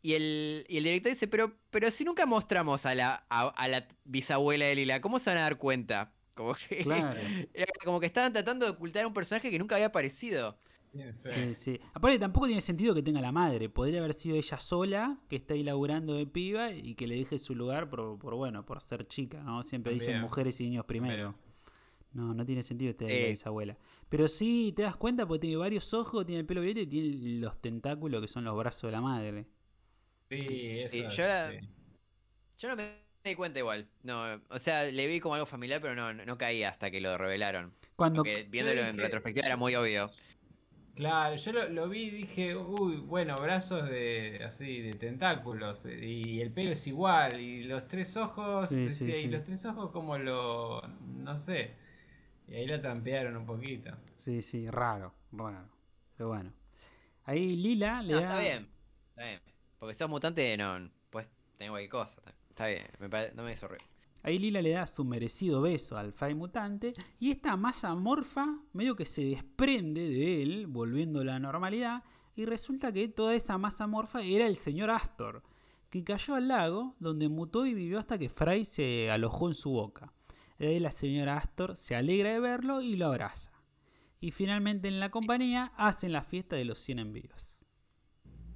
Y 0.04 0.14
el, 0.14 0.66
y 0.68 0.78
el 0.78 0.84
director 0.86 1.12
dice, 1.12 1.28
pero, 1.28 1.54
pero 1.70 1.92
si 1.92 2.04
nunca 2.04 2.26
mostramos 2.26 2.86
a 2.88 2.96
la, 2.96 3.26
a, 3.30 3.50
a 3.50 3.68
la 3.68 3.88
bisabuela 4.04 4.66
de 4.66 4.76
Lila, 4.76 5.00
¿cómo 5.02 5.20
se 5.20 5.30
van 5.30 5.38
a 5.38 5.42
dar 5.42 5.58
cuenta? 5.60 6.12
Como 6.34 6.54
que, 6.56 6.80
Claro. 6.82 7.20
era 7.54 7.72
como 7.84 8.00
que 8.00 8.08
estaban 8.08 8.34
tratando 8.34 8.66
de 8.66 8.72
ocultar 8.72 9.04
a 9.04 9.08
un 9.08 9.14
personaje 9.14 9.52
que 9.52 9.60
nunca 9.60 9.76
había 9.76 9.88
aparecido. 9.88 10.58
Sí, 11.24 11.54
sí. 11.54 11.80
Aparte 11.94 12.20
tampoco 12.20 12.48
tiene 12.48 12.60
sentido 12.62 12.94
que 12.94 13.02
tenga 13.04 13.22
la 13.22 13.32
madre. 13.32 13.70
Podría 13.70 14.00
haber 14.00 14.14
sido 14.14 14.36
ella 14.36 14.60
sola, 14.60 15.20
que 15.30 15.38
está 15.38 15.54
ahí 15.54 15.64
laburando 15.64 16.16
de 16.16 16.26
piba 16.26 16.72
y 16.72 16.96
que 16.96 17.08
le 17.08 17.16
deje 17.16 17.38
su 17.40 17.56
lugar 17.56 17.90
por, 17.90 18.18
por 18.20 18.36
bueno, 18.36 18.66
por 18.66 18.82
ser 18.82 19.08
chica, 19.08 19.42
¿no? 19.44 19.64
Siempre 19.64 19.94
dicen 19.94 20.20
mujeres 20.20 20.60
y 20.60 20.66
niños 20.66 20.86
primero. 20.86 21.36
No, 22.14 22.34
no 22.34 22.46
tiene 22.46 22.62
sentido 22.64 22.92
este 22.92 23.06
Sí. 23.08 23.22
la 23.22 23.28
bisabuela. 23.30 23.78
Pero 24.10 24.28
sí, 24.28 24.74
te 24.76 24.84
das 24.84 24.96
cuenta 24.98 25.26
porque 25.26 25.42
tiene 25.42 25.56
varios 25.58 25.94
ojos, 25.94 26.26
tiene 26.26 26.42
el 26.42 26.46
pelo 26.46 26.62
violeta 26.62 26.82
y 26.82 26.88
tiene 26.88 27.40
los 27.40 27.62
tentáculos 27.62 28.22
que 28.22 28.28
son 28.28 28.44
los 28.44 28.58
brazos 28.58 28.84
de 28.90 28.92
la 28.92 29.02
madre. 29.02 29.48
Sí, 30.30 30.80
eso. 30.80 30.92
Sí, 30.92 31.04
yo 31.10 31.28
la- 31.28 31.52
sí. 31.52 31.68
Yo 32.58 32.70
no 32.70 32.76
me 32.76 32.84
di 33.24 33.36
cuenta 33.36 33.60
igual. 33.60 33.88
No, 34.04 34.42
o 34.50 34.60
sea, 34.60 34.86
le 34.86 35.08
vi 35.08 35.20
como 35.20 35.36
algo 35.36 35.46
familiar, 35.46 35.82
pero 35.82 35.96
no, 35.96 36.14
no, 36.14 36.38
caía 36.38 36.70
hasta 36.70 36.92
que 36.92 37.02
lo 37.02 37.18
revelaron. 37.18 37.74
Cuando 37.96 38.24
Porque 38.24 38.44
viéndolo 38.50 38.82
en 38.82 38.98
retrospectiva 38.98 39.46
era 39.46 39.58
muy 39.58 39.76
obvio. 39.76 40.12
Claro, 40.96 41.36
yo 41.38 41.52
lo, 41.54 41.70
lo 41.70 41.90
vi 41.90 42.04
y 42.04 42.10
dije, 42.12 42.56
uy, 42.56 42.98
bueno, 42.98 43.36
brazos 43.38 43.90
de 43.90 44.42
así, 44.46 44.82
de 44.82 44.94
tentáculos, 44.94 45.80
y 45.86 46.42
el 46.42 46.52
pelo 46.52 46.72
es 46.72 46.86
igual, 46.86 47.40
y 47.40 47.64
los 47.64 47.88
tres 47.88 48.18
ojos, 48.18 48.70
Sí, 48.70 48.90
sí, 48.90 49.06
decía, 49.06 49.18
y 49.18 49.24
sí. 49.24 49.30
los 49.30 49.44
tres 49.44 49.66
ojos 49.66 49.92
como 49.92 50.18
lo, 50.18 50.82
no 51.24 51.38
sé, 51.40 51.72
y 52.52 52.56
ahí 52.56 52.68
lo 52.68 52.80
trampearon 52.80 53.36
un 53.38 53.46
poquito. 53.46 53.92
Sí, 54.18 54.42
sí, 54.42 54.70
raro, 54.70 55.14
raro. 55.32 55.68
Pero 56.18 56.30
bueno. 56.30 56.52
Ahí 57.24 57.56
Lila 57.56 58.02
le 58.04 58.14
No, 58.14 58.20
da. 58.22 58.28
está 58.28 58.40
bien. 58.40 58.68
Está 59.10 59.24
bien. 59.26 59.40
Porque 59.80 59.96
sos 59.96 60.10
mutante, 60.10 60.58
no, 60.58 60.90
puedes 61.10 61.30
tener 61.58 61.72
cualquier 61.72 61.90
cosa. 61.90 62.22
Está 62.50 62.68
bien, 62.68 62.86
me 63.00 63.10
pare- 63.10 63.34
no 63.34 63.44
me 63.44 63.54
hizo 63.54 63.68
ruido. 63.68 63.84
Ahí 64.24 64.38
Lila 64.38 64.62
le 64.62 64.70
da 64.72 64.86
su 64.86 65.04
merecido 65.04 65.62
beso 65.62 65.98
al 65.98 66.14
Fry 66.14 66.36
mutante 66.36 66.94
y 67.20 67.32
esta 67.32 67.56
masa 67.58 67.96
morfa 67.96 68.60
medio 68.74 68.96
que 68.96 69.06
se 69.06 69.24
desprende 69.26 70.02
de 70.10 70.44
él, 70.44 70.68
volviendo 70.68 71.22
a 71.22 71.26
la 71.26 71.40
normalidad, 71.40 72.04
y 72.36 72.46
resulta 72.46 72.92
que 72.92 73.08
toda 73.08 73.34
esa 73.34 73.58
masa 73.58 73.88
morfa 73.88 74.22
era 74.22 74.46
el 74.46 74.58
señor 74.58 74.92
Astor, 74.92 75.42
que 75.90 76.04
cayó 76.04 76.36
al 76.36 76.48
lago 76.50 76.96
donde 77.00 77.30
mutó 77.30 77.66
y 77.66 77.74
vivió 77.74 77.98
hasta 77.98 78.20
que 78.20 78.30
Fry 78.30 78.64
se 78.64 79.10
alojó 79.10 79.48
en 79.48 79.56
su 79.56 79.72
boca. 79.72 80.14
De 80.62 80.68
ahí 80.68 80.80
la 80.80 80.92
señora 80.92 81.38
Astor 81.38 81.76
se 81.76 81.96
alegra 81.96 82.34
de 82.34 82.40
verlo 82.40 82.84
y 82.84 82.96
lo 82.96 83.08
abraza. 83.08 83.52
Y 84.20 84.30
finalmente 84.30 84.90
en 84.90 85.00
la 85.00 85.10
compañía 85.10 85.74
hacen 85.76 86.12
la 86.12 86.22
fiesta 86.22 86.56
de 86.56 86.66
los 86.66 86.78
100 86.78 87.00
envíos. 87.00 87.60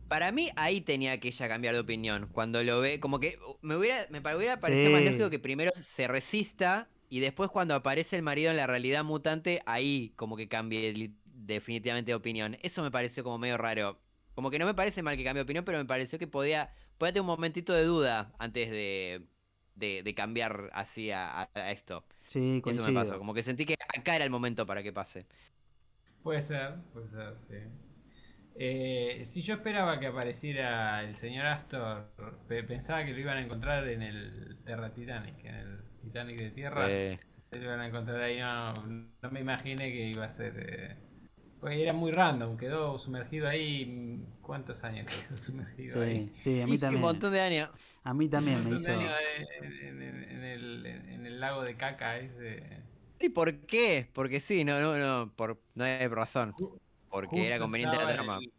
Para 0.07 0.31
mí 0.31 0.51
ahí 0.55 0.81
tenía 0.81 1.19
que 1.19 1.29
ella 1.29 1.47
cambiar 1.47 1.73
de 1.73 1.79
opinión. 1.79 2.29
Cuando 2.31 2.63
lo 2.63 2.79
ve, 2.79 2.99
como 2.99 3.19
que 3.19 3.39
uh, 3.39 3.57
me 3.63 3.75
hubiera, 3.75 4.05
me 4.11 4.19
hubiera 4.19 4.59
parecido 4.59 4.91
más 4.91 5.01
lógico 5.01 5.31
que 5.31 5.39
primero 5.39 5.71
se 5.95 6.07
resista 6.07 6.89
Y 7.09 7.21
después 7.21 7.49
cuando 7.49 7.73
aparece 7.73 8.17
el 8.17 8.21
marido 8.21 8.51
en 8.51 8.57
la 8.57 8.67
realidad 8.67 9.03
mutante, 9.03 9.63
ahí 9.65 10.13
como 10.15 10.37
que 10.37 10.47
cambie 10.47 11.11
definitivamente 11.25 12.11
de 12.11 12.15
opinión. 12.15 12.55
Eso 12.61 12.83
me 12.83 12.91
pareció 12.91 13.23
como 13.23 13.39
medio 13.39 13.57
raro. 13.57 13.99
Como 14.35 14.51
que 14.51 14.59
no 14.59 14.67
me 14.67 14.75
parece 14.75 15.01
mal 15.01 15.17
que 15.17 15.23
cambie 15.23 15.39
de 15.39 15.45
opinión, 15.45 15.65
pero 15.65 15.79
me 15.79 15.85
pareció 15.85 16.19
que 16.19 16.27
podía, 16.27 16.71
podía 16.99 17.13
tener 17.13 17.21
un 17.21 17.27
momentito 17.27 17.73
de 17.73 17.83
duda 17.83 18.31
antes 18.37 18.69
de, 18.69 19.25
de, 19.75 20.03
de 20.03 20.15
cambiar 20.15 20.69
así 20.73 21.11
a, 21.11 21.49
a- 21.53 21.71
esto. 21.71 22.05
Sí, 22.25 22.61
Eso 22.65 22.83
me 22.83 22.93
coincido. 22.93 22.93
pasó. 22.93 23.17
Como 23.19 23.33
que 23.33 23.43
sentí 23.43 23.65
que 23.65 23.75
acá 23.97 24.15
era 24.15 24.25
el 24.25 24.31
momento 24.31 24.65
para 24.65 24.83
que 24.83 24.93
pase. 24.93 25.27
Puede 26.23 26.41
ser, 26.41 26.75
puede 26.93 27.09
ser, 27.09 27.39
sí. 27.39 27.55
Eh, 28.55 29.23
si 29.25 29.41
yo 29.41 29.55
esperaba 29.55 29.99
que 29.99 30.07
apareciera 30.07 31.03
el 31.03 31.15
señor 31.17 31.45
Astor, 31.47 32.13
pe- 32.47 32.63
pensaba 32.63 33.05
que 33.05 33.13
lo 33.13 33.19
iban 33.19 33.37
a 33.37 33.41
encontrar 33.43 33.87
en 33.87 34.01
el 34.01 34.57
Terra 34.65 34.93
Titanic, 34.93 35.43
en 35.45 35.55
el 35.55 35.79
Titanic 36.01 36.37
de 36.39 36.51
tierra. 36.51 36.89
Eh, 36.89 37.19
Se 37.51 37.57
lo 37.59 37.65
iban 37.65 37.81
a 37.81 37.87
encontrar 37.87 38.21
ahí, 38.21 38.39
no, 38.39 38.73
no 39.21 39.31
me 39.31 39.41
imaginé 39.41 39.91
que 39.91 40.09
iba 40.09 40.25
a 40.25 40.31
ser. 40.33 40.53
eh, 40.57 40.97
Porque 41.65 41.81
era 41.81 41.93
muy 41.93 42.11
random, 42.11 42.57
quedó 42.57 42.99
sumergido 42.99 43.47
ahí. 43.47 44.23
¿Cuántos 44.41 44.83
años 44.83 45.07
quedó 45.07 45.35
sumergido 45.37 45.99
ahí? 46.01 46.23
Sí, 46.23 46.31
sí, 46.35 46.61
a 46.61 46.67
mí 46.67 46.77
y 46.87 46.95
un 46.95 47.01
también. 47.01 47.01
montón 47.01 47.31
de 47.33 47.41
años. 47.41 47.69
A 48.03 48.13
mí 48.13 48.27
también 48.29 48.63
me 48.63 48.73
hizo. 48.73 48.91
montón 48.91 49.07
de 49.07 49.07
años 49.07 49.11
En, 49.61 50.01
en- 50.01 50.23
en 50.23 50.43
el, 50.43 50.85
en 50.85 51.25
el 51.25 51.39
lago 51.39 51.63
de 51.63 51.75
caca 51.77 52.17
ese. 52.17 52.63
¿Y 53.19 53.29
por 53.29 53.65
qué? 53.65 54.09
Porque 54.13 54.39
sí, 54.41 54.63
no, 54.65 54.79
no, 54.81 54.97
no, 54.97 55.33
por, 55.35 55.61
no 55.75 55.83
hay 55.85 56.07
razón. 56.07 56.57
Porque 57.09 57.47
era 57.47 57.59
conveniente 57.59 57.97
la 57.97 58.07
trama. 58.07 58.43
el- 58.43 58.53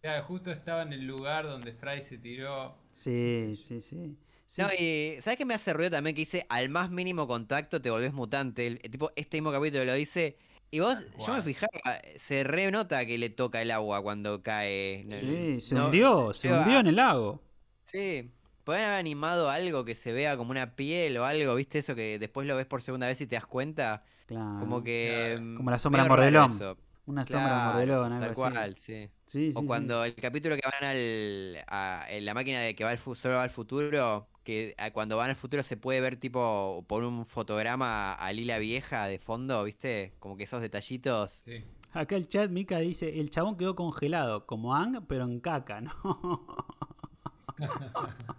claro, 0.00 0.24
justo 0.26 0.52
estaba 0.52 0.82
en 0.82 0.92
el 0.94 1.06
lugar 1.06 1.46
donde 1.46 1.72
Fry 1.74 2.02
se 2.02 2.18
tiró. 2.18 2.76
Sí, 2.90 3.54
sí, 3.56 3.80
sí. 3.80 4.18
Sí, 4.46 4.62
No, 4.62 4.68
y 4.76 5.18
¿sabes 5.22 5.38
qué 5.38 5.44
me 5.44 5.54
hace 5.54 5.72
ruido 5.72 5.90
también? 5.92 6.16
Que 6.16 6.22
dice, 6.22 6.46
al 6.48 6.68
más 6.68 6.90
mínimo 6.90 7.26
contacto 7.28 7.80
te 7.80 7.90
volvés 7.90 8.12
mutante. 8.12 8.66
El, 8.66 8.80
el 8.82 8.90
tipo, 8.90 9.12
este 9.16 9.36
mismo 9.36 9.52
capítulo 9.52 9.84
lo 9.84 9.94
dice. 9.94 10.36
Y 10.70 10.80
vos, 10.80 10.98
yo 11.26 11.32
me 11.32 11.42
fijaba, 11.42 11.70
se 12.18 12.44
re 12.44 12.70
nota 12.70 13.06
que 13.06 13.16
le 13.18 13.30
toca 13.30 13.62
el 13.62 13.70
agua 13.70 14.02
cuando 14.02 14.42
cae. 14.42 15.04
No- 15.06 15.16
sí, 15.16 15.60
se 15.60 15.74
hundió, 15.74 16.32
se 16.34 16.52
hundió 16.52 16.80
en 16.80 16.86
el 16.88 16.96
lago. 16.96 17.40
Sí, 17.84 18.30
podrían 18.64 18.86
haber 18.86 18.98
animado 19.00 19.48
algo 19.50 19.84
que 19.84 19.94
se 19.94 20.12
vea 20.12 20.36
como 20.36 20.50
una 20.50 20.76
piel 20.76 21.16
o 21.18 21.24
algo, 21.24 21.54
¿viste? 21.54 21.78
Eso 21.78 21.94
que 21.94 22.18
después 22.18 22.46
lo 22.46 22.56
ves 22.56 22.66
por 22.66 22.82
segunda 22.82 23.06
vez 23.06 23.20
y 23.20 23.26
te 23.26 23.36
das 23.36 23.46
cuenta. 23.46 24.04
Claro. 24.26 24.58
Como 24.58 24.82
que. 24.82 25.36
Claro. 25.36 25.42
mm, 25.42 25.56
Como 25.56 25.70
la 25.70 25.78
sombra 25.78 26.04
mordelón. 26.04 26.58
Una 27.06 27.24
sombra 27.24 27.58
mordelón, 27.58 28.12
algo 28.12 28.24
Tal 28.24 28.30
así. 28.30 28.40
cual, 28.52 28.76
sí. 28.78 29.10
Sí, 29.24 29.52
sí, 29.52 29.52
O 29.52 29.60
sí. 29.60 29.66
cuando 29.66 30.04
el 30.04 30.14
capítulo 30.14 30.54
que 30.56 30.62
van 30.64 30.84
al, 30.90 31.64
a, 31.66 32.06
en 32.10 32.24
la 32.26 32.34
máquina 32.34 32.60
de 32.60 32.74
que 32.76 32.84
va 32.84 32.90
al, 32.90 32.98
solo 32.98 33.34
va 33.36 33.42
al 33.42 33.50
futuro, 33.50 34.28
que 34.48 34.74
a- 34.78 34.90
cuando 34.92 35.18
van 35.18 35.28
al 35.28 35.36
futuro 35.36 35.62
se 35.62 35.76
puede 35.76 36.00
ver 36.00 36.16
tipo 36.16 36.82
por 36.88 37.04
un 37.04 37.26
fotograma 37.26 38.14
a 38.14 38.32
Lila 38.32 38.58
vieja 38.58 39.04
de 39.06 39.18
fondo, 39.18 39.62
¿viste? 39.62 40.14
Como 40.20 40.38
que 40.38 40.44
esos 40.44 40.62
detallitos. 40.62 41.32
Sí. 41.44 41.62
Acá 41.92 42.16
el 42.16 42.28
chat, 42.28 42.50
Mika 42.50 42.78
dice, 42.78 43.20
el 43.20 43.28
chabón 43.28 43.58
quedó 43.58 43.74
congelado, 43.76 44.46
como 44.46 44.74
Ang, 44.74 45.04
pero 45.06 45.24
en 45.24 45.40
caca, 45.40 45.82
¿no? 45.82 45.92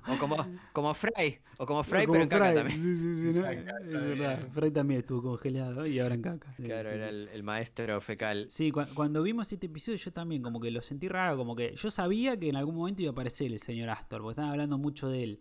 O 0.07 0.18
como, 0.18 0.38
como 0.74 0.93
Fry, 0.95 1.39
o 1.57 1.66
como 1.66 1.84
Fry, 1.84 2.07
Como 2.07 2.14
pero 2.14 2.24
en 2.24 2.30
caca 2.30 2.53
también. 2.55 2.80
Sí, 2.80 2.95
sí, 2.95 3.16
sí, 3.16 3.26
¿no? 3.34 3.43
Caca, 3.43 3.78
Es 3.86 3.91
verdad. 3.91 4.47
Fry 4.53 4.72
también 4.72 5.01
estuvo 5.01 5.22
congelado 5.22 5.86
y 5.86 5.99
ahora 5.99 6.16
en 6.16 6.22
caca. 6.24 6.53
Claro, 6.55 6.89
sí, 6.89 6.95
era 6.95 7.10
sí. 7.10 7.16
el, 7.16 7.30
el 7.34 7.43
maestro 7.43 8.01
fecal. 8.01 8.45
Sí, 8.49 8.72
cua- 8.72 8.91
cuando 8.95 9.22
vimos 9.22 9.51
este 9.53 9.68
episodio 9.68 9.97
yo 9.97 10.12
también 10.12 10.41
como 10.41 10.60
que 10.60 10.72
lo 10.72 10.82
sentí 10.82 11.07
raro, 11.07 11.38
como 11.38 11.55
que 11.55 11.76
yo 11.76 11.91
sabía 11.91 12.39
que 12.39 12.49
en 12.49 12.55
algún 12.55 12.76
momento 12.76 13.01
iba 13.03 13.10
a 13.10 13.14
aparecer 13.14 13.51
el 13.51 13.60
señor 13.60 13.89
Astor, 13.89 14.22
porque 14.22 14.32
estaban 14.32 14.51
hablando 14.51 14.78
mucho 14.78 15.10
de 15.10 15.24
él. 15.24 15.39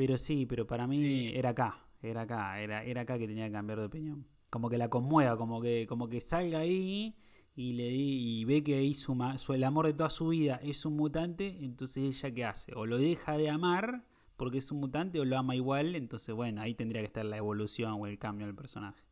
Pero 0.00 0.16
sí, 0.16 0.46
pero 0.46 0.66
para 0.66 0.86
mí 0.86 0.96
Sí. 0.98 1.32
era 1.34 1.50
acá, 1.50 1.84
era 2.00 2.22
acá, 2.22 2.58
era, 2.58 2.82
era 2.84 3.02
acá 3.02 3.18
que 3.18 3.26
tenía 3.28 3.44
que 3.44 3.52
cambiar 3.52 3.80
de 3.80 3.84
opinión. 3.84 4.26
Como 4.48 4.70
que 4.70 4.78
la 4.78 4.88
conmueva, 4.88 5.36
como 5.36 5.60
que, 5.60 5.86
como 5.86 6.08
que 6.08 6.22
salga 6.22 6.60
ahí 6.60 7.14
y 7.54 7.74
le 7.74 7.88
di, 7.90 8.40
y 8.40 8.44
ve 8.46 8.62
que 8.64 8.76
ahí 8.76 8.94
su, 8.94 9.14
ma- 9.14 9.36
su- 9.36 9.52
el 9.52 9.62
amor 9.62 9.84
de 9.88 9.92
toda 9.92 10.08
su 10.08 10.28
vida 10.28 10.58
es 10.62 10.86
un 10.86 10.96
mutante, 10.96 11.58
entonces 11.62 12.02
ella 12.02 12.34
qué 12.34 12.44
hace? 12.46 12.72
O 12.76 12.86
lo 12.86 12.96
deja 12.96 13.36
de 13.36 13.50
amar 13.50 14.06
porque 14.38 14.56
es 14.56 14.72
un 14.72 14.80
mutante 14.80 15.20
o 15.20 15.26
lo 15.26 15.36
ama 15.36 15.54
igual, 15.54 15.94
entonces 15.94 16.34
bueno, 16.34 16.62
ahí 16.62 16.74
tendría 16.74 17.02
que 17.02 17.06
estar 17.06 17.26
la 17.26 17.36
evolución 17.36 17.92
o 18.00 18.06
el 18.06 18.18
cambio 18.18 18.46
del 18.46 18.56
personaje. 18.56 19.02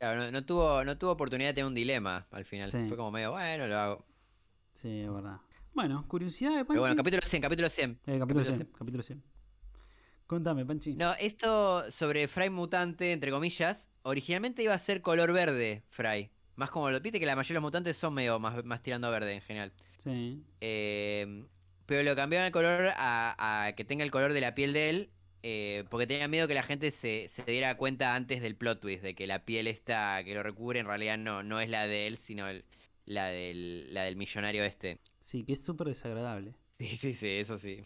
Claro, 0.00 0.22
no, 0.24 0.32
no 0.32 0.44
tuvo, 0.44 0.84
no 0.84 0.98
tuvo 0.98 1.12
oportunidad 1.12 1.50
de 1.50 1.54
tener 1.54 1.68
un 1.68 1.74
dilema 1.74 2.26
al 2.32 2.44
final. 2.44 2.66
Sí. 2.66 2.78
Fue 2.88 2.96
como 2.96 3.12
medio, 3.12 3.30
bueno, 3.30 3.68
lo 3.68 3.78
hago. 3.78 4.04
Sí, 4.72 4.88
es 5.02 5.12
verdad. 5.12 5.36
Bueno, 5.72 6.04
curiosidad 6.08 6.50
de 6.50 6.64
Panchi. 6.64 6.68
Pero 6.70 6.80
bueno, 6.80 6.96
capítulo 6.96 7.22
100, 7.24 7.42
capítulo 7.42 7.70
100. 7.70 7.90
Eh, 7.92 8.18
capítulo 8.18 8.26
capítulo 8.26 8.56
100, 8.56 8.68
capítulo 8.76 9.02
100. 9.04 9.35
Contame, 10.26 10.64
Panchi. 10.64 10.92
No, 10.94 11.12
esto 11.14 11.90
sobre 11.90 12.26
Fry 12.26 12.48
mutante, 12.50 13.12
entre 13.12 13.30
comillas, 13.30 13.90
originalmente 14.02 14.62
iba 14.62 14.72
a 14.74 14.78
ser 14.78 15.02
color 15.02 15.32
verde, 15.32 15.82
Fry. 15.90 16.30
Más 16.54 16.70
como 16.70 16.90
lo 16.90 17.00
viste 17.00 17.20
que 17.20 17.26
la 17.26 17.36
mayoría 17.36 17.54
de 17.54 17.60
los 17.60 17.62
mutantes 17.62 17.96
son 17.98 18.14
medio 18.14 18.38
más, 18.38 18.64
más 18.64 18.82
tirando 18.82 19.06
a 19.08 19.10
verde 19.10 19.34
en 19.34 19.42
general. 19.42 19.72
Sí. 19.98 20.46
Eh, 20.60 21.46
pero 21.86 22.02
lo 22.02 22.16
cambiaron 22.16 22.46
el 22.46 22.52
color 22.52 22.92
a, 22.96 23.66
a 23.66 23.72
que 23.74 23.84
tenga 23.84 24.04
el 24.04 24.10
color 24.10 24.32
de 24.32 24.40
la 24.40 24.54
piel 24.54 24.72
de 24.72 24.90
él. 24.90 25.10
eh, 25.42 25.84
porque 25.90 26.06
tenía 26.06 26.28
miedo 26.28 26.48
que 26.48 26.54
la 26.54 26.62
gente 26.64 26.90
se, 26.92 27.28
se 27.28 27.42
diera 27.44 27.76
cuenta 27.76 28.14
antes 28.14 28.42
del 28.42 28.56
plot 28.56 28.80
twist, 28.80 29.02
de 29.04 29.14
que 29.14 29.26
la 29.26 29.44
piel 29.44 29.66
esta 29.68 30.22
que 30.24 30.34
lo 30.34 30.42
recubre 30.42 30.80
en 30.80 30.86
realidad 30.86 31.18
no, 31.18 31.42
no 31.42 31.60
es 31.60 31.68
la 31.70 31.86
de 31.86 32.06
él, 32.08 32.18
sino 32.18 32.48
el- 32.48 32.64
la, 33.06 33.26
del, 33.28 33.92
la 33.94 34.04
del 34.04 34.16
millonario 34.16 34.64
este. 34.64 35.00
Sí, 35.20 35.44
que 35.44 35.52
es 35.52 35.62
súper 35.64 35.88
desagradable. 35.88 36.54
Sí, 36.70 36.96
sí, 36.96 37.14
sí, 37.14 37.26
eso 37.28 37.56
sí. 37.56 37.82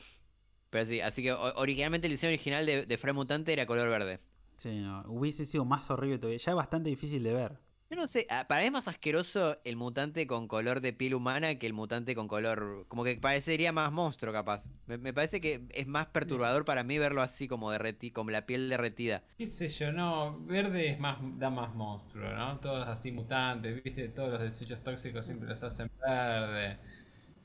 Pero 0.71 0.87
sí, 0.87 1.01
así 1.01 1.23
que 1.23 1.33
originalmente 1.33 2.07
el 2.07 2.13
diseño 2.15 2.31
original 2.31 2.67
de, 2.67 2.87
de 2.87 2.99
Fry 2.99 3.13
Mutante 3.13 3.53
era 3.53 3.67
color 3.67 3.89
verde. 3.89 4.21
Sí, 4.57 4.79
no. 4.81 5.03
Hubiese 5.09 5.45
sido 5.47 5.65
más 5.65 5.91
horrible 5.91 6.19
todavía. 6.19 6.39
Ya 6.39 6.53
es 6.53 6.57
bastante 6.57 6.91
difícil 6.91 7.23
de 7.23 7.35
ver. 7.35 7.61
Yo 7.91 7.97
no 7.97 8.07
sé, 8.07 8.27
ah, 8.31 8.47
para 8.49 8.61
mí 8.61 8.67
es 8.67 8.73
más 8.73 8.87
asqueroso 8.89 9.59
el 9.65 9.77
mutante 9.77 10.27
con 10.29 10.47
color 10.47 10.81
de 10.81 10.93
piel 10.93 11.15
humana 11.15 11.57
que 11.59 11.67
el 11.67 11.73
mutante 11.73 12.15
con 12.15 12.29
color. 12.29 12.87
Como 12.89 13.03
que 13.05 13.17
parecería 13.17 13.73
más 13.73 13.91
monstruo, 13.93 14.33
capaz. 14.33 14.65
Me, 14.87 14.97
me 14.97 15.13
parece 15.13 15.41
que 15.41 15.67
es 15.71 15.87
más 15.89 16.07
perturbador 16.07 16.65
para 16.65 16.85
mí 16.85 16.99
verlo 16.99 17.21
así 17.23 17.49
como 17.49 17.71
derreti, 17.73 18.13
como 18.13 18.31
la 18.31 18.47
piel 18.47 18.69
derretida. 18.69 19.25
qué 19.39 19.47
sé 19.47 19.69
yo, 19.69 19.91
no, 19.93 20.39
verde 20.45 20.91
es 20.91 20.99
más, 21.01 21.19
da 21.39 21.51
más 21.51 21.75
monstruo, 21.75 22.33
¿no? 22.35 22.61
Todos 22.61 22.87
así 22.89 23.11
mutantes, 23.11 23.83
viste, 23.83 24.09
todos 24.11 24.31
los 24.33 24.41
desechos 24.43 24.83
tóxicos 24.83 25.25
siempre 25.25 25.49
los 25.49 25.63
hacen 25.63 25.91
verde. 26.07 26.79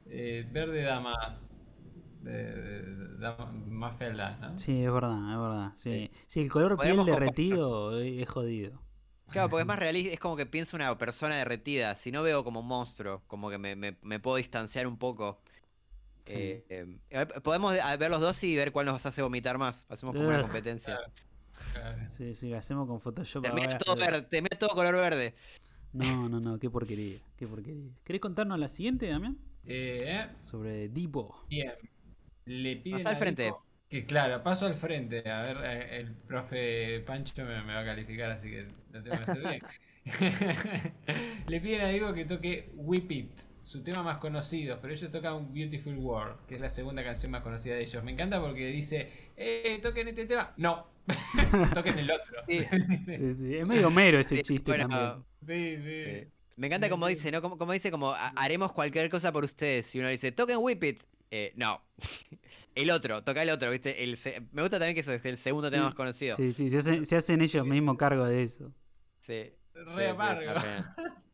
Eh, 0.05 0.47
verde 0.51 0.83
da 0.83 0.99
más, 0.99 1.54
da 3.19 3.37
más 3.67 3.97
fealdad, 3.97 4.37
¿no? 4.39 4.55
Sí, 4.57 4.83
es 4.83 4.91
verdad, 4.93 5.31
es 5.31 5.37
verdad. 5.37 5.73
Sí, 5.75 5.89
Sí. 6.07 6.11
sí 6.27 6.39
el 6.41 6.49
color 6.51 6.79
piel 6.79 7.05
derretido 7.05 7.99
es 7.99 8.21
es 8.21 8.29
jodido. 8.29 8.79
Claro, 9.29 9.49
porque 9.49 9.61
es 9.61 9.67
más 9.67 9.79
realista, 9.79 10.13
es 10.13 10.19
como 10.19 10.35
que 10.37 10.45
pienso 10.45 10.77
una 10.77 10.97
persona 10.97 11.35
derretida. 11.35 11.95
Si 11.97 12.11
no 12.11 12.23
veo 12.23 12.43
como 12.43 12.61
un 12.61 12.67
monstruo, 12.67 13.21
como 13.27 13.49
que 13.49 13.57
me, 13.57 13.75
me- 13.75 13.97
me 14.01 14.19
puedo 14.19 14.37
distanciar 14.37 14.87
un 14.87 14.97
poco. 14.97 15.39
Sí. 16.25 16.33
Eh, 16.33 16.65
eh, 16.69 16.97
eh, 17.09 17.25
podemos 17.43 17.75
eh, 17.75 17.97
ver 17.97 18.09
los 18.11 18.21
dos 18.21 18.41
y 18.43 18.55
ver 18.55 18.71
cuál 18.71 18.85
nos 18.87 19.05
hace 19.05 19.21
vomitar 19.21 19.57
más. 19.57 19.85
Hacemos 19.89 20.15
como 20.15 20.29
una 20.29 20.41
competencia. 20.41 20.99
Sí, 22.17 22.33
sí, 22.33 22.49
lo 22.49 22.57
hacemos 22.57 22.87
con 22.87 22.99
Photoshop 22.99 23.43
Termina 23.43 23.77
todo 23.77 23.95
verde, 23.97 24.21
termina 24.23 24.57
todo 24.57 24.69
color 24.69 24.95
verde. 24.95 25.35
No, 25.93 26.27
no, 26.29 26.39
no, 26.39 26.59
qué 26.59 26.69
porquería, 26.69 27.19
qué 27.37 27.47
porquería. 27.47 27.91
¿Querés 28.03 28.21
contarnos 28.21 28.59
la 28.59 28.67
siguiente, 28.67 29.07
Damián? 29.07 29.37
Eh, 29.65 30.27
Sobre 30.35 30.89
Dipo. 30.89 31.35
bien, 31.49 31.73
le 32.45 32.75
piden 32.77 33.07
al 33.07 33.17
frente. 33.17 33.53
Que 33.89 34.05
claro, 34.05 34.41
paso 34.43 34.65
al 34.65 34.75
frente. 34.75 35.29
A 35.29 35.41
ver, 35.41 35.57
eh, 35.63 35.97
el 35.99 36.11
profe 36.13 36.99
Pancho 37.05 37.33
me, 37.43 37.61
me 37.63 37.73
va 37.73 37.81
a 37.81 37.85
calificar, 37.85 38.31
así 38.31 38.49
que 38.49 38.67
lo 38.91 39.03
tengo 39.03 39.17
que 39.17 39.31
hacer 39.31 39.47
bien. 39.47 39.61
Le 41.47 41.61
piden 41.61 41.81
a 41.81 41.87
Diego 41.89 42.13
que 42.13 42.25
toque 42.25 42.69
Whip 42.75 43.11
It, 43.11 43.31
su 43.63 43.83
tema 43.83 44.03
más 44.03 44.17
conocido, 44.17 44.79
pero 44.81 44.93
ellos 44.93 45.11
tocan 45.11 45.53
Beautiful 45.53 45.97
World, 45.97 46.37
que 46.47 46.55
es 46.55 46.61
la 46.61 46.69
segunda 46.69 47.03
canción 47.03 47.31
más 47.31 47.41
conocida 47.41 47.75
de 47.75 47.83
ellos. 47.83 48.03
Me 48.03 48.11
encanta 48.11 48.39
porque 48.41 48.67
dice, 48.67 49.09
eh, 49.37 49.79
toquen 49.81 50.07
este 50.07 50.25
tema. 50.25 50.53
No, 50.57 50.87
toquen 51.73 51.99
el 51.99 52.11
otro. 52.11 52.41
Sí. 52.47 52.65
Sí, 53.11 53.33
sí, 53.33 53.55
es 53.55 53.65
medio 53.67 53.89
mero 53.89 54.19
ese 54.19 54.37
Sí, 54.37 54.41
chiste 54.41 54.71
bueno, 54.71 54.89
también. 54.89 55.23
Sí, 55.47 55.83
sí. 55.83 56.03
Sí. 56.21 56.27
Me 56.57 56.67
encanta 56.67 56.89
como 56.89 57.07
dice, 57.07 57.31
¿no? 57.31 57.41
Como, 57.41 57.57
como 57.57 57.73
dice, 57.73 57.91
como 57.91 58.11
"Ha- 58.11 58.29
haremos 58.35 58.71
cualquier 58.71 59.09
cosa 59.09 59.31
por 59.31 59.43
ustedes. 59.43 59.87
Si 59.87 59.99
uno 59.99 60.07
dice, 60.09 60.31
toquen 60.31 60.57
Whip 60.59 60.83
It. 60.83 61.03
Eh, 61.37 61.51
no. 61.55 61.81
El 62.75 62.91
otro, 62.91 63.23
toca 63.23 63.41
el 63.41 63.49
otro, 63.51 63.71
¿viste? 63.71 64.03
El 64.03 64.17
se- 64.17 64.41
Me 64.51 64.61
gusta 64.61 64.77
también 64.79 64.95
que 64.95 64.99
eso 64.99 65.13
es 65.13 65.23
el 65.23 65.37
segundo 65.37 65.69
tema 65.71 65.83
Sí, 65.83 65.85
más 65.85 65.95
conocido. 65.95 66.35
Sí, 66.35 66.51
sí, 66.51 66.69
se 66.69 66.79
hacen, 66.79 67.05
se 67.05 67.15
hacen 67.15 67.41
ellos 67.41 67.65
mismos 67.65 67.95
cargo 67.97 68.25
de 68.25 68.43
eso. 68.43 68.69
Sí. 69.21 69.53
Sí, 69.73 69.79
Re 69.79 70.03
sí, 70.03 70.09
amargo. 70.09 70.51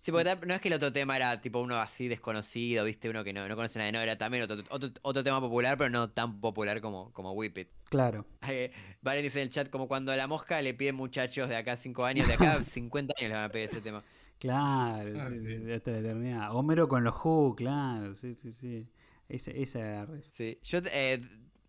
Sí, 0.00 0.12
porque 0.12 0.36
no 0.46 0.54
es 0.54 0.60
que 0.60 0.68
el 0.68 0.74
otro 0.74 0.90
tema 0.92 1.16
era 1.16 1.40
tipo 1.40 1.58
uno 1.60 1.76
así 1.76 2.08
desconocido, 2.08 2.84
¿viste? 2.84 3.10
Uno 3.10 3.22
que 3.24 3.32
no, 3.32 3.46
no 3.46 3.56
conoce 3.56 3.78
nadie, 3.78 3.92
no, 3.92 4.00
era 4.00 4.16
también 4.16 4.44
otro, 4.44 4.56
otro, 4.70 4.90
otro 5.02 5.22
tema 5.22 5.38
popular, 5.40 5.76
pero 5.76 5.90
no 5.90 6.10
tan 6.10 6.40
popular 6.40 6.80
como, 6.80 7.12
como 7.12 7.32
Whip 7.32 7.58
It. 7.58 7.68
Claro. 7.90 8.24
Eh, 8.48 8.72
Valen 9.02 9.22
dice 9.22 9.40
en 9.40 9.48
el 9.48 9.52
chat 9.52 9.68
como 9.70 9.86
cuando 9.86 10.10
a 10.12 10.16
la 10.16 10.26
mosca 10.26 10.62
le 10.62 10.72
piden 10.72 10.94
muchachos 10.94 11.48
de 11.48 11.56
acá 11.56 11.76
5 11.76 12.04
años, 12.06 12.26
de 12.26 12.34
acá 12.34 12.62
50 12.72 13.14
años 13.18 13.28
le 13.28 13.34
van 13.34 13.44
a 13.44 13.48
pedir 13.50 13.68
ese 13.68 13.80
tema. 13.82 14.02
Claro, 14.38 15.18
Ah, 15.18 15.28
sí, 15.30 15.40
sí. 15.40 15.58
sí, 15.64 15.72
hasta 15.72 15.90
la 15.90 15.98
eternidad. 15.98 16.54
Homero 16.54 16.88
con 16.88 17.02
los 17.04 17.14
Who, 17.24 17.54
claro, 17.56 18.14
sí, 18.14 18.34
sí, 18.34 18.52
sí. 18.52 18.86
Esa, 19.28 19.50
esa 19.50 19.78
agarré. 19.80 20.22
Sí, 20.36 20.58
yo 20.62 20.78
eh, 20.92 21.20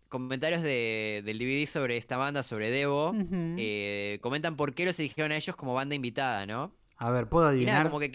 comentarios 0.08 0.62
de- 0.62 1.22
del 1.24 1.38
DVD 1.38 1.66
sobre 1.66 1.96
esta 1.96 2.16
banda, 2.16 2.42
sobre 2.42 2.70
Devo, 2.70 3.12
eh, 3.58 4.18
comentan 4.22 4.56
por 4.56 4.74
qué 4.74 4.84
los 4.86 4.98
eligieron 4.98 5.32
a 5.32 5.36
ellos 5.36 5.56
como 5.56 5.74
banda 5.74 5.94
invitada, 5.94 6.46
¿no? 6.46 6.72
A 6.96 7.10
ver, 7.10 7.28
¿puedo 7.28 7.46
Y 7.46 7.64
nada, 7.64 7.82
adivinar? 7.82 7.84
como 7.84 7.98
que 8.00 8.12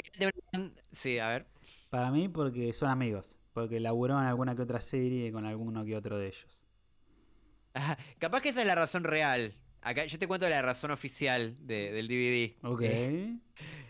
Sí, 0.93 1.20
a 1.20 1.28
ver. 1.30 1.45
Para 1.89 2.12
mí, 2.12 2.30
porque 2.30 2.72
son 2.74 2.89
amigos. 2.89 3.36
Porque 3.53 3.80
laburó 3.80 4.20
en 4.20 4.26
alguna 4.26 4.56
que 4.56 4.62
otra 4.64 4.80
serie 4.80 5.32
con 5.32 5.45
alguno 5.45 5.86
que 5.86 5.95
otro 5.95 6.18
de 6.18 6.28
ellos. 6.28 6.60
Ajá, 7.74 7.97
Capaz 8.20 8.41
que 8.41 8.49
esa 8.49 8.62
es 8.62 8.68
la 8.68 8.76
razón 8.76 9.03
real. 9.03 9.53
Acá 9.82 10.06
yo 10.06 10.18
te 10.18 10.28
cuento 10.28 10.49
la 10.49 10.62
razón 10.62 10.91
oficial 10.91 11.53
de- 11.62 11.91
del 11.91 12.08
DVD. 12.08 12.56
Ok. 12.64 12.82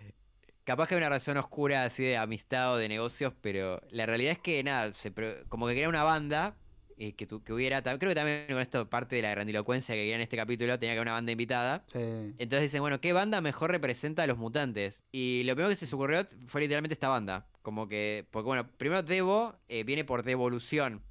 Capaz 0.65 0.87
que 0.87 0.95
hay 0.95 0.97
una 0.99 1.09
razón 1.09 1.37
oscura 1.37 1.83
así 1.85 2.03
de 2.03 2.17
amistad 2.17 2.73
o 2.73 2.77
de 2.77 2.89
negocios, 2.89 3.33
pero 3.41 3.79
la 3.91 4.05
realidad 4.07 4.31
es 4.33 4.39
que 4.39 4.63
nada, 4.63 4.93
se 4.93 5.13
como 5.47 5.67
que 5.67 5.73
quería 5.73 5.89
una 5.89 6.03
banda 6.03 6.57
eh, 6.97 7.13
que, 7.13 7.27
tu- 7.27 7.43
que 7.43 7.53
hubiera, 7.53 7.83
creo 7.83 7.97
que 7.99 8.15
también 8.15 8.47
con 8.47 8.59
esto 8.59 8.89
parte 8.89 9.15
de 9.17 9.21
la 9.21 9.31
grandilocuencia 9.31 9.93
que 9.93 10.01
quería 10.01 10.15
en 10.15 10.21
este 10.21 10.37
capítulo, 10.37 10.79
tenía 10.79 10.93
que 10.93 10.99
haber 10.99 11.07
una 11.07 11.13
banda 11.13 11.31
invitada. 11.31 11.83
Sí. 11.85 11.99
Entonces 12.39 12.63
dicen, 12.63 12.81
bueno, 12.81 12.99
¿qué 12.99 13.13
banda 13.13 13.41
mejor 13.41 13.69
representa 13.71 14.23
a 14.23 14.27
los 14.27 14.37
mutantes? 14.39 15.03
Y 15.11 15.43
lo 15.43 15.53
primero 15.55 15.69
que 15.69 15.75
se 15.75 15.93
ocurrió 15.95 16.25
fue 16.47 16.61
literalmente 16.61 16.93
esta 16.95 17.09
banda. 17.09 17.47
Como 17.61 17.87
que, 17.87 18.25
porque 18.31 18.47
bueno, 18.47 18.67
primero 18.77 19.03
Devo 19.03 19.55
eh, 19.67 19.83
viene 19.83 20.03
por 20.03 20.23
devolución. 20.23 21.03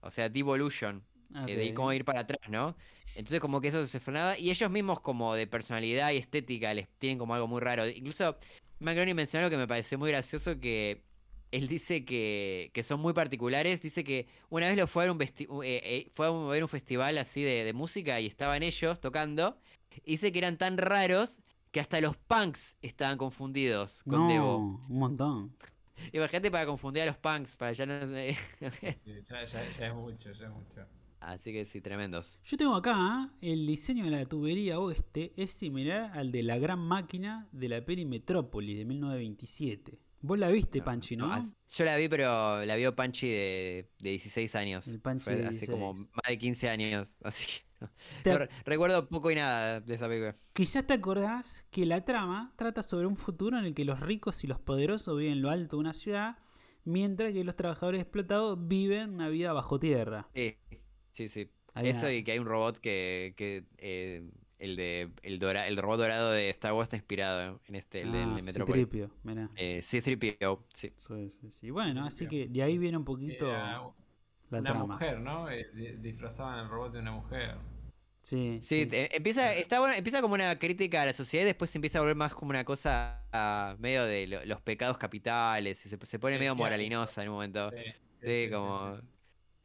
O 0.00 0.10
sea, 0.10 0.28
devolution. 0.28 1.02
eh, 1.46 1.56
de 1.56 1.64
ir- 1.64 1.72
Ok. 1.72 1.76
cómo 1.76 1.92
ir 1.92 2.04
para 2.04 2.20
atrás, 2.20 2.40
¿no? 2.48 2.76
Entonces 3.14 3.40
como 3.40 3.60
que 3.60 3.68
eso 3.68 3.86
se 3.86 4.00
frenaba. 4.00 4.38
Y 4.38 4.50
ellos 4.50 4.70
mismos 4.70 5.00
como 5.00 5.34
de 5.34 5.46
personalidad 5.46 6.12
y 6.12 6.18
estética 6.18 6.72
les 6.74 6.88
tienen 6.98 7.18
como 7.18 7.34
algo 7.34 7.48
muy 7.48 7.60
raro. 7.60 7.86
Incluso 7.88 8.38
Macaroni 8.78 9.14
mencionó 9.14 9.46
algo 9.46 9.54
que 9.54 9.58
me 9.60 9.68
pareció 9.68 9.98
muy 9.98 10.10
gracioso 10.10 10.58
que 10.60 11.02
él 11.50 11.68
dice 11.68 12.04
que, 12.04 12.70
que 12.74 12.82
son 12.82 13.00
muy 13.00 13.12
particulares. 13.14 13.80
Dice 13.82 14.04
que 14.04 14.26
una 14.50 14.68
vez 14.68 14.76
lo 14.76 14.86
fue 14.86 15.04
a 15.04 15.06
ver 15.06 15.12
un, 15.12 15.18
vesti- 15.18 15.48
eh, 15.64 15.80
eh, 15.84 16.10
fue 16.14 16.26
a 16.26 16.30
ver 16.30 16.62
un 16.62 16.68
festival 16.68 17.18
así 17.18 17.42
de, 17.42 17.64
de 17.64 17.72
música 17.72 18.20
y 18.20 18.26
estaban 18.26 18.62
ellos 18.62 19.00
tocando. 19.00 19.58
Y 20.04 20.12
dice 20.12 20.32
que 20.32 20.38
eran 20.38 20.58
tan 20.58 20.76
raros 20.78 21.38
que 21.70 21.80
hasta 21.80 22.00
los 22.00 22.16
punks 22.16 22.76
estaban 22.82 23.18
confundidos 23.18 24.02
con 24.04 24.26
no, 24.28 24.28
Devo. 24.28 24.56
un 24.88 24.98
montón. 24.98 25.56
Imagínate 26.12 26.50
para 26.50 26.66
confundir 26.66 27.02
a 27.02 27.06
los 27.06 27.16
punks, 27.16 27.56
para 27.56 27.72
ya 27.72 27.86
no 27.86 28.06
sé. 28.06 28.36
Sí, 28.98 29.20
ya, 29.22 29.44
ya- 29.44 29.70
ya 29.70 29.86
es 29.88 29.94
mucho, 29.94 30.32
ya 30.32 30.46
es 30.46 30.52
mucho. 30.52 30.86
Así 31.26 31.52
que 31.52 31.66
sí, 31.66 31.80
tremendos. 31.80 32.38
Yo 32.44 32.56
tengo 32.56 32.76
acá 32.76 33.32
el 33.40 33.66
diseño 33.66 34.04
de 34.04 34.10
la 34.12 34.26
tubería 34.26 34.78
oeste 34.78 35.32
es 35.36 35.50
similar 35.52 36.12
al 36.16 36.30
de 36.30 36.44
la 36.44 36.56
gran 36.56 36.78
máquina 36.78 37.48
de 37.50 37.68
la 37.68 37.84
peli 37.84 38.04
Metrópolis 38.04 38.78
de 38.78 38.84
1927. 38.84 39.98
Vos 40.22 40.38
la 40.38 40.48
viste, 40.50 40.82
Panchi, 40.82 41.16
¿no? 41.16 41.32
as- 41.32 41.44
Yo 41.76 41.84
la 41.84 41.96
vi, 41.96 42.08
pero 42.08 42.64
la 42.64 42.76
vio 42.76 42.94
Panchi 42.94 43.28
de, 43.28 43.90
de 43.98 44.10
16 44.10 44.54
años. 44.54 44.86
El 44.88 45.00
Panchi 45.00 45.30
de 45.34 45.46
hace 45.46 45.66
como 45.66 45.92
16. 45.94 46.10
más 46.14 46.24
de 46.28 46.38
15 46.38 46.68
años. 46.68 47.08
Así 47.22 47.44
que 47.46 47.64
no. 47.80 47.90
Te- 48.22 48.48
recuerdo 48.64 49.08
poco 49.08 49.30
y 49.30 49.34
nada 49.34 49.80
de 49.80 49.94
esa 49.94 50.06
película. 50.08 50.34
Quizás 50.52 50.86
te 50.86 50.94
acordás 50.94 51.64
que 51.70 51.86
la 51.86 52.04
trama 52.04 52.52
trata 52.56 52.82
sobre 52.82 53.06
un 53.06 53.16
futuro 53.16 53.58
en 53.58 53.64
el 53.64 53.74
que 53.74 53.84
los 53.84 54.00
ricos 54.00 54.42
y 54.44 54.46
los 54.46 54.58
poderosos 54.60 55.18
viven 55.18 55.34
en 55.34 55.42
lo 55.42 55.50
alto 55.50 55.76
de 55.76 55.80
una 55.80 55.92
ciudad, 55.92 56.38
mientras 56.84 57.32
que 57.32 57.44
los 57.44 57.56
trabajadores 57.56 58.00
explotados 58.00 58.56
viven 58.68 59.10
una 59.14 59.28
vida 59.28 59.52
bajo 59.52 59.78
tierra. 59.78 60.28
Sí, 60.34 60.56
sí, 61.16 61.28
sí. 61.28 61.50
Hay 61.74 61.88
Eso 61.88 62.06
una- 62.06 62.12
y 62.12 62.24
que 62.24 62.32
hay 62.32 62.38
un 62.38 62.46
robot 62.46 62.78
que, 62.78 63.34
que 63.36 63.64
eh, 63.78 64.22
el 64.58 64.76
de 64.76 65.10
el, 65.22 65.38
dora- 65.38 65.66
el 65.68 65.76
robot 65.76 65.98
dorado 65.98 66.30
de 66.32 66.48
Star 66.50 66.72
Wars 66.72 66.86
está 66.86 66.96
inspirado 66.96 67.60
en 67.66 67.74
este, 67.74 68.02
el 68.02 68.14
el 68.14 68.34
Ah, 68.34 68.38
de. 68.42 68.88
Eh, 69.56 69.82
C-3PO, 69.82 70.64
sí. 70.74 70.92
Sí, 70.96 71.30
sí, 71.30 71.50
sí. 71.50 71.70
Bueno, 71.70 72.04
así 72.04 72.28
que 72.28 72.48
de 72.48 72.62
ahí 72.62 72.78
viene 72.78 72.96
un 72.96 73.04
poquito 73.04 73.46
Era 73.46 73.82
la 74.50 74.58
una 74.60 74.72
trama. 74.72 74.84
mujer, 74.94 75.20
¿no? 75.20 75.50
Eh, 75.50 75.66
di- 75.74 75.96
disfrazaban 75.98 76.58
al 76.60 76.68
robot 76.70 76.92
de 76.94 77.00
una 77.00 77.12
mujer. 77.12 77.56
Sí, 78.22 78.60
Sí, 78.60 78.86
sí. 78.86 78.86
te- 78.86 79.16
empieza, 79.16 79.54
está 79.54 79.78
bueno, 79.78 79.94
empieza 79.94 80.20
como 80.20 80.34
una 80.34 80.58
crítica 80.58 81.02
a 81.02 81.06
la 81.06 81.12
sociedad 81.12 81.44
y 81.44 81.46
después 81.46 81.70
se 81.70 81.78
empieza 81.78 81.98
a 81.98 82.00
volver 82.00 82.16
más 82.16 82.34
como 82.34 82.50
una 82.50 82.64
cosa 82.64 83.24
ah, 83.32 83.76
medio 83.78 84.04
de 84.04 84.26
lo- 84.26 84.44
los 84.44 84.60
pecados 84.60 84.98
capitales 84.98 85.84
y 85.86 85.88
se, 85.88 85.98
se 86.04 86.18
pone 86.18 86.38
medio 86.38 86.56
moralinosa 86.56 87.22
en 87.22 87.28
un 87.28 87.34
momento. 87.34 87.74
Sí, 88.20 88.24
Sí, 88.24 88.48
como 88.52 89.00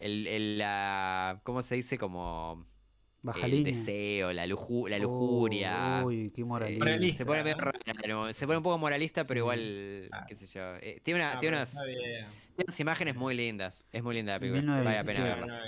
el, 0.02 0.28
el, 0.28 0.58
la, 0.58 1.40
¿cómo 1.44 1.62
se 1.64 1.76
dice? 1.76 1.98
Como 1.98 2.66
Baja 3.24 3.46
el 3.46 3.52
línea. 3.52 3.74
deseo, 3.74 4.34
la, 4.34 4.48
luju- 4.48 4.90
la 4.90 4.98
Oh, 4.98 5.00
lujuria. 5.02 6.02
Uy, 6.04 6.32
qué 6.36 6.44
moralista. 6.44 6.84
Moralista, 6.86 7.18
se 7.20 7.26
pone 7.26 7.44
medio 7.44 7.58
¿no? 8.08 8.26
¿no? 8.28 8.34
se 8.34 8.46
pone 8.48 8.58
un 8.58 8.64
poco 8.64 8.78
moralista, 8.80 9.24
pero 9.24 9.36
Sí. 9.36 9.40
igual, 9.42 10.10
Ah. 10.12 10.26
qué 10.28 10.36
sé 10.36 10.46
yo. 10.48 10.76
eh, 10.78 11.00
tiene 11.04 11.20
una, 11.20 11.34
Ah, 11.34 11.40
tiene 11.40 11.58
unas, 11.58 11.72
tiene 11.72 12.28
unas 12.58 12.80
imágenes 12.80 13.16
muy 13.16 13.36
lindas. 13.36 13.86
Es 13.92 14.02
muy 14.04 14.16
linda 14.16 14.34
la 14.34 14.40
película. 14.40 14.62
Vale 14.84 14.96
la 14.98 15.04
pena 15.04 15.20
1927. 15.24 15.30
verla. 15.30 15.46
No, 15.46 15.60
no, 15.60 15.66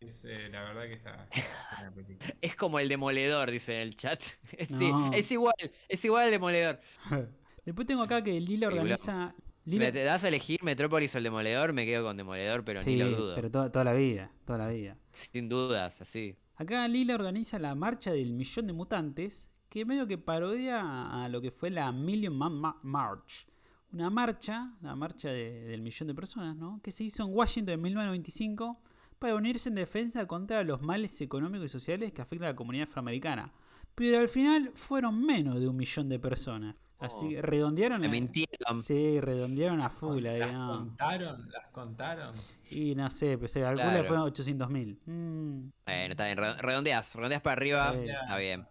es, 0.00 0.24
eh, 0.24 0.48
la 0.50 0.62
verdad 0.62 0.82
que 0.84 0.92
está. 0.92 1.28
Es 2.40 2.56
como 2.56 2.78
el 2.78 2.88
demoledor, 2.88 3.50
dice 3.50 3.74
en 3.76 3.80
el 3.88 3.96
chat. 3.96 4.20
No. 4.70 5.12
Sí, 5.12 5.18
es 5.18 5.30
igual, 5.32 5.54
es 5.88 6.04
igual 6.04 6.24
al 6.26 6.30
demoledor. 6.30 6.80
Después 7.64 7.86
tengo 7.86 8.02
acá 8.02 8.22
que 8.22 8.40
Lila 8.40 8.68
organiza. 8.68 9.34
Si 9.70 9.78
me 9.78 9.92
te 9.92 10.02
das 10.04 10.24
a 10.24 10.28
elegir 10.28 10.62
Metrópolis 10.62 11.14
o 11.14 11.18
el 11.18 11.24
Demoledor, 11.24 11.72
me 11.72 11.84
quedo 11.86 12.04
con 12.04 12.16
Demoledor, 12.16 12.64
pero 12.64 12.80
sí, 12.80 12.90
ni 12.90 12.96
lo 12.98 13.10
dudo. 13.10 13.34
pero 13.34 13.50
toda, 13.50 13.70
toda 13.72 13.84
la 13.84 13.92
vida, 13.94 14.30
toda 14.46 14.58
la 14.58 14.68
vida. 14.68 14.96
Sin 15.32 15.48
dudas, 15.48 16.00
así. 16.00 16.36
Acá 16.56 16.86
Lila 16.88 17.14
organiza 17.14 17.58
la 17.58 17.74
marcha 17.74 18.10
del 18.12 18.32
millón 18.32 18.66
de 18.66 18.72
mutantes, 18.72 19.48
que 19.68 19.84
medio 19.84 20.06
que 20.06 20.18
parodia 20.18 21.22
a 21.24 21.28
lo 21.28 21.40
que 21.40 21.50
fue 21.50 21.70
la 21.70 21.92
Million 21.92 22.34
Man 22.36 22.54
Ma- 22.54 22.78
March. 22.82 23.46
Una 23.92 24.10
marcha, 24.10 24.72
la 24.82 24.94
marcha 24.96 25.28
de- 25.30 25.64
del 25.64 25.82
millón 25.82 26.08
de 26.08 26.14
personas, 26.14 26.56
¿no? 26.56 26.80
Que 26.82 26.90
se 26.92 27.04
hizo 27.04 27.22
en 27.24 27.34
Washington 27.34 27.74
en 27.74 27.82
1995 27.82 28.80
para 29.18 29.34
unirse 29.34 29.68
en 29.68 29.74
defensa 29.76 30.26
contra 30.26 30.62
los 30.64 30.80
males 30.82 31.20
económicos 31.20 31.66
y 31.66 31.68
sociales 31.68 32.12
que 32.12 32.22
afectan 32.22 32.48
a 32.48 32.52
la 32.52 32.56
comunidad 32.56 32.88
afroamericana. 32.88 33.52
Pero 33.94 34.18
al 34.18 34.28
final 34.28 34.70
fueron 34.74 35.24
menos 35.24 35.58
de 35.60 35.68
un 35.68 35.76
millón 35.76 36.08
de 36.08 36.18
personas. 36.18 36.76
Así 36.98 37.26
Oh. 37.26 37.28
que 37.28 37.42
redondearon. 37.42 38.00
Me 38.00 38.08
a- 38.08 38.10
mintieron. 38.10 38.74
Sí, 38.76 39.20
redondearon 39.20 39.80
a 39.80 39.88
full 39.90 40.26
ahí, 40.26 40.40
¿Las 40.40 40.52
¿no? 40.52 40.78
contaron? 40.78 41.48
¿Las 41.50 41.66
contaron? 41.70 42.34
Y 42.70 42.94
no 42.96 43.08
sé, 43.10 43.38
pues 43.38 43.52
se 43.52 43.60
calcula 43.60 43.84
Claro. 43.84 44.02
que 44.02 44.08
fueron 44.08 44.24
800 44.26 44.68
mil. 44.68 44.98
Mm, 45.06 45.70
Bueno, 45.86 46.10
está 46.12 46.24
bien. 46.26 46.36
re- 46.38 46.60
Redondeas, 46.60 47.14
redondeas 47.14 47.42
para 47.42 47.52
arriba. 47.52 47.92
Sí. 47.94 48.08
Está 48.08 48.36
bien. 48.36 48.66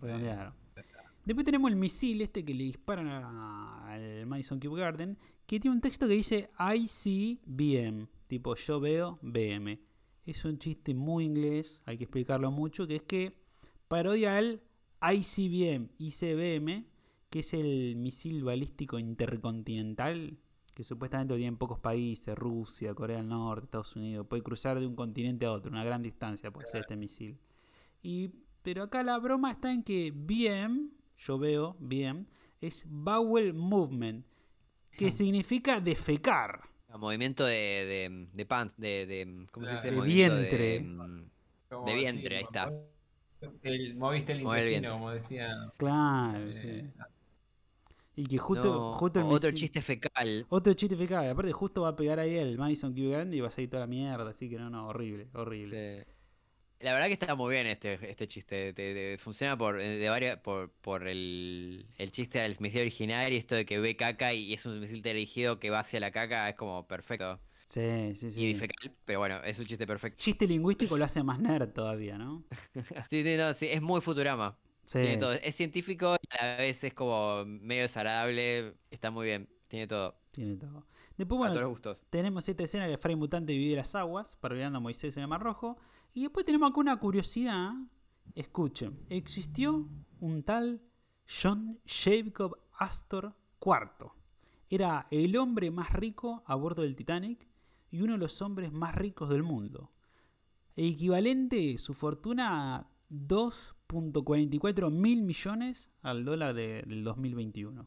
redondearon. 0.00 0.54
Después 1.24 1.44
tenemos 1.44 1.70
el 1.70 1.76
misil 1.76 2.20
este 2.22 2.44
que 2.44 2.54
le 2.54 2.64
disparan 2.64 3.08
a- 3.08 3.92
al 3.92 4.26
Madison 4.26 4.60
Cube 4.60 4.80
Garden, 4.80 5.18
que 5.46 5.58
tiene 5.60 5.74
un 5.74 5.80
texto 5.80 6.06
que 6.06 6.14
dice 6.14 6.50
I 6.58 6.86
see 6.86 7.40
BM, 7.44 8.06
tipo 8.28 8.54
yo 8.54 8.78
veo 8.80 9.18
BM. 9.22 9.78
Es 10.24 10.44
un 10.44 10.58
chiste 10.58 10.94
muy 10.94 11.24
inglés, 11.24 11.80
hay 11.84 11.98
que 11.98 12.04
explicarlo 12.04 12.50
mucho, 12.50 12.86
que 12.86 12.96
es 12.96 13.02
que 13.02 13.36
parodia 13.88 14.36
al 14.38 14.60
ICBM, 15.02 15.88
ICBM, 15.98 16.84
que 17.36 17.40
es 17.40 17.52
el 17.52 17.96
misil 17.96 18.44
balístico 18.44 18.98
intercontinental, 18.98 20.38
que 20.72 20.84
supuestamente 20.84 21.34
lo 21.34 21.36
tienen 21.36 21.58
pocos 21.58 21.78
países, 21.78 22.34
Rusia, 22.34 22.94
Corea 22.94 23.18
del 23.18 23.28
Norte, 23.28 23.66
Estados 23.66 23.94
Unidos, 23.94 24.26
puede 24.26 24.42
cruzar 24.42 24.80
de 24.80 24.86
un 24.86 24.96
continente 24.96 25.44
a 25.44 25.52
otro, 25.52 25.70
una 25.70 25.84
gran 25.84 26.02
distancia 26.02 26.50
puede 26.50 26.66
ser 26.68 26.80
este 26.80 26.96
misil. 26.96 27.36
Y, 28.02 28.30
pero 28.62 28.84
acá 28.84 29.02
la 29.02 29.18
broma 29.18 29.50
está 29.50 29.70
en 29.70 29.82
que 29.82 30.14
BM, 30.14 30.88
yo 31.18 31.38
veo 31.38 31.76
BM, 31.78 32.24
es 32.62 32.86
Bowel 32.88 33.52
Movement, 33.52 34.24
que 34.92 35.10
significa 35.10 35.78
defecar. 35.78 36.62
Un 36.88 37.00
movimiento 37.02 37.44
de, 37.44 37.52
de, 37.52 38.28
de 38.32 38.46
pants, 38.46 38.74
de, 38.78 39.04
de. 39.04 39.46
¿Cómo 39.52 39.66
se 39.66 39.74
dice? 39.74 39.90
De 39.90 39.96
Movimiento 39.98 40.36
vientre. 40.36 40.86
Como 41.68 41.84
De 41.84 41.94
vientre, 41.96 42.36
ahí 42.38 42.44
está. 42.44 42.72
El, 43.62 43.94
moviste 43.96 44.32
el 44.32 44.38
el 44.38 44.44
intestino, 44.46 44.92
como 44.92 45.10
decía. 45.10 45.50
Claro, 45.76 46.46
eh, 46.46 46.54
sí. 46.54 47.02
Y 48.16 48.26
que 48.26 48.38
justo, 48.38 48.68
no, 48.72 48.92
justo 48.94 49.20
el 49.20 49.26
otro 49.26 49.52
chiste 49.52 49.82
fecal. 49.82 50.46
Otro 50.48 50.72
chiste 50.74 50.96
fecal. 50.96 51.28
Aparte, 51.30 51.52
justo 51.52 51.82
va 51.82 51.88
a 51.90 51.96
pegar 51.96 52.18
ahí 52.18 52.34
el 52.36 52.56
Madison 52.58 52.92
Cube 52.92 53.10
Grande 53.10 53.36
y 53.36 53.40
va 53.40 53.48
a 53.48 53.50
salir 53.50 53.68
toda 53.70 53.80
la 53.80 53.86
mierda. 53.86 54.30
Así 54.30 54.48
que 54.48 54.58
no, 54.58 54.70
no, 54.70 54.88
horrible, 54.88 55.28
horrible. 55.34 56.04
Sí. 56.04 56.12
La 56.80 56.92
verdad 56.94 57.06
que 57.08 57.14
está 57.14 57.34
muy 57.34 57.54
bien 57.54 57.66
este, 57.66 57.94
este 58.10 58.28
chiste. 58.28 58.72
te- 58.74 58.94
te- 58.94 59.18
funciona 59.18 59.56
por, 59.56 59.80
eh, 59.80 59.98
de 59.98 60.08
varias, 60.10 60.38
por, 60.40 60.70
por 60.72 61.08
el, 61.08 61.86
el 61.98 62.10
chiste 62.12 62.38
del 62.40 62.56
misil 62.60 62.82
original 62.82 63.32
y 63.32 63.36
esto 63.36 63.54
de 63.54 63.66
que 63.66 63.78
ve 63.78 63.96
caca 63.96 64.34
y 64.34 64.52
es 64.54 64.66
un 64.66 64.80
misil 64.80 65.02
dirigido 65.02 65.58
que 65.58 65.70
va 65.70 65.80
hacia 65.80 66.00
la 66.00 66.10
caca. 66.12 66.48
Es 66.50 66.56
como 66.56 66.86
perfecto. 66.86 67.40
Sí, 67.64 68.14
sí, 68.14 68.30
sí. 68.30 68.50
Y 68.50 68.54
fecal, 68.54 68.94
pero 69.04 69.18
bueno, 69.20 69.42
es 69.42 69.58
un 69.58 69.66
chiste 69.66 69.86
perfecto. 69.86 70.18
Chiste 70.18 70.46
lingüístico 70.46 70.96
lo 70.96 71.04
hace 71.04 71.22
más 71.22 71.40
nerd 71.40 71.72
todavía, 71.72 72.16
¿no? 72.18 72.44
Sí, 73.10 73.22
sí, 73.22 73.36
no, 73.36 73.54
sí, 73.54 73.68
es 73.68 73.80
muy 73.82 74.00
Futurama. 74.00 74.58
Sí. 74.86 75.00
Tiene 75.00 75.18
todo. 75.18 75.32
Es 75.32 75.54
científico 75.56 76.16
y 76.22 76.36
a 76.38 76.46
la 76.46 76.56
vez 76.58 76.82
es 76.82 76.94
como 76.94 77.44
medio 77.44 77.82
desagradable. 77.82 78.74
Está 78.90 79.10
muy 79.10 79.26
bien. 79.26 79.48
Tiene 79.68 79.86
todo. 79.86 80.16
Tiene 80.30 80.56
todo. 80.56 80.86
Después, 81.16 81.36
a 81.36 81.38
bueno, 81.38 81.54
todos 81.54 81.62
los 81.62 81.70
gustos. 81.70 82.06
tenemos 82.10 82.48
esta 82.48 82.62
escena 82.62 82.86
que 82.86 82.98
Fray 82.98 83.16
Mutante 83.16 83.52
divide 83.52 83.76
las 83.76 83.94
aguas, 83.94 84.36
parodiando 84.36 84.78
a 84.78 84.80
Moisés 84.80 85.16
en 85.16 85.24
el 85.24 85.28
Mar 85.28 85.42
Rojo. 85.42 85.76
Y 86.14 86.22
después 86.22 86.46
tenemos 86.46 86.70
acá 86.70 86.80
una 86.80 86.96
curiosidad. 86.98 87.72
Escuchen, 88.34 88.98
existió 89.08 89.88
un 90.20 90.42
tal 90.42 90.82
John 91.26 91.80
Jacob 91.86 92.58
Astor 92.78 93.34
IV. 93.60 94.12
Era 94.68 95.06
el 95.10 95.36
hombre 95.36 95.70
más 95.70 95.92
rico 95.92 96.42
a 96.46 96.54
bordo 96.54 96.82
del 96.82 96.96
Titanic 96.96 97.48
y 97.90 98.02
uno 98.02 98.14
de 98.14 98.18
los 98.18 98.42
hombres 98.42 98.72
más 98.72 98.94
ricos 98.94 99.28
del 99.28 99.42
mundo. 99.42 99.92
equivalente 100.76 101.78
su 101.78 101.94
fortuna 101.94 102.86
2.44 103.10 104.90
mil 104.90 105.22
millones 105.22 105.88
al 106.02 106.24
dólar 106.24 106.54
de- 106.54 106.82
del 106.86 107.04
2021. 107.04 107.86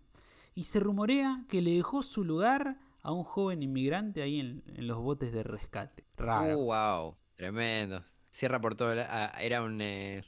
Y 0.56 0.64
se 0.66 0.80
rumorea 0.80 1.46
que 1.48 1.62
le 1.62 1.72
dejó 1.76 2.04
su 2.04 2.24
lugar 2.24 2.78
a 3.02 3.12
un 3.12 3.24
joven 3.24 3.64
inmigrante 3.64 4.22
ahí 4.22 4.40
en, 4.40 4.64
en 4.76 4.88
los 4.88 4.98
botes 4.98 5.32
de 5.32 5.44
rescate. 5.44 6.04
Raro. 6.18 6.58
Uh, 6.60 6.66
wow, 6.66 7.16
tremendo. 7.36 8.04
Cierra 8.32 8.60
por 8.60 8.76
todo. 8.76 8.94
la- 8.96 9.08
ah, 9.36 9.42
era 9.42 9.62
un, 9.64 9.80
eh, 9.82 10.24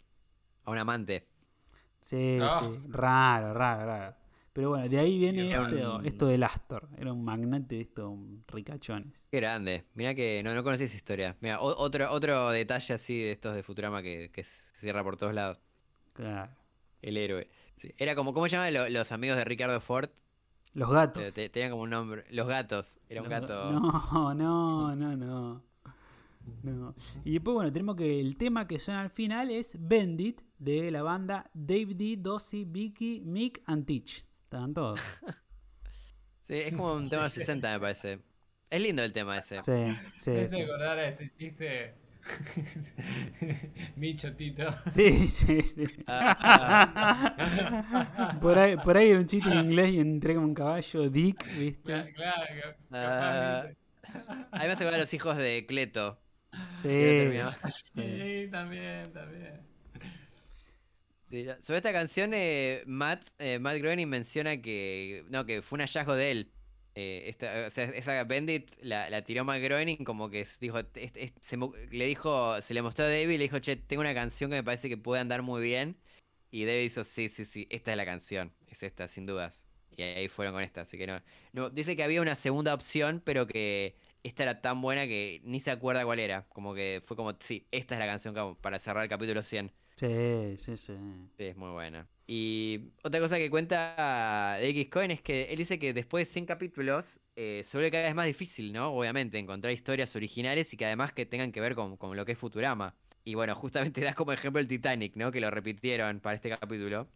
a 0.64 0.72
un 0.72 0.78
amante. 0.78 1.28
Sí, 2.00 2.38
Ah. 2.42 2.60
sí, 2.62 2.80
raro, 2.90 3.54
raro, 3.54 3.86
raro. 3.86 4.16
Pero 4.54 4.70
bueno, 4.70 4.90
de 4.90 5.00
ahí 5.00 5.18
viene 5.18 5.50
esto, 5.50 5.96
un- 5.98 6.06
esto 6.06 6.28
del 6.28 6.44
Astor. 6.44 6.90
Era 6.98 7.14
un 7.14 7.24
magnate 7.24 7.76
de 7.76 7.82
estos 7.82 8.18
ricachones. 8.48 9.14
Qué 9.30 9.38
grande. 9.38 9.86
Mirá 9.94 10.14
que 10.14 10.42
no, 10.44 10.54
no 10.54 10.64
conocí 10.64 10.86
esa 10.86 10.98
historia. 10.98 11.38
Mira, 11.40 11.62
otro, 11.62 12.12
otro 12.12 12.50
detalle 12.50 12.94
así 12.94 13.18
de 13.20 13.32
estos 13.32 13.56
de 13.56 13.64
Futurama 13.64 14.02
que, 14.02 14.30
que 14.34 14.42
cierra 14.82 15.04
por 15.04 15.18
todos 15.18 15.34
lados. 15.34 15.60
Claro. 16.14 16.52
El 17.02 17.18
héroe. 17.18 17.48
Sí. 17.82 17.94
Era 17.98 18.16
como, 18.16 18.34
¿cómo 18.34 18.48
se 18.48 18.56
llaman 18.58 18.74
lo- 18.74 18.90
los 18.90 19.12
amigos 19.12 19.38
de 19.38 19.46
Ricardo 19.46 19.80
Ford? 19.82 20.10
Los 20.74 20.92
gatos. 20.92 21.24
Te- 21.24 21.32
te- 21.32 21.50
Tenían 21.50 21.72
como 21.72 21.84
un 21.84 21.90
nombre. 21.90 22.26
Los 22.30 22.48
gatos. 22.48 22.88
Era 23.10 23.22
un 23.22 23.30
Los 23.30 23.42
gato. 23.42 23.72
No, 23.72 24.34
no, 24.36 24.96
no, 24.96 25.16
no. 25.18 25.64
No. 26.64 26.96
Y 27.24 27.34
después, 27.34 27.54
bueno, 27.54 27.72
tenemos 27.72 27.96
que 27.96 28.20
el 28.20 28.36
tema 28.36 28.68
que 28.68 28.80
suena 28.80 29.02
al 29.02 29.10
final 29.12 29.52
es 29.52 29.76
Bendit 29.80 30.42
de 30.58 30.90
la 30.90 31.04
banda 31.04 31.50
Dave 31.54 31.94
D, 31.94 32.16
Dossie, 32.18 32.66
Vicky, 32.66 33.22
Mick 33.24 33.62
and 33.68 33.86
Teach. 33.86 34.26
Estaban 34.44 34.74
todos. 34.74 35.00
Sí, 36.48 36.56
es 36.58 36.74
como 36.74 36.96
un 36.96 37.10
tema 37.10 37.22
de 37.22 37.28
los 37.28 37.34
60, 37.34 37.72
me 37.72 37.80
parece. 37.80 38.20
Es 38.70 38.82
lindo 38.82 39.02
el 39.04 39.14
tema 39.14 39.38
ese. 39.38 39.62
Sí, 39.62 39.72
sí, 40.16 40.32
Me 40.32 40.48
sí. 40.50 40.62
acordar 40.62 41.00
a 41.00 41.08
ese 41.08 41.30
chiste. 41.30 41.96
Micho 43.96 44.34
Tito. 44.36 44.74
Sí, 44.88 45.28
sí, 45.30 45.62
sí. 45.62 45.86
Ah, 46.08 47.36
por, 48.42 48.58
ahí, 48.58 48.78
por 48.78 48.98
ahí 48.98 49.10
era 49.12 49.20
un 49.20 49.26
chiste 49.26 49.50
en 49.50 49.58
inglés 49.66 49.90
y 49.92 50.00
entré 50.00 50.36
como 50.36 50.48
un 50.48 50.54
caballo, 50.54 51.10
Dick, 51.10 51.46
¿viste? 51.58 51.82
Claro, 51.84 52.10
claro, 52.14 52.46
que- 52.48 52.76
Ah. 52.96 53.66
capaz 54.14 54.46
A 54.52 54.60
mí 54.60 54.66
me 54.66 54.72
hace 54.74 54.86
ver 54.86 54.94
a 54.96 54.98
los 54.98 55.14
hijos 55.14 55.38
de 55.38 55.66
Cleto. 55.68 56.20
Sí. 56.72 56.90
Sí, 57.96 58.48
también, 58.52 59.12
también. 59.14 59.62
Sí, 61.30 61.48
sobre 61.62 61.78
esta 61.78 61.94
canción, 61.94 62.32
eh, 62.34 62.84
Matt, 62.88 63.22
eh, 63.40 63.58
Matt 63.60 63.78
Groening 63.78 64.08
menciona 64.10 64.62
que, 64.62 65.24
no, 65.30 65.46
que 65.46 65.62
fue 65.62 65.78
un 65.78 65.82
hallazgo 65.82 66.16
de 66.16 66.32
él. 66.32 66.52
Eh, 66.96 67.24
esta, 67.30 67.68
o 67.68 67.72
sea, 67.72 67.86
esa 67.86 68.24
Bandit 68.26 68.70
la, 68.82 69.10
la 69.10 69.24
tiró 69.24 69.46
Matt 69.46 69.62
Groening 69.62 70.04
como 70.04 70.30
que 70.30 70.46
dijo, 70.60 70.80
"Est- 70.80 70.98
est- 71.18 71.38
se 71.42 71.58
le 71.92 72.06
dijo, 72.06 72.62
se 72.62 72.74
le 72.74 72.82
mostró 72.82 73.06
a 73.06 73.08
David 73.08 73.30
y 73.36 73.38
le 73.38 73.44
dijo, 73.46 73.60
che, 73.60 73.78
tengo 73.78 74.02
una 74.02 74.14
canción 74.14 74.50
que 74.52 74.58
me 74.58 74.64
parece 74.64 74.90
que 74.90 74.98
puede 74.98 75.22
andar 75.22 75.42
muy 75.42 75.62
bien. 75.62 75.98
Y 76.52 76.66
David 76.66 76.82
hizo, 76.84 77.04
sí, 77.06 77.30
sí, 77.30 77.46
sí, 77.46 77.68
esta 77.70 77.92
es 77.92 77.98
la 77.98 78.06
canción, 78.06 78.54
es 78.68 78.84
esta, 78.84 79.08
sin 79.08 79.26
dudas. 79.26 79.62
Y 79.96 80.04
ahí 80.04 80.28
fueron 80.30 80.54
con 80.54 80.64
esta, 80.64 80.82
así 80.82 80.98
que 80.98 81.08
no, 81.08 81.22
no, 81.54 81.70
dice 81.70 81.96
que 81.96 82.04
había 82.04 82.22
una 82.22 82.36
segunda 82.36 82.74
opción, 82.74 83.22
pero 83.26 83.48
que 83.48 83.96
esta 84.24 84.44
era 84.44 84.62
tan 84.62 84.82
buena 84.82 85.06
que 85.08 85.42
ni 85.44 85.60
se 85.62 85.72
acuerda 85.72 86.04
cuál 86.06 86.20
era. 86.20 86.48
Como 86.50 86.74
que 86.74 87.02
fue 87.06 87.16
como, 87.18 87.34
sí, 87.42 87.68
esta 87.72 87.96
es 87.96 88.00
la 88.00 88.06
canción 88.08 88.56
para 88.58 88.80
cerrar 88.80 89.04
el 89.04 89.10
capítulo 89.10 89.44
100. 89.44 89.72
Sí, 90.02 90.58
sí, 90.58 90.78
sí. 90.78 90.94
Sí, 91.38 91.46
es 91.46 91.56
muy 91.56 91.70
buena. 91.72 92.10
Y 92.28 92.94
otra 93.04 93.20
cosa 93.20 93.38
que 93.38 93.50
cuenta 93.50 94.58
X 94.62 94.90
Coin 94.90 95.12
es 95.12 95.22
que 95.22 95.44
él 95.46 95.58
dice 95.58 95.80
que 95.80 95.94
después 95.94 96.28
de 96.28 96.32
100 96.34 96.46
capítulos 96.46 97.20
eh, 97.36 97.64
se 97.66 97.78
vuelve 97.78 97.92
cada 97.92 98.04
vez 98.06 98.16
más 98.16 98.26
difícil, 98.26 98.74
¿no? 98.74 98.94
Obviamente, 98.94 99.38
encontrar 99.40 99.74
historias 99.74 100.16
originales 100.16 100.74
y 100.74 100.78
que 100.78 100.86
además 100.86 101.14
que 101.14 101.26
tengan 101.26 101.52
que 101.52 101.62
ver 101.62 101.76
con, 101.76 101.98
con 101.98 102.16
lo 102.18 102.26
que 102.26 102.34
es 102.34 102.38
Futurama. 102.38 102.96
Y 103.24 103.36
bueno, 103.36 103.56
justamente 103.58 104.02
das 104.02 104.16
como 104.16 104.34
ejemplo 104.34 104.60
el 104.62 104.68
Titanic, 104.68 105.16
¿no? 105.16 105.32
Que 105.32 105.42
lo 105.42 105.52
repitieron 105.52 106.20
para 106.20 106.36
este 106.36 106.50
capítulo, 106.50 107.10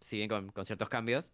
si 0.00 0.16
bien 0.16 0.28
con, 0.28 0.50
con 0.52 0.66
ciertos 0.66 0.88
cambios. 0.88 1.32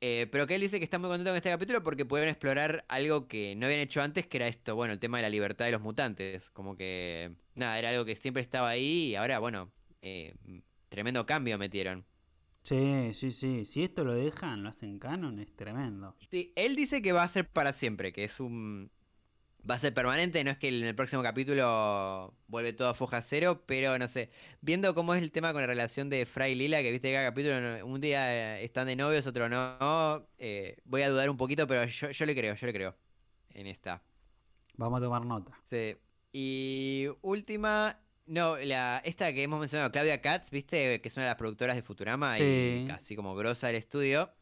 Eh, 0.00 0.28
pero 0.32 0.46
que 0.46 0.56
él 0.56 0.60
dice 0.60 0.78
que 0.78 0.84
está 0.84 0.98
muy 0.98 1.08
contento 1.08 1.30
con 1.30 1.36
este 1.38 1.50
capítulo 1.50 1.82
porque 1.82 2.04
pudieron 2.06 2.30
explorar 2.30 2.84
algo 2.88 3.28
que 3.28 3.56
no 3.56 3.66
habían 3.66 3.80
hecho 3.80 4.02
antes, 4.02 4.26
que 4.26 4.36
era 4.38 4.48
esto, 4.48 4.76
bueno, 4.76 4.92
el 4.94 5.00
tema 5.00 5.18
de 5.18 5.22
la 5.22 5.30
libertad 5.30 5.66
de 5.66 5.72
los 5.72 5.80
mutantes. 5.82 6.50
Como 6.50 6.76
que, 6.76 7.36
nada, 7.54 7.78
era 7.78 7.90
algo 7.90 8.04
que 8.04 8.16
siempre 8.16 8.42
estaba 8.42 8.68
ahí 8.70 9.10
y 9.12 9.14
ahora, 9.16 9.38
bueno, 9.40 9.72
eh, 10.06 10.62
tremendo 10.88 11.26
cambio 11.26 11.58
metieron. 11.58 12.04
Sí, 12.62 13.10
sí, 13.12 13.30
sí. 13.30 13.64
Si 13.64 13.84
esto 13.84 14.04
lo 14.04 14.14
dejan, 14.14 14.62
lo 14.62 14.68
hacen 14.68 14.98
canon, 14.98 15.38
es 15.38 15.54
tremendo. 15.54 16.16
Sí, 16.30 16.52
él 16.56 16.76
dice 16.76 17.02
que 17.02 17.12
va 17.12 17.22
a 17.22 17.28
ser 17.28 17.48
para 17.48 17.72
siempre, 17.72 18.12
que 18.12 18.24
es 18.24 18.40
un... 18.40 18.90
Va 19.68 19.74
a 19.74 19.78
ser 19.78 19.92
permanente, 19.94 20.44
no 20.44 20.52
es 20.52 20.58
que 20.58 20.68
en 20.68 20.84
el 20.84 20.94
próximo 20.94 21.24
capítulo 21.24 22.32
vuelve 22.46 22.72
todo 22.72 22.88
a 22.88 22.94
foja 22.94 23.20
cero, 23.20 23.64
pero 23.66 23.98
no 23.98 24.06
sé, 24.06 24.30
viendo 24.60 24.94
cómo 24.94 25.12
es 25.12 25.20
el 25.22 25.32
tema 25.32 25.52
con 25.52 25.60
la 25.62 25.66
relación 25.66 26.08
de 26.08 26.24
Fry 26.24 26.52
y 26.52 26.54
Lila, 26.54 26.82
que 26.82 26.92
viste 26.92 27.08
que 27.08 27.14
cada 27.14 27.30
capítulo 27.30 27.84
un 27.84 28.00
día 28.00 28.60
eh, 28.60 28.64
están 28.64 28.86
de 28.86 28.94
novios, 28.94 29.26
otro 29.26 29.48
no, 29.48 30.24
eh, 30.38 30.76
voy 30.84 31.02
a 31.02 31.10
dudar 31.10 31.28
un 31.30 31.36
poquito, 31.36 31.66
pero 31.66 31.84
yo, 31.84 32.12
yo 32.12 32.26
le 32.26 32.36
creo, 32.36 32.54
yo 32.54 32.66
le 32.66 32.72
creo 32.72 32.94
en 33.54 33.66
esta. 33.66 34.00
Vamos 34.76 35.00
a 35.00 35.04
tomar 35.04 35.24
nota. 35.26 35.52
Sí. 35.68 35.96
Y 36.32 37.08
última, 37.22 37.98
no, 38.26 38.56
la, 38.58 39.00
esta 39.04 39.32
que 39.32 39.42
hemos 39.42 39.60
mencionado, 39.60 39.90
Claudia 39.92 40.20
Katz, 40.20 40.50
viste, 40.50 41.00
que 41.00 41.08
es 41.08 41.16
una 41.16 41.24
de 41.24 41.30
las 41.30 41.36
productoras 41.38 41.76
de 41.76 41.82
Futurama 41.82 42.34
Sí. 42.36 42.42
y 42.42 42.90
así 42.90 43.16
como 43.16 43.34
grosa 43.34 43.68
del 43.68 43.76
estudio. 43.76 44.32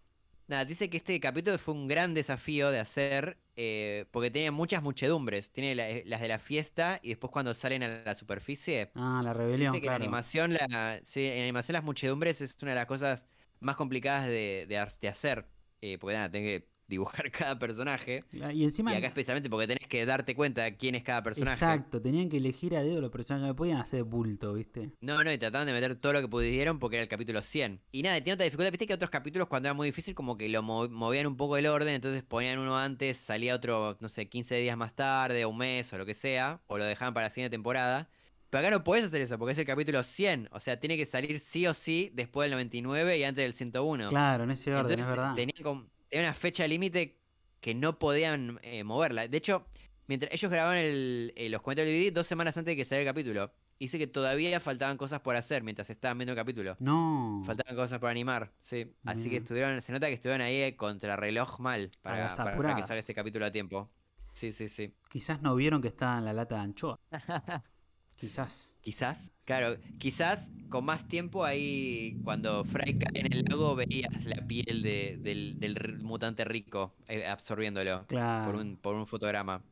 Nada, 0.47 0.65
dice 0.67 0.91
que 0.91 0.99
este 0.99 1.19
capítulo 1.21 1.59
fue 1.59 1.75
un 1.75 1.89
gran 1.89 2.13
desafío 2.15 2.71
de 2.71 2.79
hacer 2.81 3.39
eh, 3.57 4.07
porque 4.11 4.31
tiene 4.31 4.51
muchas 4.51 4.83
muchedumbres. 4.83 5.53
Tiene 5.53 5.75
la- 5.75 5.89
las 6.05 6.21
de 6.21 6.29
la 6.29 6.39
fiesta 6.39 7.01
y 7.03 7.11
después 7.11 7.31
cuando 7.33 7.55
salen 7.55 7.83
a 7.83 7.89
la 8.05 8.15
superficie. 8.17 8.91
Ah, 8.95 9.21
la 9.25 9.33
rebelión, 9.33 9.81
que 9.81 9.87
en 9.87 9.93
claro. 9.93 9.97
animación, 9.97 10.55
la, 10.55 11.01
sí, 11.05 11.27
en 11.27 11.43
animación 11.43 11.75
las 11.75 11.85
muchedumbres 11.85 12.41
es 12.41 12.57
una 12.63 12.73
de 12.73 12.77
las 12.77 12.87
cosas 12.87 13.27
más 13.61 13.77
complicadas 13.77 14.27
de, 14.27 14.67
de 14.69 14.87
de 15.01 15.09
hacer. 15.09 15.49
eh, 15.81 15.99
porque 15.99 16.15
nada, 16.15 16.31
tenés 16.31 16.63
que 16.63 16.69
dibujar 16.89 17.31
cada 17.33 17.59
personaje. 17.59 18.25
Y 18.33 18.65
encima, 18.65 18.93
Y 18.93 18.97
acá 18.97 19.07
especialmente 19.09 19.49
porque 19.51 19.67
tenés 19.67 19.89
que 19.89 20.05
darte 20.07 20.35
cuenta 20.35 20.63
de 20.65 20.77
quién 20.77 20.95
es 20.95 21.03
cada 21.03 21.23
personaje. 21.23 21.55
exacto, 21.55 22.01
tenían 22.01 22.29
que 22.29 22.37
elegir 22.39 22.77
a 22.77 22.83
dedo 22.83 23.01
los 23.01 23.11
personajes, 23.11 23.49
no 23.49 23.57
podían 23.57 23.79
hacer 23.79 24.05
bulto, 24.05 24.55
¿viste? 24.55 24.91
No, 25.01 25.23
no, 25.25 25.33
y 25.33 25.39
trataban 25.39 25.67
de 25.67 25.73
meter 25.73 25.97
todo 25.97 26.13
lo 26.13 26.21
que 26.21 26.29
pudieron 26.29 26.79
porque 26.79 26.97
era 26.97 27.03
el 27.05 27.09
capítulo 27.09 27.43
100. 27.43 27.81
Y 27.93 28.03
nada, 28.03 28.17
tiene 28.21 28.35
otra 28.35 28.45
dificultad. 28.45 28.71
Viste 28.73 28.87
que 28.87 28.95
otros 28.95 29.11
capítulos 29.11 29.49
cuando 29.49 29.69
era 29.69 29.75
muy 29.75 29.89
difícil 29.89 30.15
como 30.15 30.37
que 30.37 30.49
lo 30.49 30.63
mo- 30.63 30.89
movían 30.89 31.27
un 31.27 31.37
poco 31.37 31.57
el 31.57 31.67
orden, 31.67 31.95
entonces 31.95 32.23
ponían 32.23 32.59
uno 32.59 32.77
antes, 32.79 33.19
salía 33.19 33.55
otro, 33.55 33.97
no 34.01 34.09
sé, 34.09 34.29
15 34.29 34.57
días 34.57 34.77
más 34.77 34.95
tarde, 34.95 35.45
o 35.45 35.51
un 35.51 35.59
mes, 35.59 35.93
o 35.93 35.99
lo 35.99 36.07
que 36.07 36.15
sea, 36.15 36.61
o 36.67 36.79
lo 36.79 36.85
dejaban 36.85 37.15
para 37.15 37.27
la 37.29 37.35
siguiente 37.35 37.55
temporada. 37.55 38.09
Pero 38.51 38.61
acá 38.69 38.71
no 38.71 38.85
podés 38.85 39.05
hacer 39.07 39.21
eso 39.21 39.37
porque 39.37 39.53
es 39.53 39.59
el 39.59 39.65
capítulo 39.67 40.05
100, 40.05 40.49
o 40.53 40.61
sea, 40.61 40.79
tiene 40.79 40.97
que 40.97 41.07
salir 41.07 41.41
sí 41.41 41.67
o 41.67 41.75
sí 41.75 42.11
después 42.15 42.45
del 42.47 42.53
99 42.53 43.19
y 43.19 43.25
antes 43.25 43.43
del 43.43 43.53
101. 43.55 44.09
Claro, 44.11 44.45
en 44.45 44.53
ese 44.53 44.71
orden, 44.73 44.93
Entonces 44.93 45.01
es 45.01 45.07
verdad. 45.09 45.35
tenían 45.35 45.63
como- 45.65 45.87
tenía 46.15 46.29
una 46.29 46.35
fecha 46.35 46.65
límite 46.69 47.19
que 47.61 47.75
no 47.75 47.99
podían 47.99 48.61
eh, 48.63 48.85
moverla. 48.85 49.27
De 49.27 49.37
hecho, 49.37 49.67
mientras 50.07 50.33
ellos 50.33 50.49
grababan 50.49 50.79
el, 50.79 51.33
eh, 51.35 51.49
los 51.49 51.61
cuentos 51.61 51.85
del 51.85 51.93
DVD 51.93 52.13
dos 52.13 52.29
semanas 52.29 52.57
antes 52.57 52.71
de 52.71 52.77
que 52.77 52.85
saliera 52.85 53.11
el 53.11 53.13
capítulo, 53.13 53.51
dice 53.81 53.99
que 53.99 54.07
todavía 54.07 54.61
faltaban 54.61 54.97
cosas 54.97 55.23
por 55.23 55.35
hacer 55.35 55.65
mientras 55.65 55.91
estaban 55.91 56.17
viendo 56.17 56.31
el 56.31 56.37
capítulo. 56.37 56.77
No. 56.79 57.43
Faltaban 57.45 57.75
cosas 57.75 57.99
por 57.99 58.11
animar, 58.11 58.53
sí. 58.61 58.95
Así 59.05 59.29
que 59.29 59.39
estuvieron, 59.39 59.83
se 59.83 59.91
nota 59.91 60.07
que 60.07 60.13
estuvieron 60.13 60.41
ahí 60.41 60.63
eh, 60.63 60.77
contra 60.77 61.17
reloj 61.17 61.59
mal 61.59 61.91
para, 62.01 62.19
las 62.19 62.37
para 62.37 62.77
que 62.77 62.83
salga 62.83 63.01
este 63.01 63.15
capítulo 63.15 63.47
a 63.47 63.51
tiempo. 63.51 63.91
Sí, 64.35 64.53
sí, 64.53 64.69
sí. 64.69 64.95
Quizás 65.09 65.43
no 65.43 65.57
vieron 65.57 65.83
que 65.83 65.89
estaba 65.89 66.19
en 66.19 66.27
la 66.27 66.33
lata 66.33 66.55
de 66.55 66.61
anchoa. 66.61 67.01
Quizás. 68.17 68.79
Quizás, 68.81 69.33
claro, 69.45 69.77
quizás 69.99 70.51
con 70.69 70.85
más 70.85 71.07
tiempo 71.09 71.45
ahí, 71.45 72.19
cuando 72.25 72.65
Fry 72.65 72.99
cae 72.99 73.21
en 73.21 73.33
el 73.33 73.45
lago, 73.49 73.75
veías 73.75 74.25
la 74.25 74.47
piel 74.47 74.83
de- 74.83 75.19
del, 75.21 75.99
mutante 76.03 76.45
rico 76.45 76.95
eh, 77.09 77.27
absorbiéndolo 77.27 78.07
Claro. 78.07 78.53
por 78.53 78.61
un, 78.61 78.77
por 78.77 78.95
un 78.95 79.07
fotograma. 79.07 79.63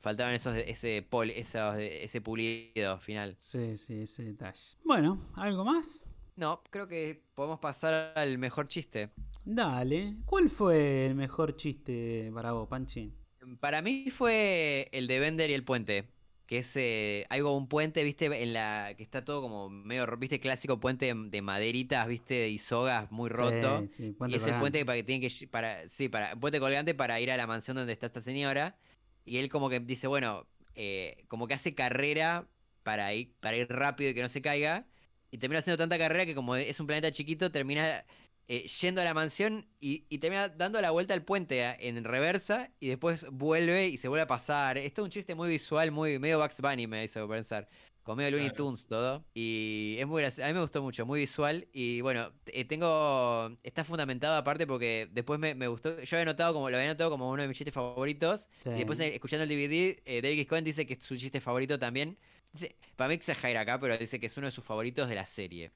Faltaban 0.00 0.34
esos, 0.34 0.56
ese, 0.56 1.02
pol, 1.08 1.30
esos, 1.30 1.76
ese 1.78 2.20
pulido 2.20 2.98
final. 2.98 3.36
Sí, 3.38 3.76
sí, 3.76 4.02
ese 4.02 4.24
detalle. 4.24 4.60
Bueno, 4.84 5.20
¿algo 5.34 5.64
más? 5.64 6.10
No, 6.36 6.62
creo 6.70 6.88
que 6.88 7.22
podemos 7.34 7.60
pasar 7.60 8.12
al 8.16 8.38
mejor 8.38 8.66
chiste. 8.68 9.10
Dale. 9.44 10.16
¿Cuál 10.26 10.50
fue 10.50 11.06
el 11.06 11.14
mejor 11.14 11.56
chiste 11.56 12.30
para 12.34 12.52
vos, 12.52 12.68
Panchín? 12.68 13.12
Para 13.60 13.82
mí 13.82 14.10
fue 14.10 14.88
el 14.92 15.06
de 15.06 15.18
Bender 15.20 15.50
y 15.50 15.54
el 15.54 15.64
puente. 15.64 16.08
Que 16.52 16.58
es 16.58 16.76
eh, 16.76 17.24
algo, 17.30 17.56
un 17.56 17.66
puente, 17.66 18.04
viste, 18.04 18.26
en 18.26 18.52
la 18.52 18.92
que 18.94 19.02
está 19.02 19.24
todo 19.24 19.40
como 19.40 19.70
medio, 19.70 20.06
viste, 20.18 20.38
clásico 20.38 20.78
puente 20.80 21.06
de, 21.06 21.14
de 21.30 21.40
maderitas, 21.40 22.06
viste, 22.06 22.50
y 22.50 22.58
sogas 22.58 23.10
muy 23.10 23.30
roto. 23.30 23.88
Sí, 23.90 24.12
sí, 24.12 24.16
Y 24.28 24.34
es 24.34 24.46
el 24.46 24.58
puente 24.58 24.84
para 24.84 24.96
que 24.96 25.02
tiene 25.02 25.26
que 25.26 25.48
para 25.48 25.88
sí, 25.88 26.10
para 26.10 26.36
puente 26.36 26.60
colgante 26.60 26.94
para 26.94 27.18
ir 27.20 27.30
a 27.30 27.38
la 27.38 27.46
mansión 27.46 27.78
donde 27.78 27.94
está 27.94 28.08
esta 28.08 28.20
señora. 28.20 28.76
Y 29.24 29.38
él 29.38 29.48
como 29.48 29.70
que 29.70 29.80
dice, 29.80 30.08
bueno, 30.08 30.46
eh, 30.74 31.24
como 31.28 31.48
que 31.48 31.54
hace 31.54 31.74
carrera 31.74 32.46
para 32.82 33.14
ir 33.14 33.32
para 33.40 33.56
ir 33.56 33.68
rápido 33.70 34.10
y 34.10 34.14
que 34.14 34.20
no 34.20 34.28
se 34.28 34.42
caiga 34.42 34.86
y 35.30 35.38
termina 35.38 35.60
haciendo 35.60 35.78
tanta 35.78 35.96
carrera 35.96 36.26
que 36.26 36.34
como 36.34 36.56
es 36.56 36.78
un 36.80 36.86
planeta 36.86 37.10
chiquito 37.12 37.50
termina 37.50 38.04
eh, 38.48 38.66
yendo 38.80 39.00
a 39.00 39.04
la 39.04 39.14
mansión 39.14 39.66
y, 39.80 40.04
y 40.08 40.18
termina 40.18 40.48
dando 40.48 40.80
la 40.80 40.90
vuelta 40.90 41.14
al 41.14 41.24
puente 41.24 41.64
a- 41.64 41.76
en 41.78 42.02
reversa 42.04 42.70
y 42.80 42.88
después 42.88 43.24
vuelve 43.30 43.88
y 43.88 43.96
se 43.96 44.08
vuelve 44.08 44.22
a 44.22 44.26
pasar. 44.26 44.78
Esto 44.78 45.02
es 45.02 45.04
un 45.04 45.10
chiste 45.10 45.34
muy 45.34 45.48
visual, 45.48 45.90
muy 45.92 46.18
medio 46.18 46.38
Bugs 46.40 46.60
Bunny 46.60 46.86
me 46.86 47.04
hizo 47.04 47.28
pensar. 47.28 47.68
con 48.02 48.16
medio 48.16 48.32
Looney 48.32 48.48
Claro. 48.50 48.64
Tunes 48.64 48.86
todo. 48.86 49.24
Y 49.32 49.94
es 49.98 50.06
muy 50.08 50.22
graci- 50.24 50.42
a 50.42 50.48
mí 50.48 50.54
me 50.54 50.60
gustó 50.60 50.82
mucho, 50.82 51.06
muy 51.06 51.20
visual. 51.20 51.68
Y 51.72 52.00
bueno, 52.00 52.32
eh, 52.46 52.64
tengo. 52.64 53.56
Está 53.62 53.84
fundamentado 53.84 54.36
aparte 54.36 54.66
porque 54.66 55.08
después 55.12 55.38
me, 55.38 55.54
me 55.54 55.68
gustó. 55.68 56.00
Yo 56.02 56.16
había 56.16 56.24
notado 56.24 56.52
como, 56.52 56.68
lo 56.68 56.76
había 56.76 56.88
notado 56.90 57.10
como 57.10 57.30
uno 57.30 57.42
de 57.42 57.48
mis 57.48 57.56
chistes 57.56 57.72
favoritos. 57.74 58.48
Y 58.66 58.70
después 58.70 58.98
eh, 59.00 59.14
escuchando 59.14 59.44
el 59.44 59.48
DVD, 59.48 60.02
eh, 60.04 60.20
David. 60.20 60.48
Cohen 60.48 60.64
dice 60.64 60.84
que 60.86 60.94
es 60.94 61.02
su 61.04 61.16
chiste 61.16 61.40
favorito 61.40 61.78
también. 61.78 62.18
Dice, 62.52 62.76
para 62.96 63.08
mí 63.08 63.14
exagera 63.14 63.60
acá, 63.60 63.78
pero 63.80 63.96
dice 63.96 64.18
que 64.20 64.26
es 64.26 64.36
uno 64.36 64.46
de 64.46 64.50
sus 64.52 64.64
favoritos 64.64 65.08
de 65.08 65.14
la 65.14 65.26
serie. 65.26 65.70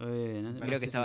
Eh, 0.00 0.40
no- 0.42 0.60
Creo 0.60 0.80
que 0.80 0.86
si. 0.88 0.98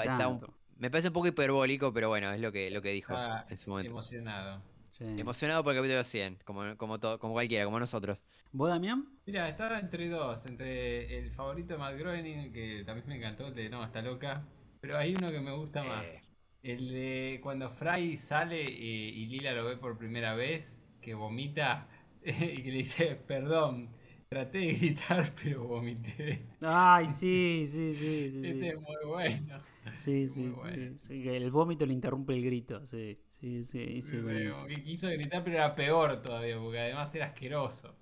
Me 0.80 0.92
parece 0.92 1.08
un 1.08 1.14
poco 1.14 1.28
hiperbólico, 1.28 1.92
pero 1.92 2.10
bueno, 2.10 2.32
es 2.32 2.40
lo 2.40 2.52
que, 2.52 2.70
lo 2.70 2.82
que 2.82 2.90
dijo 2.90 3.14
en 3.50 3.58
su 3.58 3.70
momento. 3.70 3.90
emocionado. 3.90 4.62
Sí. 4.90 5.06
Emocionado 5.06 5.64
por 5.64 5.74
el 5.74 5.80
capítulo 5.80 6.04
100, 6.04 6.38
como, 6.46 6.78
como, 6.78 7.00
todo, 7.00 7.20
como 7.20 7.34
cualquiera, 7.34 7.66
como 7.66 7.80
nosotros. 7.80 8.24
¿Vos, 8.52 8.70
Damián? 8.70 9.08
Mira, 9.26 9.50
estaba 9.50 9.80
entre 9.80 10.08
dos, 10.10 10.46
entre 10.46 11.20
el 11.20 11.32
favorito 11.32 11.74
de 11.74 11.80
Matt 11.80 11.98
Groening, 11.98 12.52
que 12.54 12.84
también 12.86 13.08
me 13.08 13.18
encantó, 13.18 13.48
el 13.48 13.56
de 13.56 13.70
No, 13.70 13.84
está 13.84 14.02
loca, 14.02 14.44
pero 14.80 14.98
hay 14.98 15.16
uno 15.16 15.30
que 15.32 15.40
me 15.42 15.52
gusta 15.52 15.84
más. 15.84 16.06
Eh, 16.06 16.22
El 16.64 16.90
de 16.90 17.40
cuando 17.44 17.70
Fry 17.72 18.18
sale 18.18 18.64
y, 18.64 19.10
y 19.24 19.26
Lila 19.28 19.54
lo 19.54 19.66
ve 19.66 19.78
por 19.78 19.98
primera 19.98 20.34
vez, 20.36 20.78
que 21.02 21.14
vomita 21.14 21.88
y 22.24 22.62
que 22.64 22.72
le 22.72 22.78
dice, 22.78 23.16
perdón, 23.16 23.90
traté 24.30 24.60
de 24.60 24.74
gritar 24.74 25.34
pero 25.44 25.64
vomité. 25.68 26.48
Ay, 26.62 27.08
sí, 27.08 27.66
sí, 27.68 27.94
sí, 27.96 28.32
sí. 28.32 28.32
Este 28.42 28.70
Sí, 28.70 28.70
es 28.70 28.80
muy 28.82 28.96
bueno. 29.06 29.64
sí, 29.92 30.30
sí, 30.30 30.54
muy 30.54 30.56
sí, 30.56 30.70
bueno. 30.72 30.98
sí, 30.98 31.28
El 31.30 31.52
vómito 31.52 31.86
le 31.86 31.94
interrumpe 31.94 32.34
el 32.34 32.44
grito, 32.44 32.86
sí, 32.88 33.20
sí, 33.64 34.02
sí, 34.02 34.22
buenísimo. 34.22 34.68
que 34.68 34.84
quiso 34.84 35.08
gritar 35.10 35.44
pero 35.44 35.58
era 35.58 35.76
peor 35.76 36.22
todavía, 36.22 36.58
porque 36.60 36.80
además 36.80 37.14
era 37.16 37.28
asqueroso. 37.28 37.96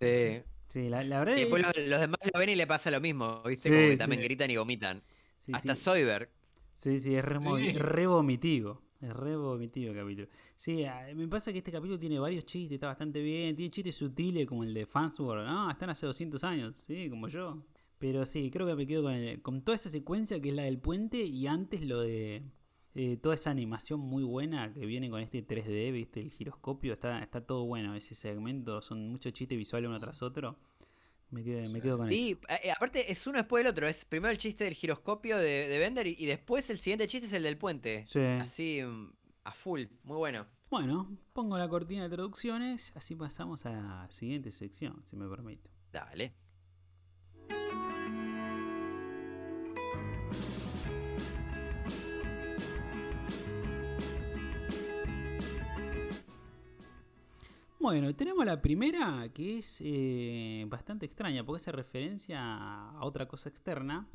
sí. 0.00 0.42
Sí, 0.68 0.88
la, 0.88 1.02
la 1.02 1.18
verdad 1.18 1.34
Y 1.34 1.40
es 1.40 1.40
después 1.40 1.62
los, 1.62 1.76
los 1.76 2.00
demás 2.00 2.20
lo 2.32 2.38
ven 2.38 2.48
y 2.50 2.54
le 2.54 2.66
pasa 2.66 2.90
lo 2.92 3.00
mismo, 3.00 3.42
¿viste? 3.42 3.70
Sí, 3.70 3.72
como 3.72 3.88
que 3.88 3.96
sí. 3.96 3.96
también 3.96 4.22
gritan 4.22 4.50
y 4.50 4.56
vomitan. 4.56 5.02
sí, 5.38 5.58
Hasta 5.58 5.74
sí. 5.74 5.74
Soyberg. 5.74 6.30
Sí, 6.74 6.98
sí, 7.00 7.16
es 7.16 7.24
re, 7.24 7.38
Sí. 7.38 7.72
re 7.72 8.06
vomitivo. 8.06 8.82
Es 9.00 9.12
re 9.14 9.34
vomitivo 9.36 9.92
el 9.92 9.96
capítulo. 9.96 10.28
Sí, 10.56 10.84
ah, 10.84 11.06
me 11.14 11.26
pasa 11.26 11.52
que 11.52 11.58
este 11.58 11.72
capítulo 11.72 11.98
tiene 11.98 12.18
varios 12.18 12.44
chistes, 12.44 12.74
está 12.74 12.88
bastante 12.88 13.22
bien. 13.22 13.56
Tiene 13.56 13.70
chistes 13.70 13.96
sutiles 13.96 14.46
como 14.46 14.62
el 14.62 14.74
de 14.74 14.84
Fansworld. 14.84 15.46
No, 15.46 15.70
están 15.70 15.88
hace 15.90 16.04
200 16.06 16.44
años, 16.44 16.76
sí, 16.76 17.08
como 17.08 17.28
yo. 17.28 17.62
Pero 17.98 18.26
sí, 18.26 18.50
creo 18.50 18.66
que 18.66 18.74
me 18.74 18.86
quedo 18.86 19.02
con, 19.04 19.12
el- 19.12 19.40
con 19.42 19.62
toda 19.62 19.76
esa 19.76 19.88
secuencia 19.90 20.40
que 20.40 20.50
es 20.50 20.54
la 20.54 20.62
del 20.64 20.78
puente 20.78 21.22
y 21.24 21.46
antes 21.46 21.82
lo 21.84 22.00
de 22.00 22.42
eh, 22.94 23.16
toda 23.16 23.34
esa 23.36 23.50
animación 23.50 24.00
muy 24.00 24.22
buena 24.24 24.72
que 24.74 24.84
viene 24.84 25.08
con 25.08 25.20
este 25.20 25.46
3D, 25.46 25.92
viste, 25.92 26.20
el 26.20 26.30
giroscopio. 26.30 26.92
Está, 26.92 27.20
está 27.22 27.40
todo 27.46 27.64
bueno 27.64 27.94
ese 27.94 28.14
segmento. 28.14 28.82
Son 28.82 29.08
muchos 29.10 29.32
chistes 29.32 29.56
visuales 29.56 29.88
uno 29.88 29.98
tras 29.98 30.22
otro. 30.22 30.56
Me 31.30 31.44
quedo, 31.44 31.68
me 31.70 31.80
quedo 31.80 31.96
con 31.98 32.08
Sí, 32.08 32.32
eso. 32.32 32.60
eh, 32.64 32.70
aparte 32.72 33.10
es 33.12 33.24
uno 33.26 33.38
después 33.38 33.62
del 33.64 33.70
otro. 33.70 33.86
Es 33.86 34.04
primero 34.04 34.32
el 34.32 34.38
chiste 34.38 34.64
del 34.64 34.74
giroscopio 34.74 35.38
de, 35.38 35.68
de 35.68 35.78
Bender 35.78 36.06
y, 36.06 36.16
y 36.18 36.26
después 36.26 36.68
el 36.70 36.78
siguiente 36.78 37.06
chiste 37.06 37.26
es 37.28 37.32
el 37.32 37.44
del 37.44 37.56
puente. 37.56 38.04
Sí. 38.08 38.18
Así 38.20 38.80
mm, 38.84 39.12
a 39.44 39.52
full, 39.52 39.84
muy 40.02 40.16
bueno. 40.16 40.46
Bueno, 40.70 41.16
pongo 41.32 41.58
la 41.58 41.68
cortina 41.68 42.04
de 42.04 42.10
traducciones, 42.10 42.92
así 42.96 43.16
pasamos 43.16 43.66
a 43.66 43.72
la 43.72 44.08
siguiente 44.12 44.52
sección, 44.52 45.02
si 45.04 45.16
me 45.16 45.28
permite. 45.28 45.68
Dale. 45.92 46.32
Bueno, 57.80 58.14
tenemos 58.14 58.44
la 58.44 58.60
primera 58.60 59.28
que 59.32 59.58
es 59.58 59.80
eh, 59.82 60.66
bastante 60.68 61.06
extraña 61.06 61.44
porque 61.44 61.62
hace 61.62 61.72
referencia 61.72 62.38
a 62.40 63.04
otra 63.04 63.26
cosa 63.26 63.48
externa, 63.48 64.06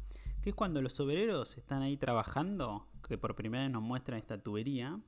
que 0.43 0.49
es 0.51 0.55
cuando 0.55 0.81
los 0.83 0.99
obreros 0.99 1.57
están 1.57 1.81
ahí 1.81 1.97
trabajando, 1.97 2.87
que 3.07 3.17
por 3.17 3.35
primera 3.35 3.63
vez 3.63 3.71
nos 3.71 3.81
muestran 3.81 4.19
esta 4.19 4.37
tubería, 4.41 4.99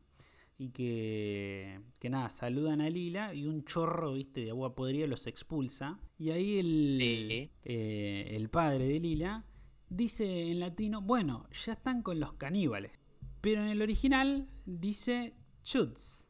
y 0.57 0.69
que, 0.69 1.81
que 1.99 2.09
nada, 2.09 2.31
saludan 2.31 2.81
a 2.81 2.89
Lila 2.89 3.31
y 3.35 3.45
un 3.45 3.63
chorro, 3.63 4.13
viste, 4.13 4.41
de 4.45 4.49
agua 4.49 4.73
podrida 4.73 5.05
los 5.05 5.27
expulsa. 5.27 5.99
Y 6.17 6.31
ahí 6.31 6.57
el, 6.57 6.97
Sí. 6.99 7.51
eh, 7.63 8.31
el 8.31 8.49
padre 8.49 8.87
de 8.87 8.99
Lila 8.99 9.45
dice 9.87 10.49
en 10.51 10.59
latino, 10.59 10.99
bueno, 11.01 11.47
ya 11.51 11.73
están 11.73 12.01
con 12.01 12.19
los 12.19 12.33
caníbales. 12.33 12.91
Pero 13.39 13.61
en 13.61 13.67
el 13.67 13.83
original 13.83 14.47
dice 14.65 15.35
Chuds, 15.61 16.26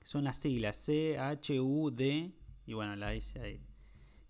que 0.00 0.06
son 0.06 0.24
las 0.24 0.38
siglas 0.38 0.76
C-H-U-D, 0.78 2.32
y 2.66 2.72
bueno, 2.72 2.96
la 2.96 3.10
dice 3.10 3.40
ahí. 3.40 3.60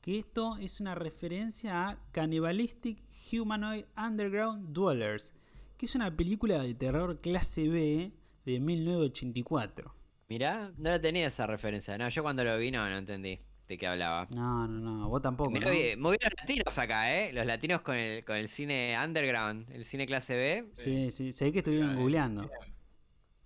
Que 0.03 0.19
esto 0.19 0.57
es 0.59 0.81
una 0.81 0.95
referencia 0.95 1.89
a 1.89 1.99
Cannibalistic 2.13 2.99
Humanoid 3.33 3.85
Underground 3.97 4.73
Dwellers, 4.73 5.33
que 5.77 5.87
es 5.87 5.95
una 5.95 6.15
película 6.15 6.63
de 6.63 6.75
terror 6.75 7.21
clase 7.21 7.69
B 7.69 8.13
de 8.45 8.61
1984. 8.61 9.95
Mirá, 10.29 10.73
no 10.77 10.91
la 10.91 11.01
tenía 11.01 11.27
esa 11.29 11.47
referencia. 11.47 11.97
No, 11.99 12.09
yo 12.09 12.23
cuando 12.23 12.45
lo 12.45 12.57
vi 12.59 12.71
no, 12.71 12.89
no 12.89 12.99
entendí 12.99 13.39
de 13.69 13.79
qué 13.79 13.87
hablaba. 13.87 14.27
No, 14.35 14.67
no, 14.67 14.99
no, 14.99 15.09
vos 15.09 15.21
tampoco. 15.23 15.51
Mirá, 15.51 15.67
¿no? 15.67 15.73
vi- 15.73 15.97
muy 15.97 16.17
bien 16.19 16.31
los 16.31 16.41
latinos 16.41 16.79
acá, 16.79 17.15
¿eh? 17.17 17.33
Los 17.33 17.47
latinos 17.47 17.83
con 17.83 17.95
el, 17.97 18.25
con 18.25 18.37
el 18.37 18.49
cine 18.49 18.97
underground, 19.05 19.71
el 19.71 19.85
cine 19.85 20.07
clase 20.07 20.35
B. 20.35 20.71
Sí, 20.75 21.11
sí, 21.11 21.33
sé 21.33 21.53
que 21.53 21.59
estuvieron 21.59 21.91
Bien, 21.91 22.01
googleando. 22.01 22.51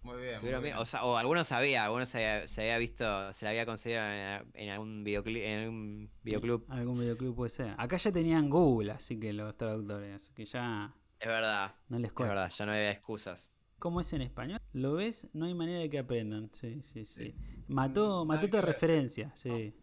Muy 0.04 0.20
bien. 0.22 0.40
muy 0.40 0.60
bien. 0.62 0.76
O, 0.76 0.84
sea, 0.86 1.04
o 1.04 1.16
algunos 1.16 1.48
sabía, 1.48 1.84
algunos 1.84 2.08
se 2.10 2.18
había, 2.18 2.48
se 2.48 2.60
había 2.60 2.78
visto, 2.78 3.32
se 3.32 3.44
la 3.44 3.50
había 3.50 3.66
conseguido 3.66 4.02
en, 4.02 4.44
en 4.54 4.68
algún 4.70 5.02
videoclip, 5.02 5.42
en 5.42 5.58
algún 5.60 6.10
videoclub. 6.22 6.64
Algún 6.68 6.98
videoclip 7.00 7.34
puede 7.34 7.50
ser. 7.50 7.74
Acá 7.78 7.96
ya 7.96 8.12
tenían 8.12 8.50
Google, 8.50 8.92
así 8.92 9.18
que 9.18 9.32
los 9.32 9.56
traductores, 9.56 10.14
así 10.14 10.32
que 10.34 10.44
ya 10.44 10.94
Es 11.18 11.26
verdad, 11.28 11.74
no 11.88 11.98
les 11.98 12.08
es 12.08 12.12
cuesta. 12.12 12.34
verdad, 12.34 12.52
ya 12.56 12.66
no 12.66 12.72
había 12.72 12.90
excusas. 12.90 13.50
¿Cómo 13.78 14.00
es 14.00 14.12
en 14.12 14.22
español? 14.22 14.60
¿Lo 14.72 14.94
ves? 14.94 15.28
No 15.32 15.46
hay 15.46 15.54
manera 15.54 15.78
de 15.80 15.90
que 15.90 15.98
aprendan. 15.98 16.50
Sí, 16.52 16.82
sí, 16.82 17.04
sí. 17.06 17.32
Sí. 17.32 17.34
Mató, 17.68 18.24
mató 18.24 18.48
tu 18.48 18.60
referencia, 18.60 19.32
sí. 19.34 19.74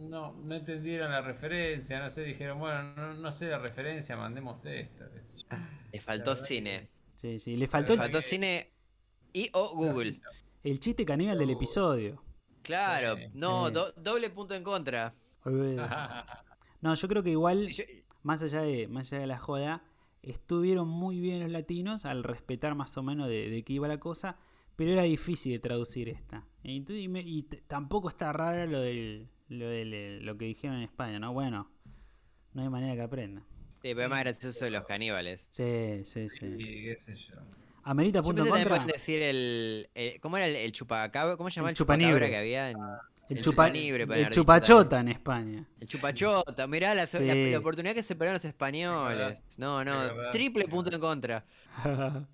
No, 0.00 0.32
no 0.32 0.54
entendieron 0.54 1.10
la 1.10 1.20
referencia, 1.22 2.00
no 2.00 2.10
sé, 2.10 2.22
dijeron, 2.22 2.58
bueno, 2.58 2.94
no, 2.94 3.14
no 3.14 3.32
sé 3.32 3.46
la 3.48 3.58
referencia, 3.58 4.16
mandemos 4.16 4.64
esto. 4.66 5.04
qué 5.14 5.24
sé 5.26 5.38
yo. 5.38 5.46
Le 5.92 6.00
faltó 6.00 6.36
cine. 6.36 6.88
Sí, 7.16 7.38
sí. 7.38 7.56
Le 7.56 7.66
faltó 7.68 7.90
Le 7.90 7.94
el, 7.94 8.00
faltó 8.00 8.22
cine 8.22 8.70
y 9.32 9.50
o 9.52 9.74
Google. 9.74 10.20
el 10.64 10.80
chiste 10.80 11.04
caníbal 11.04 11.38
del 11.38 11.50
episodio. 11.50 12.22
Claro, 12.62 13.16
no, 13.34 13.70
do- 13.70 13.92
doble 13.92 14.30
punto 14.30 14.54
en 14.54 14.62
contra. 14.64 15.14
No, 16.82 16.94
yo 16.94 17.08
creo 17.08 17.22
que 17.22 17.30
igual, 17.30 17.70
más 18.22 18.42
allá 18.42 18.62
de, 18.62 18.88
más 18.88 19.12
allá 19.12 19.20
de 19.20 19.26
la 19.26 19.38
joda, 19.38 19.82
estuvieron 20.22 20.88
muy 20.88 21.20
bien 21.20 21.40
los 21.40 21.50
latinos 21.50 22.04
al 22.06 22.24
respetar 22.24 22.74
más 22.74 22.96
o 22.96 23.02
menos 23.02 23.28
de, 23.28 23.50
de 23.50 23.62
qué 23.64 23.74
iba 23.74 23.86
la 23.88 24.00
cosa, 24.00 24.38
pero 24.76 24.90
era 24.92 25.02
difícil 25.02 25.52
de 25.52 25.58
traducir 25.58 26.08
esta. 26.08 26.46
Y, 26.62 26.80
tú- 26.80 26.94
y 26.94 27.08
me- 27.08 27.20
y 27.20 27.42
tampoco 27.42 28.08
está 28.08 28.32
raro 28.32 28.66
lo 28.66 28.80
del, 28.80 29.28
lo 29.48 29.68
del 29.68 29.92
eh, 29.92 30.20
lo 30.22 30.38
que 30.38 30.46
dijeron 30.46 30.76
en 30.78 30.82
España, 30.84 31.18
¿no? 31.18 31.32
Bueno, 31.34 31.70
no 32.54 32.62
hay 32.62 32.68
manera 32.70 32.94
que 32.94 33.02
aprenda. 33.02 33.42
Sí, 33.82 33.94
pero 33.94 34.04
es 34.04 34.08
más 34.10 34.20
gracioso 34.20 34.64
de 34.64 34.70
los 34.70 34.84
caníbales. 34.86 35.44
Sí, 35.50 36.02
sí, 36.04 36.28
sí. 36.30 36.56
Sí, 36.56 36.64
qué 36.84 36.96
sé 36.96 37.14
yo. 37.16 37.34
Amerita 37.84 38.18
Yo 38.18 38.22
punto 38.22 38.42
pensé 38.44 38.58
en 38.58 38.64
contra. 38.68 38.76
pueden 38.84 38.86
decir 38.98 39.22
el, 39.22 39.88
el- 39.94 40.20
¿Cómo 40.20 40.36
era 40.36 40.46
el, 40.46 40.56
el 40.56 40.72
chupacabra? 40.72 41.36
¿Cómo 41.36 41.50
se 41.50 41.56
llamaba 41.56 41.70
El 41.70 41.72
el, 41.72 41.76
chupacabra 41.76 42.04
chupanibre. 42.06 42.30
que 42.30 42.36
había 42.36 42.70
en. 42.70 42.76
El, 43.28 43.36
el 43.38 43.44
chupa, 43.44 43.68
el 43.68 44.30
chupachota 44.30 44.98
en 45.00 45.08
España. 45.08 45.64
El 45.78 45.86
chupachota, 45.88 46.66
mirá 46.66 46.88
la, 46.94 47.02
la- 47.02 47.06
Sí. 47.06 47.50
la 47.52 47.58
oportunidad 47.58 47.94
que 47.94 48.02
se 48.02 48.16
perdieron 48.16 48.34
los 48.34 48.44
españoles. 48.44 49.38
No, 49.56 49.84
no, 49.84 49.98
verdad, 50.00 50.30
triple 50.32 50.66
punto 50.66 50.92
en 50.94 51.00
contra. 51.00 51.44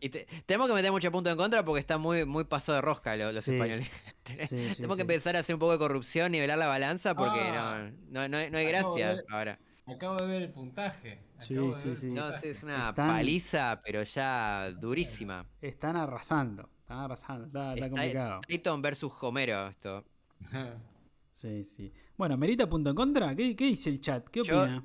Y 0.00 0.10
te- 0.10 0.26
tenemos 0.44 0.68
que 0.68 0.74
meter 0.74 0.92
mucho 0.92 1.10
punto 1.10 1.30
en 1.30 1.36
contra 1.38 1.64
porque 1.64 1.80
está 1.80 1.96
muy, 1.96 2.26
muy 2.26 2.44
paso 2.44 2.74
de 2.74 2.82
rosca 2.82 3.16
lo- 3.16 3.32
los 3.32 3.42
Sí. 3.42 3.52
españoles. 3.54 3.88
Sí, 4.26 4.46
sí, 4.48 4.74
tenemos 4.76 4.96
que 4.96 5.02
sí. 5.02 5.08
empezar 5.12 5.34
a 5.36 5.38
hacer 5.38 5.54
un 5.54 5.60
poco 5.60 5.72
de 5.72 5.78
corrupción, 5.78 6.30
nivelar 6.32 6.58
la 6.58 6.66
balanza 6.66 7.14
porque 7.14 7.40
Ah. 7.40 7.88
no, 8.10 8.20
no, 8.22 8.28
no, 8.28 8.36
hay- 8.36 8.50
no 8.50 8.58
hay 8.58 8.66
gracia 8.66 9.16
ahora. 9.30 9.58
Acabo 9.86 10.16
de 10.16 10.26
ver 10.26 10.42
el 10.42 10.50
puntaje. 10.50 11.18
Sí, 11.38 11.54
acabo 11.54 11.68
de 11.68 11.72
sí, 11.74 11.84
ver 11.88 11.94
el 11.94 12.00
sí. 12.00 12.06
No, 12.12 12.30
sí, 12.40 12.48
es 12.48 12.62
una 12.62 12.88
Están- 12.90 13.08
paliza, 13.08 13.80
pero 13.84 14.02
ya 14.02 14.70
durísima. 14.80 15.46
Están 15.60 15.96
arrasando. 15.96 16.68
Están 16.80 16.98
arrasando. 17.00 17.46
Está, 17.46 17.74
está 17.74 17.86
Está- 17.86 17.88
complicado. 17.90 18.40
Titan 18.46 18.82
versus 18.82 19.12
Homero 19.20 19.68
esto. 19.68 20.04
Sí, 21.30 21.64
sí. 21.64 21.92
Bueno, 22.16 22.36
¿merita 22.36 22.68
punto 22.68 22.90
en 22.90 22.96
contra? 22.96 23.34
¿Qué, 23.34 23.56
qué 23.56 23.64
dice 23.64 23.90
el 23.90 24.00
chat? 24.00 24.28
¿Qué 24.28 24.44
Yo- 24.44 24.62
opina? 24.62 24.84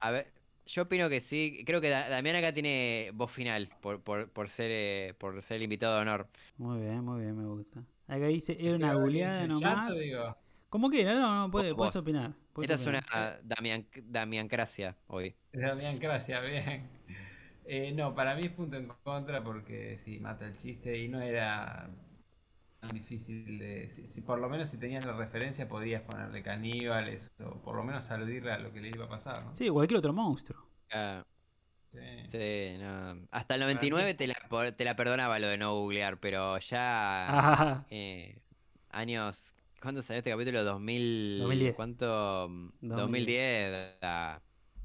A 0.00 0.10
ver, 0.10 0.32
yo 0.66 0.82
opino 0.82 1.08
que 1.08 1.20
sí. 1.20 1.62
Creo 1.64 1.80
que 1.80 1.88
Da- 1.88 2.08
Damián 2.08 2.34
acá 2.34 2.52
tiene 2.52 3.12
voz 3.14 3.30
final 3.30 3.68
por, 3.80 4.00
por, 4.02 4.28
por 4.28 4.48
ser, 4.48 4.70
eh, 4.72 5.14
por 5.16 5.40
ser 5.42 5.58
el 5.58 5.62
invitado 5.62 5.94
de 5.94 6.02
honor. 6.02 6.26
Muy 6.58 6.80
bien, 6.80 7.04
muy 7.04 7.20
bien, 7.20 7.38
me 7.38 7.46
gusta. 7.46 7.84
Acá 8.08 8.26
dice, 8.26 8.56
era 8.60 8.74
una 8.74 8.94
goleada 8.94 9.46
nomás. 9.46 9.92
o 9.92 9.94
digo, 9.94 10.36
¿Cómo 10.74 10.90
que? 10.90 11.04
No, 11.04 11.14
no, 11.14 11.34
no, 11.46 11.50
puede- 11.52 11.72
Vos, 11.72 11.92
puedes 11.92 11.96
opinar. 11.96 12.32
puedes 12.52 12.70
Esta 12.70 12.74
es 12.74 12.80
opinar. 12.82 13.04
una 13.12 13.38
Damian, 13.44 13.86
Damiancracia 14.02 14.96
hoy. 15.06 15.36
Damián, 15.52 15.98
gracias, 15.98 16.42
bien. 16.44 16.90
Eh, 17.66 17.92
no, 17.92 18.14
para 18.14 18.34
mí 18.34 18.42
es 18.46 18.52
punto 18.52 18.76
en 18.76 18.88
contra 18.88 19.42
porque 19.42 19.96
sí, 19.98 20.18
mata 20.20 20.46
el 20.46 20.56
chiste 20.56 20.98
y 20.98 21.08
no 21.08 21.20
era. 21.20 21.88
difícil 22.92 23.58
de. 23.58 23.88
Si, 23.88 24.06
si 24.06 24.20
por 24.22 24.38
lo 24.38 24.48
menos 24.48 24.68
si 24.70 24.78
tenías 24.78 25.04
la 25.06 25.14
referencia 25.16 25.68
podías 25.68 26.02
ponerle 26.02 26.42
caníbales 26.42 27.30
o 27.40 27.62
por 27.62 27.76
lo 27.76 27.84
menos 27.84 28.10
aludirle 28.10 28.52
a 28.52 28.58
lo 28.58 28.72
que 28.72 28.80
le 28.80 28.90
iba 28.90 29.06
a 29.06 29.08
pasar, 29.08 29.42
¿no? 29.44 29.54
Sí, 29.54 29.68
cualquier 29.70 29.98
otro 29.98 30.12
monstruo. 30.12 30.68
Ah, 30.90 31.24
Sí. 31.92 32.00
sí, 32.30 32.76
no. 32.78 33.26
Hasta 33.30 33.54
el 33.54 33.60
99 33.60 34.14
te 34.14 34.26
la, 34.26 34.34
te 34.76 34.84
la 34.84 34.96
perdonaba 34.96 35.38
lo 35.38 35.48
de 35.48 35.58
no 35.58 35.74
googlear, 35.74 36.18
pero 36.20 36.58
ya 36.58 37.26
Ah, 37.28 37.84
eh, 37.90 38.42
años... 38.90 39.53
¿Cuándo 39.84 40.02
salió 40.02 40.18
este 40.18 40.30
capítulo? 40.30 40.64
2000, 40.64 41.38
2010. 41.38 41.74
¿Cuánto? 41.74 42.48
2010. 42.80 43.96
ah, 44.02 44.40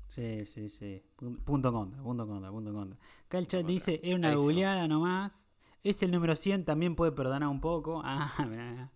sí, 0.08 0.46
sí, 0.46 0.70
sí. 0.70 1.04
Pu- 1.18 1.40
Punto 1.44 1.72
contra, 1.72 2.02
punto 2.04 2.28
contra, 2.28 2.52
punto 2.52 2.74
contra. 2.74 2.98
Acá 3.26 3.38
el 3.40 3.48
chat 3.48 3.62
Punto 3.62 3.72
dice, 3.74 4.00
era 4.04 4.16
una 4.16 4.30
Clarísimo. 4.30 4.44
googleada 4.44 4.88
nomás. 4.88 5.50
Es 5.84 6.04
el 6.04 6.12
número 6.12 6.36
100, 6.36 6.66
también 6.66 6.96
puede 6.96 7.12
perdonar 7.14 7.48
un 7.50 7.62
poco. 7.62 8.02
Ah, 8.06 8.34
mirá. 8.50 8.92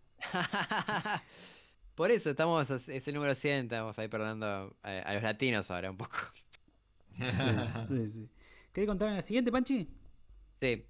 Por 1.95 2.11
eso 2.11 2.29
estamos, 2.31 2.69
es 2.69 3.07
el 3.07 3.13
número 3.13 3.35
100, 3.35 3.65
estamos 3.65 3.97
ahí 3.99 4.07
perdonando 4.07 4.75
a, 4.81 4.89
a 4.99 5.13
los 5.13 5.23
latinos 5.23 5.69
ahora 5.71 5.91
un 5.91 5.97
poco. 5.97 6.17
Sí, 7.31 7.61
sí, 7.87 8.09
sí. 8.09 8.29
¿Querés 8.71 8.87
contar 8.87 9.09
en 9.09 9.15
la 9.17 9.21
siguiente, 9.21 9.51
Panchi? 9.51 9.87
Sí. 10.55 10.85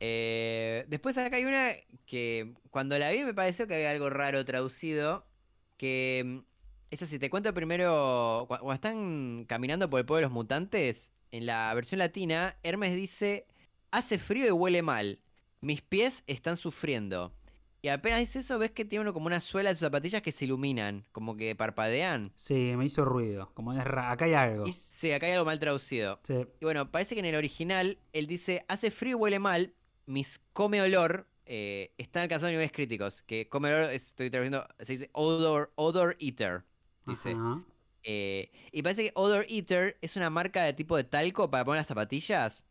Eh, 0.00 0.84
después 0.88 1.16
acá 1.18 1.36
hay 1.36 1.44
una 1.44 1.72
que 2.06 2.54
cuando 2.70 2.98
la 2.98 3.10
vi 3.10 3.22
me 3.24 3.34
pareció 3.34 3.66
que 3.66 3.74
había 3.74 3.90
algo 3.90 4.10
raro 4.10 4.44
traducido. 4.44 5.26
Que 5.76 6.22
mm, 6.24 6.38
eso 6.90 7.06
sí, 7.06 7.18
te 7.18 7.30
cuento 7.30 7.52
primero. 7.54 8.46
cu- 8.48 8.56
Cuando 8.58 8.72
están 8.72 9.44
caminando 9.46 9.88
por 9.90 10.00
el 10.00 10.06
pueblo 10.06 10.18
de 10.20 10.22
los 10.28 10.32
mutantes, 10.32 11.10
en 11.32 11.46
la 11.46 11.72
versión 11.74 11.98
latina, 11.98 12.56
Hermes 12.62 12.94
dice: 12.94 13.46
Hace 13.90 14.18
frío 14.18 14.46
y 14.46 14.50
huele 14.50 14.82
mal. 14.82 15.20
Mis 15.60 15.82
pies 15.82 16.24
están 16.26 16.56
sufriendo. 16.56 17.32
Y 17.82 17.88
apenas 17.88 18.20
dice 18.20 18.40
eso, 18.40 18.58
ves 18.58 18.72
que 18.72 18.84
tiene 18.84 19.02
uno 19.02 19.14
como 19.14 19.26
una 19.26 19.40
suela 19.40 19.70
de 19.70 19.76
sus 19.76 19.86
zapatillas 19.86 20.20
que 20.20 20.32
se 20.32 20.44
iluminan, 20.44 21.06
como 21.12 21.34
que 21.36 21.54
parpadean. 21.56 22.30
Sí, 22.36 22.74
me 22.76 22.84
hizo 22.84 23.06
ruido. 23.06 23.50
Como 23.54 23.72
es 23.72 23.82
ra- 23.82 24.10
acá 24.10 24.26
hay 24.26 24.34
algo. 24.34 24.66
Y 24.66 24.74
sí, 24.74 25.12
acá 25.12 25.24
hay 25.26 25.32
algo 25.32 25.46
mal 25.46 25.58
traducido. 25.58 26.20
Sí. 26.24 26.44
Y 26.60 26.64
bueno, 26.66 26.90
parece 26.90 27.14
que 27.14 27.20
en 27.20 27.26
el 27.26 27.36
original 27.36 27.96
él 28.12 28.26
dice, 28.26 28.66
hace 28.68 28.90
frío 28.90 29.12
y 29.12 29.20
huele 29.20 29.38
mal, 29.38 29.72
mis 30.10 30.40
come 30.52 30.80
olor 30.82 31.26
eh, 31.46 31.92
están 31.98 32.22
alcanzando 32.24 32.50
niveles 32.50 32.72
críticos. 32.72 33.22
Que 33.22 33.48
come 33.48 33.72
olor, 33.74 33.90
estoy 33.92 34.30
traduciendo, 34.30 34.66
se 34.80 34.92
dice 34.92 35.10
odor, 35.12 35.72
odor 35.76 36.16
eater. 36.20 36.64
Dice. 37.06 37.34
Eh, 38.02 38.50
y 38.72 38.82
parece 38.82 39.04
que 39.04 39.12
Odor 39.14 39.44
Eater 39.48 39.98
es 40.00 40.16
una 40.16 40.30
marca 40.30 40.64
de 40.64 40.72
tipo 40.72 40.96
de 40.96 41.04
talco 41.04 41.50
para 41.50 41.64
poner 41.64 41.80
las 41.80 41.86
zapatillas. 41.86 42.64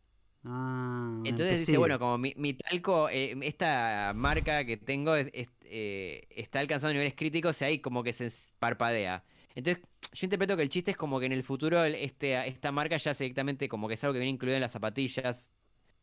Ah, 0.44 1.22
Entonces 1.24 1.60
dice, 1.60 1.76
bueno, 1.78 1.98
como 1.98 2.18
mi, 2.18 2.34
mi 2.36 2.54
talco, 2.54 3.08
eh, 3.10 3.36
esta 3.42 4.12
marca 4.14 4.64
que 4.64 4.76
tengo 4.76 5.14
es- 5.14 5.30
es- 5.32 5.48
eh, 5.64 6.26
está 6.30 6.60
alcanzando 6.60 6.94
niveles 6.94 7.14
críticos 7.14 7.60
y 7.60 7.64
ahí 7.64 7.78
como 7.80 8.02
que 8.02 8.12
se 8.12 8.30
parpadea. 8.58 9.24
Entonces, 9.54 9.84
yo 10.12 10.26
interpreto 10.26 10.56
que 10.56 10.62
el 10.62 10.68
chiste 10.68 10.90
es 10.92 10.96
como 10.96 11.20
que 11.20 11.26
en 11.26 11.32
el 11.32 11.44
futuro 11.44 11.84
el- 11.84 11.94
este, 11.94 12.34
esta 12.48 12.72
marca 12.72 12.96
ya 12.96 13.10
es 13.12 13.18
directamente 13.18 13.68
como 13.68 13.86
que 13.88 13.94
es 13.94 14.04
algo 14.04 14.14
que 14.14 14.20
viene 14.20 14.30
incluido 14.32 14.56
en 14.56 14.62
las 14.62 14.72
zapatillas 14.72 15.50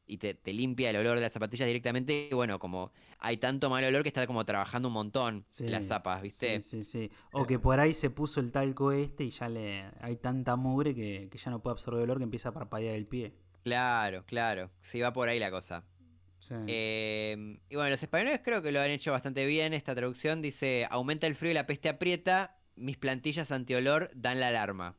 y 0.07 0.17
te, 0.17 0.33
te 0.33 0.53
limpia 0.53 0.89
el 0.89 0.95
olor 0.97 1.15
de 1.15 1.21
las 1.21 1.33
zapatillas 1.33 1.67
directamente. 1.67 2.29
Y 2.31 2.33
bueno, 2.33 2.59
como 2.59 2.91
hay 3.19 3.37
tanto 3.37 3.69
mal 3.69 3.83
olor 3.83 4.03
que 4.03 4.09
está 4.09 4.25
como 4.25 4.45
trabajando 4.45 4.87
un 4.87 4.93
montón 4.93 5.45
las 5.59 5.85
zapas, 5.87 6.21
¿viste? 6.21 6.59
Sí, 6.61 6.83
sí, 6.83 6.83
sí. 6.83 7.11
O 7.31 7.45
que 7.45 7.59
por 7.59 7.79
ahí 7.79 7.93
se 7.93 8.09
puso 8.09 8.39
el 8.39 8.51
talco 8.51 8.91
este 8.91 9.25
y 9.25 9.29
ya 9.29 9.49
le 9.49 9.85
hay 9.99 10.15
tanta 10.17 10.55
mugre 10.55 10.95
que, 10.95 11.27
que 11.31 11.37
ya 11.37 11.51
no 11.51 11.61
puede 11.61 11.73
absorber 11.73 12.03
olor 12.03 12.17
que 12.17 12.23
empieza 12.23 12.49
a 12.49 12.53
parpadear 12.53 12.95
el 12.95 13.05
pie. 13.05 13.33
Claro, 13.63 14.23
claro. 14.25 14.71
Sí, 14.81 15.01
va 15.01 15.11
por 15.11 15.27
ahí 15.27 15.39
la 15.39 15.51
cosa. 15.51 15.83
Sí. 16.39 16.53
Eh, 16.67 17.59
y 17.69 17.75
bueno, 17.75 17.89
los 17.89 18.01
españoles 18.01 18.41
creo 18.43 18.61
que 18.61 18.71
lo 18.71 18.79
han 18.79 18.91
hecho 18.91 19.11
bastante 19.11 19.45
bien. 19.45 19.73
Esta 19.73 19.95
traducción 19.95 20.41
dice: 20.41 20.87
aumenta 20.89 21.27
el 21.27 21.35
frío 21.35 21.51
y 21.51 21.55
la 21.55 21.65
peste 21.67 21.89
aprieta. 21.89 22.53
Mis 22.75 22.97
plantillas 22.97 23.51
antiolor 23.51 24.11
dan 24.13 24.39
la 24.39 24.49
alarma. 24.49 24.95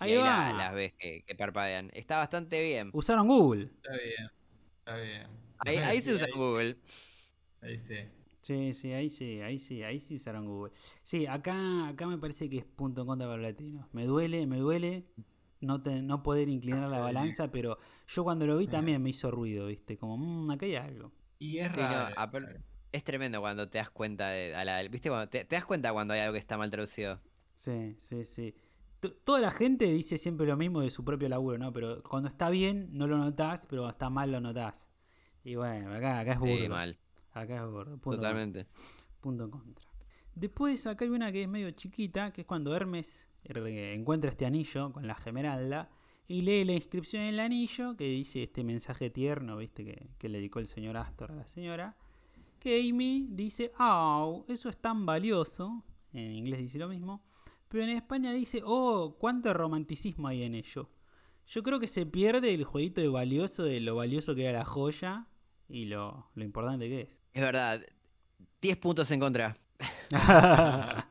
Y 0.00 0.10
ahí 0.10 0.16
va. 0.18 0.52
la- 0.52 0.52
las 0.52 0.74
ves 0.74 0.94
que, 0.98 1.22
que 1.26 1.34
parpadean. 1.36 1.90
Está 1.94 2.18
bastante 2.18 2.62
bien. 2.62 2.90
Usaron 2.92 3.28
Google. 3.28 3.64
Está 3.76 3.92
bien. 3.92 4.30
Está 4.80 4.96
bien. 4.96 5.28
Ahí, 5.58 5.78
ahí 5.82 6.00
se 6.02 6.14
usa 6.14 6.26
Google. 6.34 6.76
Ahí 7.62 7.78
sí. 7.78 7.96
Sí, 8.42 8.72
sí, 8.74 8.92
ahí 8.92 9.10
sí, 9.10 9.40
ahí 9.42 9.58
sí, 9.58 9.82
ahí 9.82 9.98
sí 10.00 10.16
usaron 10.16 10.46
Google. 10.46 10.72
Sí, 11.02 11.26
acá, 11.26 11.88
acá 11.88 12.06
me 12.06 12.16
parece 12.18 12.48
que 12.48 12.58
es 12.58 12.64
punto 12.64 13.02
en 13.02 13.06
contra 13.06 13.26
para 13.28 13.36
los 13.36 13.46
latinos. 13.50 13.86
Me 13.92 14.06
duele, 14.06 14.46
me 14.46 14.58
duele 14.58 15.04
no, 15.60 15.82
te- 15.82 16.00
no 16.02 16.22
poder 16.22 16.48
inclinar 16.48 16.88
la 16.88 16.98
balanza, 17.00 17.50
pero 17.52 17.78
yo 18.08 18.24
cuando 18.24 18.46
lo 18.46 18.56
vi 18.56 18.66
también 18.68 19.02
me 19.02 19.10
hizo 19.10 19.30
ruido, 19.30 19.66
¿viste? 19.66 19.98
Como, 19.98 20.16
mmm, 20.16 20.50
acá 20.52 20.64
hay 20.66 20.76
algo. 20.76 21.12
Y 21.38 21.58
es 21.58 21.72
Sí, 21.72 21.88
no, 21.88 22.08
raro. 22.28 22.54
Es 22.92 23.04
tremendo 23.04 23.40
cuando 23.40 23.68
te 23.68 23.78
das 23.78 23.90
cuenta 23.90 24.28
de. 24.30 24.54
a 24.54 24.64
la- 24.64 24.82
¿Viste? 24.88 25.08
Cuando 25.10 25.28
te, 25.28 25.44
te 25.44 25.56
das 25.56 25.64
cuenta 25.66 25.92
cuando 25.92 26.14
hay 26.14 26.20
algo 26.20 26.34
que 26.34 26.38
está 26.40 26.56
mal 26.58 26.70
traducido. 26.70 27.20
Sí, 27.54 27.94
sí, 27.98 28.24
sí. 28.24 28.54
Toda 29.24 29.40
la 29.40 29.50
gente 29.50 29.86
dice 29.86 30.18
siempre 30.18 30.46
lo 30.46 30.56
mismo 30.56 30.80
de 30.80 30.90
su 30.90 31.04
propio 31.04 31.28
laburo, 31.28 31.56
¿no? 31.58 31.72
Pero 31.72 32.02
cuando 32.02 32.28
está 32.28 32.50
bien 32.50 32.88
no 32.92 33.06
lo 33.06 33.16
notás, 33.16 33.66
pero 33.68 33.82
cuando 33.82 33.92
está 33.92 34.10
mal 34.10 34.30
lo 34.30 34.40
notás. 34.40 34.88
Y 35.42 35.54
bueno, 35.54 35.94
acá, 35.94 36.20
acá 36.20 36.32
es 36.32 36.38
burdo. 36.38 36.56
Sí, 36.56 36.68
mal. 36.68 36.98
Acá 37.32 37.64
es 37.64 37.70
burdo. 37.70 37.96
Punto 37.98 38.16
Totalmente. 38.18 38.66
punto 39.20 39.44
en 39.44 39.50
contra. 39.50 39.86
Después 40.34 40.86
acá 40.86 41.04
hay 41.04 41.10
una 41.10 41.32
que 41.32 41.42
es 41.42 41.48
medio 41.48 41.70
chiquita, 41.70 42.32
que 42.32 42.42
es 42.42 42.46
cuando 42.46 42.74
Hermes 42.74 43.26
encuentra 43.44 44.30
este 44.30 44.46
anillo 44.46 44.92
con 44.92 45.06
la 45.06 45.14
gemeralda 45.14 45.90
y 46.28 46.42
lee 46.42 46.64
la 46.64 46.72
inscripción 46.72 47.22
en 47.22 47.30
el 47.30 47.40
anillo 47.40 47.96
que 47.96 48.04
dice 48.04 48.44
este 48.44 48.62
mensaje 48.62 49.10
tierno, 49.10 49.56
viste, 49.56 49.84
que, 49.84 50.10
que 50.18 50.28
le 50.28 50.38
dedicó 50.38 50.58
el 50.58 50.66
señor 50.66 50.96
Astor 50.96 51.32
a 51.32 51.34
la 51.34 51.46
señora. 51.46 51.96
Que 52.58 52.86
Amy 52.88 53.26
dice, 53.30 53.72
oh, 53.78 54.44
eso 54.46 54.68
es 54.68 54.76
tan 54.76 55.06
valioso. 55.06 55.82
En 56.12 56.32
inglés 56.32 56.60
dice 56.60 56.78
lo 56.78 56.88
mismo. 56.88 57.22
Pero 57.70 57.84
en 57.84 57.90
España 57.90 58.32
dice, 58.32 58.62
oh, 58.64 59.16
cuánto 59.18 59.54
romanticismo 59.54 60.26
hay 60.28 60.42
en 60.42 60.54
ello. 60.56 60.90
Yo 61.46 61.62
creo 61.62 61.78
que 61.80 61.86
se 61.86 62.04
pierde 62.04 62.52
el 62.52 62.64
jueguito 62.64 63.00
de 63.00 63.08
valioso, 63.08 63.62
de 63.62 63.80
lo 63.80 63.96
valioso 63.96 64.34
que 64.34 64.44
era 64.46 64.58
la 64.58 64.64
joya 64.64 65.26
y 65.68 65.84
lo, 65.86 66.28
lo 66.34 66.44
importante 66.44 66.88
que 66.88 67.00
es. 67.02 67.08
Es 67.32 67.42
verdad. 67.42 67.80
10 68.60 68.76
puntos 68.78 69.10
en 69.12 69.20
contra. 69.20 69.56
era, 70.10 71.06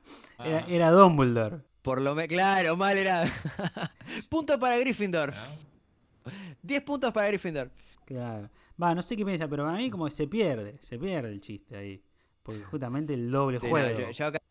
era 0.68 0.92
Dumbledore. 0.92 1.62
Por 1.82 2.02
lo 2.02 2.14
menos. 2.14 2.28
Claro, 2.30 2.76
mal 2.76 2.98
era. 2.98 3.32
Punto 4.30 4.60
para 4.60 4.78
Gryffindor. 4.78 5.34
¿no? 5.34 6.32
10 6.62 6.84
puntos 6.84 7.14
para 7.14 7.28
Gryffindor. 7.28 7.72
Claro. 8.06 8.50
Va, 8.82 8.94
no 8.94 9.02
sé 9.02 9.16
qué 9.16 9.26
piensa, 9.26 9.48
pero 9.48 9.66
para 9.66 9.78
mí 9.78 9.90
como 9.90 10.06
que 10.06 10.12
se 10.12 10.28
pierde, 10.28 10.78
se 10.82 10.98
pierde 11.00 11.32
el 11.32 11.42
chiste 11.42 11.76
ahí. 11.78 12.04
Porque 12.44 12.64
justamente 12.64 13.14
el 13.14 13.32
doble 13.32 13.60
Sí, 13.60 13.66
no, 13.66 13.70
juego. 13.72 14.00
yo, 14.00 14.12
yo 14.12 14.26
acá- 14.28 14.42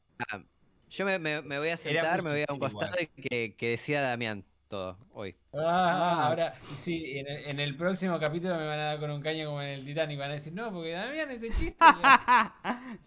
yo 0.89 1.05
me, 1.05 1.19
me- 1.19 1.43
me 1.43 1.59
voy 1.59 1.69
a 1.71 1.77
sentar, 1.77 2.23
me 2.23 2.31
voy 2.31 2.45
a 2.49 2.53
un 2.53 2.57
igual. 2.57 2.91
costado 2.91 2.97
y 3.01 3.07
que, 3.09 3.57
que 3.57 3.71
decida 3.71 4.03
Damián 4.03 4.48
todo 4.69 4.99
hoy. 5.13 5.35
Ah, 5.53 5.59
Ah. 5.61 6.27
ahora, 6.29 6.55
sí, 6.83 7.19
en 7.19 7.27
el, 7.27 7.45
en 7.47 7.61
el 7.61 7.77
próximo 7.77 8.19
capítulo 8.21 8.57
me 8.57 8.67
van 8.67 8.79
a 8.79 8.85
dar 8.85 9.01
con 9.01 9.11
un 9.11 9.21
caño 9.23 9.47
como 9.47 9.63
en 9.63 9.69
el 9.71 9.85
Titanic. 9.85 10.19
Van 10.19 10.31
a 10.31 10.35
decir, 10.35 10.53
no, 10.53 10.71
porque 10.73 10.91
Damián 10.91 11.31
ese 11.31 11.49
chiste. 11.51 11.77
la- 11.91 12.99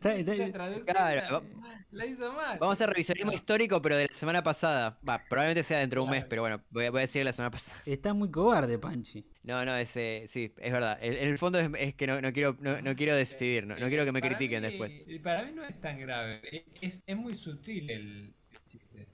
Claro, 0.86 1.44
la, 1.62 1.86
la 1.92 2.06
hizo 2.06 2.32
mal. 2.34 2.58
Vamos 2.60 2.74
a 2.74 2.76
hacer 2.84 2.90
revisionismo 2.90 3.32
histórico, 3.32 3.82
pero 3.82 3.96
de 3.96 4.08
la 4.08 4.14
semana 4.16 4.44
pasada. 4.44 4.98
Va, 5.08 5.22
probablemente 5.30 5.64
sea 5.64 5.80
dentro 5.80 6.02
de 6.02 6.06
un 6.06 6.12
mes, 6.12 6.26
pero 6.26 6.42
bueno, 6.42 6.62
voy 6.70 6.86
a, 6.86 6.92
voy 6.92 7.00
a 7.00 7.02
decir 7.02 7.24
la 7.24 7.34
semana 7.34 7.52
pasada. 7.52 7.78
está 7.86 8.14
muy 8.14 8.30
cobarde, 8.32 8.78
Panchi. 8.80 9.26
No, 9.44 9.64
no, 9.66 9.76
ese, 9.76 10.26
sí, 10.30 10.54
es 10.58 10.72
verdad. 10.72 10.98
En, 11.02 11.14
el 11.14 11.38
fondo 11.38 11.60
es, 11.60 11.70
es 11.78 11.96
que 11.96 12.08
no, 12.08 12.22
no 12.22 12.34
quiero, 12.34 12.58
no, 12.60 12.82
no 12.82 12.96
quiero 12.96 13.16
decidir, 13.16 13.66
no, 13.68 13.76
no 13.76 13.88
quiero 13.88 14.06
que 14.06 14.12
me 14.12 14.20
Para 14.22 14.36
critiquen 14.38 14.64
mí- 14.64 14.70
después. 14.70 14.92
Para 15.24 15.44
mí 15.44 15.52
no 15.54 15.64
es 15.64 15.80
tan 15.80 16.00
grave. 16.00 16.66
Es, 16.82 17.02
es 17.06 17.16
muy 17.18 17.36
sutil 17.38 17.90
el, 17.90 18.34
el 18.52 18.60
chiste. 18.72 19.08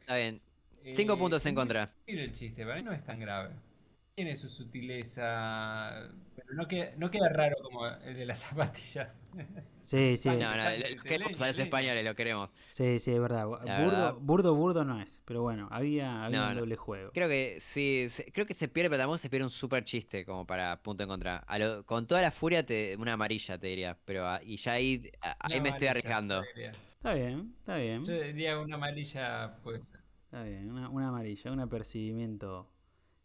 Está 0.00 0.16
bien. 0.16 0.40
Cinco 0.90 1.14
Eh, 1.14 1.18
puntos 1.18 1.44
en 1.46 1.54
contra. 1.54 1.90
el 2.06 2.32
chiste, 2.34 2.64
para 2.64 2.76
mí 2.76 2.82
no 2.82 2.92
es 2.92 3.04
tan 3.04 3.18
grave. 3.20 3.54
Tiene 4.14 4.36
su 4.36 4.48
sutileza, 4.48 6.08
pero 6.36 6.54
no 6.54 6.68
queda, 6.68 6.92
no 6.96 7.10
queda 7.10 7.28
raro 7.30 7.56
como 7.62 7.86
el 7.86 8.14
de 8.16 8.26
las 8.26 8.38
zapatillas. 8.42 9.08
Sí, 9.82 10.16
sí. 10.16 10.28
No, 10.38 10.56
no, 10.56 10.64
queremos 11.04 11.38
a 11.42 11.48
los 11.48 11.58
españoles, 11.58 12.04
lo 12.04 12.14
queremos. 12.14 12.48
Sí, 12.70 12.98
sí, 12.98 13.12
es 13.12 13.20
verdad. 13.20 13.46
Burdo, 13.46 13.66
verdad. 13.68 14.14
burdo, 14.14 14.54
burdo 14.54 14.84
no 14.84 14.98
es. 15.00 15.20
Pero 15.26 15.42
bueno, 15.42 15.68
había, 15.70 16.24
había 16.24 16.38
No, 16.38 16.48
un 16.48 16.54
no. 16.54 16.60
doble 16.60 16.76
juego. 16.76 17.12
Creo 17.12 17.28
que 17.28 17.58
sí, 17.60 18.08
se- 18.10 18.32
creo 18.32 18.46
que 18.46 18.54
se 18.54 18.68
pierde, 18.68 18.88
pero 18.88 19.00
tampoco 19.02 19.18
se 19.18 19.28
pierde 19.28 19.44
un 19.44 19.50
super 19.50 19.84
chiste 19.84 20.24
como 20.24 20.46
para 20.46 20.82
punto 20.82 21.02
en 21.02 21.08
contra. 21.10 21.36
A 21.38 21.58
lo- 21.58 21.84
con 21.84 22.06
toda 22.06 22.22
la 22.22 22.30
furia, 22.30 22.64
te, 22.64 22.96
una 22.96 23.12
amarilla 23.12 23.58
te 23.58 23.66
diría, 23.66 23.98
pero 24.06 24.26
ah, 24.26 24.40
y 24.42 24.56
ya 24.56 24.72
ahí, 24.72 25.10
a- 25.20 25.36
ahí 25.40 25.60
me 25.60 25.68
estoy 25.68 25.88
arriesgando. 25.88 26.42
Está 26.96 27.12
bien, 27.14 27.54
está 27.58 27.76
bien. 27.76 28.04
Yo 28.06 28.12
diría 28.20 28.58
una 28.60 28.76
amarilla, 28.76 29.56
pues. 29.62 29.92
Está 30.34 30.46
bien, 30.46 30.68
una, 30.68 30.88
una 30.88 31.10
amarilla, 31.10 31.52
un 31.52 31.60
apercibimiento 31.60 32.68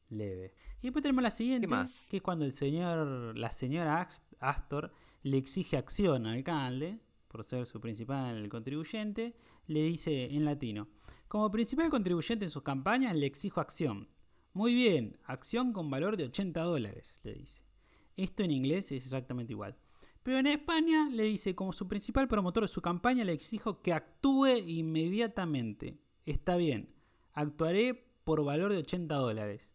leve. 0.10 0.54
Y 0.80 0.84
después 0.84 1.02
tenemos 1.02 1.24
la 1.24 1.32
siguiente, 1.32 1.66
más? 1.66 2.06
que 2.08 2.18
es 2.18 2.22
cuando 2.22 2.46
el 2.46 2.52
señor, 2.52 3.36
la 3.36 3.50
señora 3.50 4.08
Astor 4.40 4.92
le 5.24 5.40
exige 5.40 5.76
acción 5.76 6.28
al 6.28 6.36
alcalde, 6.36 7.00
por 7.28 7.44
ser 7.44 7.66
su 7.66 7.82
principal 7.82 8.48
contribuyente, 8.48 9.36
le 9.66 9.82
dice 9.82 10.26
en 10.36 10.46
latino, 10.46 10.88
como 11.28 11.50
principal 11.50 11.90
contribuyente 11.90 12.46
en 12.46 12.52
sus 12.52 12.62
campañas 12.62 13.16
le 13.16 13.26
exijo 13.26 13.60
acción. 13.60 14.08
Muy 14.54 14.76
bien, 14.76 15.18
acción 15.24 15.74
con 15.74 15.90
valor 15.90 16.16
de 16.16 16.26
80 16.26 16.62
dólares, 16.62 17.20
le 17.24 17.34
dice. 17.34 17.64
Esto 18.18 18.44
en 18.44 18.52
inglés 18.52 18.92
es 18.92 19.04
exactamente 19.04 19.54
igual. 19.54 19.76
Pero 20.22 20.38
en 20.38 20.46
España 20.46 21.10
le 21.10 21.24
dice, 21.24 21.56
como 21.56 21.74
su 21.74 21.88
principal 21.88 22.28
promotor 22.28 22.66
de 22.66 22.68
su 22.68 22.84
campaña, 22.84 23.24
le 23.24 23.34
exijo 23.34 23.82
que 23.82 23.94
actúe 23.94 24.60
inmediatamente. 24.68 25.98
Está 26.24 26.56
bien, 26.56 26.99
actuaré 27.34 28.06
por 28.24 28.44
valor 28.44 28.72
de 28.72 28.80
80 28.80 29.16
dólares. 29.16 29.68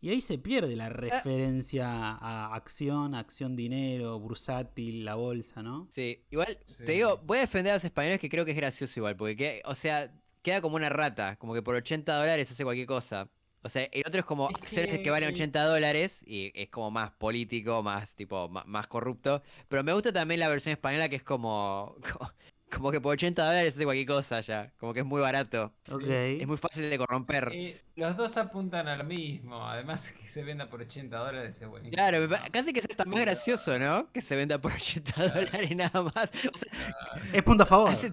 Y 0.00 0.10
ahí 0.10 0.20
se 0.20 0.38
pierde 0.38 0.76
la 0.76 0.88
referencia 0.90 1.88
a 1.88 2.54
acción, 2.54 3.14
acción 3.14 3.56
dinero, 3.56 4.18
bursátil, 4.20 5.04
la 5.04 5.14
bolsa, 5.14 5.62
¿no? 5.62 5.88
Sí, 5.92 6.22
igual, 6.30 6.58
Sí. 6.66 6.84
te 6.84 6.92
digo, 6.92 7.18
voy 7.24 7.38
a 7.38 7.40
defender 7.42 7.72
a 7.72 7.76
los 7.76 7.84
españoles 7.84 8.20
que 8.20 8.28
creo 8.28 8.44
que 8.44 8.50
es 8.52 8.56
gracioso 8.56 8.92
igual, 9.00 9.16
porque, 9.16 9.36
que- 9.36 9.62
o 9.64 9.74
sea, 9.74 10.12
queda 10.42 10.60
como 10.60 10.76
una 10.76 10.90
rata, 10.90 11.36
como 11.36 11.54
que 11.54 11.62
por 11.62 11.74
80 11.74 12.14
dólares 12.14 12.50
hace 12.50 12.62
cualquier 12.62 12.86
cosa. 12.86 13.28
O 13.62 13.68
sea, 13.68 13.84
el 13.90 14.04
otro 14.06 14.20
es 14.20 14.26
como 14.26 14.48
Es 14.50 14.56
acciones 14.56 14.98
que 15.00 15.10
valen 15.10 15.30
que- 15.30 15.34
80 15.34 15.64
dólares 15.64 16.22
y 16.24 16.52
es 16.54 16.68
como 16.68 16.92
más 16.92 17.10
político, 17.12 17.82
más 17.82 18.08
tipo, 18.14 18.48
más, 18.48 18.86
corrupto. 18.86 19.42
Pero 19.66 19.82
me 19.82 19.92
gusta 19.92 20.12
también 20.12 20.38
la 20.38 20.48
versión 20.48 20.72
española 20.72 21.08
que 21.08 21.16
es 21.16 21.24
como, 21.24 21.96
como, 22.20 22.30
como 22.74 22.90
que 22.90 23.00
por 23.00 23.12
80 23.12 23.44
dólares 23.44 23.74
hace 23.74 23.84
cualquier 23.84 24.06
cosa 24.06 24.40
ya, 24.40 24.72
como 24.78 24.92
que 24.92 25.00
es 25.00 25.06
muy 25.06 25.20
barato. 25.20 25.72
Ok. 25.90 26.02
Es 26.06 26.46
muy 26.46 26.56
fácil 26.56 26.90
de 26.90 26.98
corromper. 26.98 27.50
Eh, 27.52 27.80
los 27.94 28.16
dos 28.16 28.36
apuntan 28.36 28.88
a 28.88 28.96
lo 28.96 29.04
mismo. 29.04 29.66
Además, 29.66 30.10
que 30.20 30.26
se 30.28 30.42
venda 30.42 30.68
por 30.68 30.80
80 30.80 31.16
dólares 31.16 31.56
es 31.60 31.68
buenísimo. 31.68 31.94
Claro, 31.96 32.28
casi 32.52 32.72
que 32.72 32.80
es 32.80 32.86
hasta 32.90 33.04
más 33.04 33.20
gracioso, 33.20 33.78
¿no? 33.78 34.10
Que 34.12 34.20
se 34.20 34.36
venda 34.36 34.58
por 34.60 34.72
80 34.72 35.28
dólares 35.28 35.76
nada 35.76 36.02
más. 36.02 36.30
O 36.52 36.58
sea, 36.58 37.22
Es 37.32 37.42
punto 37.42 37.62
a 37.62 37.66
favor. 37.66 37.90
Hace, 37.90 38.12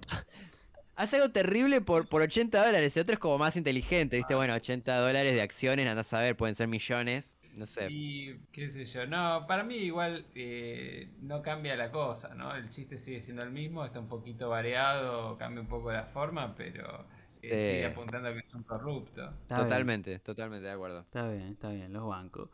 hace 0.95 1.15
algo 1.17 1.29
terrible 1.31 1.81
por, 1.81 2.07
por 2.07 2.21
80 2.21 2.65
dólares. 2.65 2.95
El 2.95 3.01
otro 3.01 3.13
es 3.13 3.19
como 3.19 3.37
más 3.37 3.55
inteligente, 3.55 4.15
Ah. 4.15 4.19
¿viste? 4.19 4.35
Bueno, 4.35 4.53
80 4.53 4.97
dólares 4.97 5.33
de 5.33 5.41
acciones, 5.41 5.87
andás 5.87 6.13
a 6.13 6.19
ver, 6.19 6.35
pueden 6.37 6.55
ser 6.55 6.67
millones. 6.67 7.35
No 7.55 7.67
sé. 7.67 7.87
Y 7.89 8.39
qué 8.51 8.69
sé 8.69 8.85
yo, 8.85 9.05
no, 9.05 9.45
para 9.47 9.63
mí 9.63 9.75
igual 9.75 10.25
eh, 10.33 11.09
no 11.21 11.41
cambia 11.41 11.75
la 11.75 11.91
cosa, 11.91 12.33
¿no? 12.33 12.55
El 12.55 12.69
chiste 12.69 12.97
sigue 12.97 13.21
siendo 13.21 13.43
el 13.43 13.51
mismo, 13.51 13.85
está 13.85 13.99
un 13.99 14.07
poquito 14.07 14.49
variado, 14.49 15.37
cambia 15.37 15.61
un 15.61 15.67
poco 15.67 15.91
la 15.91 16.05
forma, 16.05 16.55
pero 16.55 17.05
eh, 17.41 17.49
sigue 17.49 17.85
apuntando 17.85 18.29
a 18.29 18.33
que 18.33 18.39
es 18.39 18.53
un 18.53 18.63
corrupto. 18.63 19.23
Está 19.23 19.57
bien, 19.57 19.67
totalmente, 19.67 20.19
totalmente 20.19 20.65
de 20.65 20.71
acuerdo. 20.71 21.01
está 21.01 21.29
bien, 21.29 21.49
está 21.49 21.69
bien, 21.69 21.93
los 21.93 22.07
bancos. 22.07 22.49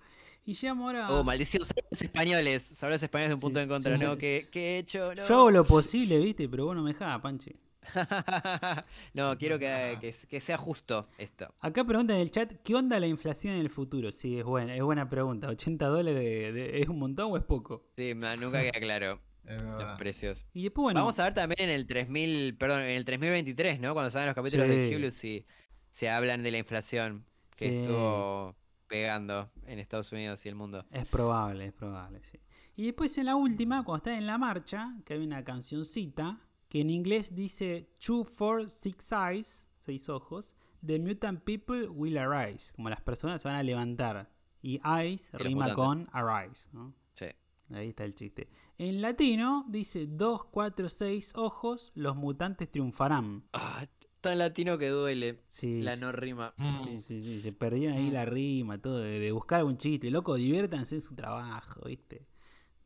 Y 0.45 0.53
llegamos 0.53 0.85
ahora. 0.87 1.11
Oh, 1.11 1.23
maldición, 1.23 1.63
salud 1.63 1.85
los 1.91 2.01
españoles. 2.01 2.63
Salud 2.63 2.93
los 2.93 3.03
españoles 3.03 3.29
de 3.29 3.35
un 3.35 3.41
punto 3.41 3.59
Sí, 3.59 3.63
en 3.63 3.69
contra, 3.69 3.97
sí, 3.97 4.03
¿no? 4.03 4.17
¿Qué, 4.17 4.45
qué 4.51 4.75
he 4.75 4.77
hecho? 4.79 5.13
No. 5.13 5.27
Yo 5.27 5.35
hago 5.35 5.51
lo 5.51 5.63
posible, 5.63 6.19
viste, 6.19 6.49
pero 6.49 6.65
vos 6.65 6.75
no 6.75 6.81
me 6.81 6.93
dejás, 6.93 7.21
Panche. 7.21 7.55
no, 9.13 9.37
quiero 9.37 9.59
que, 9.59 9.97
que, 10.01 10.13
que 10.27 10.41
sea 10.41 10.57
justo 10.57 11.07
esto. 11.17 11.53
Acá 11.59 11.83
preguntan 11.83 12.17
en 12.17 12.21
el 12.23 12.31
chat, 12.31 12.51
¿qué 12.63 12.75
onda 12.75 12.99
la 12.99 13.07
inflación 13.07 13.53
en 13.55 13.61
el 13.61 13.69
futuro? 13.69 14.11
Sí, 14.11 14.37
es 14.37 14.43
buena, 14.43 14.75
es 14.75 14.81
buena 14.83 15.09
pregunta. 15.09 15.49
¿80 15.49 15.77
dólares 15.87 16.15
de- 16.23 16.51
de- 16.51 16.81
es 16.81 16.87
un 16.89 16.99
montón 16.99 17.31
o 17.31 17.37
es 17.37 17.43
poco? 17.43 17.83
Sí, 17.95 18.13
nunca 18.13 18.61
queda 18.61 18.79
claro 18.79 19.19
los 19.43 19.97
precios. 19.97 20.45
Y 20.53 20.63
después, 20.63 20.83
bueno, 20.83 20.99
Vamos 21.01 21.17
a 21.19 21.23
ver 21.23 21.33
también 21.33 21.69
en 21.69 21.75
el 21.75 21.87
3000, 21.87 22.55
perdón, 22.57 22.81
en 22.81 22.89
el 22.97 23.05
3023, 23.05 23.79
¿no? 23.79 23.93
Cuando 23.93 24.11
salgan 24.11 24.27
los 24.27 24.35
capítulos 24.35 24.67
de. 24.67 24.95
Hulu, 24.95 25.11
si 25.11 25.45
se 25.89 26.09
hablan 26.09 26.43
de 26.43 26.51
la 26.51 26.57
inflación 26.59 27.25
que 27.57 27.69
Sí. 27.69 27.75
estuvo 27.77 28.55
pegando 28.87 29.51
en 29.65 29.79
Estados 29.79 30.11
Unidos 30.11 30.45
y 30.45 30.49
el 30.49 30.55
mundo. 30.55 30.85
es 30.91 31.05
probable, 31.05 31.65
es 31.67 31.73
probable, 31.73 32.21
sí. 32.23 32.39
Y 32.75 32.85
después 32.85 33.17
en 33.17 33.25
la 33.25 33.35
última, 33.35 33.83
cuando 33.83 33.97
está 33.97 34.17
en 34.17 34.25
la 34.25 34.37
marcha, 34.37 34.93
que 35.05 35.13
hay 35.15 35.19
una 35.19 35.43
cancioncita 35.43 36.39
que 36.69 36.81
en 36.81 36.89
inglés 36.89 37.35
dice 37.35 37.89
Two, 37.99 38.23
four, 38.23 38.69
six 38.69 39.11
eyes, 39.11 39.67
seis 39.79 40.07
ojos, 40.07 40.55
The 40.85 40.97
mutant 40.97 41.43
people 41.43 41.89
will 41.89 42.17
arise, 42.17 42.71
como 42.73 42.89
las 42.89 43.01
personas 43.01 43.41
se 43.41 43.47
van 43.47 43.57
a 43.57 43.63
levantar. 43.63 44.29
Y 44.61 44.79
eyes 44.85 45.29
rima 45.33 45.73
con 45.73 46.07
arise, 46.13 46.69
¿no? 46.71 46.93
Sí. 47.13 47.25
Ahí 47.73 47.89
está 47.89 48.05
el 48.05 48.15
chiste. 48.15 48.49
En 48.77 49.01
latino 49.01 49.65
dice 49.67 50.07
2, 50.07 50.45
4, 50.45 50.89
6 50.89 51.33
ojos, 51.35 51.91
los 51.95 52.15
mutantes 52.15 52.71
triunfarán. 52.71 53.43
Ah, 53.53 53.85
tan 54.21 54.37
latino 54.37 54.77
que 54.77 54.87
duele. 54.89 55.43
Sí, 55.47 55.81
La 55.81 55.95
sí, 55.95 56.01
no 56.01 56.11
rima. 56.11 56.53
sí, 56.83 56.99
sí, 56.99 57.21
sí, 57.21 57.41
se 57.41 57.51
perdieron 57.51 57.97
ahí 57.97 58.09
la 58.09 58.25
rima, 58.25 58.77
todo, 58.77 58.99
de, 58.99 59.31
buscar 59.31 59.59
algún 59.59 59.77
chiste. 59.77 60.09
Loco, 60.09 60.35
diviértanse 60.35 60.95
en 60.95 61.01
su 61.01 61.13
trabajo, 61.15 61.81
¿viste? 61.85 62.25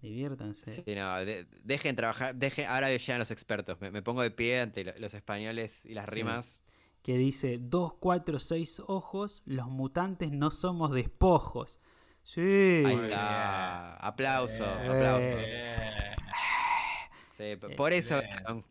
Diviértanse. 0.03 0.83
Sí, 0.83 0.95
no, 0.95 1.15
de- 1.25 1.47
dejen 1.63 1.95
trabajar, 1.95 2.35
dejen, 2.35 2.67
ahora 2.67 2.89
llegan 2.89 3.19
los 3.19 3.31
expertos. 3.31 3.79
Me, 3.79 3.89
me 3.89 4.01
pongo 4.01 4.21
de 4.21 4.31
pie 4.31 4.59
ante 4.59 4.83
lo- 4.83 4.93
los 4.99 5.13
españoles 5.13 5.79
y 5.85 5.93
las 5.93 6.09
Sí. 6.09 6.15
rimas. 6.15 6.59
Que 7.01 7.17
dice 7.17 7.57
2, 7.59 7.93
4, 7.99 8.39
6 8.39 8.81
ojos, 8.85 9.41
los 9.45 9.67
mutantes 9.67 10.31
no 10.31 10.51
somos 10.51 10.91
despojos. 10.91 11.79
Sí. 12.21 12.41
Ahí 12.41 12.93
está. 12.95 13.05
bien. 13.05 13.97
Aplausos, 14.07 14.59
Eh, 14.59 14.87
aplausos. 14.89 15.41
eh, 15.41 16.15
Sí, 17.37 17.55
p- 17.55 17.69
por 17.75 17.93
eso, 17.93 18.21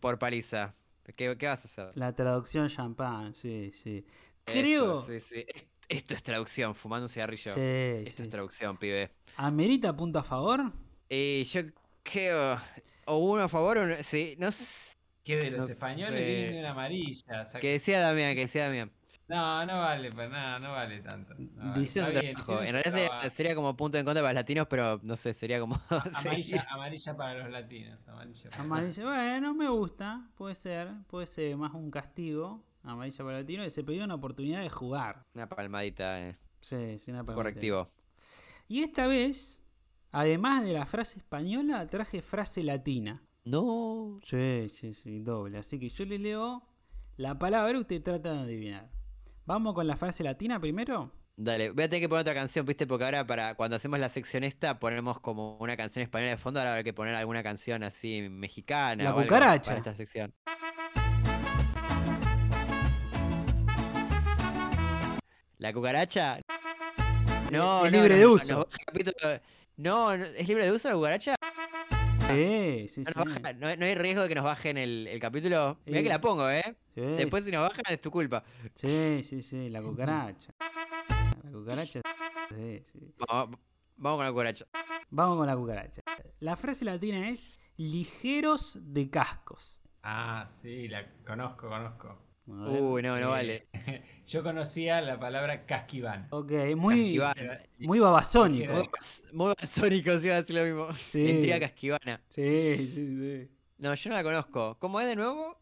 por 0.01 0.19
paliza. 0.19 0.75
¿Qué, 1.17 1.37
qué 1.37 1.47
vas 1.47 1.63
a 1.63 1.65
hacer? 1.65 1.91
La 1.99 2.15
traducción 2.15 2.69
champán, 2.69 3.35
sí, 3.35 3.73
sí. 3.75 4.05
Eso, 4.47 4.53
Creo. 4.61 5.07
sí, 5.07 5.21
sí. 5.21 5.45
Es- 5.49 5.67
Esto 5.89 6.15
es 6.15 6.23
traducción, 6.23 6.75
fumando 6.75 7.05
un 7.05 7.11
cigarrillo. 7.11 7.53
Sí, 7.53 7.61
Esto 7.61 8.19
sí. 8.19 8.23
es 8.23 8.31
traducción, 8.31 8.79
pibe. 8.79 9.11
¿Amerita 9.37 9.95
punto 9.95 10.21
a 10.21 10.23
favor? 10.23 10.73
Y 11.15 11.45
yo 11.45 11.61
creo. 12.03 12.59
O 13.05 13.19
uno 13.19 13.43
a 13.43 13.49
favor 13.49 13.77
o 13.79 13.83
uno. 13.83 13.95
Sí, 14.03 14.35
no 14.39 14.51
sé. 14.51 14.97
Que 15.23 15.37
de 15.37 15.51
los 15.51 15.67
No 15.67 15.73
españoles 15.75 16.19
sé. 16.19 16.35
viene 16.35 16.61
una 16.61 16.71
amarilla. 16.71 17.45
saca- 17.45 17.61
Que 17.61 17.73
decía 17.73 18.01
Damián, 18.01 18.35
que 18.35 18.41
decía 18.41 18.65
Damián. 18.65 18.91
No, 19.29 19.65
no 19.67 19.79
vale 19.81 20.11
para 20.11 20.29
nada, 20.29 20.59
no 20.59 20.73
vale 20.73 21.01
tanto. 21.01 21.35
no 21.39 21.71
vale. 21.73 22.21
Bien, 22.21 22.35
En 22.67 22.73
realidad 22.83 23.31
sería, 23.31 23.55
como 23.55 23.77
punto 23.77 23.99
en 23.99 24.05
contra 24.05 24.21
para 24.23 24.33
los 24.33 24.41
latinos, 24.41 24.67
pero 24.69 25.01
no 25.03 25.17
sé, 25.17 25.33
sería 25.35 25.61
como. 25.61 25.81
Amarilla, 26.15 26.67
amarilla 26.71 27.17
para 27.17 27.35
los 27.43 27.51
latinos. 27.51 27.99
Amarilla 28.09 28.51
para- 28.51 28.63
Amarilla, 28.63 29.05
bueno, 29.05 29.55
me 29.55 29.69
gusta, 29.69 30.29
puede 30.37 30.55
ser, 30.55 30.89
puede 31.09 31.27
ser 31.27 31.57
más 31.57 31.73
un 31.73 31.91
castigo, 31.91 32.65
amarilla 32.83 33.25
para 33.25 33.39
latino, 33.41 33.65
y 33.65 33.71
se 33.71 33.85
pidió 33.85 34.05
una 34.05 34.15
oportunidad 34.17 34.61
de 34.63 34.71
jugar. 34.71 35.25
Una 35.35 35.49
palmadita, 35.49 36.21
eh. 36.29 36.37
Sí, 36.61 36.99
sí, 36.99 37.11
una 37.11 37.21
palmadita. 37.25 37.35
correctivo. 37.35 37.87
Y 38.69 38.83
esta 38.83 39.07
vez, 39.07 39.62
además 40.13 40.65
de 40.65 40.73
la 40.75 40.87
frase 40.87 41.19
española, 41.19 41.87
traje 41.89 42.23
frase 42.23 42.63
latina. 42.63 43.23
No. 43.45 44.21
Sí, 44.23 44.69
sí, 44.69 44.95
sí, 44.95 45.19
doble. 45.21 45.59
Así 45.59 45.79
que 45.81 45.89
yo 45.89 46.05
le 46.05 46.19
leo 46.19 46.63
la 47.17 47.39
palabra 47.39 47.73
y 47.77 47.81
usted 47.81 48.03
trata 48.03 48.33
de 48.35 48.41
adivinar. 48.41 48.89
¿Vamos 49.45 49.75
con 49.75 49.87
la 49.87 49.97
frase 49.97 50.23
latina 50.23 50.61
primero? 50.61 51.11
Dale, 51.35 51.71
voy 51.71 51.85
a 51.85 51.89
tener 51.89 52.03
que 52.03 52.09
poner 52.09 52.21
otra 52.23 52.35
canción, 52.35 52.65
¿viste? 52.67 52.87
Porque 52.87 53.05
ahora 53.05 53.27
para 53.27 53.55
cuando 53.57 53.75
hacemos 53.77 53.99
la 53.99 54.09
sección 54.11 54.45
esta 54.45 54.79
ponemos 54.79 55.19
como 55.19 55.57
una 55.59 55.77
canción 55.77 56.03
española 56.05 56.31
de 56.33 56.37
fondo, 56.37 56.61
ahora 56.61 56.73
habrá 56.73 56.85
que 56.85 56.93
poner 56.93 57.15
alguna 57.15 57.43
canción 57.43 57.83
así 57.83 58.29
mexicana 58.29 59.03
La 59.03 59.11
o 59.11 59.19
algo 59.19 59.23
cucaracha. 59.29 59.71
para 59.71 59.79
esta 59.79 59.95
sección. 59.97 60.33
¿La 65.59 65.73
cucaracha? 65.73 66.41
No, 67.53 67.87
es 67.87 67.93
no, 67.93 67.99
libre 67.99 68.15
no, 68.15 68.19
de 68.19 68.25
no, 68.25 68.33
uso. 68.33 68.69
el 68.79 68.85
capítulo- 68.87 69.41
No, 69.83 70.17
no, 70.17 70.25
¿es 70.25 70.47
libre 70.47 70.65
de 70.67 70.71
uso 70.73 70.89
la 70.89 70.95
cucaracha? 70.95 71.35
Sí, 72.29 72.87
sí, 72.89 73.03
No, 73.03 73.25
sí. 73.25 73.29
baja- 73.41 73.53
no- 73.55 73.75
no 73.77 73.85
hay 73.85 73.95
riesgo 73.97 74.23
de 74.23 74.29
que 74.29 74.35
nos 74.37 74.45
bajen 74.45 74.79
el, 74.79 75.09
el 75.09 75.19
capítulo. 75.19 75.79
Mirá 75.87 75.99
Eh, 75.99 76.03
que 76.05 76.09
la 76.09 76.21
pongo, 76.21 76.49
¿eh? 76.49 76.63
Sí, 76.95 77.01
Después 77.01 77.43
si 77.45 77.51
nos 77.51 77.63
bajan 77.69 77.83
es 77.89 78.01
tu 78.01 78.11
culpa. 78.13 78.45
sí, 78.75 79.23
sí, 79.25 79.43
sí, 79.43 79.69
la 79.71 79.83
cucaracha. 79.83 80.53
La 81.43 81.51
cucaracha. 81.51 82.01
Sí, 82.51 82.85
sí. 82.93 83.15
Vamos, 83.29 83.59
vamos 83.97 84.19
con 84.19 84.25
la 84.27 84.31
cucaracha. 84.31 84.67
Vamos 85.11 85.37
con 85.39 85.47
la 85.49 85.57
cucaracha. 85.57 86.01
La 86.39 86.55
frase 86.55 86.85
latina 86.85 87.29
es 87.29 87.51
ligeros 87.77 88.79
de 88.81 89.11
cascos. 89.11 89.83
Ah, 90.05 90.49
sí, 90.63 90.87
la 90.87 91.11
conozco, 91.27 91.69
conozco. 91.69 92.19
Uy, 92.47 93.03
no, 93.03 93.19
no 93.21 93.27
Eh, 93.29 93.31
vale. 93.31 93.67
Yo 94.27 94.43
conocía 94.43 95.01
la 95.01 95.19
palabra 95.21 95.67
casquiván. 95.67 96.27
Ok, 96.31 96.53
muy, 96.77 97.17
Casquivana. 97.19 97.63
muy 97.79 97.99
babasónico. 97.99 98.73
Muy 99.33 99.53
basónico, 99.61 100.19
sí, 100.19 100.27
iba 100.27 100.37
a 100.37 100.41
decir 100.43 100.57
lo 100.57 100.65
mismo. 100.65 100.93
Sí. 100.95 101.21
Intriga 101.31 101.61
casquivana. 101.61 102.21
Sí, 102.29 102.87
sí, 102.89 103.17
sí. 103.17 103.51
No, 103.79 103.95
yo 103.95 104.11
no 104.11 104.17
la 104.17 104.23
conozco. 104.23 104.77
¿Cómo 104.79 105.01
es 105.01 105.07
de 105.07 105.17
nuevo? 105.17 105.59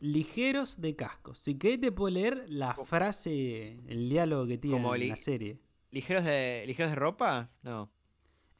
Ligeros 0.00 0.80
de 0.80 0.94
cascos. 0.96 1.38
Si 1.38 1.58
querés 1.58 1.80
te 1.80 1.92
puedo 1.92 2.14
leer 2.14 2.44
la 2.48 2.74
frase, 2.74 3.80
el 3.88 4.08
diálogo 4.08 4.46
que 4.46 4.58
tiene 4.58 4.76
en 4.78 5.08
la 5.08 5.16
serie. 5.16 5.58
¿Ligeros 5.90 6.24
de, 6.24 6.64
ligeros 6.66 6.90
de 6.90 6.96
ropa? 6.96 7.50
No. 7.62 7.90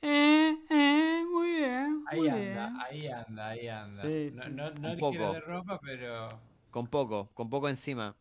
Eh, 0.02 0.55
eh, 0.70 1.22
muy 1.32 1.51
bien. 1.52 2.05
Ahí 2.09 2.28
anda, 2.28 2.72
ahí 2.84 3.06
anda, 3.09 3.48
ahí 3.48 3.68
anda. 3.68 4.02
Sí, 4.02 4.28
no 4.34 4.42
sí. 4.44 4.51
no, 4.52 4.70
no 4.70 4.90
Un 4.90 4.96
ligero 4.96 4.98
poco. 4.98 5.32
de 5.32 5.40
ropa, 5.40 5.80
pero. 5.82 6.40
Con 6.74 6.88
poco, 6.88 7.30
con 7.34 7.48
poco 7.51 7.68
encima. 7.68 8.16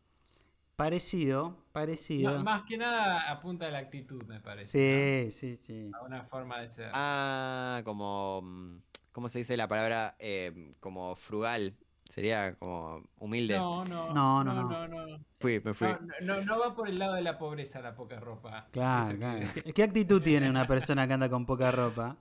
Parecido, 0.75 1.57
parecido. 1.71 2.39
Más 2.43 2.61
que 2.67 2.77
nada 2.77 3.31
apunta 3.31 3.65
a 3.65 3.71
la 3.71 3.79
actitud, 3.79 4.21
me 4.25 4.39
parece. 4.39 5.31
Sí, 5.31 5.31
sí, 5.31 5.55
sí. 5.55 5.91
A 5.99 6.03
una 6.03 6.23
forma 6.25 6.59
de 6.61 6.69
ser. 6.69 6.91
Ah, 6.93 7.81
como. 7.83 8.41
mm, 8.43 8.77
¿Cómo 9.11 9.29
se 9.29 9.39
dice 9.39 9.57
la 9.57 9.67
palabra? 9.67 10.15
Eh, 10.19 10.75
como 10.79 11.15
frugal. 11.15 11.73
Sería 12.09 12.53
como 12.59 13.03
humilde. 13.17 13.57
no, 13.57 13.85
no, 13.85 14.13
No, 14.13 14.43
no, 14.43 14.53
no, 14.53 14.69
no, 14.69 14.87
no. 14.87 15.07
no. 15.07 15.19
Fui, 15.39 15.59
me 15.63 15.73
fui. 15.73 15.87
No, 16.21 16.35
no, 16.35 16.41
no 16.45 16.59
va 16.59 16.75
por 16.75 16.87
el 16.87 16.99
lado 16.99 17.15
de 17.15 17.23
la 17.23 17.39
pobreza 17.39 17.81
la 17.81 17.95
poca 17.95 18.19
ropa. 18.19 18.67
Claro, 18.71 19.17
claro. 19.17 19.47
que- 19.55 19.63
¿Qué, 19.63 19.73
qué 19.73 19.81
actitud 19.83 20.21
tiene 20.21 20.47
una 20.47 20.67
persona 20.67 21.07
que 21.07 21.13
anda 21.13 21.27
con 21.27 21.47
poca 21.47 21.71
ropa? 21.71 22.15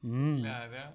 Mm, 0.00 0.40
Claro. 0.40 0.92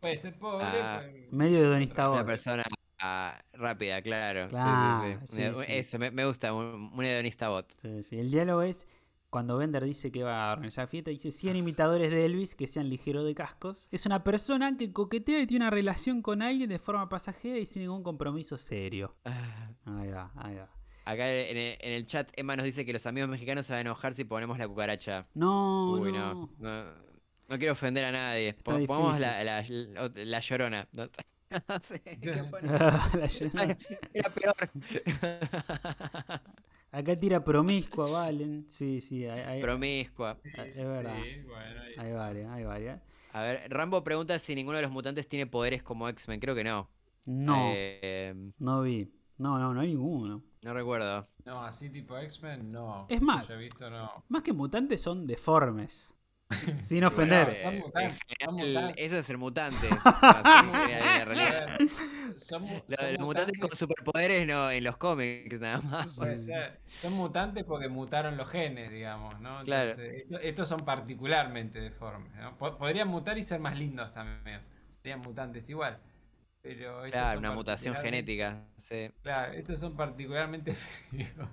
Puede 0.00 0.16
ser 0.16 0.36
pobre, 0.36 0.66
Ah. 0.66 0.96
puede- 1.00 1.28
Medio 1.30 1.58
hedonista 1.60 2.08
Una 2.10 2.18
bot. 2.22 2.26
persona 2.26 2.64
ah, 2.98 3.40
rápida, 3.62 4.02
claro. 4.02 4.48
Claro, 4.48 5.20
sí. 5.24 5.36
sí, 5.36 5.42
Una- 5.42 5.54
sí. 5.54 5.64
Eso, 5.68 5.98
me, 5.98 6.10
me 6.10 6.26
gusta, 6.26 6.52
un, 6.52 6.90
un 6.94 7.04
hedonista 7.04 7.48
bot. 7.48 7.66
El 7.84 8.30
diálogo 8.30 8.62
es 8.62 8.86
cuando 9.30 9.56
Bender 9.56 9.82
dice 9.84 10.12
que 10.12 10.22
va 10.22 10.50
a 10.50 10.52
organizar 10.52 10.86
fiesta, 10.88 11.10
dice 11.10 11.30
100 11.30 11.56
imitadores 11.56 12.10
de 12.10 12.26
Elvis 12.26 12.54
que 12.54 12.66
sean 12.66 12.90
ligeros 12.90 13.24
de 13.24 13.34
cascos. 13.34 13.88
Es 13.90 14.04
una 14.04 14.22
persona 14.22 14.76
que 14.76 14.92
coquetea 14.92 15.40
y 15.40 15.46
tiene 15.46 15.64
una 15.64 15.70
relación 15.70 16.20
con 16.20 16.42
alguien 16.42 16.68
de 16.68 16.78
forma 16.78 17.08
pasajera 17.08 17.58
y 17.58 17.64
sin 17.64 17.80
ningún 17.82 18.02
compromiso 18.02 18.58
serio. 18.58 19.14
Ah, 19.24 19.70
Ahí 19.86 20.10
va, 20.10 20.30
ahí 20.36 20.56
va. 20.56 20.68
Acá 21.04 21.28
en 21.32 21.56
el, 21.56 21.78
en 21.80 21.92
el 21.94 22.06
chat 22.06 22.30
Emma 22.36 22.54
nos 22.56 22.64
dice 22.64 22.84
que 22.84 22.92
los 22.92 23.06
amigos 23.06 23.28
mexicanos 23.30 23.66
se 23.66 23.72
van 23.72 23.78
a 23.78 23.80
enojar 23.80 24.12
si 24.14 24.24
ponemos 24.24 24.58
la 24.58 24.68
cucaracha. 24.68 25.26
No, 25.34 25.92
Uy, 25.94 26.12
no. 26.12 26.34
no. 26.34 26.50
no. 26.58 26.84
no 27.48 27.58
quiero 27.58 27.72
ofender 27.72 28.04
a 28.04 28.12
nadie. 28.12 28.52
Pongamos 28.54 29.18
la- 29.18 29.42
la 29.42 30.40
llorona. 30.40 30.86
Era 34.12 34.28
peor. 34.30 34.56
Acá 36.92 37.18
tira 37.18 37.42
promiscua, 37.42 38.10
Valen. 38.10 38.66
Sí, 38.68 39.00
sí, 39.00 39.24
hay, 39.26 39.40
hay- 39.40 39.62
Promiscua. 39.62 40.36
es 40.44 40.76
verdad. 40.76 41.16
Sí, 41.22 41.40
bueno, 41.46 41.80
ahí- 41.80 41.94
Hay 41.98 42.12
varias, 42.12 42.50
hay 42.52 42.64
varias. 42.64 43.00
A 43.32 43.40
ver, 43.42 43.62
Rambo 43.72 44.04
pregunta 44.04 44.38
si 44.38 44.54
ninguno 44.54 44.76
de 44.76 44.82
los 44.82 44.90
mutantes 44.92 45.26
tiene 45.26 45.46
poderes 45.46 45.82
como 45.82 46.06
X-Men. 46.10 46.38
Creo 46.38 46.54
que 46.54 46.64
no. 46.64 46.90
No, 47.24 47.70
Eh, 47.74 48.34
no 48.58 48.82
vi. 48.82 49.10
No, 49.38 49.58
no, 49.58 49.72
no 49.72 49.80
hay 49.80 49.88
ninguno. 49.94 50.42
no 50.62 50.74
recuerdo. 50.74 51.26
No, 51.46 51.64
así 51.64 51.88
tipo 51.88 52.16
X-Men, 52.18 52.68
no. 52.68 53.06
Es 53.08 53.22
más. 53.22 53.48
Yo 53.48 53.54
he 53.54 53.58
visto, 53.58 53.88
no. 53.88 54.24
Más 54.28 54.42
que 54.42 54.52
mutantes 54.52 55.00
son 55.00 55.26
deformes. 55.26 56.14
Sin 56.76 57.00
Bueno, 57.00 57.08
ofender. 57.08 57.56
son 57.56 57.78
mutantes, 57.78 58.18
son 58.44 58.54
mutantes. 58.54 58.94
Eso 59.04 59.18
es 59.18 59.26
ser 59.26 59.38
mutante. 59.38 59.88
Los 62.88 63.18
mutantes 63.20 63.58
con 63.58 63.70
superpoderes 63.76 64.46
no 64.46 64.70
en 64.70 64.84
los 64.84 64.96
cómics 64.96 65.60
nada 65.60 65.80
más. 65.80 66.16
Puede 66.16 66.36
ser. 66.38 66.80
Son 67.00 67.12
mutantes 67.12 67.64
porque 67.64 67.88
mutaron 67.88 68.36
los 68.36 68.48
genes, 68.50 68.90
digamos, 68.90 69.38
¿no? 69.40 69.62
Claro. 69.64 69.90
Entonces, 69.90 70.22
esto- 70.22 70.38
estos 70.40 70.68
son 70.68 70.84
particularmente 70.84 71.80
deformes, 71.80 72.32
Podrían 72.58 73.08
mutar 73.08 73.38
y 73.38 73.44
ser 73.44 73.60
más 73.60 73.78
lindos 73.78 74.12
también. 74.12 74.60
Serían 74.90 75.20
mutantes 75.20 75.68
igual. 75.68 75.98
Pero 76.62 77.02
Claro, 77.10 77.38
una 77.40 77.52
mutación 77.52 77.94
genética. 77.96 78.64
Sí. 78.82 79.10
Claro, 79.22 79.52
estos 79.52 79.80
son 79.80 79.96
particularmente 79.96 80.74
feos. 81.10 81.48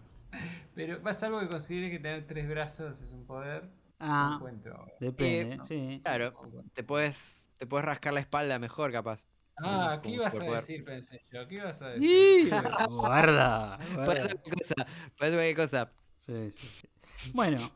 Pero 0.75 0.99
más 1.01 1.21
algo 1.23 1.39
que 1.39 1.47
considere 1.47 1.89
que 1.89 1.99
tener 1.99 2.27
tres 2.27 2.47
brazos 2.47 3.01
es 3.01 3.11
un 3.11 3.25
poder. 3.25 3.63
Ah, 3.99 4.33
encuentro. 4.35 4.85
depende, 4.99 5.53
Eh, 5.53 5.57
no. 5.57 5.65
sí. 5.65 5.99
Claro, 6.03 6.33
te 6.73 6.83
puedes, 6.83 7.15
te 7.57 7.65
puedes 7.65 7.85
rascar 7.85 8.13
la 8.13 8.21
espalda 8.21 8.57
mejor, 8.59 8.91
capaz. 8.91 9.19
Ah, 9.57 9.99
¿qué 10.01 10.11
ibas 10.11 10.33
a 10.33 10.39
decir? 10.39 10.85
Pensé 10.85 11.21
yo. 11.31 11.45
¿Qué 11.47 11.55
ibas 11.55 11.81
a 11.81 11.89
decir? 11.89 12.49
Guarda, 12.89 13.77
guarda. 13.93 14.27
ser 14.29 14.39
cualquier 14.39 14.55
cosa. 14.55 14.75
Puede 15.17 15.31
ser 15.31 15.37
cualquier 15.39 15.55
cosa. 15.55 15.91
Sí, 16.17 16.51
sí, 16.51 16.67
sí. 16.67 17.31
Bueno, 17.33 17.69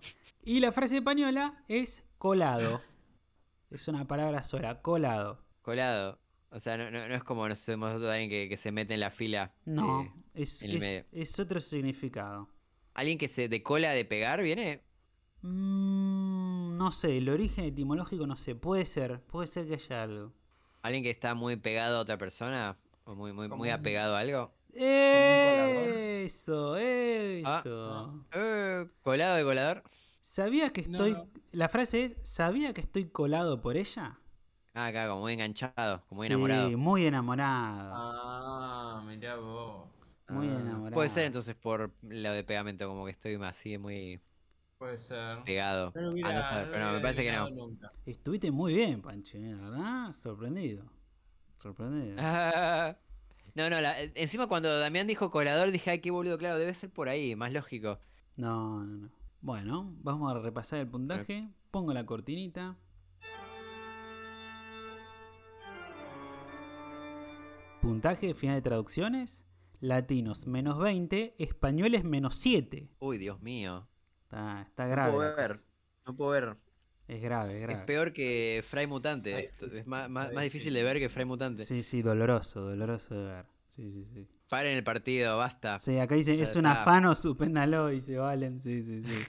y 0.43 0.59
la 0.61 0.71
frase 0.71 0.97
española 0.97 1.61
es 1.67 2.03
colado. 2.17 2.81
Es 3.69 3.87
una 3.89 4.05
palabra 4.05 4.43
sola, 4.43 4.81
colado. 4.81 5.43
Colado. 5.61 6.19
O 6.51 6.59
sea, 6.59 6.77
no, 6.77 6.91
no, 6.91 7.07
no 7.07 7.15
es 7.15 7.23
como 7.23 7.49
nos 7.49 7.67
hemos 7.67 8.01
alguien 8.03 8.29
que, 8.29 8.47
que 8.47 8.57
se 8.57 8.71
mete 8.71 8.93
en 8.93 8.99
la 8.99 9.09
fila. 9.09 9.51
No, 9.65 10.03
eh, 10.03 10.11
es, 10.35 10.61
en 10.61 10.69
el 10.69 10.75
es- 10.77 10.81
medio. 10.83 11.05
es 11.11 11.39
otro 11.39 11.59
significado. 11.59 12.47
alguien 12.93 13.17
que 13.17 13.27
se 13.27 13.49
de 13.49 13.61
cola 13.63 13.91
de 13.91 14.05
pegar 14.05 14.41
viene. 14.41 14.81
Mm, 15.43 16.77
no 16.77 16.91
sé, 16.91 17.17
el 17.17 17.29
origen 17.29 17.65
etimológico 17.65 18.25
no 18.25 18.37
sé, 18.37 18.55
puede 18.55 18.85
ser, 18.85 19.21
puede 19.21 19.47
ser 19.47 19.67
que 19.67 19.75
haya 19.75 20.03
algo. 20.03 20.31
Alguien 20.81 21.03
que 21.03 21.09
está 21.09 21.33
muy 21.33 21.55
pegado 21.55 21.97
a 21.97 22.01
otra 22.01 22.17
persona. 22.17 22.77
O 23.05 23.15
muy, 23.15 23.33
muy, 23.33 23.49
muy 23.49 23.69
apegado 23.69 24.15
a 24.15 24.19
algo. 24.19 24.51
Eso, 24.73 26.75
Ah, 27.43 27.59
eso. 27.59 28.25
Eh, 28.31 28.87
colado 29.03 29.35
de 29.35 29.43
colador. 29.43 29.83
¿Sabía 30.21 30.71
que 30.71 30.81
estoy... 30.81 31.13
no. 31.13 31.27
La 31.51 31.69
frase 31.69 32.05
es, 32.05 32.15
¿sabía 32.23 32.73
que 32.73 32.81
estoy 32.81 33.05
colado 33.09 33.61
por 33.61 33.77
ella? 33.77 34.17
Ah, 34.75 34.87
acá, 34.87 35.07
como 35.07 35.21
muy 35.21 35.33
enganchado, 35.33 36.03
como 36.09 36.19
muy 36.19 36.27
sí, 36.27 36.33
enamorado. 36.33 36.77
muy 36.77 37.05
enamorado. 37.05 37.93
Ah, 37.95 39.03
mirá 39.05 39.35
vos. 39.37 39.87
muy 40.27 40.47
Ah, 40.47 40.59
enamorado. 40.59 40.93
Puede 40.93 41.09
ser 41.09 41.25
entonces 41.25 41.55
por 41.55 41.91
lo 42.01 42.31
de 42.31 42.43
pegamento, 42.43 42.87
como 42.87 43.05
que 43.05 43.11
estoy 43.11 43.37
más 43.37 43.55
así, 43.57 43.77
muy 43.77 44.19
Puede 44.83 44.97
ser. 44.97 45.43
pegado. 45.45 45.93
No 45.95 46.11
hubiera- 46.11 46.33
no 46.33 46.41
saber, 46.43 46.65
no 46.67 46.71
pero 46.73 46.83
no, 46.85 46.91
me 46.91 46.97
hubiera 46.97 47.01
parece 47.13 47.23
que 47.23 47.31
no. 47.31 47.49
nunca. 47.49 47.89
Estuviste 48.05 48.51
muy 48.51 48.73
bien, 48.75 49.01
Panchi, 49.01 49.37
¿eh? 49.37 49.55
la 49.55 49.69
verdad, 49.69 50.11
sorprendido. 50.11 50.83
Sorprendido. 51.61 52.17
Ah, 52.19 52.97
no, 53.55 53.69
no, 53.69 53.79
la- 53.79 54.01
encima 54.01 54.47
cuando 54.47 54.77
Damián 54.77 55.07
dijo 55.07 55.31
colador 55.31 55.71
dije, 55.71 55.89
ay, 55.91 55.99
qué 55.99 56.11
boludo, 56.11 56.37
claro, 56.37 56.57
debe 56.57 56.73
ser 56.73 56.89
por 56.89 57.07
ahí, 57.07 57.33
más 57.35 57.53
lógico. 57.53 57.97
No, 58.35 58.83
no, 58.83 58.97
no. 58.97 59.09
Bueno, 59.39 59.93
vamos 60.01 60.35
a 60.35 60.39
repasar 60.39 60.79
el 60.79 60.87
puntaje. 60.89 61.47
Pongo 61.71 61.93
la 61.93 62.05
cortinita. 62.05 62.75
Puntaje 67.81 68.33
final 68.33 68.55
de 68.55 68.61
traducciones. 68.61 69.43
Latinos 69.79 70.47
menos 70.47 70.77
20, 70.79 71.35
españoles 71.37 72.03
menos 72.05 72.35
7. 72.37 72.89
Uy, 72.99 73.17
Dios 73.17 73.41
mío. 73.41 73.87
Está, 74.33 74.61
está 74.63 74.87
grave. 74.87 75.13
puedo 75.13 75.29
la 75.29 75.35
ver. 75.35 75.55
No 76.07 76.15
puedo 76.15 76.31
ver. 76.31 76.55
Es 77.07 77.21
grave, 77.21 77.63
es 77.63 77.77
peor 77.81 78.13
que 78.13 78.63
Fray 78.67 78.87
Mutante. 78.87 79.35
Ay, 79.35 79.43
esto, 79.45 79.69
sí, 79.69 79.77
Es 79.77 79.85
más, 79.87 80.09
más, 80.09 80.33
más 80.33 80.43
difícil 80.43 80.73
de 80.73 80.83
ver 80.83 80.97
que 80.99 81.09
Fray 81.09 81.25
Mutante. 81.25 81.63
Sí, 81.63 81.83
sí, 81.83 82.01
doloroso, 82.01 82.61
doloroso 82.61 83.13
de 83.15 83.25
ver. 83.33 83.45
Sí, 83.75 83.91
sí, 83.91 84.05
sí. 84.13 84.27
Paren 84.49 84.75
el 84.75 84.83
partido, 84.83 85.37
basta. 85.37 85.77
Sí, 85.79 85.99
acá 85.99 86.15
dice, 86.15 86.35
Ya 86.37 86.43
es 86.43 86.55
un 86.55 86.65
está. 86.65 86.81
afano, 86.81 87.13
suspéndalo, 87.15 87.87
dice 87.89 88.17
Valen. 88.17 88.61
Sí, 88.61 88.81
sí, 88.83 89.03
sí. 89.03 89.23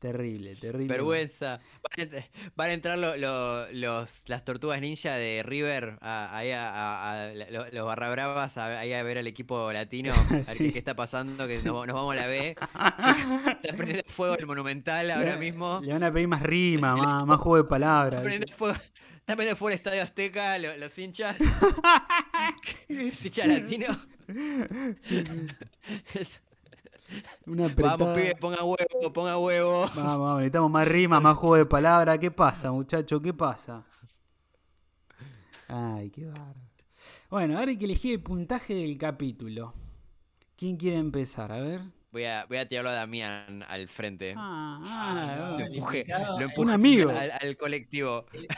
Terrible, 0.00 0.54
terrible. 0.54 0.86
Vergüenza. 0.94 1.58
Van 1.82 1.92
a, 2.08 2.10
ent- 2.10 2.24
van 2.54 2.70
a 2.70 2.72
entrar 2.72 2.98
lo- 2.98 3.16
lo- 3.16 3.68
los, 3.72 4.08
las 4.26 4.44
tortugas 4.44 4.80
ninja 4.80 5.14
de 5.14 5.42
River, 5.44 5.98
a- 6.00 6.36
ahí 6.36 6.52
a, 6.52 6.70
a- 6.70 7.24
a- 7.30 7.34
lo- 7.34 7.68
los 7.70 7.84
barra 7.84 8.08
bravas, 8.10 8.56
a- 8.56 8.78
ahí 8.78 8.92
a 8.92 9.02
ver 9.02 9.18
al 9.18 9.26
equipo 9.26 9.72
latino, 9.72 10.12
a 10.30 10.32
ver 10.34 10.44
Sí. 10.44 10.70
qué, 10.70 10.78
está 10.78 10.94
pasando, 10.94 11.48
que 11.48 11.54
Sí. 11.54 11.66
nos, 11.66 11.84
nos 11.86 11.94
vamos 11.96 12.12
a 12.12 12.16
la 12.16 12.26
B. 12.28 12.50
Está 13.62 13.76
prendiendo 13.76 14.04
fuego 14.10 14.36
el 14.38 14.46
Monumental 14.46 15.10
ahora 15.10 15.32
Le- 15.32 15.38
mismo. 15.38 15.80
Le 15.82 15.92
van 15.92 16.04
a 16.04 16.12
pedir 16.12 16.28
más 16.28 16.42
rima, 16.42 16.94
más, 16.96 17.26
más 17.26 17.38
juego 17.40 17.64
de 17.64 17.68
palabras. 17.68 18.24
está 18.24 19.34
prendiendo 19.34 19.56
fuego 19.56 19.70
el 19.70 19.74
Estadio 19.74 20.02
Azteca, 20.04 20.58
lo- 20.58 20.76
los 20.76 20.96
hinchas. 20.96 21.36
los 22.88 23.24
hinchas 23.24 23.46
latinos. 23.48 23.98
Sí, 25.00 25.24
Una 27.46 27.68
Vamos, 27.68 28.14
pibe, 28.16 28.36
ponga 28.36 28.62
huevo, 28.64 29.12
ponga 29.12 29.38
huevo. 29.38 29.80
Vamos, 29.94 29.96
vamos, 29.96 30.36
necesitamos 30.38 30.70
más 30.70 30.86
rima, 30.88 31.20
más 31.20 31.36
juego 31.36 31.56
de 31.56 31.66
palabras. 31.66 32.18
¿Qué 32.18 32.30
pasa, 32.30 32.70
muchacho? 32.72 33.20
¿Qué 33.22 33.32
pasa? 33.32 33.84
Ay, 35.68 36.10
qué 36.10 36.26
bárbaro. 36.26 36.60
Bueno, 37.30 37.58
ahora 37.58 37.70
hay 37.70 37.76
que 37.78 37.84
elegir 37.84 38.14
el 38.14 38.22
puntaje 38.22 38.74
del 38.74 38.96
capítulo. 38.98 39.74
¿Quién 40.56 40.76
quiere 40.76 40.96
empezar? 40.98 41.52
A 41.52 41.60
ver. 41.60 41.80
Voy 42.10 42.24
a, 42.24 42.46
voy 42.46 42.56
a 42.56 42.66
tirarlo 42.66 42.88
a 42.90 42.94
Damián 42.94 43.62
al 43.68 43.86
frente. 43.88 44.32
Ah, 44.36 44.80
Ah, 44.82 45.16
ah, 45.30 45.56
Lo 45.58 45.64
el 45.66 45.74
empujé, 45.74 46.04
lo 46.08 46.40
empujé 46.40 46.60
Un 46.62 46.70
amigo. 46.70 47.10
Al, 47.10 47.30
al 47.30 47.56
colectivo. 47.58 48.24
El, 48.32 48.48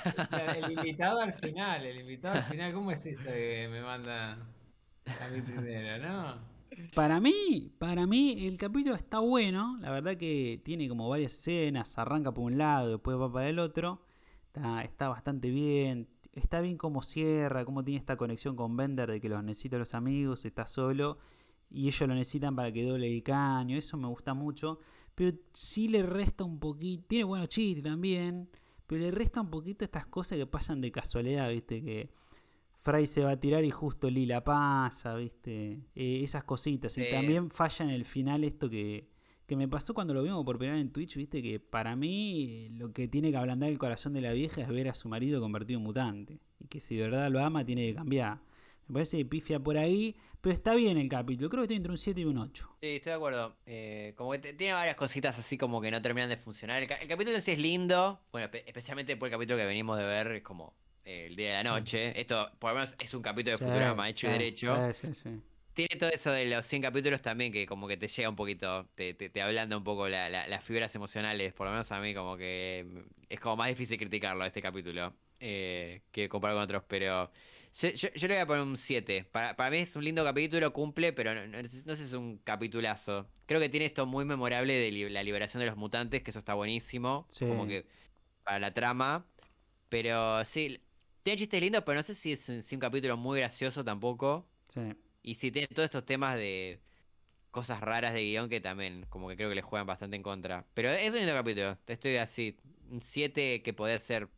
el- 0.57 0.65
el 0.65 0.73
invitado 0.73 1.21
al 1.21 1.35
final, 1.35 1.85
el 1.85 2.01
invitado 2.01 2.37
al 2.37 2.45
final, 2.45 2.73
¿cómo 2.73 2.93
es 2.93 3.05
eso 3.07 3.25
que 3.25 3.69
me 3.71 3.83
manda 3.83 4.33
a 4.35 5.29
mí 5.29 5.43
primero, 5.43 5.99
no? 6.09 6.60
Para 6.95 7.21
mí, 7.21 7.73
para 7.79 8.07
mí 8.07 8.47
el 8.47 8.57
capítulo 8.57 8.95
está 8.95 9.19
bueno. 9.21 9.79
La 9.81 9.91
verdad 9.91 10.17
que 10.17 10.61
tiene 10.65 10.89
como 10.89 11.09
varias 11.09 11.33
escenas. 11.33 11.99
Arranca 11.99 12.33
por 12.33 12.45
un 12.45 12.59
lado, 12.59 12.91
después 12.93 13.19
va 13.19 13.33
para 13.33 13.49
el 13.49 13.59
otro. 13.59 14.03
Está, 14.83 15.09
bastante 15.09 15.51
bien. 15.51 16.09
Está 16.33 16.61
bien 16.61 16.77
cómo 16.77 17.03
cierra, 17.03 17.65
cómo 17.65 17.85
tiene 17.85 17.99
esta 17.99 18.17
conexión 18.17 18.57
con 18.57 18.77
Bender 18.77 19.11
de 19.11 19.21
que 19.21 19.29
los 19.29 19.43
necesita 19.43 19.79
los 19.79 19.95
amigos, 19.95 20.45
está 20.45 20.67
solo. 20.67 21.19
Y 21.71 21.87
ellos 21.89 22.09
lo 22.09 22.15
necesitan 22.15 22.57
para 22.57 22.73
que 22.73 22.85
doble 22.85 23.13
el 23.15 23.23
caño. 23.23 23.77
Eso 23.77 23.97
me 23.97 24.09
gusta 24.09 24.35
mucho. 24.35 24.79
Pero 25.15 25.37
sí 25.55 25.89
le 25.89 26.03
resta 26.03 26.45
un 26.45 26.59
poquito. 26.59 27.05
Tiene 27.09 27.25
buenos 27.25 27.49
chistes 27.49 27.85
también. 27.85 28.49
Pero 28.87 29.03
le 29.03 29.11
resta 29.11 29.41
un 29.41 29.51
poquito 29.51 29.85
estas 29.85 30.07
cosas 30.07 30.39
que 30.39 30.47
pasan 30.47 30.81
de 30.81 30.91
casualidad, 30.91 31.49
¿viste? 31.51 31.83
Que 31.83 32.11
Fry 32.81 33.07
se 33.07 33.23
va 33.23 33.33
a 33.33 33.37
tirar 33.41 33.65
y 33.65 33.71
justo 33.71 34.09
Lila 34.09 34.43
pasa, 34.43 35.15
¿viste? 35.17 35.81
Eh, 35.95 36.21
esas 36.23 36.45
cositas. 36.45 36.97
Y 36.97 37.03
también 37.11 37.51
falla 37.51 37.85
en 37.85 37.91
el 37.91 38.05
final 38.05 38.43
esto 38.45 38.71
que, 38.71 39.07
que 39.47 39.55
me 39.57 39.69
pasó 39.69 39.93
cuando 39.93 40.15
lo 40.15 40.23
vimos 40.23 40.45
por 40.45 40.57
primera 40.59 40.77
vez 40.77 40.83
en 40.87 40.93
Twitch, 40.93 41.17
¿viste? 41.17 41.43
Que 41.43 41.61
para 41.61 41.95
mí 41.97 42.69
lo 42.79 42.93
que 42.93 43.07
tiene 43.09 43.31
que 43.31 43.37
ablandar 43.37 43.69
el 43.71 43.79
corazón 43.79 44.15
de 44.15 44.23
la 44.23 44.33
vieja 44.33 44.63
es 44.63 44.69
ver 44.69 44.89
a 44.89 44.95
su 44.95 45.09
marido 45.09 45.41
convertido 45.41 45.79
en 45.79 45.85
mutante. 45.85 46.39
Y 46.59 46.69
que 46.69 46.81
si 46.81 46.97
de 46.97 47.03
verdad 47.03 47.31
lo 47.31 47.41
ama, 47.41 47.65
tiene 47.65 47.87
que 47.87 47.95
cambiar. 47.95 48.39
Me 48.89 48.95
parece 48.95 49.19
que 49.19 49.25
pifia 49.27 49.61
por 49.61 49.77
ahí, 49.77 50.17
pero 50.41 50.55
está 50.55 50.75
bien 50.75 50.97
el 50.97 51.09
capítulo. 51.09 51.49
Creo 51.51 51.61
que 51.61 51.65
estoy 51.67 51.77
entre 51.77 51.93
un 51.93 51.99
7 51.99 52.23
y 52.23 52.25
un 52.25 52.39
8. 52.39 52.69
Sí, 52.81 52.87
estoy 52.89 53.11
de 53.11 53.17
acuerdo. 53.17 53.57
Eh, 53.67 54.15
como 54.17 54.33
que 54.33 54.55
tiene 54.55 54.73
varias 54.73 54.97
cositas 54.97 55.39
así 55.39 55.57
como 55.59 55.81
que 55.83 55.91
no 55.91 56.01
terminan 56.03 56.29
de 56.31 56.39
funcionar. 56.39 56.83
El, 56.83 56.89
ca- 56.89 56.97
el 56.97 57.07
capítulo 57.09 57.37
en 57.37 57.43
sí 57.43 57.53
es 57.53 57.59
lindo. 57.59 58.21
Bueno, 58.33 58.49
espe- 58.51 58.65
especialmente 58.67 59.17
por 59.17 59.29
el 59.29 59.33
capítulo 59.33 59.59
que 59.59 59.67
venimos 59.67 59.97
de 59.99 60.05
ver, 60.05 60.33
es 60.33 60.43
como 60.43 60.73
el 61.27 61.37
día 61.37 61.49
de 61.49 61.55
la 61.55 61.65
noche. 61.65 62.19
Esto, 62.21 62.51
por 62.59 62.71
lo 62.71 62.77
menos, 62.77 62.95
es 62.99 63.15
un 63.15 63.23
capítulo 63.23 63.53
de 63.53 63.59
Sí, 63.59 63.65
Futurama 63.65 64.09
hecho 64.09 64.27
y 64.27 64.31
sí, 64.31 64.33
derecho. 64.33 64.77
sí, 64.93 65.15
sí, 65.15 65.15
sí. 65.15 65.31
Tiene 65.73 65.97
todo 65.99 66.11
eso 66.11 66.33
de 66.33 66.47
los 66.47 66.67
100 66.67 66.83
capítulos 66.83 67.23
también 67.23 67.53
que 67.53 67.67
como 67.67 67.89
que 67.89 67.97
te 67.97 68.09
llega 68.09 68.29
un 68.29 68.37
poquito, 68.37 68.91
te, 68.95 69.15
te, 69.15 69.31
te 69.31 69.41
ablanda 69.43 69.77
un 69.77 69.85
poco 69.85 70.09
la- 70.09 70.29
la- 70.29 70.47
las 70.49 70.65
fibras 70.65 70.95
emocionales, 70.95 71.55
por 71.55 71.67
lo 71.67 71.73
menos 71.73 71.91
a 71.93 72.01
mí 72.01 72.15
como 72.15 72.37
que 72.37 72.85
mm, 72.87 72.99
es 73.29 73.41
como 73.41 73.57
más 73.57 73.69
difícil 73.69 73.97
criticarlo 73.99 74.45
este 74.45 74.61
capítulo 74.63 75.17
eh, 75.39 76.03
que 76.13 76.29
comparar 76.29 76.57
con 76.57 76.65
otros, 76.65 76.85
pero 76.89 77.31
yo, 77.75 77.89
yo- 77.91 78.09
yo 78.15 78.29
le 78.29 78.35
voy 78.35 78.43
a 78.43 78.47
poner 78.47 78.63
un 78.63 78.77
7. 78.77 79.25
Para, 79.25 79.57
para 79.57 79.71
mí 79.71 79.79
es 79.79 79.95
un 79.97 80.05
lindo 80.05 80.25
capítulo, 80.25 80.73
cumple, 80.73 81.13
pero 81.13 81.35
no, 81.35 81.47
no- 81.47 81.63
no 81.63 81.69
sé 81.69 81.97
si 81.97 82.03
es 82.05 82.13
un 82.13 82.39
capitulazo. 82.39 83.31
Creo 83.47 83.61
que 83.61 83.69
tiene 83.69 83.87
esto 83.87 84.07
muy 84.07 84.25
memorable 84.25 84.75
de 84.75 84.91
li- 84.91 85.09
la 85.11 85.23
liberación 85.23 85.61
de 85.61 85.67
los 85.67 85.77
mutantes, 85.77 86.23
que 86.23 86.31
eso 86.31 86.39
está 86.41 86.55
buenísimo, 86.55 87.27
Sí. 87.31 87.47
como 87.49 87.67
que 87.67 87.87
para 88.45 88.59
la 88.61 88.75
trama, 88.75 89.27
pero 89.89 90.45
sí, 90.45 90.83
tiene 91.23 91.39
chistes 91.39 91.61
lindos, 91.61 91.83
pero 91.85 91.97
no 91.99 92.03
sé 92.03 92.15
si 92.15 92.33
es, 92.33 92.49
un 92.49 92.79
capítulo 92.81 93.17
muy 93.17 93.39
gracioso 93.41 93.85
tampoco. 93.85 94.47
sí. 94.69 94.81
Y 95.23 95.35
sí, 95.37 95.51
tiene 95.53 95.69
todos 95.69 95.87
estos 95.87 96.05
temas 96.07 96.37
de 96.37 96.81
cosas 97.51 97.81
raras 97.81 98.15
de 98.15 98.23
guion 98.25 98.49
que 98.49 98.61
también, 98.61 99.07
como 99.09 99.29
que 99.29 99.37
creo 99.37 99.49
que 99.51 99.55
le 99.57 99.63
juegan 99.63 99.87
bastante 99.87 100.17
en 100.17 100.23
contra. 100.23 100.67
Pero 100.75 100.91
es 100.93 101.11
un 101.13 101.19
lindo 101.19 101.35
capítulo. 101.35 101.79
Estoy 101.87 102.17
así, 102.17 102.57
un 102.91 103.03
7 103.03 103.63
que 103.63 103.73
podría 103.75 103.99
ser 103.99 104.29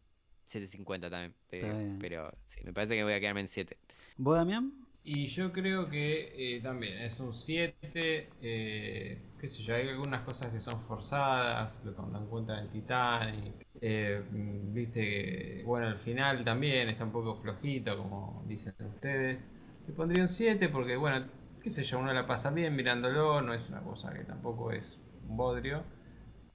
7.50 0.46 1.10
también. 1.10 1.34
te 1.48 1.58
Está 1.58 1.72
digo. 1.72 1.78
bien. 1.78 1.98
Pero 1.98 2.32
sí, 2.48 2.60
me 2.64 2.72
parece 2.72 2.94
que 2.96 3.04
voy 3.04 3.12
a 3.14 3.20
quedarme 3.20 3.42
en 3.42 3.48
7. 3.48 3.78
¿Vos, 4.16 4.36
Damián? 4.36 4.72
Y 5.04 5.26
yo 5.28 5.52
creo 5.52 5.88
que 5.88 6.56
eh, 6.56 6.60
también 6.60 6.98
es 7.02 7.18
un 7.20 7.34
7, 7.34 8.36
eh, 8.40 9.31
qué 9.42 9.50
sé 9.50 9.60
yo, 9.64 9.74
hay 9.74 9.88
algunas 9.88 10.22
cosas 10.22 10.52
que 10.52 10.60
son 10.60 10.80
forzadas, 10.82 11.76
lo 11.84 11.96
que 11.96 12.12
dan 12.12 12.28
cuenta 12.28 12.60
del 12.60 12.68
Titanic, 12.68 13.66
eh, 13.80 14.22
viste 14.30 15.00
que, 15.00 15.62
bueno, 15.66 15.88
al 15.88 15.98
final 15.98 16.44
también 16.44 16.88
está 16.88 17.02
un 17.02 17.10
poco 17.10 17.34
flojito, 17.34 17.98
como 17.98 18.44
dicen 18.46 18.72
ustedes. 18.94 19.42
Le 19.88 19.94
pondría 19.94 20.22
un 20.22 20.28
7 20.28 20.68
porque, 20.68 20.96
bueno, 20.96 21.26
qué 21.60 21.70
sé 21.70 21.82
yo, 21.82 21.98
uno 21.98 22.12
la 22.12 22.24
pasa 22.24 22.50
bien 22.50 22.76
mirándolo, 22.76 23.42
no 23.42 23.52
es 23.52 23.68
una 23.68 23.80
cosa 23.80 24.14
que 24.14 24.22
tampoco 24.22 24.70
es 24.70 25.00
un 25.28 25.36
bodrio. 25.36 25.82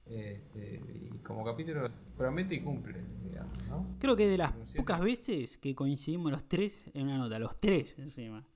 Este, 0.06 0.80
y 1.12 1.18
como 1.18 1.44
capítulo 1.44 1.90
promete 2.16 2.54
y 2.54 2.60
cumple, 2.60 3.04
digamos, 3.22 3.68
¿no? 3.68 3.86
Creo 3.98 4.16
que 4.16 4.26
de 4.26 4.38
las 4.38 4.52
pocas 4.74 5.00
veces 5.00 5.58
que 5.58 5.74
coincidimos 5.74 6.32
los 6.32 6.48
tres 6.48 6.90
en 6.94 7.08
una 7.08 7.18
nota, 7.18 7.38
los 7.38 7.60
tres 7.60 7.98
encima. 7.98 8.46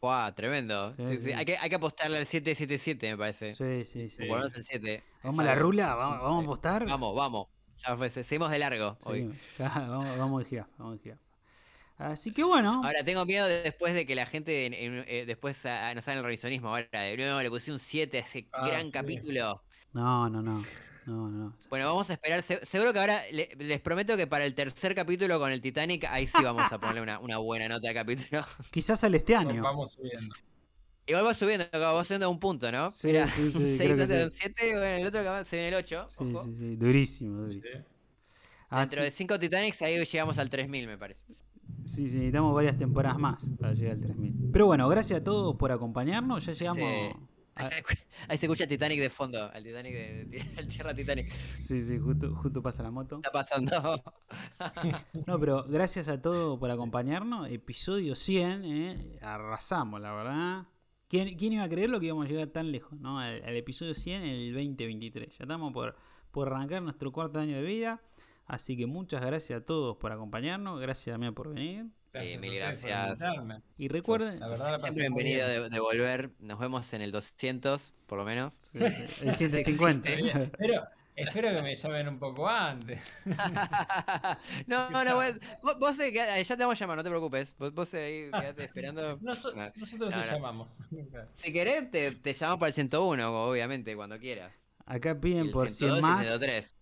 ¡Guau! 0.00 0.32
Tremendo. 0.34 0.94
Sí, 0.96 1.02
Sí, 1.10 1.16
sí, 1.18 1.24
sí. 1.24 1.32
Hay, 1.32 1.44
que, 1.44 1.56
hay 1.56 1.68
que 1.68 1.74
apostarle 1.76 2.18
al 2.18 2.26
777, 2.26 3.10
me 3.10 3.16
parece. 3.18 3.52
Sí, 3.52 3.84
sí, 3.84 4.10
sí. 4.10 4.22
Menos 4.22 4.54
el 4.54 4.64
7. 4.64 5.02
Vamos 5.22 5.40
a 5.40 5.44
la 5.44 5.54
rula, 5.54 5.94
vamos, 5.94 6.20
vamos 6.22 6.40
a 6.42 6.44
apostar. 6.44 6.86
Vamos, 6.86 7.14
vamos. 7.16 7.48
Ya 7.86 7.96
fue, 7.96 8.08
seguimos 8.10 8.50
de 8.50 8.58
largo 8.58 8.98
hoy. 9.04 9.30
Ah, 9.58 9.86
vamos, 9.88 10.18
vamos 10.18 10.44
de 10.44 10.48
gira, 10.50 10.68
vamos 10.78 10.98
de 10.98 11.02
gira. 11.02 11.18
Así 11.98 12.30
que 12.32 12.44
bueno, 12.44 12.82
Ahora 12.84 13.02
tengo 13.04 13.24
miedo 13.24 13.46
de- 13.46 13.62
después 13.62 13.94
de 13.94 14.04
que 14.06 14.14
la 14.14 14.26
gente 14.26 14.66
en- 14.66 14.74
en- 14.74 15.04
eh, 15.08 15.24
después 15.26 15.64
ah, 15.64 15.92
nos 15.94 16.06
haga 16.06 16.18
el 16.18 16.24
revisionismo. 16.24 16.68
Ahora, 16.68 16.86
de 17.00 17.16
nuevo 17.16 17.40
le 17.40 17.48
puse 17.48 17.72
un 17.72 17.78
7 17.78 18.18
a 18.18 18.20
ese 18.20 18.46
Ah, 18.52 18.66
gran 18.68 18.90
capítulo. 18.90 19.62
no, 19.94 20.28
no, 20.28 20.42
no, 20.42 20.62
no, 21.06 21.28
no. 21.30 21.54
Bueno, 21.70 21.86
vamos 21.86 22.10
a 22.10 22.14
esperar. 22.14 22.42
se- 22.42 22.64
seguro 22.66 22.92
que 22.92 22.98
ahora 22.98 23.22
le- 23.32 23.50
les 23.58 23.80
prometo 23.80 24.16
que 24.16 24.26
para 24.26 24.44
el 24.44 24.54
tercer 24.54 24.94
capítulo 24.94 25.38
con 25.38 25.52
el 25.52 25.60
Titanic, 25.60 26.04
ahí 26.04 26.26
sí 26.26 26.42
vamos 26.42 26.70
a 26.72 26.78
ponerle 26.78 27.00
una, 27.02 27.18
una 27.20 27.38
buena 27.38 27.68
nota 27.68 27.88
al 27.88 27.94
capítulo. 27.94 28.44
Quizás 28.70 29.02
al 29.04 29.14
este 29.14 29.34
año. 29.36 29.62
Vamos 29.62 29.92
subiendo. 29.92 30.34
Igual 31.08 31.24
va 31.26 31.34
subiendo, 31.34 31.66
va 31.72 32.04
subiendo 32.04 32.26
a 32.26 32.28
un 32.28 32.40
punto, 32.40 32.70
¿no? 32.72 32.90
Sí, 32.90 33.06
Mira, 33.08 33.30
sí, 33.30 33.50
sí, 33.52 33.58
un 33.58 33.62
creo 33.62 33.76
6 33.76 33.78
que 33.78 33.92
antes 33.92 34.08
de 34.08 34.18
sí. 34.18 34.24
un 34.24 34.30
7, 34.32 34.70
bueno, 34.72 34.96
el 34.96 35.06
otro 35.06 35.22
capaz 35.22 35.44
se 35.44 35.56
viene 35.56 35.68
el 35.68 35.74
8. 35.76 36.08
Sí, 36.18 36.34
sí, 36.36 36.54
sí, 36.58 36.76
durísimo, 36.76 37.42
durísimo. 37.42 37.74
Sí. 37.74 37.80
Dentro 38.76 39.02
de 39.02 39.08
Así- 39.08 39.16
5 39.18 39.38
Titanics, 39.38 39.82
ahí 39.82 40.04
llegamos 40.04 40.38
al 40.38 40.50
3000, 40.50 40.86
me 40.88 40.98
parece. 40.98 41.20
sí, 41.84 42.08
sí, 42.08 42.16
necesitamos 42.16 42.52
varias 42.52 42.76
temporadas 42.76 43.18
más 43.18 43.40
para 43.60 43.72
llegar 43.74 43.92
al 43.94 44.00
3000. 44.00 44.34
Pero 44.52 44.66
bueno, 44.66 44.88
gracias 44.88 45.20
a 45.20 45.24
todos 45.24 45.54
por 45.54 45.70
acompañarnos. 45.70 46.44
Ya 46.46 46.52
llegamos. 46.52 46.78
Sí. 47.14 47.20
Ahí 47.56 47.66
a- 47.66 47.68
se, 47.70 47.84
ahí 48.28 48.38
se 48.38 48.46
escucha 48.46 48.66
Titanic 48.66 49.00
de 49.00 49.10
fondo, 49.10 49.50
al 49.52 49.62
Titanic 49.64 49.92
de, 49.94 50.24
de- 50.26 50.50
al 50.58 50.66
Tierra 50.68 50.94
Titanic. 50.94 51.32
Sí, 51.54 51.80
sí, 51.82 51.98
justo, 51.98 52.34
justo 52.36 52.62
pasa 52.62 52.82
la 52.82 52.90
moto. 52.90 53.16
Está 53.16 53.32
pasando. 53.32 54.02
No, 55.26 55.38
pero 55.40 55.64
gracias 55.64 56.08
a 56.08 56.20
todos 56.20 56.58
por 56.58 56.70
acompañarnos. 56.70 57.50
Episodio 57.50 58.14
100, 58.14 58.64
¿eh? 58.64 59.18
arrasamos, 59.22 60.00
la 60.00 60.12
verdad. 60.12 60.66
¿Quién, 61.08 61.36
quién 61.36 61.52
iba 61.54 61.64
a 61.64 61.68
creer 61.68 61.90
lo 61.90 62.00
que 62.00 62.06
íbamos 62.06 62.26
a 62.26 62.28
llegar 62.28 62.48
tan 62.48 62.70
lejos? 62.72 62.98
¿no? 63.00 63.18
Al, 63.18 63.42
al 63.44 63.56
episodio 63.56 63.94
100 63.94 64.22
en 64.22 64.28
el 64.30 64.52
2023. 64.54 65.28
Ya 65.38 65.44
estamos 65.44 65.72
por, 65.72 65.96
por 66.30 66.48
arrancar 66.48 66.82
nuestro 66.82 67.12
cuarto 67.12 67.38
año 67.38 67.56
de 67.56 67.62
vida. 67.62 68.02
Así 68.46 68.76
que 68.76 68.86
muchas 68.86 69.24
gracias 69.24 69.60
a 69.62 69.64
todos 69.64 69.96
por 69.96 70.12
acompañarnos. 70.12 70.80
Gracias 70.80 71.14
también 71.14 71.34
por 71.34 71.48
venir. 71.54 71.86
Gracias 72.20 72.40
mil 72.40 72.50
por 72.50 72.58
gracias. 72.58 73.18
Y 73.78 73.88
recuerden, 73.88 74.40
La 74.40 74.48
verdad 74.48 74.66
la 74.72 74.78
pasé 74.78 74.94
Siempre 74.94 75.02
bienvenido 75.24 75.46
bien. 75.48 75.62
de, 75.62 75.68
de 75.70 75.80
volver. 75.80 76.30
Nos 76.40 76.58
vemos 76.58 76.92
en 76.92 77.02
el 77.02 77.12
200, 77.12 77.92
por 78.06 78.18
lo 78.18 78.24
menos. 78.24 78.52
Sí, 78.60 78.78
el 79.22 79.34
150. 79.34 80.08
Espero, 80.12 80.84
espero 81.16 81.50
que 81.50 81.62
me 81.62 81.74
llamen 81.76 82.08
un 82.08 82.18
poco 82.18 82.46
antes. 82.48 83.00
no, 84.66 84.90
no, 84.90 85.14
vos, 85.14 85.24
vos, 85.62 85.78
vos 85.78 85.98
eh, 86.00 86.12
ya 86.44 86.56
te 86.56 86.62
vamos 86.62 86.76
a 86.76 86.80
llamar, 86.80 86.96
no 86.98 87.02
te 87.04 87.10
preocupes. 87.10 87.54
Vos, 87.58 87.72
vos 87.72 87.92
ahí 87.94 88.30
quedate 88.30 88.64
esperando. 88.64 89.18
Noso- 89.20 89.54
No, 89.54 89.70
nosotros 89.76 90.10
no, 90.10 90.20
te 90.22 90.26
no. 90.26 90.32
llamamos. 90.32 90.70
Si 91.36 91.52
querés, 91.52 91.90
te, 91.90 92.12
te 92.12 92.34
llamamos 92.34 92.60
para 92.60 92.68
el 92.68 92.74
101, 92.74 93.48
obviamente, 93.48 93.96
cuando 93.96 94.18
quieras. 94.18 94.52
Acá 94.84 95.18
piden 95.18 95.46
El 95.46 95.50
por 95.50 95.68
100 95.70 95.94
102 95.94 95.98
y 95.98 96.02
más. 96.02 96.26
103. 96.28 96.76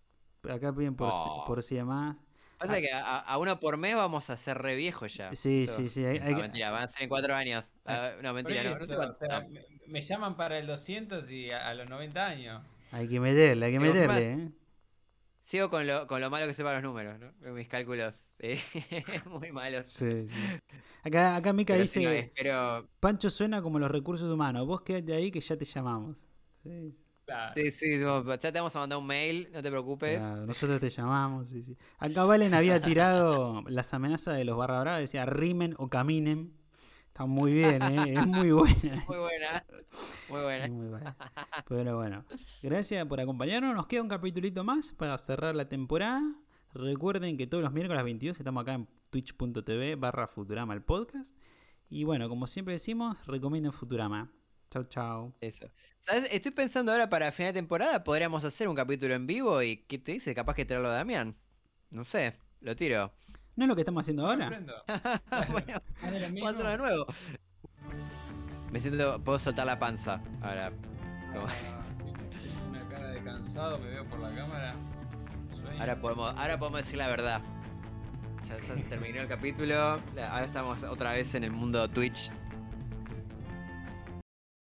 Acá 0.50 0.72
piden 0.74 0.94
por, 0.94 1.10
Oh. 1.12 1.44
por 1.46 1.62
100 1.62 1.86
más. 1.86 2.16
Pasa 2.58 2.80
que 2.80 2.90
a, 2.92 3.18
a 3.18 3.38
uno 3.38 3.58
por 3.60 3.76
mes 3.76 3.94
vamos 3.96 4.30
a 4.30 4.36
ser 4.36 4.58
re 4.58 4.74
viejos 4.76 5.14
ya. 5.14 5.34
Sí, 5.34 5.66
sí, 5.66 5.88
sí. 5.88 6.04
Hay, 6.04 6.18
hay 6.18 6.30
No, 6.30 6.36
que- 6.36 6.42
mentira, 6.42 6.70
van 6.70 6.84
a 6.84 6.88
ser 6.88 7.02
en 7.02 7.08
cuatro 7.08 7.34
años. 7.34 7.64
Ah, 7.84 8.12
no, 8.22 8.28
Por 8.32 8.34
mentira, 8.34 8.64
no. 8.64 8.70
no 8.70 8.76
sé 8.78 8.84
eso, 8.84 8.94
cuánto- 8.96 9.14
o 9.14 9.18
sea, 9.18 9.40
no. 9.40 9.48
me, 9.48 9.60
me 9.88 10.00
llaman 10.02 10.36
para 10.36 10.58
el 10.58 10.66
200 10.66 11.30
y 11.30 11.50
a, 11.50 11.68
a 11.68 11.74
los 11.74 11.88
90 11.88 12.26
años. 12.26 12.62
hay 12.92 13.08
que 13.08 13.20
meterle, 13.20 13.66
hay 13.66 13.72
que 13.72 13.80
meterle. 13.80 14.32
¿eh? 14.32 14.48
Sigo 15.42 15.68
con 15.68 15.86
lo, 15.86 16.06
con 16.06 16.20
lo 16.20 16.30
malo 16.30 16.46
que 16.46 16.54
sepan 16.54 16.74
los 16.74 16.82
números, 16.82 17.18
¿no? 17.20 17.52
Mis 17.52 17.68
cálculos 17.68 18.14
eh, 18.38 18.60
muy 19.26 19.52
malos. 19.52 19.86
Sí, 19.88 20.26
sí. 20.26 20.34
Acá, 21.02 21.36
acá 21.36 21.52
Mika 21.52 21.74
Pero 21.74 21.86
sí, 21.86 22.00
dice, 22.00 22.08
no, 22.10 22.14
espero. 22.18 22.88
Pancho 23.00 23.28
suena 23.30 23.60
como 23.60 23.78
los 23.78 23.90
recursos 23.90 24.32
humanos. 24.32 24.66
Vos 24.66 24.80
quédate 24.82 25.14
ahí 25.14 25.30
que 25.30 25.40
ya 25.40 25.56
te 25.56 25.64
llamamos. 25.66 26.16
Sí, 26.62 26.96
Claro. 27.26 27.54
Sí, 27.54 27.70
sí, 27.70 27.96
no, 27.96 28.22
ya 28.36 28.52
te 28.52 28.58
vamos 28.58 28.76
a 28.76 28.80
mandar 28.80 28.98
un 28.98 29.06
mail, 29.06 29.48
no 29.52 29.62
te 29.62 29.70
preocupes. 29.70 30.18
claro, 30.18 30.46
nosotros 30.46 30.78
te 30.80 30.90
llamamos. 30.90 31.48
Sí, 31.48 31.62
sí. 31.62 31.76
Acá 31.98 32.24
Valen 32.24 32.52
había 32.54 32.80
tirado 32.82 33.62
las 33.68 33.94
amenazas 33.94 34.36
de 34.36 34.44
los 34.44 34.56
barra 34.58 34.80
brava. 34.80 34.98
Decía 34.98 35.24
rimen 35.24 35.74
o 35.78 35.88
caminen. 35.88 36.52
Está 37.08 37.26
muy 37.26 37.52
bien, 37.52 37.80
¿eh? 37.82 38.14
es 38.14 38.26
muy 38.26 38.50
buena. 38.52 39.04
Muy 39.06 39.18
buena, 39.18 39.64
muy 40.28 40.40
buena. 40.40 40.68
muy 40.68 40.88
buena. 40.88 41.16
Pero 41.68 41.96
bueno, 41.96 42.24
gracias 42.60 43.06
por 43.06 43.20
acompañarnos. 43.20 43.74
Nos 43.74 43.86
queda 43.86 44.02
un 44.02 44.08
capitulito 44.08 44.64
más 44.64 44.92
para 44.92 45.16
cerrar 45.18 45.54
la 45.54 45.68
temporada. 45.68 46.20
Recuerden 46.74 47.36
que 47.36 47.46
todos 47.46 47.62
los 47.62 47.72
miércoles 47.72 47.94
a 47.94 47.98
las 47.98 48.04
22 48.04 48.38
estamos 48.38 48.62
acá 48.62 48.74
en 48.74 48.88
twitch.tv 49.10 49.94
barra 49.94 50.26
Futurama 50.26 50.74
el 50.74 50.82
podcast. 50.82 51.32
Y 51.88 52.02
bueno, 52.02 52.28
como 52.28 52.48
siempre 52.48 52.74
decimos, 52.74 53.24
recomienden 53.26 53.72
Futurama. 53.72 54.32
Chau, 54.70 54.84
chau. 54.84 55.34
Eso. 55.40 55.70
¿Sabes? 56.06 56.28
Estoy 56.30 56.50
pensando 56.52 56.92
ahora 56.92 57.08
para 57.08 57.32
final 57.32 57.52
de 57.54 57.58
temporada 57.60 58.04
podríamos 58.04 58.44
hacer 58.44 58.68
un 58.68 58.74
capítulo 58.76 59.14
en 59.14 59.26
vivo 59.26 59.62
y 59.62 59.78
¿qué 59.78 59.98
te 59.98 60.12
dice? 60.12 60.34
Capaz 60.34 60.54
que 60.54 60.64
traerlo 60.66 60.88
a 60.88 60.92
Damián. 60.94 61.34
No 61.90 62.04
sé, 62.04 62.34
lo 62.60 62.76
tiro. 62.76 63.10
¿No 63.56 63.64
es 63.64 63.68
lo 63.68 63.74
que 63.74 63.82
estamos 63.82 64.02
haciendo 64.02 64.26
ahora? 64.26 64.50
Bueno, 65.50 65.80
de 66.70 66.76
nuevo. 66.76 67.06
Me 68.70 68.80
siento, 68.80 69.22
puedo 69.22 69.38
soltar 69.38 69.64
la 69.66 69.78
panza. 69.78 70.20
Ahora, 70.42 70.70
como- 71.32 71.46
Ah, 71.46 71.84
tengo 72.42 72.68
una 72.70 72.88
cara 72.88 73.08
de 73.08 73.22
cansado, 73.22 73.78
me 73.78 73.88
veo 73.88 74.04
por 74.06 74.18
la 74.18 74.34
cámara. 74.34 74.74
Sueño. 75.54 75.80
ahora 75.80 76.00
podemos, 76.00 76.34
ahora 76.36 76.58
podemos 76.58 76.80
decir 76.80 76.98
la 76.98 77.08
verdad. 77.08 77.40
Ya, 78.48 78.58
ya 78.58 78.74
terminó 78.90 79.22
el 79.22 79.28
capítulo. 79.28 79.74
Ahora 79.76 80.44
estamos 80.44 80.82
otra 80.82 81.12
vez 81.12 81.34
en 81.34 81.44
el 81.44 81.52
mundo 81.52 81.88
Twitch 81.88 82.30